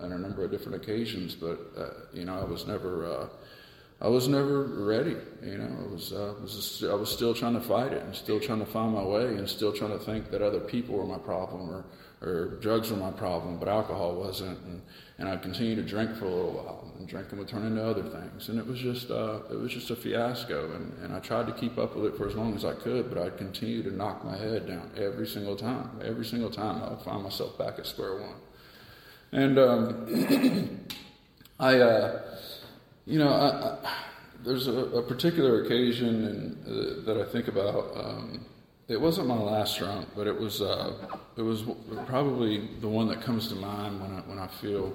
on 0.02 0.12
a 0.12 0.18
number 0.18 0.44
of 0.44 0.50
different 0.50 0.82
occasions, 0.82 1.36
but, 1.36 1.60
uh, 1.78 1.90
you 2.14 2.26
know, 2.26 2.34
I 2.34 2.44
was 2.46 2.66
never, 2.66 3.06
uh, 3.06 3.28
I 4.02 4.10
was 4.10 4.28
never 4.28 4.64
ready, 4.64 5.16
you 5.42 5.58
know. 5.58 5.88
I 5.88 5.94
was, 5.94 6.12
uh, 6.12 6.34
was 6.42 6.56
just, 6.56 6.84
I 6.84 6.94
was 6.96 7.10
still 7.10 7.34
trying 7.34 7.54
to 7.54 7.62
fight 7.62 7.94
it 7.94 8.04
and 8.04 8.14
still 8.14 8.42
trying 8.42 8.60
to 8.60 8.66
find 8.66 8.94
my 8.94 9.04
way 9.04 9.26
and 9.26 9.50
still 9.50 9.72
trying 9.72 9.98
to 9.98 10.00
think 10.00 10.32
that 10.32 10.42
other 10.42 10.60
people 10.60 10.98
were 10.98 11.06
my 11.06 11.18
problem 11.18 11.70
or, 11.70 11.86
or 12.22 12.58
drugs 12.60 12.92
were 12.92 12.98
my 12.98 13.12
problem, 13.12 13.58
but 13.58 13.70
alcohol 13.70 14.16
wasn't. 14.16 14.60
And, 14.66 14.82
and 15.18 15.30
I 15.30 15.38
continued 15.38 15.78
to 15.78 15.84
drink 15.84 16.14
for 16.18 16.26
a 16.26 16.30
little 16.30 16.52
while, 16.52 16.92
and 16.98 17.08
drinking 17.08 17.40
would 17.40 17.48
turn 17.48 17.66
into 17.66 17.82
other 17.82 18.04
things, 18.04 18.50
and 18.50 18.60
it 18.60 18.68
was 18.68 18.80
just 18.80 19.10
uh, 19.10 19.40
it 19.50 19.56
was 19.56 19.72
just 19.72 19.90
a 19.90 19.96
fiasco. 19.96 20.74
And, 20.74 20.92
and 21.02 21.14
I 21.14 21.20
tried 21.20 21.48
to 21.48 21.54
keep 21.54 21.78
up 21.78 21.96
with 21.96 22.06
it 22.06 22.18
for 22.18 22.28
as 22.28 22.36
long 22.36 22.54
as 22.54 22.66
I 22.66 22.74
could, 22.74 23.08
but 23.08 23.18
I'd 23.18 23.38
continue 23.38 23.82
to 23.84 23.96
knock 23.96 24.26
my 24.26 24.36
head 24.36 24.68
down 24.68 24.92
every 24.98 25.28
single 25.28 25.56
time. 25.56 26.02
Every 26.04 26.26
single 26.26 26.50
time, 26.50 26.84
I'd 26.84 27.02
find 27.02 27.24
myself 27.24 27.58
back 27.58 27.80
at 27.80 27.86
square 27.86 28.20
one. 28.20 28.36
And 29.32 29.58
um, 29.58 30.86
I, 31.60 31.80
uh, 31.80 32.22
you 33.06 33.20
know, 33.20 33.30
I, 33.30 33.88
I, 33.88 33.96
there's 34.44 34.68
a, 34.68 34.74
a, 34.74 35.02
particular 35.02 35.64
occasion 35.64 36.58
in, 36.66 36.72
uh, 36.72 37.06
that 37.06 37.22
I 37.22 37.32
think 37.32 37.48
about. 37.48 37.92
Um, 37.96 38.46
it 38.88 39.00
wasn't 39.00 39.28
my 39.28 39.38
last 39.38 39.80
drunk, 39.80 40.10
but 40.16 40.28
it 40.28 40.40
was 40.40 40.62
uh, 40.62 40.94
it 41.38 41.42
was 41.42 41.64
probably 42.06 42.70
the 42.82 42.88
one 42.88 43.08
that 43.08 43.22
comes 43.22 43.48
to 43.50 43.56
mind 43.56 44.00
when 44.00 44.12
I 44.12 44.20
when 44.22 44.40
I 44.40 44.48
feel 44.48 44.94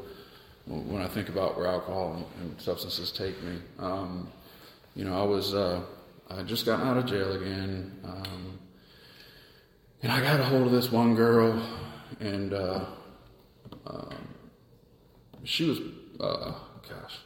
when 0.67 1.03
I 1.03 1.09
think 1.09 1.29
about 1.29 1.57
where 1.57 1.67
alcohol 1.67 2.29
and, 2.41 2.61
substances 2.61 3.11
take 3.11 3.43
me. 3.43 3.59
Um, 3.79 4.31
you 4.95 5.05
know, 5.05 5.19
I 5.19 5.25
was 5.25 5.55
uh, 5.55 5.83
I 6.29 6.43
just 6.43 6.67
gotten 6.67 6.87
out 6.87 6.97
of 6.97 7.07
jail 7.07 7.33
again, 7.33 7.99
um, 8.05 8.59
and 10.03 10.13
I 10.13 10.21
got 10.21 10.39
a 10.39 10.45
hold 10.45 10.67
of 10.67 10.73
this 10.73 10.93
one 10.93 11.17
girl, 11.17 11.61
and 12.21 12.53
uh, 12.53 12.85
um, 13.87 14.29
she 15.43 15.65
was 15.65 15.81
uh, 16.21 16.53
gosh, 16.89 17.19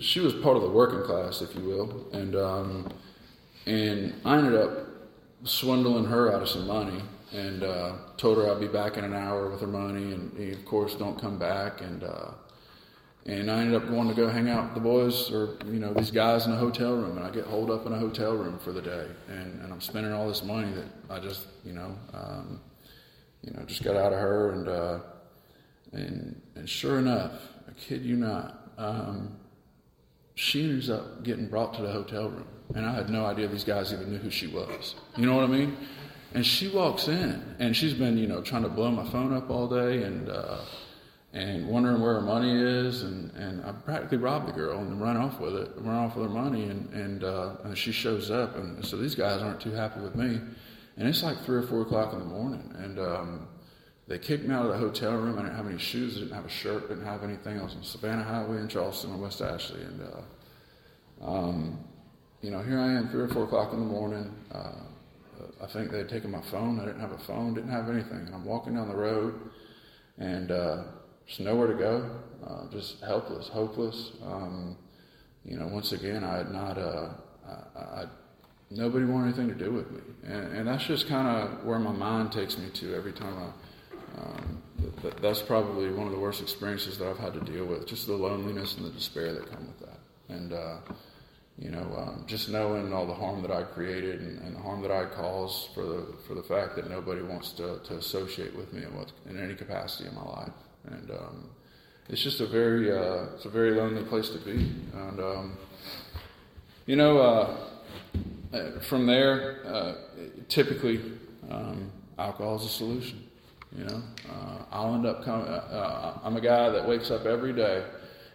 she 0.00 0.20
was 0.20 0.34
part 0.34 0.56
of 0.56 0.62
the 0.62 0.70
working 0.70 1.02
class, 1.02 1.40
if 1.40 1.54
you 1.54 1.62
will, 1.62 2.08
and 2.12 2.34
um, 2.36 2.92
and 3.66 4.14
I 4.24 4.38
ended 4.38 4.54
up 4.54 4.88
swindling 5.44 6.04
her 6.06 6.34
out 6.34 6.42
of 6.42 6.48
some 6.48 6.66
money 6.66 7.00
and 7.32 7.62
uh, 7.62 7.92
told 8.16 8.38
her 8.38 8.50
I'd 8.50 8.60
be 8.60 8.68
back 8.68 8.96
in 8.96 9.04
an 9.04 9.14
hour 9.14 9.50
with 9.50 9.60
her 9.60 9.66
money, 9.66 10.12
and 10.12 10.36
he, 10.36 10.52
of 10.52 10.64
course 10.64 10.94
don't 10.94 11.20
come 11.20 11.38
back. 11.38 11.80
And 11.80 12.02
uh, 12.02 12.30
and 13.26 13.50
I 13.50 13.60
ended 13.60 13.74
up 13.74 13.88
going 13.88 14.08
to 14.08 14.14
go 14.14 14.28
hang 14.28 14.48
out 14.48 14.64
with 14.64 14.74
the 14.74 14.80
boys 14.80 15.30
or 15.30 15.58
you 15.66 15.78
know 15.78 15.92
these 15.92 16.10
guys 16.10 16.46
in 16.46 16.52
a 16.52 16.56
hotel 16.56 16.94
room, 16.94 17.18
and 17.18 17.26
I 17.26 17.30
get 17.30 17.44
holed 17.44 17.70
up 17.70 17.86
in 17.86 17.92
a 17.92 17.98
hotel 17.98 18.32
room 18.32 18.58
for 18.58 18.72
the 18.72 18.82
day, 18.82 19.06
and, 19.28 19.60
and 19.62 19.72
I'm 19.72 19.80
spending 19.80 20.12
all 20.12 20.26
this 20.26 20.42
money 20.42 20.72
that 20.72 20.86
I 21.10 21.20
just 21.20 21.46
you 21.64 21.74
know 21.74 21.94
um, 22.14 22.60
you 23.42 23.52
know 23.52 23.62
just 23.64 23.82
got 23.82 23.96
out 23.96 24.12
of 24.12 24.18
her, 24.18 24.52
and 24.52 24.68
uh, 24.68 24.98
and 25.92 26.40
and 26.56 26.68
sure 26.68 26.98
enough, 26.98 27.32
I 27.68 27.72
kid 27.72 28.02
you 28.02 28.16
not, 28.16 28.72
um, 28.78 29.36
she 30.38 30.62
ends 30.62 30.88
up 30.88 31.24
getting 31.24 31.48
brought 31.48 31.74
to 31.74 31.82
the 31.82 31.90
hotel 31.90 32.28
room, 32.28 32.46
and 32.76 32.86
I 32.86 32.94
had 32.94 33.10
no 33.10 33.26
idea 33.26 33.48
these 33.48 33.64
guys 33.64 33.92
even 33.92 34.12
knew 34.12 34.18
who 34.18 34.30
she 34.30 34.46
was. 34.46 34.94
You 35.16 35.26
know 35.26 35.34
what 35.34 35.42
I 35.42 35.48
mean? 35.48 35.76
And 36.32 36.46
she 36.46 36.68
walks 36.68 37.08
in, 37.08 37.56
and 37.58 37.76
she's 37.76 37.92
been 37.92 38.16
you 38.16 38.28
know 38.28 38.40
trying 38.40 38.62
to 38.62 38.68
blow 38.68 38.90
my 38.92 39.04
phone 39.10 39.34
up 39.34 39.50
all 39.50 39.66
day, 39.66 40.04
and 40.04 40.28
uh, 40.28 40.58
and 41.32 41.66
wondering 41.68 42.00
where 42.00 42.14
her 42.14 42.20
money 42.20 42.52
is, 42.52 43.02
and, 43.02 43.32
and 43.32 43.64
I 43.64 43.72
practically 43.72 44.18
robbed 44.18 44.46
the 44.46 44.52
girl 44.52 44.78
and 44.78 45.00
run 45.00 45.16
off 45.16 45.40
with 45.40 45.56
it, 45.56 45.72
run 45.78 45.96
off 45.96 46.14
with 46.14 46.26
her 46.26 46.32
money, 46.32 46.68
and 46.68 46.88
and, 46.92 47.24
uh, 47.24 47.56
and 47.64 47.76
she 47.76 47.90
shows 47.90 48.30
up, 48.30 48.56
and 48.56 48.84
so 48.84 48.96
these 48.96 49.16
guys 49.16 49.42
aren't 49.42 49.60
too 49.60 49.72
happy 49.72 50.00
with 50.00 50.14
me, 50.14 50.40
and 50.96 51.08
it's 51.08 51.24
like 51.24 51.42
three 51.44 51.56
or 51.56 51.62
four 51.62 51.82
o'clock 51.82 52.12
in 52.12 52.20
the 52.20 52.24
morning, 52.24 52.72
and 52.78 53.00
um, 53.00 53.48
they 54.08 54.18
kicked 54.18 54.44
me 54.44 54.54
out 54.54 54.66
of 54.66 54.72
the 54.72 54.78
hotel 54.78 55.12
room. 55.12 55.38
I 55.38 55.42
didn't 55.42 55.56
have 55.56 55.66
any 55.66 55.78
shoes, 55.78 56.16
I 56.16 56.20
didn't 56.20 56.34
have 56.34 56.46
a 56.46 56.50
shirt, 56.50 56.88
didn't 56.88 57.04
have 57.04 57.22
anything. 57.22 57.60
I 57.60 57.62
was 57.62 57.74
on 57.74 57.84
Savannah 57.84 58.24
Highway 58.24 58.58
in 58.58 58.68
Charleston 58.68 59.12
or 59.12 59.18
West 59.18 59.40
Ashley, 59.40 59.82
and 59.82 60.00
uh, 60.02 61.30
um, 61.30 61.78
you 62.40 62.50
know 62.50 62.62
here 62.62 62.78
I 62.78 62.94
am, 62.94 63.08
three 63.10 63.22
or 63.22 63.28
four 63.28 63.44
o'clock 63.44 63.72
in 63.72 63.80
the 63.80 63.86
morning. 63.86 64.34
Uh, 64.52 64.72
I 65.62 65.66
think 65.66 65.90
they 65.90 65.98
had 65.98 66.08
taken 66.08 66.30
my 66.30 66.42
phone. 66.50 66.80
I 66.80 66.86
didn't 66.86 67.00
have 67.00 67.12
a 67.12 67.18
phone, 67.18 67.54
didn't 67.54 67.70
have 67.70 67.88
anything, 67.88 68.26
and 68.26 68.34
I'm 68.34 68.44
walking 68.44 68.74
down 68.74 68.88
the 68.88 68.96
road, 68.96 69.38
and 70.18 70.50
uh, 70.50 70.84
just 71.26 71.40
nowhere 71.40 71.68
to 71.68 71.74
go, 71.74 72.10
uh, 72.46 72.70
just 72.72 73.02
helpless, 73.02 73.48
hopeless. 73.48 74.12
Um, 74.24 74.76
you 75.44 75.58
know, 75.58 75.66
once 75.66 75.92
again, 75.92 76.24
I 76.24 76.38
had 76.38 76.50
not, 76.50 76.78
uh, 76.78 77.10
I, 77.46 77.80
I, 77.80 78.04
nobody 78.70 79.04
wanted 79.04 79.38
anything 79.38 79.48
to 79.48 79.64
do 79.64 79.72
with 79.72 79.90
me. 79.90 80.00
And, 80.24 80.56
and 80.56 80.68
that's 80.68 80.84
just 80.84 81.08
kind 81.08 81.28
of 81.28 81.64
where 81.64 81.78
my 81.78 81.92
mind 81.92 82.32
takes 82.32 82.58
me 82.58 82.68
to 82.70 82.94
every 82.94 83.12
time 83.12 83.36
I, 83.38 83.50
um, 84.20 84.62
th- 85.02 85.14
that's 85.22 85.42
probably 85.42 85.90
one 85.90 86.06
of 86.06 86.12
the 86.12 86.18
worst 86.18 86.40
experiences 86.42 86.98
that 86.98 87.08
I've 87.08 87.18
had 87.18 87.34
to 87.34 87.40
deal 87.40 87.64
with, 87.64 87.86
just 87.86 88.06
the 88.06 88.14
loneliness 88.14 88.76
and 88.76 88.86
the 88.86 88.90
despair 88.90 89.32
that 89.32 89.50
come 89.50 89.66
with 89.66 89.80
that. 89.80 89.98
And, 90.28 90.52
uh, 90.52 90.76
you 91.58 91.70
know, 91.70 91.94
um, 91.96 92.24
just 92.26 92.48
knowing 92.48 92.92
all 92.92 93.06
the 93.06 93.14
harm 93.14 93.42
that 93.42 93.50
I 93.50 93.62
created 93.62 94.20
and, 94.20 94.38
and, 94.42 94.54
the 94.54 94.60
harm 94.60 94.80
that 94.82 94.92
I 94.92 95.06
caused 95.06 95.74
for 95.74 95.82
the 95.82 96.06
for 96.26 96.34
the 96.34 96.42
fact 96.42 96.76
that 96.76 96.88
nobody 96.88 97.22
wants 97.22 97.50
to, 97.52 97.80
to 97.84 97.96
associate 97.96 98.54
with 98.54 98.72
me 98.72 98.84
in, 98.84 98.96
what, 98.96 99.10
in 99.28 99.42
any 99.42 99.54
capacity 99.54 100.08
in 100.08 100.14
my 100.14 100.22
life 100.22 100.52
and 100.90 101.10
um, 101.10 101.50
it's 102.08 102.22
just 102.22 102.40
a 102.40 102.46
very 102.46 102.90
uh, 102.90 103.26
it's 103.34 103.44
a 103.44 103.50
very 103.50 103.72
lonely 103.72 104.02
place 104.04 104.30
to 104.30 104.38
be. 104.38 104.72
And 104.94 105.20
um, 105.20 105.58
you 106.86 106.96
know, 106.96 107.18
uh, 107.18 107.56
uh, 108.52 108.80
from 108.80 109.06
there, 109.06 109.66
uh, 109.66 109.94
typically 110.48 111.00
um, 111.50 111.90
alcohol 112.18 112.56
is 112.56 112.64
a 112.64 112.68
solution. 112.68 113.27
You 113.76 113.84
know, 113.84 114.02
uh, 114.30 114.64
I'll 114.70 114.94
end 114.94 115.06
up 115.06 115.24
coming. 115.24 115.46
Uh, 115.46 116.18
I'm 116.22 116.36
a 116.36 116.40
guy 116.40 116.70
that 116.70 116.88
wakes 116.88 117.10
up 117.10 117.26
every 117.26 117.52
day, 117.52 117.84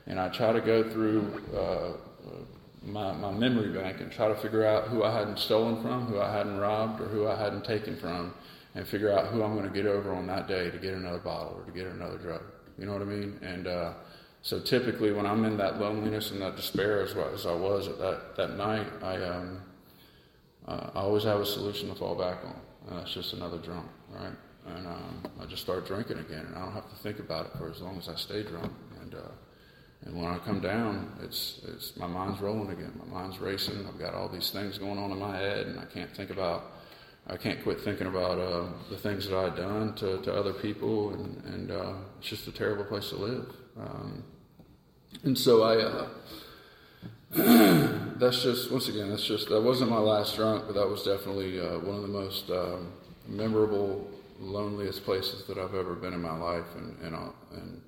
and 0.05 0.19
I 0.19 0.29
try 0.29 0.53
to 0.53 0.61
go 0.61 0.83
through. 0.91 1.41
My, 2.85 3.13
my 3.13 3.31
memory 3.31 3.71
bank 3.71 4.01
and 4.01 4.11
try 4.11 4.27
to 4.27 4.35
figure 4.35 4.65
out 4.65 4.89
who 4.89 5.03
I 5.05 5.17
hadn't 5.17 5.39
stolen 5.39 5.81
from, 5.81 6.05
who 6.05 6.19
I 6.19 6.29
hadn't 6.35 6.57
robbed, 6.57 6.99
or 6.99 7.05
who 7.05 7.25
I 7.29 7.35
hadn't 7.41 7.63
taken 7.63 7.95
from, 7.95 8.33
and 8.75 8.85
figure 8.85 9.09
out 9.09 9.27
who 9.27 9.41
I'm 9.41 9.55
going 9.55 9.67
to 9.67 9.73
get 9.73 9.85
over 9.85 10.13
on 10.13 10.27
that 10.27 10.49
day 10.49 10.69
to 10.69 10.77
get 10.77 10.93
another 10.93 11.19
bottle 11.19 11.55
or 11.57 11.63
to 11.63 11.71
get 11.71 11.87
another 11.87 12.17
drug. 12.17 12.41
You 12.77 12.85
know 12.85 12.93
what 12.93 13.01
I 13.01 13.05
mean? 13.05 13.39
And 13.41 13.67
uh, 13.67 13.93
so 14.41 14.59
typically, 14.59 15.13
when 15.13 15.25
I'm 15.25 15.45
in 15.45 15.55
that 15.57 15.79
loneliness 15.79 16.31
and 16.31 16.41
that 16.41 16.55
despair, 16.55 17.01
as, 17.01 17.15
as 17.15 17.45
I 17.45 17.53
was 17.53 17.87
at 17.87 17.99
that, 17.99 18.35
that 18.35 18.57
night, 18.57 18.87
I, 19.01 19.15
um, 19.23 19.61
uh, 20.67 20.89
I 20.93 20.99
always 20.99 21.23
have 21.23 21.39
a 21.39 21.45
solution 21.45 21.87
to 21.89 21.95
fall 21.95 22.15
back 22.15 22.43
on. 22.43 22.55
And 22.89 22.99
that's 22.99 23.13
just 23.13 23.31
another 23.33 23.59
drunk, 23.59 23.87
right? 24.11 24.33
And 24.65 24.87
um, 24.87 25.27
I 25.41 25.45
just 25.45 25.61
start 25.61 25.85
drinking 25.85 26.19
again, 26.19 26.45
and 26.45 26.55
I 26.55 26.63
don't 26.63 26.73
have 26.73 26.89
to 26.89 26.95
think 26.97 27.19
about 27.19 27.47
it 27.47 27.51
for 27.57 27.69
as 27.69 27.81
long 27.81 27.97
as 27.97 28.07
I 28.07 28.15
stay 28.15 28.43
drunk. 28.43 28.71
And 29.01 29.13
uh, 29.13 29.31
and 30.05 30.15
when 30.15 30.25
I 30.25 30.37
come 30.39 30.59
down, 30.61 31.11
it's 31.21 31.61
it's 31.67 31.97
my 31.97 32.07
mind's 32.07 32.41
rolling 32.41 32.71
again. 32.71 32.93
My 33.05 33.21
mind's 33.21 33.39
racing. 33.39 33.85
I've 33.87 33.99
got 33.99 34.13
all 34.13 34.29
these 34.29 34.51
things 34.51 34.77
going 34.77 34.97
on 34.97 35.11
in 35.11 35.19
my 35.19 35.35
head, 35.35 35.67
and 35.67 35.79
I 35.79 35.85
can't 35.85 36.15
think 36.15 36.29
about 36.29 36.71
I 37.25 37.37
can't 37.37 37.63
quit 37.63 37.79
thinking 37.81 38.07
about 38.07 38.37
uh, 38.37 38.65
the 38.89 38.97
things 38.97 39.27
that 39.29 39.37
I 39.37 39.43
had 39.43 39.55
done 39.55 39.93
to, 39.95 40.17
to 40.23 40.33
other 40.33 40.51
people, 40.51 41.13
and, 41.13 41.41
and 41.45 41.71
uh, 41.71 41.93
it's 42.19 42.27
just 42.27 42.47
a 42.47 42.51
terrible 42.51 42.83
place 42.83 43.09
to 43.09 43.15
live. 43.15 43.47
Um, 43.79 44.23
and 45.23 45.37
so 45.37 45.63
I, 45.63 45.77
uh, 45.77 46.09
that's 48.17 48.43
just, 48.43 48.69
once 48.71 48.89
again, 48.89 49.09
that's 49.09 49.23
just, 49.23 49.47
that 49.47 49.61
wasn't 49.61 49.89
my 49.89 49.99
last 49.99 50.35
drunk, 50.35 50.65
but 50.67 50.75
that 50.75 50.87
was 50.87 51.03
definitely 51.03 51.61
uh, 51.61 51.79
one 51.79 51.95
of 51.95 52.01
the 52.01 52.09
most 52.09 52.49
um, 52.49 52.91
memorable, 53.25 54.05
loneliest 54.43 55.03
places 55.03 55.45
that 55.47 55.57
I've 55.57 55.75
ever 55.75 55.95
been 55.95 56.13
in 56.13 56.21
my 56.21 56.37
life. 56.37 56.65
And, 56.75 56.99
and, 57.01 57.15
uh, 57.15 57.29
and 57.53 57.81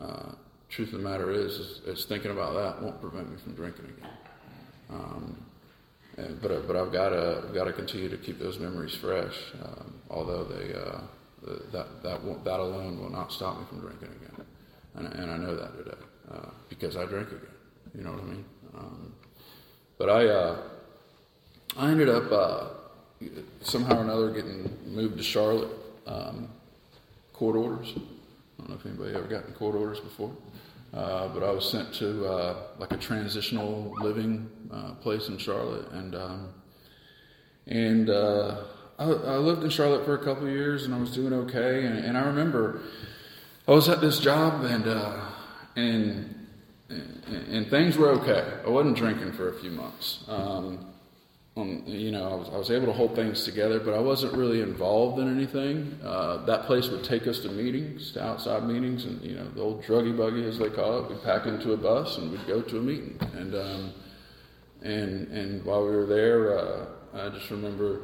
uh, 0.00 0.32
truth 0.68 0.92
of 0.92 1.02
the 1.02 1.08
matter 1.08 1.30
is, 1.30 1.54
is, 1.54 1.80
is, 1.86 2.04
thinking 2.04 2.30
about 2.30 2.54
that 2.54 2.82
won't 2.82 3.00
prevent 3.00 3.30
me 3.30 3.36
from 3.42 3.54
drinking 3.54 3.86
again. 3.86 4.10
Um, 4.90 5.44
and, 6.16 6.40
but 6.42 6.66
but 6.66 6.76
I've 6.76 6.92
got 6.92 7.10
to 7.10 7.44
got 7.54 7.64
to 7.64 7.72
continue 7.72 8.08
to 8.08 8.16
keep 8.16 8.38
those 8.38 8.58
memories 8.58 8.94
fresh. 8.94 9.36
Um, 9.62 10.00
although 10.10 10.44
they 10.44 10.74
uh, 10.74 11.00
that 11.72 12.02
that 12.02 12.44
that 12.44 12.60
alone 12.60 13.00
will 13.00 13.10
not 13.10 13.32
stop 13.32 13.58
me 13.58 13.64
from 13.68 13.80
drinking 13.80 14.08
again, 14.08 14.46
and, 14.94 15.06
and 15.06 15.30
I 15.30 15.36
know 15.36 15.56
that 15.56 15.76
today 15.76 15.96
uh, 16.30 16.50
because 16.68 16.96
I 16.96 17.04
drink 17.04 17.28
again. 17.28 17.46
You 17.94 18.04
know 18.04 18.12
what 18.12 18.20
I 18.20 18.24
mean? 18.24 18.44
Um, 18.76 19.14
but 19.98 20.10
I 20.10 20.26
uh, 20.26 20.62
I 21.76 21.90
ended 21.90 22.08
up 22.08 22.30
uh, 22.32 22.68
somehow 23.62 23.98
or 23.98 24.02
another 24.02 24.30
getting 24.30 24.70
moved 24.86 25.18
to 25.18 25.22
Charlotte. 25.22 25.70
Um, 26.10 26.48
court 27.32 27.56
orders. 27.56 27.94
I 27.96 28.00
don't 28.58 28.70
know 28.70 28.74
if 28.74 28.84
anybody 28.84 29.14
ever 29.14 29.28
gotten 29.28 29.54
court 29.54 29.74
orders 29.74 30.00
before. 30.00 30.32
Uh, 30.92 31.28
but 31.28 31.44
I 31.44 31.50
was 31.52 31.70
sent 31.70 31.94
to 31.94 32.26
uh, 32.26 32.56
like 32.78 32.92
a 32.92 32.96
transitional 32.96 33.94
living 34.00 34.50
uh, 34.72 34.94
place 34.94 35.28
in 35.28 35.38
Charlotte, 35.38 35.88
and 35.92 36.16
um, 36.16 36.48
and 37.68 38.10
uh, 38.10 38.64
I, 38.98 39.04
I, 39.04 39.36
lived 39.36 39.62
in 39.62 39.70
Charlotte 39.70 40.04
for 40.04 40.14
a 40.14 40.24
couple 40.24 40.48
of 40.48 40.52
years, 40.52 40.84
and 40.84 40.92
I 40.92 40.98
was 40.98 41.12
doing 41.12 41.32
okay. 41.32 41.86
And, 41.86 41.96
and 42.04 42.18
I 42.18 42.22
remember 42.22 42.80
I 43.68 43.70
was 43.70 43.88
at 43.88 44.00
this 44.00 44.18
job, 44.18 44.64
and 44.64 44.88
uh, 44.88 45.30
and 45.76 46.34
and 46.88 47.70
things 47.70 47.96
were 47.96 48.08
okay. 48.10 48.58
I 48.66 48.68
wasn't 48.68 48.96
drinking 48.96 49.32
for 49.32 49.48
a 49.48 49.52
few 49.60 49.70
months. 49.70 50.24
Um, 50.26 50.89
um, 51.60 51.82
you 51.86 52.10
know, 52.10 52.28
I 52.28 52.34
was, 52.34 52.48
I 52.48 52.56
was, 52.56 52.70
able 52.70 52.86
to 52.86 52.92
hold 52.92 53.14
things 53.14 53.44
together, 53.44 53.80
but 53.80 53.94
I 53.94 54.00
wasn't 54.00 54.34
really 54.34 54.60
involved 54.60 55.18
in 55.18 55.28
anything. 55.34 55.98
Uh, 56.02 56.44
that 56.46 56.64
place 56.66 56.88
would 56.88 57.04
take 57.04 57.26
us 57.26 57.40
to 57.40 57.48
meetings, 57.48 58.12
to 58.12 58.24
outside 58.24 58.66
meetings, 58.66 59.04
and 59.04 59.22
you 59.22 59.36
know, 59.36 59.48
the 59.50 59.60
old 59.60 59.82
druggy 59.82 60.16
buggy, 60.16 60.44
as 60.44 60.58
they 60.58 60.70
call 60.70 61.04
it. 61.04 61.10
We'd 61.10 61.22
pack 61.22 61.46
into 61.46 61.72
a 61.72 61.76
bus 61.76 62.18
and 62.18 62.30
we'd 62.30 62.46
go 62.46 62.62
to 62.62 62.78
a 62.78 62.80
meeting. 62.80 63.18
And 63.34 63.54
um, 63.54 63.92
and 64.82 65.28
and 65.28 65.64
while 65.64 65.84
we 65.84 65.90
were 65.90 66.06
there, 66.06 66.58
uh, 66.58 66.86
I 67.14 67.28
just 67.30 67.50
remember 67.50 68.00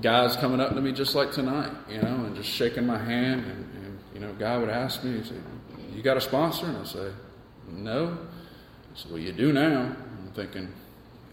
guys 0.00 0.36
coming 0.36 0.60
up 0.60 0.74
to 0.74 0.80
me 0.80 0.92
just 0.92 1.14
like 1.14 1.32
tonight, 1.32 1.72
you 1.88 2.00
know, 2.00 2.24
and 2.24 2.36
just 2.36 2.48
shaking 2.48 2.86
my 2.86 2.98
hand. 2.98 3.44
And, 3.44 3.84
and 3.84 3.98
you 4.14 4.20
know, 4.20 4.32
guy 4.34 4.56
would 4.58 4.70
ask 4.70 5.02
me, 5.04 5.22
said, 5.24 5.42
"You 5.94 6.02
got 6.02 6.16
a 6.16 6.20
sponsor?" 6.20 6.66
And 6.66 6.78
I 6.78 6.84
say, 6.84 7.10
"No." 7.68 8.18
I 8.92 8.98
said, 8.98 9.10
"Well, 9.10 9.20
you 9.20 9.32
do 9.32 9.52
now." 9.52 9.96
I'm 10.18 10.32
thinking 10.34 10.68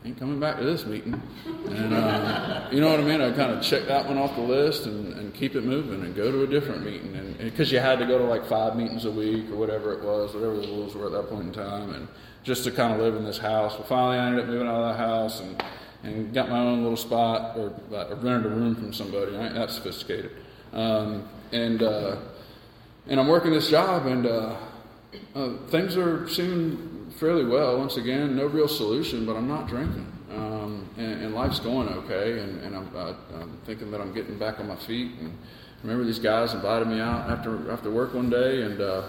ain't 0.05 0.19
coming 0.19 0.39
back 0.39 0.57
to 0.57 0.63
this 0.63 0.85
meeting. 0.85 1.21
And 1.45 1.93
uh, 1.93 2.67
you 2.71 2.79
know 2.79 2.89
what 2.89 2.99
I 2.99 3.03
mean? 3.03 3.21
I 3.21 3.31
kind 3.31 3.51
of 3.51 3.61
check 3.63 3.87
that 3.87 4.07
one 4.07 4.17
off 4.17 4.35
the 4.35 4.41
list 4.41 4.85
and, 4.85 5.13
and 5.13 5.33
keep 5.33 5.55
it 5.55 5.63
moving 5.63 6.01
and 6.03 6.15
go 6.15 6.31
to 6.31 6.43
a 6.43 6.47
different 6.47 6.83
meeting. 6.83 7.15
And 7.15 7.37
because 7.37 7.71
you 7.71 7.79
had 7.79 7.99
to 7.99 8.05
go 8.05 8.17
to 8.17 8.23
like 8.23 8.45
five 8.45 8.75
meetings 8.75 9.05
a 9.05 9.11
week 9.11 9.49
or 9.49 9.55
whatever 9.55 9.93
it 9.93 10.03
was, 10.03 10.33
whatever 10.33 10.57
the 10.57 10.67
rules 10.67 10.95
were 10.95 11.07
at 11.07 11.11
that 11.13 11.29
point 11.29 11.47
in 11.47 11.53
time, 11.53 11.93
and 11.93 12.07
just 12.43 12.63
to 12.63 12.71
kind 12.71 12.93
of 12.93 12.99
live 12.99 13.15
in 13.15 13.25
this 13.25 13.37
house. 13.37 13.75
But 13.75 13.87
finally, 13.87 14.17
I 14.17 14.27
ended 14.27 14.43
up 14.43 14.47
moving 14.47 14.67
out 14.67 14.81
of 14.81 14.97
the 14.97 15.03
house 15.03 15.39
and 15.41 15.63
and 16.03 16.33
got 16.33 16.49
my 16.49 16.59
own 16.59 16.83
little 16.83 16.95
spot 16.95 17.57
or, 17.57 17.73
uh, 17.91 18.15
rented 18.17 18.51
a 18.51 18.55
room 18.55 18.75
from 18.75 18.93
somebody. 18.93 19.35
I 19.35 19.47
ain't 19.47 19.55
that 19.55 19.71
sophisticated. 19.71 20.31
Um, 20.71 21.27
and 21.51 21.81
uh, 21.81 22.17
and 23.07 23.19
I'm 23.19 23.27
working 23.27 23.51
this 23.51 23.69
job 23.69 24.05
and. 24.05 24.25
Uh, 24.25 24.55
uh, 25.35 25.53
things 25.69 25.95
are 25.97 26.27
seeming 26.27 26.96
fairly 27.17 27.45
well. 27.45 27.77
Once 27.77 27.97
again, 27.97 28.35
no 28.35 28.45
real 28.45 28.67
solution, 28.67 29.25
but 29.25 29.35
I'm 29.35 29.47
not 29.47 29.67
drinking. 29.67 30.11
Um, 30.31 30.89
and, 30.97 31.21
and, 31.23 31.33
life's 31.33 31.59
going 31.59 31.87
okay, 31.87 32.39
and, 32.39 32.61
and 32.61 32.75
I'm, 32.75 32.95
uh, 32.95 33.13
I'm, 33.39 33.57
thinking 33.65 33.91
that 33.91 34.01
I'm 34.01 34.13
getting 34.13 34.37
back 34.37 34.59
on 34.59 34.67
my 34.67 34.75
feet. 34.75 35.13
And 35.19 35.29
I 35.29 35.81
remember 35.83 36.05
these 36.05 36.19
guys 36.19 36.53
invited 36.53 36.87
me 36.87 36.99
out 36.99 37.29
after 37.29 37.71
after 37.71 37.89
work 37.89 38.13
one 38.13 38.29
day, 38.29 38.61
and 38.61 38.81
uh, 38.81 39.07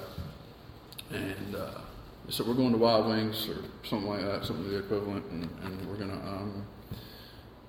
and 1.10 1.56
uh, 1.56 1.80
they 2.24 2.32
said 2.32 2.46
we're 2.46 2.54
going 2.54 2.72
to 2.72 2.78
Wild 2.78 3.08
Wings 3.08 3.48
or 3.48 3.64
something 3.86 4.08
like 4.08 4.20
that, 4.20 4.44
something 4.44 4.68
the 4.70 4.78
equivalent, 4.78 5.24
and, 5.26 5.48
and 5.64 5.88
we're 5.88 5.96
gonna. 5.96 6.14
Um, 6.14 6.66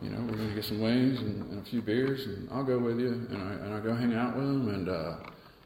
you 0.02 0.10
know, 0.10 0.22
we're 0.22 0.38
to 0.38 0.56
get 0.56 0.64
some 0.64 0.80
wings 0.80 1.20
and, 1.20 1.52
and, 1.52 1.62
a 1.62 1.70
few 1.70 1.82
beers, 1.82 2.26
and 2.26 2.48
I'll 2.54 2.64
go 2.64 2.80
with 2.80 3.02
you. 3.02 3.10
And 3.10 3.38
I, 3.38 3.52
and 3.66 3.74
I 3.74 3.80
go 3.82 3.94
hang 3.94 4.14
out 4.14 4.34
with 4.34 4.46
them, 4.46 4.74
and 4.74 4.88
uh, 4.88 5.16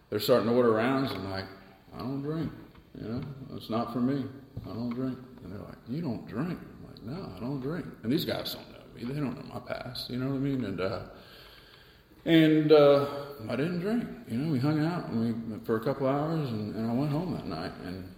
they're 0.09 0.19
starting 0.19 0.49
to 0.49 0.55
order 0.55 0.71
rounds, 0.71 1.11
and 1.11 1.21
I'm 1.21 1.29
like, 1.29 1.45
I 1.93 1.99
don't 1.99 2.23
drink. 2.23 2.51
You 2.99 3.09
know, 3.09 3.21
it's 3.55 3.69
not 3.69 3.93
for 3.93 3.99
me. 3.99 4.25
I 4.65 4.73
don't 4.73 4.89
drink. 4.89 5.17
And 5.43 5.51
they're 5.51 5.59
like, 5.59 5.77
you 5.89 6.01
don't 6.01 6.27
drink? 6.27 6.59
I'm 6.59 6.87
like, 6.87 7.03
no, 7.03 7.29
I 7.35 7.39
don't 7.39 7.59
drink. 7.59 7.85
And 8.03 8.11
these 8.11 8.25
guys 8.25 8.53
don't 8.53 8.69
know 8.71 8.83
me. 8.95 9.13
They 9.13 9.19
don't 9.19 9.35
know 9.35 9.53
my 9.53 9.59
past. 9.59 10.09
You 10.09 10.17
know 10.17 10.27
what 10.27 10.35
I 10.35 10.39
mean? 10.39 10.63
And 10.65 10.81
uh, 10.81 11.01
and 12.25 12.71
uh, 12.71 13.05
I 13.49 13.55
didn't 13.55 13.79
drink. 13.79 14.05
You 14.29 14.37
know, 14.37 14.51
we 14.51 14.59
hung 14.59 14.83
out 14.85 15.09
and 15.09 15.19
we 15.19 15.65
for 15.65 15.77
a 15.77 15.83
couple 15.83 16.07
hours, 16.07 16.49
and, 16.49 16.75
and 16.75 16.89
I 16.89 16.93
went 16.93 17.11
home 17.11 17.33
that 17.33 17.47
night. 17.47 17.73
And 17.83 18.09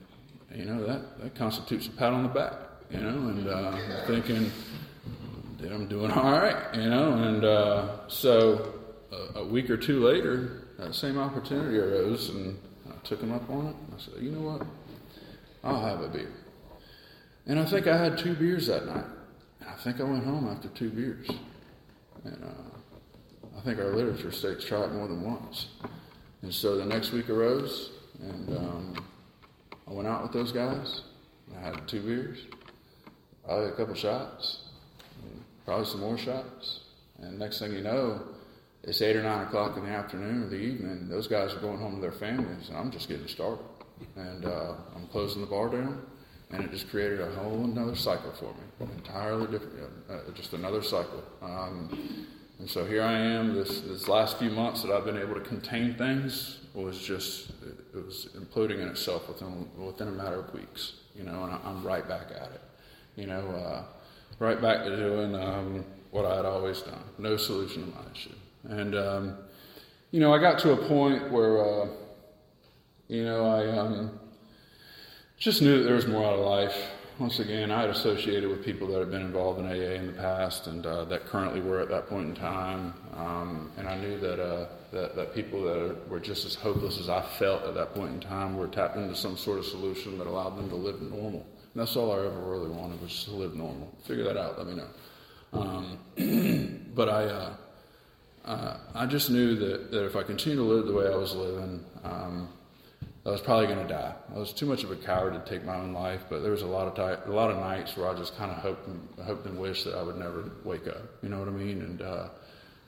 you 0.53 0.65
know 0.65 0.85
that 0.85 1.19
that 1.21 1.35
constitutes 1.35 1.87
a 1.87 1.91
pat 1.91 2.13
on 2.13 2.23
the 2.23 2.29
back. 2.29 2.53
You 2.91 2.99
know, 2.99 3.29
and 3.29 3.47
uh, 3.47 4.05
thinking 4.05 4.51
that 5.59 5.71
I'm 5.71 5.87
doing 5.87 6.11
all 6.11 6.31
right. 6.31 6.75
You 6.75 6.89
know, 6.89 7.13
and 7.13 7.43
uh, 7.43 8.07
so 8.07 8.73
a, 9.11 9.39
a 9.39 9.45
week 9.45 9.69
or 9.69 9.77
two 9.77 10.03
later, 10.05 10.67
that 10.77 10.93
same 10.93 11.17
opportunity 11.17 11.77
arose, 11.77 12.29
and 12.29 12.59
I 12.87 12.95
took 13.03 13.21
him 13.21 13.31
up 13.31 13.49
on 13.49 13.67
it. 13.67 13.75
I 13.95 13.99
said, 13.99 14.21
you 14.21 14.31
know 14.31 14.41
what? 14.41 14.67
I'll 15.65 15.83
have 15.83 16.01
a 16.01 16.07
beer. 16.07 16.31
And 17.47 17.59
I 17.59 17.65
think 17.65 17.87
I 17.87 17.97
had 17.97 18.17
two 18.17 18.35
beers 18.35 18.67
that 18.67 18.85
night. 18.85 19.05
And 19.59 19.69
I 19.69 19.75
think 19.83 19.99
I 19.99 20.03
went 20.03 20.23
home 20.23 20.47
after 20.47 20.67
two 20.69 20.91
beers. 20.91 21.27
And 22.23 22.43
uh, 22.43 23.57
I 23.57 23.61
think 23.61 23.79
our 23.79 23.93
literature 23.93 24.31
states 24.31 24.63
try 24.65 24.83
it 24.83 24.91
more 24.91 25.07
than 25.07 25.21
once. 25.23 25.67
And 26.43 26.53
so 26.53 26.77
the 26.77 26.85
next 26.85 27.11
week 27.11 27.29
arose, 27.29 27.91
and 28.21 28.57
um, 28.57 29.05
I 29.87 29.91
went 29.91 30.07
out 30.07 30.23
with 30.23 30.31
those 30.31 30.51
guys. 30.51 31.01
I 31.57 31.59
had 31.59 31.87
two 31.87 32.01
beers, 32.01 32.39
probably 33.43 33.69
a 33.69 33.71
couple 33.71 33.95
shots, 33.95 34.69
probably 35.65 35.85
some 35.85 36.01
more 36.01 36.17
shots. 36.17 36.81
And 37.19 37.39
next 37.39 37.59
thing 37.59 37.73
you 37.73 37.81
know, 37.81 38.21
it's 38.83 39.01
eight 39.01 39.15
or 39.15 39.23
nine 39.23 39.47
o'clock 39.47 39.77
in 39.77 39.85
the 39.85 39.89
afternoon 39.89 40.43
or 40.43 40.49
the 40.49 40.57
evening. 40.57 41.07
Those 41.09 41.27
guys 41.27 41.53
are 41.53 41.59
going 41.59 41.79
home 41.79 41.95
to 41.95 42.01
their 42.01 42.11
families, 42.11 42.69
and 42.69 42.77
I'm 42.77 42.91
just 42.91 43.09
getting 43.09 43.27
started. 43.27 43.65
And 44.15 44.45
uh, 44.45 44.73
I'm 44.95 45.07
closing 45.07 45.41
the 45.41 45.47
bar 45.47 45.69
down, 45.69 46.01
and 46.51 46.63
it 46.63 46.71
just 46.71 46.89
created 46.89 47.21
a 47.21 47.31
whole 47.31 47.63
another 47.63 47.95
cycle 47.95 48.31
for 48.31 48.53
me, 48.53 48.91
entirely 48.97 49.47
different, 49.47 49.73
uh, 50.09 50.13
uh, 50.13 50.31
just 50.33 50.53
another 50.53 50.81
cycle. 50.81 51.23
Um, 51.41 52.27
and 52.59 52.69
so 52.69 52.85
here 52.85 53.03
I 53.03 53.13
am. 53.13 53.55
This 53.55 53.81
this 53.81 54.07
last 54.07 54.37
few 54.39 54.49
months 54.49 54.81
that 54.83 54.91
I've 54.91 55.05
been 55.05 55.17
able 55.17 55.35
to 55.35 55.41
contain 55.41 55.95
things 55.95 56.59
was 56.73 56.99
just 56.99 57.51
it 57.93 58.05
was 58.05 58.29
imploding 58.37 58.81
in 58.81 58.87
itself 58.87 59.27
within 59.27 59.67
within 59.77 60.07
a 60.07 60.11
matter 60.11 60.39
of 60.39 60.53
weeks. 60.53 60.93
You 61.15 61.23
know, 61.23 61.43
and 61.43 61.53
I, 61.53 61.69
am 61.69 61.83
right 61.83 62.07
back 62.07 62.27
at 62.31 62.51
it. 62.51 62.61
You 63.15 63.27
know, 63.27 63.49
uh, 63.49 63.83
right 64.39 64.61
back 64.61 64.83
to 64.83 64.95
doing 64.95 65.35
um, 65.35 65.85
what 66.11 66.25
I 66.25 66.37
had 66.37 66.45
always 66.45 66.81
done. 66.81 67.03
No 67.17 67.37
solution 67.37 67.91
to 67.91 67.95
my 67.97 68.11
issue. 68.13 68.35
And, 68.69 68.95
um, 68.95 69.37
you 70.11 70.19
know, 70.19 70.33
I 70.33 70.39
got 70.39 70.59
to 70.59 70.71
a 70.71 70.87
point 70.87 71.31
where, 71.31 71.59
uh, 71.59 71.87
you 73.07 73.23
know, 73.23 73.45
I 73.45 73.77
um, 73.77 74.19
just 75.37 75.61
knew 75.61 75.77
that 75.77 75.83
there 75.83 75.95
was 75.95 76.07
more 76.07 76.25
out 76.25 76.33
of 76.33 76.45
life. 76.45 76.75
Once 77.19 77.39
again, 77.39 77.71
I 77.71 77.81
had 77.81 77.89
associated 77.91 78.49
with 78.49 78.65
people 78.65 78.87
that 78.87 78.99
had 78.99 79.11
been 79.11 79.21
involved 79.21 79.59
in 79.59 79.67
AA 79.67 79.93
in 79.93 80.07
the 80.07 80.13
past 80.13 80.67
and 80.67 80.85
uh, 80.85 81.05
that 81.05 81.25
currently 81.27 81.61
were 81.61 81.79
at 81.79 81.87
that 81.89 82.07
point 82.07 82.29
in 82.29 82.35
time. 82.35 82.93
Um, 83.15 83.71
and 83.77 83.87
I 83.87 83.97
knew 83.97 84.19
that, 84.19 84.43
uh, 84.43 84.67
that, 84.91 85.15
that 85.15 85.33
people 85.33 85.63
that 85.63 86.09
were 86.09 86.19
just 86.19 86.45
as 86.45 86.55
hopeless 86.55 86.99
as 86.99 87.07
I 87.07 87.21
felt 87.21 87.63
at 87.63 87.73
that 87.75 87.93
point 87.93 88.13
in 88.15 88.19
time 88.19 88.57
were 88.57 88.67
tapped 88.67 88.97
into 88.97 89.15
some 89.15 89.37
sort 89.37 89.59
of 89.59 89.65
solution 89.65 90.17
that 90.17 90.27
allowed 90.27 90.57
them 90.57 90.67
to 90.69 90.75
live 90.75 91.01
normal. 91.01 91.45
And 91.73 91.81
that's 91.81 91.95
all 91.95 92.11
I 92.11 92.17
ever 92.17 92.41
really 92.41 92.69
wanted 92.69 93.01
was 93.01 93.23
to 93.25 93.31
live 93.31 93.55
normal. 93.55 93.93
Figure 94.05 94.25
that 94.25 94.35
out, 94.35 94.57
let 94.57 94.67
me 94.67 94.75
know. 94.75 94.87
Um, 95.53 96.89
but 96.95 97.07
I, 97.07 97.23
uh, 97.25 97.53
uh, 98.43 98.77
I 98.93 99.05
just 99.05 99.29
knew 99.29 99.55
that, 99.55 99.91
that 99.91 100.05
if 100.05 100.17
I 100.17 100.23
continued 100.23 100.57
to 100.57 100.63
live 100.63 100.85
the 100.85 100.93
way 100.93 101.07
I 101.07 101.15
was 101.15 101.33
living, 101.33 101.85
um, 102.03 102.49
I 103.25 103.31
was 103.31 103.41
probably 103.41 103.65
going 103.65 103.79
to 103.79 103.91
die. 103.91 104.13
I 104.35 104.37
was 104.37 104.53
too 104.53 104.67
much 104.67 104.83
of 104.83 104.91
a 104.91 104.95
coward 104.95 105.33
to 105.33 105.49
take 105.49 105.65
my 105.65 105.75
own 105.75 105.93
life, 105.93 106.25
but 106.29 106.43
there 106.43 106.51
was 106.51 106.61
a 106.61 106.67
lot 106.67 106.87
of 106.87 107.27
a 107.27 107.31
lot 107.31 107.49
of 107.49 107.57
nights 107.57 107.97
where 107.97 108.07
I 108.07 108.13
just 108.13 108.37
kind 108.37 108.51
of 108.51 108.57
hoped 108.57 108.87
and 108.87 109.25
hoped 109.25 109.47
and 109.47 109.59
wished 109.59 109.85
that 109.85 109.95
I 109.95 110.03
would 110.03 110.17
never 110.17 110.51
wake 110.63 110.87
up. 110.87 111.01
You 111.23 111.29
know 111.29 111.39
what 111.39 111.47
I 111.47 111.51
mean? 111.51 111.81
And 111.81 112.01
uh, 112.03 112.27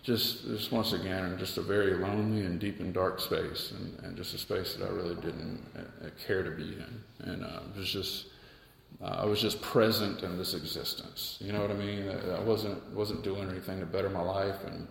just 0.04 0.44
just 0.46 0.72
once 0.72 0.94
again, 0.94 1.36
just 1.40 1.58
a 1.58 1.64
very 1.64 1.96
lonely 1.96 2.46
and 2.46 2.60
deep 2.60 2.80
and 2.80 2.94
dark 2.94 3.20
space, 3.20 3.72
and, 3.72 4.00
and 4.04 4.16
just 4.16 4.36
a 4.36 4.38
space 4.38 4.76
that 4.76 4.86
I 4.86 4.90
really 4.90 5.16
didn't 5.16 5.60
uh, 5.76 6.10
care 6.28 6.44
to 6.44 6.52
be 6.52 6.74
in. 6.74 7.04
And 7.20 7.44
uh, 7.44 7.62
it 7.74 7.80
was 7.80 7.92
just. 7.92 8.28
Uh, 9.02 9.18
I 9.20 9.26
was 9.26 9.42
just 9.42 9.62
present 9.62 10.24
in 10.24 10.38
this 10.38 10.54
existence. 10.54 11.38
You 11.42 11.52
know 11.52 11.62
what 11.62 11.72
I 11.72 11.76
mean? 11.76 12.10
I 12.10 12.40
wasn't 12.40 12.82
wasn't 12.94 13.24
doing 13.24 13.50
anything 13.50 13.80
to 13.80 13.86
better 13.86 14.10
my 14.10 14.22
life, 14.22 14.64
and 14.66 14.88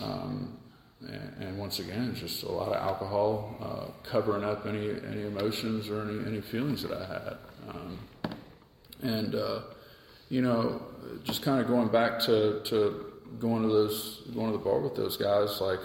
um, 0.00 0.58
and, 1.00 1.58
once 1.58 1.78
again, 1.78 2.14
just 2.14 2.42
a 2.42 2.50
lot 2.50 2.68
of 2.68 2.76
alcohol 2.76 3.56
uh, 3.60 4.08
covering 4.08 4.44
up 4.44 4.66
any 4.66 4.90
any 4.90 5.26
emotions 5.26 5.88
or 5.88 6.02
any 6.02 6.26
any 6.26 6.40
feelings 6.40 6.82
that 6.82 6.92
I 6.92 7.06
had. 7.06 7.36
Um, 7.68 7.98
and 9.02 9.34
uh, 9.34 9.60
you 10.28 10.42
know, 10.42 10.82
just 11.24 11.42
kind 11.42 11.60
of 11.60 11.66
going 11.66 11.88
back 11.88 12.20
to, 12.20 12.62
to 12.64 13.12
going 13.38 13.62
to 13.62 13.68
those 13.68 14.22
going 14.34 14.52
to 14.52 14.58
the 14.58 14.64
bar 14.64 14.80
with 14.80 14.94
those 14.94 15.16
guys, 15.16 15.60
like 15.60 15.80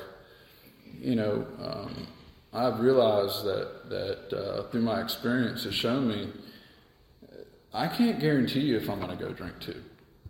you 1.00 1.16
know, 1.16 1.46
um, 1.62 2.08
I've 2.54 2.80
realized 2.80 3.44
that 3.46 3.90
that 3.90 4.38
uh, 4.38 4.70
through 4.70 4.82
my 4.82 5.02
experience 5.02 5.64
has 5.66 5.74
shown 5.74 6.08
me 6.08 6.32
I 7.74 7.88
can't 7.88 8.20
guarantee 8.20 8.62
you 8.62 8.78
if 8.78 8.90
I'm 8.90 9.00
going 9.00 9.16
to 9.16 9.24
go 9.24 9.32
drink 9.32 9.60
too. 9.60 9.82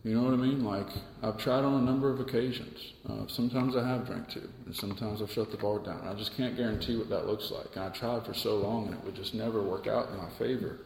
You 0.04 0.16
know 0.16 0.24
what 0.24 0.34
I 0.34 0.38
mean? 0.38 0.64
Like, 0.64 0.88
I've 1.22 1.38
tried 1.38 1.66
on 1.66 1.74
a 1.74 1.86
number 1.86 2.10
of 2.10 2.22
occasions. 2.22 2.94
Uh, 3.08 3.28
sometimes 3.28 3.76
I 3.76 3.86
have 3.86 4.06
drank 4.06 4.30
too, 4.30 4.50
and 4.66 4.74
sometimes 4.74 5.22
I've 5.22 5.32
shut 5.32 5.52
the 5.52 5.58
bar 5.58 5.80
down. 5.80 6.08
I 6.08 6.14
just 6.14 6.38
can't 6.38 6.56
guarantee 6.56 6.96
what 6.96 7.10
that 7.10 7.28
looks 7.28 7.52
like. 7.52 7.76
And 7.76 7.84
I 7.84 7.90
tried 7.90 8.26
for 8.26 8.34
so 8.34 8.56
long, 8.58 8.88
and 8.88 8.96
it 8.96 9.04
would 9.04 9.16
just 9.16 9.34
never 9.34 9.62
work 9.62 9.88
out 9.88 10.10
in 10.10 10.18
my 10.18 10.30
favor. 10.38 10.80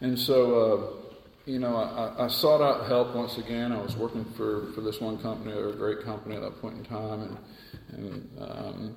And 0.00 0.18
so, 0.18 0.54
uh, 0.58 1.08
you 1.46 1.60
know, 1.60 1.76
I, 1.76 2.24
I, 2.24 2.28
sought 2.28 2.60
out 2.60 2.88
help 2.88 3.14
once 3.14 3.38
again. 3.38 3.70
I 3.70 3.80
was 3.80 3.96
working 3.96 4.24
for, 4.36 4.72
for 4.74 4.80
this 4.80 5.00
one 5.00 5.18
company, 5.18 5.52
a 5.52 5.72
great 5.72 6.02
company 6.02 6.34
at 6.34 6.42
that 6.42 6.60
point 6.60 6.78
in 6.78 6.84
time, 6.84 7.22
and, 7.22 7.38
and 7.92 8.28
um, 8.40 8.96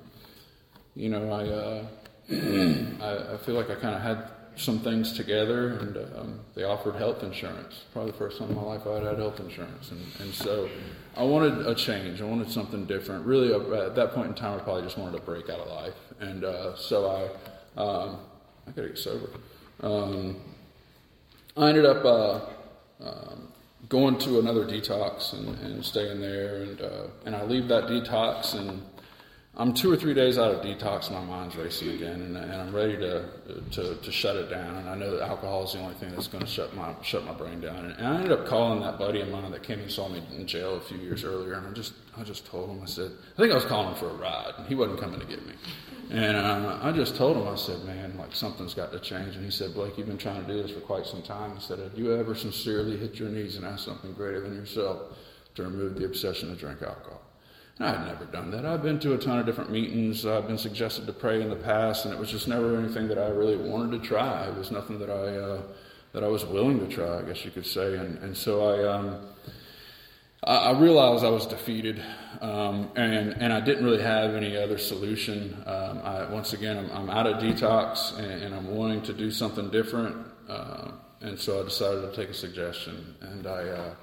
you 0.96 1.08
know, 1.08 1.30
I, 1.30 1.48
uh, 1.48 1.86
I, 3.04 3.34
I 3.34 3.36
feel 3.44 3.54
like 3.54 3.70
I 3.70 3.76
kind 3.76 3.94
of 3.94 4.02
had 4.02 4.28
some 4.56 4.80
things 4.80 5.12
together, 5.12 5.78
and 5.78 5.96
um, 6.18 6.40
they 6.54 6.64
offered 6.64 6.96
health 6.96 7.22
insurance. 7.22 7.84
Probably 7.92 8.12
the 8.12 8.16
first 8.16 8.38
time 8.38 8.50
in 8.50 8.56
my 8.56 8.62
life 8.62 8.86
I 8.86 8.94
had 8.94 9.02
had 9.02 9.18
health 9.18 9.38
insurance, 9.38 9.90
and, 9.90 10.00
and 10.20 10.32
so 10.34 10.68
I 11.16 11.22
wanted 11.22 11.66
a 11.66 11.74
change. 11.74 12.20
I 12.20 12.24
wanted 12.24 12.50
something 12.50 12.86
different. 12.86 13.26
Really, 13.26 13.52
uh, 13.52 13.86
at 13.86 13.94
that 13.96 14.12
point 14.12 14.28
in 14.28 14.34
time, 14.34 14.58
I 14.58 14.62
probably 14.62 14.82
just 14.82 14.98
wanted 14.98 15.20
a 15.20 15.22
break 15.22 15.50
out 15.50 15.60
of 15.60 15.68
life, 15.68 15.94
and 16.20 16.44
uh, 16.44 16.74
so 16.76 17.06
I 17.76 17.80
um, 17.80 18.18
I 18.66 18.70
gotta 18.72 18.88
get 18.88 18.98
sober. 18.98 19.30
Um, 19.82 20.36
I 21.56 21.68
ended 21.68 21.84
up 21.84 22.04
uh, 22.04 22.40
um, 23.04 23.48
going 23.88 24.18
to 24.18 24.38
another 24.38 24.64
detox 24.64 25.32
and, 25.32 25.58
and 25.60 25.84
staying 25.84 26.20
there, 26.20 26.62
and 26.62 26.80
uh, 26.80 27.06
and 27.26 27.36
I 27.36 27.44
leave 27.44 27.68
that 27.68 27.84
detox 27.84 28.54
and 28.54 28.82
I'm 29.58 29.72
two 29.72 29.90
or 29.90 29.96
three 29.96 30.12
days 30.12 30.36
out 30.36 30.54
of 30.54 30.60
detox, 30.60 31.10
my 31.10 31.24
mind's 31.24 31.56
racing 31.56 31.88
again, 31.88 32.20
and, 32.20 32.36
and 32.36 32.52
I'm 32.52 32.74
ready 32.74 32.94
to, 32.98 33.24
to, 33.70 33.94
to 33.96 34.12
shut 34.12 34.36
it 34.36 34.50
down. 34.50 34.74
And 34.74 34.86
I 34.86 34.94
know 34.94 35.16
that 35.16 35.26
alcohol 35.26 35.64
is 35.64 35.72
the 35.72 35.78
only 35.78 35.94
thing 35.94 36.10
that's 36.10 36.28
going 36.28 36.44
to 36.44 36.50
shut 36.50 36.76
my 36.76 36.94
shut 37.02 37.24
my 37.24 37.32
brain 37.32 37.62
down. 37.62 37.86
And, 37.86 38.06
I 38.06 38.16
ended 38.16 38.32
up 38.32 38.46
calling 38.46 38.82
that 38.82 38.98
buddy 38.98 39.22
of 39.22 39.28
mine 39.28 39.50
that 39.52 39.62
came 39.62 39.80
and 39.80 39.90
saw 39.90 40.08
me 40.08 40.22
in 40.36 40.46
jail 40.46 40.74
a 40.76 40.80
few 40.80 40.98
years 40.98 41.24
earlier, 41.24 41.54
and 41.54 41.66
I 41.66 41.70
just 41.70 41.94
I 42.18 42.22
just 42.22 42.44
told 42.46 42.68
him 42.68 42.82
I 42.82 42.86
said 42.86 43.10
I 43.38 43.40
think 43.40 43.50
I 43.50 43.54
was 43.54 43.64
calling 43.64 43.88
him 43.88 43.94
for 43.94 44.10
a 44.10 44.14
ride, 44.14 44.52
and 44.58 44.66
he 44.66 44.74
wasn't 44.74 45.00
coming 45.00 45.20
to 45.20 45.26
get 45.26 45.46
me. 45.46 45.54
And 46.10 46.36
uh, 46.36 46.78
I 46.82 46.92
just 46.92 47.16
told 47.16 47.38
him 47.38 47.48
I 47.48 47.56
said, 47.56 47.82
man, 47.84 48.16
like 48.16 48.34
something's 48.34 48.74
got 48.74 48.92
to 48.92 49.00
change. 49.00 49.34
And 49.34 49.44
he 49.44 49.50
said, 49.50 49.74
Blake, 49.74 49.98
you've 49.98 50.06
been 50.06 50.18
trying 50.18 50.44
to 50.44 50.52
do 50.52 50.62
this 50.62 50.70
for 50.70 50.80
quite 50.80 51.04
some 51.04 51.20
time. 51.22 51.56
He 51.56 51.60
said, 51.60 51.80
have 51.80 51.98
you 51.98 52.14
ever 52.14 52.36
sincerely 52.36 52.96
hit 52.96 53.18
your 53.18 53.28
knees 53.28 53.56
and 53.56 53.64
asked 53.64 53.86
something 53.86 54.12
greater 54.12 54.40
than 54.40 54.54
yourself 54.54 55.16
to 55.56 55.64
remove 55.64 55.98
the 55.98 56.04
obsession 56.04 56.48
to 56.50 56.54
drink 56.54 56.80
alcohol? 56.82 57.25
I 57.78 57.90
had 57.90 58.06
never 58.06 58.24
done 58.24 58.50
that. 58.52 58.64
I've 58.64 58.82
been 58.82 58.98
to 59.00 59.12
a 59.12 59.18
ton 59.18 59.38
of 59.38 59.44
different 59.44 59.70
meetings. 59.70 60.24
I've 60.24 60.46
been 60.46 60.56
suggested 60.56 61.06
to 61.06 61.12
pray 61.12 61.42
in 61.42 61.50
the 61.50 61.56
past, 61.56 62.06
and 62.06 62.14
it 62.14 62.18
was 62.18 62.30
just 62.30 62.48
never 62.48 62.78
anything 62.78 63.06
that 63.08 63.18
I 63.18 63.28
really 63.28 63.56
wanted 63.56 64.02
to 64.02 64.08
try. 64.08 64.46
It 64.46 64.56
was 64.56 64.70
nothing 64.70 64.98
that 64.98 65.10
I 65.10 65.36
uh, 65.36 65.62
that 66.12 66.24
I 66.24 66.28
was 66.28 66.46
willing 66.46 66.80
to 66.80 66.86
try, 66.86 67.18
I 67.18 67.22
guess 67.22 67.44
you 67.44 67.50
could 67.50 67.66
say. 67.66 67.96
And 67.96 68.16
and 68.20 68.34
so 68.34 68.64
I 68.66 68.88
um, 68.90 69.20
I, 70.42 70.56
I 70.56 70.78
realized 70.78 71.22
I 71.22 71.28
was 71.28 71.44
defeated, 71.44 72.02
um, 72.40 72.90
and 72.96 73.34
and 73.34 73.52
I 73.52 73.60
didn't 73.60 73.84
really 73.84 74.02
have 74.02 74.34
any 74.34 74.56
other 74.56 74.78
solution. 74.78 75.62
Um, 75.66 76.00
I, 76.02 76.24
once 76.32 76.54
again, 76.54 76.78
I'm, 76.78 76.90
I'm, 76.90 77.10
out 77.10 77.26
of 77.26 77.42
detox, 77.42 78.18
and, 78.18 78.42
and, 78.42 78.54
I'm 78.54 78.74
wanting 78.74 79.02
to 79.02 79.12
do 79.12 79.30
something 79.30 79.68
different. 79.68 80.16
Uh, 80.48 80.92
and 81.20 81.38
so 81.38 81.60
I 81.60 81.64
decided 81.64 82.10
to 82.10 82.16
take 82.16 82.30
a 82.30 82.34
suggestion, 82.34 83.16
and 83.20 83.46
I 83.46 83.68
uh, 83.68 83.94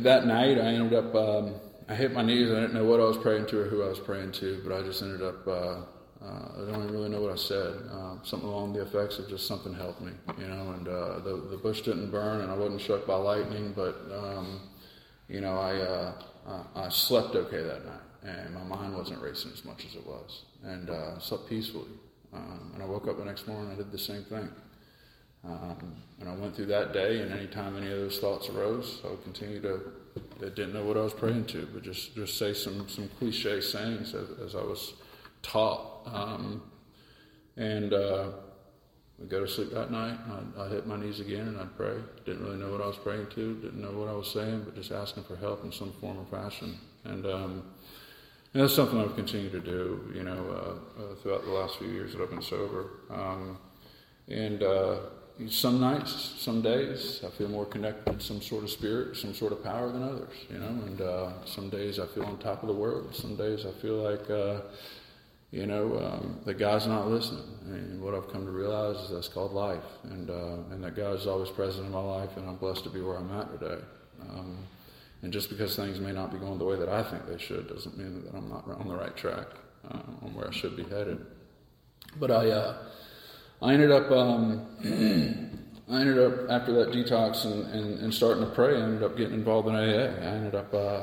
that 0.00 0.26
night 0.26 0.58
I 0.58 0.72
ended 0.72 0.94
up. 0.94 1.14
Um, 1.14 1.54
I 1.88 1.94
hit 1.94 2.12
my 2.12 2.22
knees. 2.22 2.50
I 2.50 2.60
didn't 2.60 2.74
know 2.74 2.84
what 2.84 3.00
I 3.00 3.04
was 3.04 3.16
praying 3.16 3.46
to 3.46 3.60
or 3.60 3.64
who 3.64 3.82
I 3.82 3.88
was 3.88 3.98
praying 3.98 4.32
to, 4.32 4.60
but 4.66 4.78
I 4.78 4.82
just 4.82 5.02
ended 5.02 5.22
up. 5.22 5.46
Uh, 5.46 5.80
uh, 6.20 6.48
I 6.56 6.72
don't 6.72 6.82
even 6.82 6.92
really 6.92 7.08
know 7.08 7.20
what 7.20 7.32
I 7.32 7.36
said. 7.36 7.74
Uh, 7.90 8.16
something 8.24 8.48
along 8.48 8.72
the 8.72 8.82
effects 8.82 9.18
of 9.20 9.28
just 9.28 9.46
something 9.46 9.72
helped 9.72 10.00
me, 10.00 10.12
you 10.36 10.48
know. 10.48 10.72
And 10.72 10.88
uh, 10.88 11.20
the 11.20 11.46
the 11.50 11.56
bush 11.56 11.80
didn't 11.82 12.10
burn, 12.10 12.40
and 12.40 12.50
I 12.50 12.56
wasn't 12.56 12.80
struck 12.80 13.06
by 13.06 13.14
lightning, 13.14 13.72
but 13.74 13.96
um, 14.12 14.60
you 15.28 15.40
know, 15.40 15.58
I, 15.58 15.76
uh, 15.76 16.12
I, 16.74 16.88
slept 16.88 17.36
okay 17.36 17.62
that 17.62 17.84
night, 17.84 18.00
and 18.24 18.54
my 18.54 18.64
mind 18.64 18.96
wasn't 18.96 19.22
racing 19.22 19.52
as 19.52 19.64
much 19.64 19.84
as 19.84 19.94
it 19.94 20.06
was, 20.06 20.44
and 20.64 20.90
uh, 20.90 21.18
slept 21.18 21.48
peacefully. 21.48 21.90
Um, 22.32 22.72
and 22.74 22.82
I 22.82 22.86
woke 22.86 23.06
up 23.08 23.18
the 23.18 23.24
next 23.24 23.46
morning, 23.46 23.70
I 23.72 23.76
did 23.76 23.92
the 23.92 23.98
same 23.98 24.24
thing. 24.24 24.48
Um, 25.44 25.94
and 26.20 26.28
I 26.28 26.34
went 26.34 26.56
through 26.56 26.66
that 26.66 26.92
day, 26.92 27.20
and 27.20 27.32
anytime 27.32 27.76
any 27.76 27.90
of 27.90 27.98
those 27.98 28.18
thoughts 28.18 28.48
arose, 28.48 29.00
I 29.04 29.10
would 29.10 29.22
continue 29.22 29.60
to. 29.62 29.80
I 30.40 30.48
didn't 30.48 30.72
know 30.72 30.84
what 30.84 30.96
I 30.96 31.00
was 31.00 31.12
praying 31.12 31.46
to, 31.46 31.68
but 31.72 31.82
just 31.82 32.14
just 32.14 32.38
say 32.38 32.52
some 32.52 32.88
some 32.88 33.08
cliche 33.18 33.60
sayings 33.60 34.14
as, 34.14 34.28
as 34.44 34.54
I 34.54 34.62
was 34.62 34.94
taught. 35.42 36.02
Um, 36.06 36.62
and 37.56 37.92
uh, 37.92 38.30
I'd 39.20 39.28
go 39.28 39.40
to 39.40 39.48
sleep 39.48 39.72
that 39.72 39.90
night. 39.90 40.16
I'd, 40.30 40.60
I'd, 40.60 40.72
hit 40.72 40.86
my 40.86 40.96
knees 40.96 41.20
again 41.20 41.48
and 41.48 41.58
I'd 41.58 41.76
pray. 41.76 41.96
Didn't 42.24 42.44
really 42.44 42.56
know 42.56 42.70
what 42.70 42.80
I 42.80 42.86
was 42.86 42.96
praying 42.96 43.26
to. 43.34 43.54
Didn't 43.56 43.80
know 43.80 43.90
what 43.90 44.08
I 44.08 44.12
was 44.12 44.30
saying, 44.30 44.62
but 44.64 44.76
just 44.76 44.92
asking 44.92 45.24
for 45.24 45.36
help 45.36 45.64
in 45.64 45.72
some 45.72 45.92
form 46.00 46.18
or 46.18 46.26
fashion. 46.26 46.78
And, 47.04 47.26
um, 47.26 47.62
and 48.54 48.62
that's 48.62 48.74
something 48.74 49.00
I've 49.00 49.16
continued 49.16 49.52
to 49.52 49.60
do, 49.60 50.12
you 50.14 50.22
know, 50.22 50.78
uh, 50.98 51.02
uh, 51.02 51.14
throughout 51.16 51.44
the 51.44 51.50
last 51.50 51.78
few 51.78 51.88
years 51.88 52.12
that 52.12 52.22
I've 52.22 52.30
been 52.30 52.42
sober. 52.42 52.90
Um, 53.10 53.58
and 54.28 54.62
uh, 54.62 54.96
some 55.48 55.80
nights, 55.80 56.34
some 56.38 56.62
days, 56.62 57.22
I 57.24 57.30
feel 57.30 57.48
more 57.48 57.64
connected 57.64 58.18
to 58.18 58.24
some 58.24 58.42
sort 58.42 58.64
of 58.64 58.70
spirit, 58.70 59.16
some 59.16 59.34
sort 59.34 59.52
of 59.52 59.62
power 59.62 59.90
than 59.90 60.02
others, 60.02 60.34
you 60.50 60.58
know. 60.58 60.66
And 60.66 61.00
uh, 61.00 61.44
some 61.44 61.70
days 61.70 61.98
I 61.98 62.06
feel 62.06 62.24
on 62.24 62.38
top 62.38 62.62
of 62.62 62.68
the 62.68 62.74
world. 62.74 63.14
Some 63.14 63.36
days 63.36 63.64
I 63.64 63.72
feel 63.80 63.96
like 64.02 64.28
uh, 64.28 64.60
you 65.50 65.66
know, 65.66 65.98
um, 65.98 66.40
that 66.44 66.58
God's 66.58 66.86
not 66.86 67.08
listening. 67.08 67.44
And 67.66 68.02
what 68.02 68.14
I've 68.14 68.30
come 68.30 68.44
to 68.44 68.50
realize 68.50 68.96
is 68.96 69.10
that's 69.10 69.28
called 69.28 69.52
life, 69.52 69.84
and 70.04 70.28
uh, 70.28 70.56
and 70.70 70.84
that 70.84 70.94
God 70.94 71.14
is 71.16 71.26
always 71.26 71.50
present 71.50 71.86
in 71.86 71.92
my 71.92 72.00
life, 72.00 72.36
and 72.36 72.46
I'm 72.48 72.56
blessed 72.56 72.84
to 72.84 72.90
be 72.90 73.00
where 73.00 73.16
I'm 73.16 73.30
at 73.32 73.58
today. 73.58 73.82
Um, 74.28 74.58
and 75.22 75.32
just 75.32 75.48
because 75.48 75.74
things 75.74 75.98
may 75.98 76.12
not 76.12 76.32
be 76.32 76.38
going 76.38 76.58
the 76.58 76.64
way 76.64 76.76
that 76.76 76.88
I 76.88 77.02
think 77.02 77.26
they 77.26 77.38
should, 77.38 77.68
doesn't 77.68 77.96
mean 77.96 78.24
that 78.24 78.34
I'm 78.36 78.48
not 78.48 78.68
on 78.68 78.88
the 78.88 78.94
right 78.94 79.16
track 79.16 79.46
uh, 79.90 79.98
on 80.22 80.34
where 80.34 80.46
I 80.46 80.52
should 80.52 80.76
be 80.76 80.84
headed. 80.84 81.24
But 82.20 82.30
I, 82.30 82.50
uh, 82.50 82.76
I 83.60 83.74
ended 83.74 83.90
up, 83.90 84.10
um, 84.10 84.66
I 85.90 86.00
ended 86.00 86.18
up 86.18 86.50
after 86.50 86.72
that 86.74 86.92
detox 86.92 87.44
and, 87.44 87.66
and, 87.74 87.98
and, 88.00 88.14
starting 88.14 88.44
to 88.44 88.50
pray. 88.50 88.76
I 88.76 88.84
ended 88.84 89.02
up 89.02 89.16
getting 89.16 89.34
involved 89.34 89.68
in 89.68 89.74
AA. 89.74 89.78
I 89.78 90.34
ended 90.36 90.54
up 90.54 90.72
uh, 90.72 91.02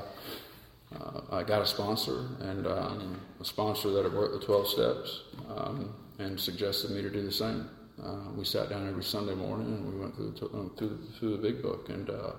uh, 0.93 1.21
I 1.31 1.43
got 1.43 1.61
a 1.61 1.65
sponsor 1.65 2.27
and 2.41 2.67
um, 2.67 3.19
a 3.41 3.45
sponsor 3.45 3.89
that 3.91 4.03
had 4.03 4.13
worked 4.13 4.39
the 4.39 4.45
12 4.45 4.67
steps 4.67 5.21
um, 5.49 5.93
and 6.19 6.39
suggested 6.39 6.91
me 6.91 7.01
to 7.01 7.09
do 7.09 7.23
the 7.23 7.31
same. 7.31 7.69
Uh, 8.01 8.31
we 8.35 8.43
sat 8.43 8.69
down 8.69 8.87
every 8.87 9.03
Sunday 9.03 9.35
morning 9.35 9.67
and 9.67 9.93
we 9.93 9.99
went 9.99 10.15
through 10.15 10.31
the, 10.31 10.45
um, 10.47 10.71
through 10.77 10.99
through 11.19 11.31
the 11.31 11.41
big 11.41 11.61
book. 11.61 11.89
And, 11.89 12.09
uh, 12.09 12.33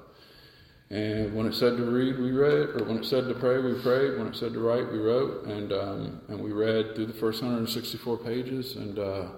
and 0.90 1.34
when 1.34 1.47
it 1.47 1.55
said 1.55 1.76
to 1.76 1.84
read, 1.84 2.18
we 2.18 2.30
read, 2.30 2.80
or 2.80 2.84
when 2.84 2.98
it 2.98 3.05
said 3.05 3.26
to 3.28 3.34
pray, 3.34 3.59
we 3.59 3.74
prayed. 3.82 4.18
When 4.18 4.28
it 4.28 4.36
said 4.36 4.52
to 4.52 4.60
write, 4.60 4.90
we 4.90 4.98
wrote. 4.98 5.47
And, 5.47 5.72
um, 5.72 6.20
and 6.28 6.40
we 6.40 6.52
read 6.52 6.94
through 6.94 7.06
the 7.06 7.14
first 7.14 7.43
164 7.43 8.18
pages. 8.18 8.76
And, 8.76 8.98
uh, 8.98 9.28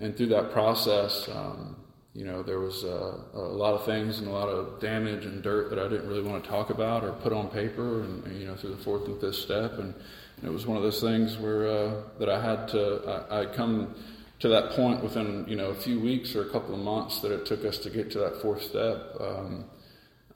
and 0.00 0.16
through 0.16 0.28
that 0.28 0.52
process, 0.52 1.28
um, 1.32 1.76
you 2.14 2.24
know, 2.24 2.42
there 2.42 2.60
was 2.60 2.84
uh, 2.84 3.18
a 3.34 3.38
lot 3.38 3.74
of 3.74 3.84
things 3.84 4.20
and 4.20 4.28
a 4.28 4.30
lot 4.30 4.48
of 4.48 4.80
damage 4.80 5.24
and 5.24 5.42
dirt 5.42 5.70
that 5.70 5.78
I 5.78 5.88
didn't 5.88 6.08
really 6.08 6.22
want 6.22 6.44
to 6.44 6.48
talk 6.48 6.70
about 6.70 7.02
or 7.02 7.12
put 7.12 7.32
on 7.32 7.48
paper, 7.48 8.02
and, 8.02 8.24
and 8.24 8.40
you 8.40 8.46
know, 8.46 8.54
through 8.54 8.74
the 8.76 8.82
fourth 8.82 9.06
and 9.06 9.20
fifth 9.20 9.36
step, 9.36 9.72
and, 9.78 9.94
and 10.36 10.44
it 10.44 10.50
was 10.50 10.66
one 10.66 10.76
of 10.76 10.82
those 10.82 11.00
things 11.00 11.36
where 11.38 11.66
uh, 11.66 12.02
that 12.18 12.28
I 12.28 12.40
had 12.40 12.68
to. 12.68 13.26
I, 13.30 13.42
I 13.42 13.46
come 13.46 13.94
to 14.40 14.48
that 14.48 14.70
point 14.70 15.02
within 15.02 15.44
you 15.48 15.56
know 15.56 15.70
a 15.70 15.74
few 15.74 16.00
weeks 16.00 16.34
or 16.36 16.42
a 16.42 16.50
couple 16.50 16.74
of 16.74 16.80
months 16.80 17.20
that 17.20 17.32
it 17.32 17.46
took 17.46 17.64
us 17.64 17.78
to 17.78 17.90
get 17.90 18.10
to 18.12 18.18
that 18.20 18.40
fourth 18.42 18.62
step. 18.62 19.16
Um, 19.20 19.64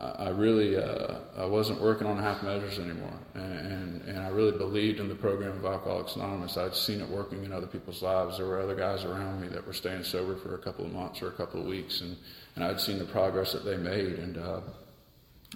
I 0.00 0.28
really 0.28 0.76
uh, 0.76 1.16
I 1.36 1.44
wasn't 1.44 1.80
working 1.80 2.06
on 2.06 2.18
half 2.18 2.44
measures 2.44 2.78
anymore, 2.78 3.18
and, 3.34 4.00
and 4.02 4.16
I 4.16 4.28
really 4.28 4.56
believed 4.56 5.00
in 5.00 5.08
the 5.08 5.14
program 5.16 5.58
of 5.58 5.64
Alcoholics 5.64 6.14
Anonymous. 6.14 6.56
I'd 6.56 6.76
seen 6.76 7.00
it 7.00 7.08
working 7.08 7.44
in 7.44 7.52
other 7.52 7.66
people's 7.66 8.00
lives. 8.00 8.36
There 8.36 8.46
were 8.46 8.60
other 8.60 8.76
guys 8.76 9.04
around 9.04 9.40
me 9.40 9.48
that 9.48 9.66
were 9.66 9.72
staying 9.72 10.04
sober 10.04 10.36
for 10.36 10.54
a 10.54 10.58
couple 10.58 10.84
of 10.84 10.92
months 10.92 11.20
or 11.20 11.28
a 11.28 11.32
couple 11.32 11.60
of 11.60 11.66
weeks, 11.66 12.00
and, 12.00 12.16
and 12.54 12.64
I'd 12.64 12.80
seen 12.80 13.00
the 13.00 13.06
progress 13.06 13.52
that 13.54 13.64
they 13.64 13.76
made, 13.76 14.20
and 14.20 14.38
uh, 14.38 14.60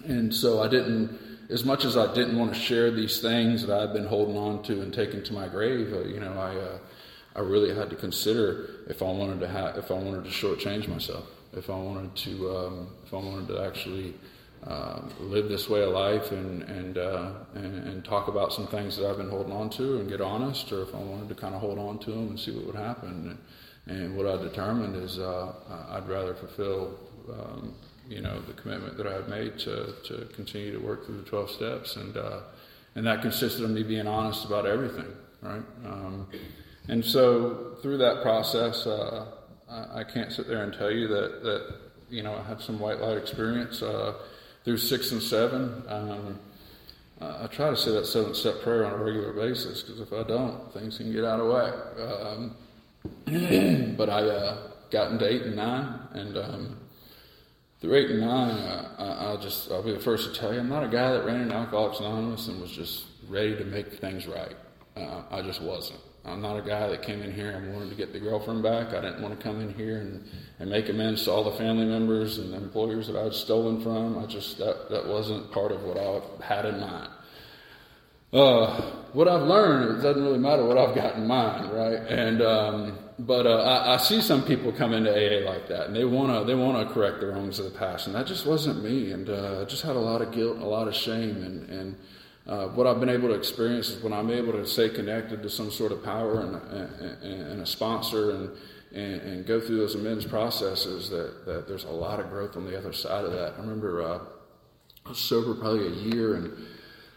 and 0.03 0.35
so 0.35 0.61
I 0.61 0.67
didn't, 0.67 1.17
as 1.49 1.63
much 1.63 1.85
as 1.85 1.95
I 1.95 2.13
didn't 2.13 2.37
want 2.37 2.53
to 2.53 2.59
share 2.59 2.91
these 2.91 3.21
things 3.21 3.65
that 3.65 3.79
I'd 3.79 3.93
been 3.93 4.07
holding 4.07 4.35
on 4.35 4.61
to 4.63 4.81
and 4.81 4.93
taking 4.93 5.23
to 5.23 5.33
my 5.33 5.47
grave. 5.47 5.93
Uh, 5.93 6.01
you 6.01 6.19
know, 6.19 6.33
I 6.33 6.55
uh, 6.57 6.77
I 7.37 7.39
really 7.39 7.73
had 7.73 7.89
to 7.91 7.95
consider 7.95 8.81
if 8.89 9.01
I 9.01 9.05
wanted 9.05 9.39
to 9.39 9.47
have 9.47 9.77
if 9.77 9.89
I 9.89 9.93
wanted 9.93 10.25
to 10.25 10.29
shortchange 10.31 10.89
myself, 10.89 11.27
if 11.53 11.69
I 11.69 11.77
wanted 11.77 12.13
to 12.17 12.57
um, 12.57 12.87
if 13.05 13.13
I 13.13 13.17
wanted 13.17 13.47
to 13.47 13.63
actually 13.63 14.15
uh, 14.67 15.01
live 15.19 15.49
this 15.49 15.69
way 15.69 15.83
of 15.83 15.93
life 15.93 16.31
and 16.31 16.63
and, 16.63 16.97
uh, 16.97 17.31
and, 17.55 17.87
and 17.87 18.05
talk 18.05 18.27
about 18.27 18.53
some 18.53 18.67
things 18.67 18.97
that 18.97 19.09
I've 19.09 19.17
been 19.17 19.29
holding 19.29 19.53
on 19.53 19.69
to 19.71 19.99
and 19.99 20.09
get 20.09 20.21
honest, 20.21 20.71
or 20.71 20.83
if 20.83 20.93
I 20.93 20.99
wanted 20.99 21.29
to 21.29 21.35
kind 21.35 21.55
of 21.55 21.61
hold 21.61 21.77
on 21.79 21.99
to 21.99 22.11
them 22.11 22.29
and 22.29 22.39
see 22.39 22.51
what 22.51 22.65
would 22.67 22.75
happen. 22.75 23.37
And, 23.85 23.97
and 23.99 24.15
what 24.15 24.25
I 24.25 24.41
determined 24.41 24.95
is 24.95 25.19
uh, 25.19 25.51
I'd 25.89 26.07
rather 26.07 26.33
fulfill. 26.33 26.99
Um, 27.29 27.75
you 28.07 28.21
know 28.21 28.41
the 28.41 28.53
commitment 28.53 28.97
that 28.97 29.07
I 29.07 29.13
had 29.13 29.29
made 29.29 29.57
to, 29.59 29.93
to 30.05 30.25
continue 30.35 30.71
to 30.77 30.85
work 30.85 31.05
through 31.05 31.17
the 31.17 31.29
12 31.29 31.51
steps 31.51 31.95
and 31.95 32.17
uh, 32.17 32.41
and 32.95 33.07
that 33.07 33.21
consisted 33.21 33.63
of 33.63 33.71
me 33.71 33.83
being 33.83 34.07
honest 34.07 34.45
about 34.45 34.65
everything 34.65 35.07
right 35.41 35.63
um, 35.85 36.27
and 36.89 37.03
so 37.03 37.77
through 37.81 37.97
that 37.99 38.21
process 38.21 38.85
uh, 38.85 39.27
I, 39.69 40.01
I, 40.01 40.03
can't 40.03 40.31
sit 40.31 40.47
there 40.47 40.63
and 40.63 40.73
tell 40.73 40.91
you 40.91 41.07
that 41.07 41.43
that 41.43 41.75
you 42.09 42.23
know 42.23 42.35
I 42.35 42.47
had 42.47 42.61
some 42.61 42.79
white 42.79 42.99
light 42.99 43.17
experience 43.17 43.81
uh, 43.81 44.13
through 44.63 44.77
six 44.77 45.11
and 45.11 45.21
seven. 45.21 45.83
Um, 45.87 46.39
I 47.21 47.47
try 47.47 47.69
to 47.69 47.77
say 47.77 47.91
that 47.91 48.05
seventh 48.05 48.35
step 48.35 48.61
prayer 48.61 48.85
on 48.85 48.93
a 48.93 49.03
regular 49.03 49.31
basis 49.33 49.81
because 49.81 50.01
if 50.01 50.11
I 50.11 50.23
don't, 50.23 50.73
things 50.73 50.97
can 50.97 51.11
get 51.13 51.23
out 51.23 51.39
of 51.39 51.47
whack. 51.47 51.73
Um, 52.19 52.55
but 53.97 54.09
I 54.09 54.21
uh, 54.21 54.57
got 54.91 55.11
into 55.11 55.27
eight 55.29 55.43
and 55.43 55.55
nine, 55.55 55.99
and 56.13 56.37
um, 56.37 56.77
through 57.79 57.95
eight 57.95 58.11
and 58.11 58.21
nine, 58.21 58.57
I, 58.97 59.31
will 59.31 59.39
just 59.39 59.71
I'll 59.71 59.83
be 59.83 59.93
the 59.93 59.99
first 59.99 60.33
to 60.33 60.39
tell 60.39 60.53
you 60.53 60.59
I'm 60.59 60.69
not 60.69 60.83
a 60.83 60.87
guy 60.87 61.13
that 61.13 61.25
ran 61.25 61.41
in 61.41 61.51
Alcoholics 61.51 61.99
Anonymous 61.99 62.47
and 62.47 62.61
was 62.61 62.71
just 62.71 63.05
ready 63.29 63.55
to 63.55 63.65
make 63.65 63.93
things 63.93 64.27
right. 64.27 64.55
Uh, 64.95 65.23
I 65.31 65.41
just 65.41 65.61
wasn't. 65.61 65.99
I'm 66.25 66.41
not 66.41 66.57
a 66.57 66.61
guy 66.61 66.87
that 66.87 67.01
came 67.01 67.21
in 67.21 67.33
here 67.33 67.51
and 67.51 67.73
wanted 67.73 67.89
to 67.89 67.95
get 67.95 68.13
the 68.13 68.19
girlfriend 68.19 68.63
back. 68.63 68.93
I 68.93 69.01
didn't 69.01 69.21
want 69.21 69.37
to 69.37 69.43
come 69.43 69.59
in 69.59 69.73
here 69.73 69.97
and, 69.97 70.23
and 70.59 70.69
make 70.69 70.87
amends 70.87 71.25
to 71.25 71.31
all 71.31 71.43
the 71.43 71.57
family 71.57 71.85
members 71.85 72.37
and 72.37 72.53
employers 72.53 73.07
that 73.07 73.17
I 73.17 73.23
had 73.23 73.33
stolen 73.33 73.81
from. 73.81 74.17
I 74.17 74.25
just 74.25 74.57
that 74.59 74.89
that 74.89 75.05
wasn't 75.05 75.51
part 75.51 75.73
of 75.73 75.83
what 75.83 75.97
I 75.97 76.21
had 76.43 76.65
in 76.65 76.79
mind. 76.79 77.09
Uh, 78.31 78.81
what 79.11 79.27
I've 79.27 79.43
learned, 79.43 79.99
it 79.99 80.01
doesn't 80.01 80.23
really 80.23 80.39
matter 80.39 80.65
what 80.65 80.77
I've 80.77 80.95
got 80.95 81.17
in 81.17 81.27
mind, 81.27 81.71
right? 81.71 81.99
And 82.07 82.41
um, 82.41 82.97
but 83.19 83.45
uh, 83.45 83.61
I, 83.61 83.93
I, 83.93 83.97
see 83.97 84.21
some 84.21 84.43
people 84.43 84.71
come 84.71 84.91
into 84.93 85.11
AA 85.11 85.47
like 85.47 85.67
that, 85.67 85.87
and 85.87 85.95
they 85.95 86.05
wanna 86.05 86.43
they 86.45 86.55
wanna 86.55 86.91
correct 86.91 87.19
the 87.19 87.27
wrongs 87.27 87.59
of 87.59 87.65
the 87.65 87.77
past, 87.77 88.07
and 88.07 88.15
that 88.15 88.25
just 88.25 88.47
wasn't 88.47 88.83
me. 88.83 89.11
And 89.11 89.29
uh, 89.29 89.61
I 89.61 89.65
just 89.65 89.83
had 89.83 89.95
a 89.95 89.99
lot 89.99 90.21
of 90.21 90.31
guilt 90.31 90.57
a 90.57 90.65
lot 90.65 90.87
of 90.87 90.95
shame, 90.95 91.43
and 91.43 91.69
and 91.69 91.95
uh, 92.45 92.67
what 92.67 92.85
I've 92.85 92.99
been 92.99 93.09
able 93.09 93.29
to 93.29 93.35
experience 93.35 93.89
is 93.89 94.03
when 94.03 94.11
I'm 94.11 94.29
able 94.29 94.51
to 94.53 94.65
stay 94.65 94.89
connected 94.89 95.41
to 95.43 95.49
some 95.49 95.71
sort 95.71 95.91
of 95.93 96.03
power 96.03 96.41
and, 96.41 96.55
and, 96.55 97.23
and 97.23 97.61
a 97.61 97.65
sponsor 97.65 98.31
and, 98.31 98.49
and, 98.93 99.21
and, 99.21 99.45
go 99.45 99.61
through 99.61 99.77
those 99.77 99.95
amends 99.95 100.25
processes, 100.25 101.09
that, 101.09 101.45
that 101.45 101.67
there's 101.67 101.85
a 101.85 101.89
lot 101.89 102.19
of 102.19 102.29
growth 102.29 102.57
on 102.57 102.65
the 102.65 102.77
other 102.77 102.91
side 102.91 103.23
of 103.23 103.31
that. 103.31 103.53
I 103.57 103.61
remember 103.61 104.03
uh, 104.03 104.19
I 105.05 105.09
was 105.09 105.19
sober 105.19 105.55
probably 105.55 105.87
a 105.87 106.15
year, 106.15 106.35
and 106.35 106.51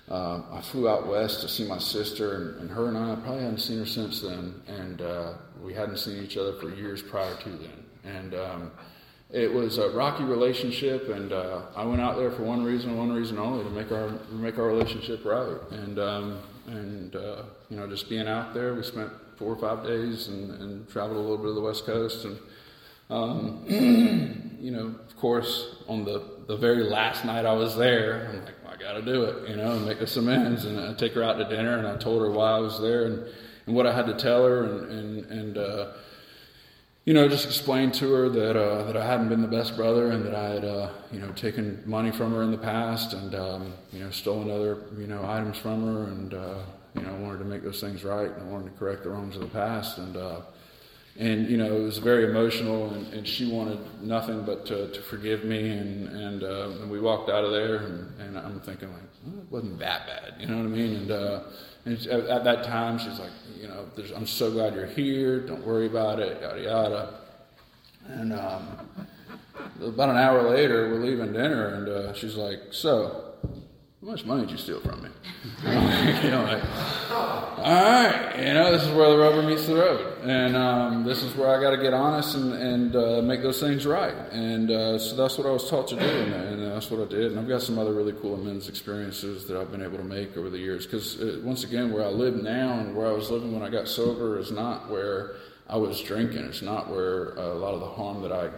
uh, 0.08 0.42
I 0.52 0.60
flew 0.60 0.88
out 0.88 1.08
west 1.08 1.40
to 1.42 1.48
see 1.48 1.66
my 1.66 1.78
sister, 1.78 2.36
and, 2.36 2.60
and, 2.60 2.70
her 2.70 2.88
and 2.88 2.96
I, 2.96 3.16
probably 3.16 3.42
hadn't 3.42 3.58
seen 3.58 3.80
her 3.80 3.86
since 3.86 4.22
then, 4.22 4.62
and 4.68 5.02
uh, 5.02 5.32
we 5.60 5.74
hadn't 5.74 5.98
seen 5.98 6.22
each 6.22 6.36
other 6.36 6.52
for 6.54 6.70
years 6.70 7.02
prior 7.02 7.34
to 7.34 7.50
then. 7.50 7.84
And 8.04 8.34
um, 8.34 8.70
it 9.30 9.52
was 9.52 9.78
a 9.78 9.90
rocky 9.90 10.24
relationship, 10.24 11.08
and 11.08 11.32
uh, 11.32 11.62
I 11.74 11.84
went 11.84 12.00
out 12.00 12.16
there 12.16 12.30
for 12.30 12.42
one 12.42 12.62
reason, 12.62 12.96
one 12.96 13.12
reason 13.12 13.38
only, 13.38 13.64
to 13.64 13.70
make 13.70 13.90
our 13.90 14.10
make 14.30 14.58
our 14.58 14.66
relationship 14.66 15.24
right. 15.24 15.58
And 15.72 15.98
um, 15.98 16.38
and 16.66 17.16
uh, 17.16 17.42
you 17.68 17.76
know, 17.76 17.88
just 17.88 18.08
being 18.08 18.28
out 18.28 18.54
there, 18.54 18.74
we 18.74 18.82
spent 18.82 19.10
four 19.36 19.52
or 19.52 19.58
five 19.58 19.84
days 19.84 20.28
and, 20.28 20.50
and 20.60 20.88
traveled 20.88 21.16
a 21.16 21.20
little 21.20 21.38
bit 21.38 21.48
of 21.48 21.54
the 21.56 21.60
West 21.60 21.86
Coast, 21.86 22.24
and 22.24 22.38
um, 23.10 23.64
you 24.60 24.70
know, 24.70 24.94
of 25.08 25.16
course, 25.16 25.76
on 25.88 26.04
the 26.04 26.22
the 26.46 26.56
very 26.56 26.84
last 26.84 27.24
night 27.24 27.44
I 27.44 27.52
was 27.52 27.76
there, 27.76 28.28
I'm 28.30 28.44
like, 28.44 28.54
well, 28.64 28.74
I 28.74 28.76
got 28.76 28.92
to 28.92 29.02
do 29.02 29.24
it, 29.24 29.48
you 29.48 29.56
know, 29.56 29.72
and 29.72 29.84
make 29.84 30.00
us 30.00 30.16
amends, 30.16 30.64
and 30.64 30.78
I 30.78 30.94
take 30.94 31.14
her 31.14 31.24
out 31.24 31.38
to 31.38 31.48
dinner, 31.48 31.78
and 31.78 31.86
I 31.88 31.96
told 31.96 32.22
her 32.22 32.30
why 32.30 32.52
I 32.52 32.58
was 32.60 32.80
there 32.80 33.06
and, 33.06 33.26
and 33.66 33.74
what 33.74 33.88
I 33.88 33.94
had 33.94 34.06
to 34.06 34.14
tell 34.14 34.44
her, 34.44 34.62
and 34.62 34.90
and 34.90 35.24
and 35.26 35.58
uh, 35.58 35.92
you 37.06 37.14
know, 37.14 37.28
just 37.28 37.46
explained 37.46 37.94
to 37.94 38.12
her 38.12 38.28
that 38.28 38.60
uh, 38.60 38.82
that 38.82 38.96
I 38.96 39.06
hadn't 39.06 39.28
been 39.28 39.40
the 39.40 39.46
best 39.46 39.76
brother 39.76 40.10
and 40.10 40.26
that 40.26 40.34
I 40.34 40.48
had, 40.48 40.64
uh, 40.64 40.90
you 41.12 41.20
know, 41.20 41.30
taken 41.32 41.80
money 41.86 42.10
from 42.10 42.32
her 42.32 42.42
in 42.42 42.50
the 42.50 42.58
past 42.58 43.12
and 43.12 43.32
um, 43.36 43.74
you 43.92 44.00
know 44.00 44.10
stolen 44.10 44.50
other 44.50 44.82
you 44.98 45.06
know 45.06 45.24
items 45.24 45.56
from 45.56 45.86
her 45.86 46.10
and 46.10 46.34
uh, 46.34 46.58
you 46.96 47.02
know 47.02 47.14
wanted 47.20 47.38
to 47.38 47.44
make 47.44 47.62
those 47.62 47.80
things 47.80 48.02
right 48.02 48.28
and 48.28 48.42
I 48.42 48.44
wanted 48.46 48.72
to 48.72 48.78
correct 48.78 49.04
the 49.04 49.10
wrongs 49.10 49.36
of 49.36 49.42
the 49.42 49.46
past 49.46 49.98
and 49.98 50.16
uh, 50.16 50.40
and 51.18 51.48
you 51.48 51.56
know 51.56 51.76
it 51.76 51.82
was 51.82 51.98
very 51.98 52.24
emotional 52.24 52.92
and, 52.92 53.12
and 53.14 53.26
she 53.26 53.50
wanted 53.50 53.78
nothing 54.02 54.44
but 54.44 54.66
to, 54.66 54.88
to 54.92 55.00
forgive 55.02 55.44
me 55.44 55.70
and 55.70 56.08
and, 56.08 56.42
uh, 56.42 56.68
and 56.80 56.90
we 56.90 57.00
walked 57.00 57.30
out 57.30 57.44
of 57.44 57.52
there 57.52 57.76
and, 57.76 58.20
and 58.20 58.38
I'm 58.38 58.60
thinking 58.60 58.92
like 58.92 59.02
well, 59.24 59.40
it 59.40 59.50
wasn't 59.50 59.78
that 59.78 60.06
bad 60.06 60.34
you 60.40 60.46
know 60.46 60.56
what 60.56 60.66
I 60.66 60.68
mean? 60.68 60.96
And, 60.96 61.10
uh, 61.10 61.40
and 61.84 62.06
at, 62.06 62.26
at, 62.26 62.44
that 62.44 62.64
time 62.64 62.98
she's 62.98 63.18
like 63.18 63.32
you 63.58 63.68
know 63.68 63.86
I'm 64.14 64.26
so 64.26 64.50
glad 64.50 64.74
you're 64.74 64.86
here 64.86 65.40
don't 65.40 65.66
worry 65.66 65.86
about 65.86 66.20
it 66.20 66.40
yada 66.40 66.62
yada. 66.62 67.14
And 68.08 68.32
um, 68.32 68.68
about 69.82 70.10
an 70.10 70.16
hour 70.16 70.50
later 70.50 70.90
we're 70.90 71.04
leaving 71.04 71.32
dinner 71.32 71.68
and 71.68 71.88
uh, 71.88 72.12
she's 72.14 72.36
like 72.36 72.60
so 72.70 73.25
how 74.06 74.12
much 74.12 74.24
money 74.24 74.42
did 74.42 74.52
you 74.52 74.56
steal 74.56 74.80
from 74.80 75.02
me? 75.02 75.08
you 75.64 76.30
know, 76.30 76.44
like, 76.44 76.62
all 77.10 77.64
right, 77.64 78.36
you 78.38 78.54
know, 78.54 78.70
this 78.70 78.84
is 78.84 78.94
where 78.94 79.10
the 79.10 79.18
rubber 79.18 79.42
meets 79.42 79.66
the 79.66 79.74
road, 79.74 80.18
and 80.22 80.56
um, 80.56 81.02
this 81.02 81.24
is 81.24 81.34
where 81.34 81.48
I 81.48 81.60
got 81.60 81.70
to 81.70 81.76
get 81.76 81.92
honest 81.92 82.36
and, 82.36 82.52
and 82.52 82.94
uh, 82.94 83.20
make 83.20 83.42
those 83.42 83.58
things 83.58 83.84
right. 83.84 84.14
And 84.30 84.70
uh, 84.70 85.00
so 85.00 85.16
that's 85.16 85.36
what 85.36 85.48
I 85.48 85.50
was 85.50 85.68
taught 85.68 85.88
to 85.88 85.96
do, 85.96 86.06
and, 86.06 86.32
and, 86.34 86.72
that's 86.72 86.88
what 86.88 87.00
I 87.00 87.10
did. 87.10 87.32
And 87.32 87.40
I've 87.40 87.48
got 87.48 87.62
some 87.62 87.80
other 87.80 87.92
really 87.92 88.12
cool 88.12 88.34
amends 88.34 88.68
experiences 88.68 89.48
that 89.48 89.56
I've 89.56 89.72
been 89.72 89.82
able 89.82 89.98
to 89.98 90.04
make 90.04 90.36
over 90.36 90.50
the 90.50 90.58
years. 90.58 90.86
Because 90.86 91.20
uh, 91.20 91.40
once 91.42 91.64
again, 91.64 91.92
where 91.92 92.04
I 92.04 92.08
live 92.08 92.40
now 92.40 92.78
and 92.78 92.94
where 92.94 93.08
I 93.08 93.12
was 93.12 93.28
living 93.28 93.52
when 93.52 93.64
I 93.64 93.70
got 93.70 93.88
sober 93.88 94.38
is 94.38 94.52
not 94.52 94.88
where 94.88 95.32
I 95.68 95.78
was 95.78 96.00
drinking. 96.00 96.44
It's 96.44 96.62
not 96.62 96.90
where 96.90 97.30
a 97.34 97.54
lot 97.54 97.74
of 97.74 97.80
the 97.80 97.88
harm 97.88 98.22
that 98.22 98.30
I 98.30 98.50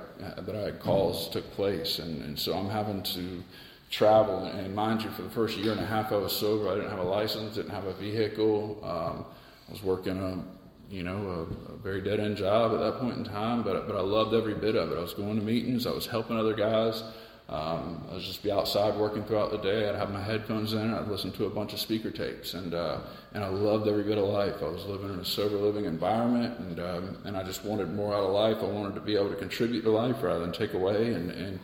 that 0.43 0.57
I 0.57 0.73
caused 0.73 1.33
took 1.33 1.51
place, 1.53 2.01
and, 2.01 2.23
and 2.23 2.39
so 2.39 2.53
I'm 2.53 2.69
having 2.69 3.03
to 3.05 3.43
travel. 3.91 4.45
And 4.45 4.75
mind 4.75 5.03
you, 5.03 5.11
for 5.11 5.23
the 5.23 5.31
first 5.31 5.57
year 5.57 5.73
and 5.73 5.81
a 5.81 5.87
half 5.87 6.13
I 6.13 6.17
was 6.17 6.33
sober, 6.33 6.71
I 6.71 6.75
didn't 6.75 6.91
have 6.91 6.99
a 6.99 7.03
license, 7.03 7.55
didn't 7.55 7.71
have 7.71 7.85
a 7.85 7.95
vehicle. 7.95 8.81
Um, 8.83 9.25
I 9.69 9.73
was 9.73 9.83
working 9.83 10.19
a, 10.19 10.45
you 10.93 11.03
know, 11.03 11.47
a, 11.69 11.73
a 11.73 11.77
very 11.77 12.01
dead 12.01 12.21
end 12.21 12.37
job 12.37 12.73
at 12.73 12.81
that 12.81 13.01
point 13.01 13.19
in 13.19 13.25
time, 13.25 13.63
but, 13.63 13.87
but 13.87 13.97
I 13.97 14.01
loved 14.01 14.35
every 14.35 14.55
bit 14.55 14.77
of 14.77 14.91
it. 14.91 14.99
I 14.99 15.01
was 15.01 15.15
going 15.15 15.37
to 15.37 15.45
meetings, 15.45 15.87
I 15.87 15.91
was 15.91 16.07
helping 16.07 16.37
other 16.37 16.55
guys. 16.55 17.03
Um, 17.51 18.05
I 18.11 18.15
was 18.15 18.27
just 18.27 18.43
be 18.43 18.51
outside 18.51 18.95
working 18.97 19.25
throughout 19.25 19.51
the 19.51 19.57
day. 19.57 19.89
I'd 19.89 19.95
have 19.95 20.11
my 20.11 20.23
headphones 20.23 20.75
in. 20.75 20.93
I'd 20.93 21.09
listen 21.09 21.33
to 21.33 21.47
a 21.47 21.51
bunch 21.51 21.73
of 21.73 21.81
speaker 21.81 22.11
tapes, 22.11 22.53
and 22.53 22.75
uh, 22.75 23.01
and 23.33 23.43
I 23.43 23.49
loved 23.49 23.89
every 23.89 24.03
bit 24.03 24.19
of 24.19 24.25
life. 24.25 24.57
I 24.61 24.69
was 24.69 24.85
living 24.85 25.09
in 25.09 25.19
a 25.19 25.25
sober 25.25 25.57
living 25.57 25.87
environment, 25.87 26.59
and 26.59 26.79
um, 26.79 27.17
and 27.25 27.39
I 27.39 27.43
just 27.43 27.65
wanted 27.65 27.91
more 27.95 28.13
out 28.13 28.25
of 28.25 28.33
life. 28.33 28.59
I 28.61 28.67
wanted 28.67 28.97
to 28.97 29.01
be 29.01 29.17
able 29.17 29.31
to 29.31 29.37
contribute 29.37 29.81
to 29.83 29.91
life 29.91 30.23
rather 30.23 30.41
than 30.41 30.53
take 30.53 30.75
away, 30.75 31.15
and 31.15 31.31
and 31.31 31.59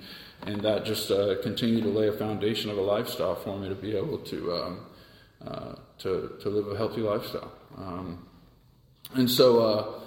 and 0.46 0.60
that 0.62 0.84
just 0.84 1.10
uh, 1.10 1.36
continued 1.42 1.84
to 1.84 1.90
lay 1.90 2.08
a 2.08 2.12
foundation 2.12 2.70
of 2.70 2.78
a 2.78 2.82
lifestyle 2.82 3.34
for 3.34 3.58
me 3.58 3.68
to 3.68 3.74
be 3.74 3.96
able 3.96 4.18
to 4.18 4.52
um, 4.52 4.86
uh, 5.46 5.74
to 5.98 6.36
to 6.40 6.48
live 6.48 6.68
a 6.68 6.76
healthy 6.76 7.00
lifestyle. 7.00 7.52
Um, 7.76 8.26
and 9.14 9.30
so, 9.30 9.60
uh, 9.60 10.00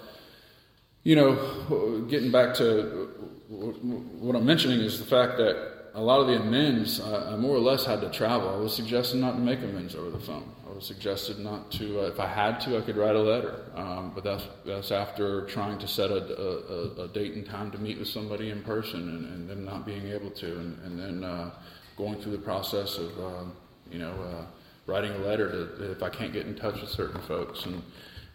you 1.03 1.15
know, 1.15 2.05
getting 2.09 2.31
back 2.31 2.55
to 2.55 3.09
what 3.47 4.35
I'm 4.35 4.45
mentioning 4.45 4.81
is 4.81 4.99
the 4.99 5.05
fact 5.05 5.37
that 5.37 5.91
a 5.93 6.01
lot 6.01 6.19
of 6.19 6.27
the 6.27 6.35
amends, 6.35 6.99
I, 6.99 7.33
I 7.33 7.35
more 7.37 7.55
or 7.55 7.59
less 7.59 7.85
had 7.85 8.01
to 8.01 8.09
travel. 8.09 8.49
I 8.49 8.57
was 8.57 8.75
suggesting 8.75 9.21
not 9.21 9.33
to 9.33 9.39
make 9.39 9.59
amends 9.59 9.95
over 9.95 10.09
the 10.09 10.19
phone. 10.19 10.51
Was 10.77 10.85
suggested 10.85 11.39
not 11.39 11.71
to, 11.71 12.01
uh, 12.01 12.03
if 12.03 12.19
I 12.19 12.27
had 12.27 12.59
to, 12.59 12.77
I 12.77 12.81
could 12.81 12.97
write 12.97 13.15
a 13.15 13.19
letter. 13.19 13.63
Um, 13.73 14.11
but 14.13 14.23
that's, 14.23 14.43
that's 14.63 14.91
after 14.91 15.47
trying 15.47 15.79
to 15.79 15.87
set 15.87 16.11
a, 16.11 16.21
a, 16.39 17.05
a, 17.05 17.07
date 17.07 17.33
and 17.33 17.43
time 17.43 17.71
to 17.71 17.79
meet 17.79 17.97
with 17.97 18.07
somebody 18.07 18.51
in 18.51 18.61
person 18.61 19.09
and, 19.09 19.25
and 19.25 19.49
then 19.49 19.65
not 19.65 19.87
being 19.87 20.09
able 20.09 20.29
to. 20.29 20.59
And, 20.59 20.77
and 20.83 20.99
then 20.99 21.23
uh, 21.23 21.49
going 21.97 22.21
through 22.21 22.33
the 22.33 22.43
process 22.43 22.99
of, 22.99 23.19
uh, 23.19 23.45
you 23.89 23.97
know, 23.97 24.11
uh, 24.11 24.45
writing 24.85 25.13
a 25.13 25.17
letter 25.17 25.49
to, 25.49 25.91
if 25.91 26.03
I 26.03 26.11
can't 26.11 26.31
get 26.31 26.45
in 26.45 26.53
touch 26.53 26.79
with 26.79 26.91
certain 26.91 27.21
folks. 27.21 27.65
And, 27.65 27.81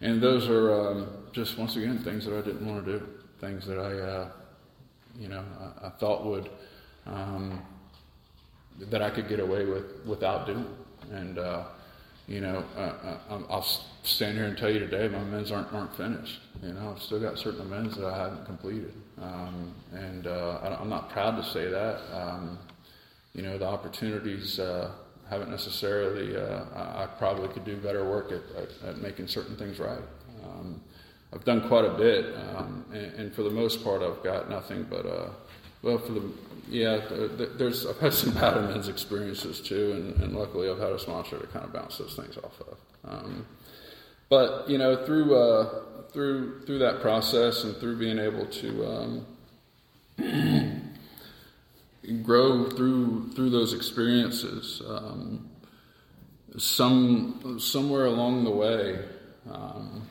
and 0.01 0.21
those 0.21 0.49
are 0.49 0.89
um, 0.89 1.07
just, 1.31 1.57
once 1.57 1.77
again, 1.77 1.99
things 1.99 2.25
that 2.25 2.37
I 2.37 2.41
didn't 2.41 2.67
want 2.67 2.83
to 2.83 2.99
do. 2.99 3.07
Things 3.39 3.65
that 3.67 3.79
I, 3.79 3.93
uh, 3.97 4.29
you 5.17 5.29
know, 5.29 5.45
I, 5.81 5.87
I 5.87 5.89
thought 5.91 6.25
would 6.25 6.49
um, 7.05 7.61
that 8.89 9.01
I 9.01 9.09
could 9.09 9.29
get 9.29 9.39
away 9.39 9.63
with 9.63 10.05
without 10.05 10.45
doing. 10.45 10.67
And 11.09 11.39
uh, 11.39 11.63
you 12.27 12.41
know, 12.41 12.63
uh, 12.75 12.79
uh 13.29 13.41
I'll 13.49 13.67
stand 14.03 14.37
here 14.37 14.45
and 14.45 14.57
tell 14.57 14.71
you 14.71 14.79
today, 14.79 15.07
my 15.07 15.19
amends 15.19 15.51
aren't 15.51 15.71
aren't 15.73 15.95
finished. 15.95 16.39
You 16.61 16.73
know, 16.73 16.93
I've 16.95 17.01
still 17.01 17.19
got 17.19 17.37
certain 17.37 17.61
amends 17.61 17.97
that 17.97 18.05
I 18.05 18.17
haven't 18.17 18.45
completed, 18.45 18.93
um, 19.21 19.73
and 19.93 20.27
uh, 20.27 20.77
I'm 20.79 20.89
not 20.89 21.09
proud 21.09 21.35
to 21.35 21.43
say 21.43 21.69
that. 21.69 21.99
Um, 22.13 22.57
you 23.33 23.41
know, 23.41 23.57
the 23.57 23.65
opportunities 23.65 24.59
uh, 24.59 24.91
haven't 25.29 25.49
necessarily. 25.49 26.37
Uh, 26.37 26.63
I, 26.75 27.07
probably 27.17 27.49
could 27.49 27.65
do 27.65 27.75
better 27.77 28.07
work 28.09 28.31
at, 28.31 28.43
at, 28.55 28.89
at 28.89 28.97
making 29.01 29.27
certain 29.27 29.57
things 29.57 29.79
right. 29.79 30.01
Um, 30.43 30.81
I've 31.33 31.43
done 31.43 31.67
quite 31.67 31.85
a 31.85 31.93
bit, 31.97 32.25
um, 32.55 32.85
and, 32.93 33.13
and, 33.13 33.33
for 33.33 33.41
the 33.41 33.49
most 33.49 33.83
part, 33.83 34.01
I've 34.03 34.23
got 34.23 34.49
nothing 34.49 34.85
but 34.89 35.05
well, 35.81 35.97
for 35.97 36.13
the 36.13 36.31
yeah, 36.69 37.01
there's 37.57 37.85
I've 37.85 37.99
had 37.99 38.13
some 38.13 38.33
bad 38.33 38.55
men's 38.69 38.87
experiences 38.87 39.59
too, 39.59 39.91
and, 39.93 40.23
and, 40.23 40.35
luckily 40.35 40.69
I've 40.69 40.79
had 40.79 40.91
a 40.91 40.99
sponsor 40.99 41.37
to 41.37 41.47
kind 41.47 41.65
of 41.65 41.73
bounce 41.73 41.97
those 41.97 42.15
things 42.15 42.37
off 42.37 42.61
of. 42.61 42.77
Um, 43.05 43.45
but 44.29 44.69
you 44.69 44.77
know, 44.77 45.05
through 45.05 45.35
uh, 45.35 45.81
through 46.11 46.65
through 46.65 46.79
that 46.79 47.01
process 47.01 47.63
and 47.63 47.75
through 47.77 47.97
being 47.97 48.17
able 48.17 48.45
to 48.45 48.85
um, 50.17 50.17
grow 52.23 52.69
through 52.69 53.31
through 53.33 53.49
those 53.49 53.73
experiences, 53.73 54.81
um, 54.87 55.49
some 56.57 57.59
somewhere 57.59 58.05
along 58.05 58.45
the 58.45 58.51
way, 58.51 59.03
um, 59.51 60.07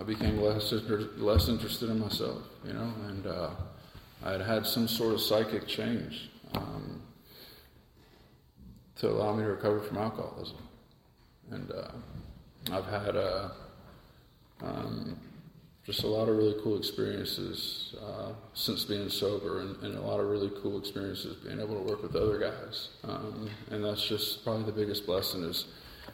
I 0.00 0.02
became 0.02 0.38
less 0.38 0.72
less 1.18 1.48
interested 1.48 1.88
in 1.88 2.00
myself, 2.00 2.42
you 2.64 2.72
know, 2.72 2.92
and. 3.06 3.26
Uh, 3.26 3.50
I 4.24 4.32
had 4.32 4.40
had 4.40 4.66
some 4.66 4.88
sort 4.88 5.14
of 5.14 5.20
psychic 5.20 5.66
change 5.66 6.30
um, 6.54 7.02
to 8.96 9.08
allow 9.08 9.34
me 9.34 9.42
to 9.42 9.50
recover 9.50 9.80
from 9.80 9.98
alcoholism. 9.98 10.58
And 11.50 11.70
uh, 11.70 11.90
I've 12.70 12.86
had 12.86 13.16
uh, 13.16 13.48
um, 14.62 15.18
just 15.84 16.04
a 16.04 16.06
lot 16.06 16.28
of 16.28 16.36
really 16.36 16.54
cool 16.62 16.78
experiences 16.78 17.96
uh, 18.00 18.32
since 18.54 18.84
being 18.84 19.08
sober, 19.08 19.60
and, 19.60 19.76
and, 19.82 19.98
a 19.98 20.00
lot 20.00 20.20
of 20.20 20.26
really 20.26 20.50
cool 20.62 20.78
experiences 20.78 21.36
being 21.36 21.58
able 21.58 21.74
to 21.74 21.82
work 21.82 22.02
with 22.02 22.14
other 22.14 22.38
guys. 22.38 22.90
Um, 23.02 23.50
and 23.70 23.84
that's 23.84 24.06
just 24.06 24.44
probably 24.44 24.64
the 24.64 24.72
biggest 24.72 25.04
blessing 25.06 25.42
is 25.42 25.66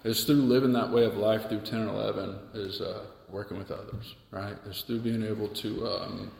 is 0.04 0.24
through 0.24 0.42
living 0.42 0.72
that 0.72 0.90
way 0.90 1.04
of 1.04 1.16
life 1.16 1.48
through 1.48 1.60
10 1.60 1.80
and 1.80 1.90
11 1.90 2.38
is 2.54 2.80
uh, 2.80 3.04
working 3.30 3.58
with 3.58 3.70
others, 3.70 4.14
right? 4.30 4.56
It's 4.66 4.82
through 4.82 5.00
being 5.00 5.24
able 5.24 5.48
to 5.48 5.86
um, 5.86 6.30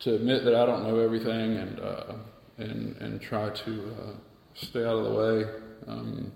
to 0.00 0.14
admit 0.14 0.44
that 0.44 0.54
I 0.54 0.66
don't 0.66 0.82
know 0.82 0.98
everything 0.98 1.56
and 1.56 1.80
uh, 1.80 2.14
and 2.58 2.96
and 2.96 3.20
try 3.20 3.50
to 3.50 3.94
uh, 4.00 4.12
stay 4.54 4.84
out 4.84 4.96
of 4.96 5.04
the 5.04 5.12
way. 5.12 5.44
Um, 5.86 6.32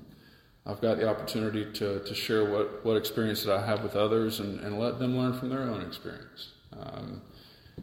I've 0.67 0.81
got 0.81 0.97
the 0.97 1.09
opportunity 1.09 1.71
to, 1.73 2.01
to 2.01 2.15
share 2.15 2.51
what, 2.51 2.83
what 2.87 2.97
experience 2.97 3.45
that 3.45 3.55
I 3.55 3.67
have 3.67 3.83
with 3.83 3.97
others 3.97 4.41
and, 4.41 4.61
and 4.61 4.79
let 4.79 4.99
them 4.99 5.15
learn 5.15 5.39
from 5.39 5.51
their 5.51 5.61
own 5.61 5.83
experience. 5.83 6.53
Um, 6.73 7.21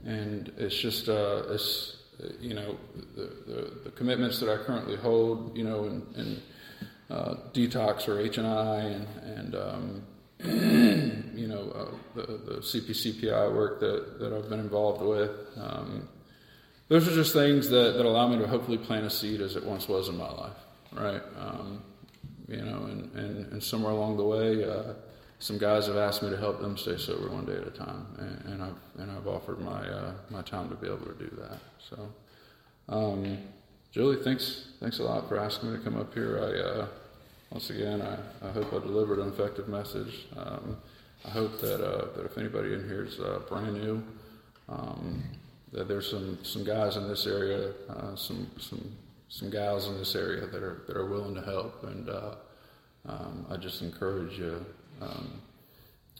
and 0.03 0.51
it's 0.57 0.75
just 0.75 1.07
uh, 1.07 1.43
it's 1.49 1.97
you 2.39 2.53
know 2.53 2.77
the, 3.15 3.21
the, 3.45 3.71
the, 3.83 3.91
commitments 3.91 4.39
that 4.39 4.49
I 4.49 4.63
currently 4.63 4.95
hold, 4.95 5.57
you 5.57 5.63
know, 5.63 5.85
in, 5.85 6.03
in 6.15 6.41
uh, 7.09 7.35
detox 7.53 8.07
or 8.07 8.19
H 8.19 8.37
and 8.37 8.47
I 8.47 8.79
and 8.79 9.07
and 9.23 9.55
um, 9.55 10.03
you 10.45 11.47
know, 11.47 11.71
uh, 11.71 11.95
the, 12.15 12.21
the 12.37 12.57
CPCPI 12.61 13.53
work 13.53 13.79
that, 13.79 14.19
that 14.19 14.33
I've 14.33 14.49
been 14.49 14.59
involved 14.59 15.01
with. 15.01 15.31
Um, 15.57 16.07
those 16.87 17.07
are 17.07 17.13
just 17.13 17.33
things 17.33 17.69
that, 17.69 17.93
that 17.95 18.05
allow 18.05 18.27
me 18.27 18.37
to 18.39 18.47
hopefully 18.47 18.77
plant 18.77 19.05
a 19.05 19.09
seed 19.09 19.39
as 19.39 19.55
it 19.55 19.63
once 19.63 19.87
was 19.87 20.09
in 20.09 20.17
my 20.17 20.29
life, 20.29 20.57
right? 20.91 21.21
Um, 21.39 21.83
you 22.47 22.57
know, 22.57 22.83
and, 22.83 23.15
and, 23.15 23.51
and, 23.53 23.63
somewhere 23.63 23.93
along 23.93 24.17
the 24.17 24.25
way, 24.25 24.69
uh, 24.69 24.93
some 25.39 25.57
guys 25.57 25.87
have 25.87 25.95
asked 25.95 26.21
me 26.21 26.29
to 26.29 26.37
help 26.37 26.59
them 26.59 26.75
stay 26.75 26.97
sober 26.97 27.29
one 27.29 27.45
day 27.45 27.55
at 27.55 27.65
a 27.65 27.71
time, 27.71 28.05
and, 28.17 28.53
and 28.53 28.63
I've 28.63 28.99
and 28.99 29.09
I've 29.09 29.25
offered 29.25 29.59
my 29.59 29.87
uh, 29.87 30.11
my 30.29 30.41
time 30.41 30.69
to 30.69 30.75
be 30.75 30.87
able 30.87 31.05
to 31.05 31.13
do 31.13 31.31
that. 31.39 31.59
So, 31.89 32.13
um, 32.89 33.37
Julie, 33.91 34.21
thanks 34.21 34.67
thanks 34.81 34.99
a 34.99 35.03
lot 35.03 35.29
for 35.29 35.39
asking 35.39 35.71
me 35.71 35.77
to 35.77 35.83
come 35.83 35.97
up 35.97 36.13
here. 36.13 36.39
I 36.39 36.81
uh, 36.81 36.87
once 37.51 37.69
again, 37.69 38.01
I, 38.01 38.17
I 38.47 38.51
hope 38.51 38.73
I 38.73 38.79
delivered 38.79 39.19
an 39.19 39.27
effective 39.27 39.67
message. 39.67 40.25
Um, 40.37 40.77
I 41.25 41.29
hope 41.29 41.59
that, 41.61 41.85
uh, 41.85 42.15
that 42.15 42.25
if 42.25 42.37
anybody 42.37 42.73
in 42.73 42.87
here 42.87 43.03
is 43.03 43.19
uh, 43.19 43.41
brand 43.47 43.73
new, 43.73 44.03
um, 44.69 45.21
that 45.73 45.87
there's 45.87 46.09
some, 46.09 46.39
some 46.43 46.63
guys 46.63 46.95
in 46.95 47.07
this 47.07 47.27
area, 47.27 47.73
uh, 47.89 48.15
some, 48.15 48.49
some, 48.57 48.91
some 49.29 49.49
gals 49.49 49.87
in 49.87 49.97
this 49.97 50.15
area 50.15 50.47
that 50.47 50.63
are, 50.63 50.81
that 50.87 50.95
are 50.95 51.05
willing 51.05 51.35
to 51.35 51.41
help. 51.41 51.83
And 51.83 52.09
uh, 52.09 52.35
um, 53.07 53.45
I 53.49 53.57
just 53.57 53.81
encourage 53.81 54.39
you, 54.39 54.65
um, 55.01 55.41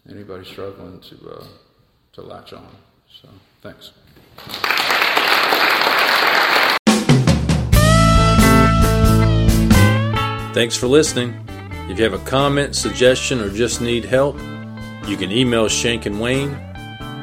anybody 0.09 0.45
struggling 0.45 0.99
to, 0.99 1.29
uh, 1.29 1.45
to 2.13 2.21
latch 2.21 2.53
on. 2.53 2.75
So 3.21 3.29
thanks. 3.61 3.91
Thanks 10.53 10.75
for 10.75 10.87
listening. 10.87 11.45
If 11.89 11.97
you 11.97 12.03
have 12.03 12.13
a 12.13 12.25
comment, 12.25 12.75
suggestion, 12.75 13.39
or 13.39 13.49
just 13.49 13.79
need 13.79 14.03
help, 14.03 14.35
you 15.07 15.15
can 15.15 15.31
email 15.31 15.69
Shank 15.69 16.05
and 16.05 16.19
Wayne 16.19 16.53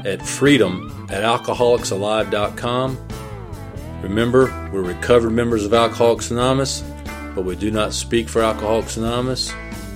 at 0.07 0.25
freedom 0.25 1.07
at 1.11 1.23
alcoholicsalive.com. 1.23 3.09
Remember, 4.03 4.71
we're 4.73 4.83
recovered 4.83 5.31
members 5.31 5.67
of 5.67 5.75
Alcoholics 5.75 6.31
Anonymous, 6.31 6.83
but 7.35 7.45
we 7.45 7.55
do 7.55 7.71
not 7.71 7.93
speak 7.93 8.31
for 8.31 8.41
Alcoholics 8.41 8.97
Anonymous, 8.97 9.53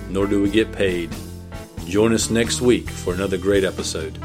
nor 0.09 0.27
do 0.27 0.41
we 0.41 0.51
get 0.51 0.71
paid. 0.71 1.09
Join 1.85 2.13
us 2.13 2.29
next 2.29 2.61
week 2.61 2.87
for 2.89 3.13
another 3.13 3.37
great 3.37 3.63
episode. 3.63 4.17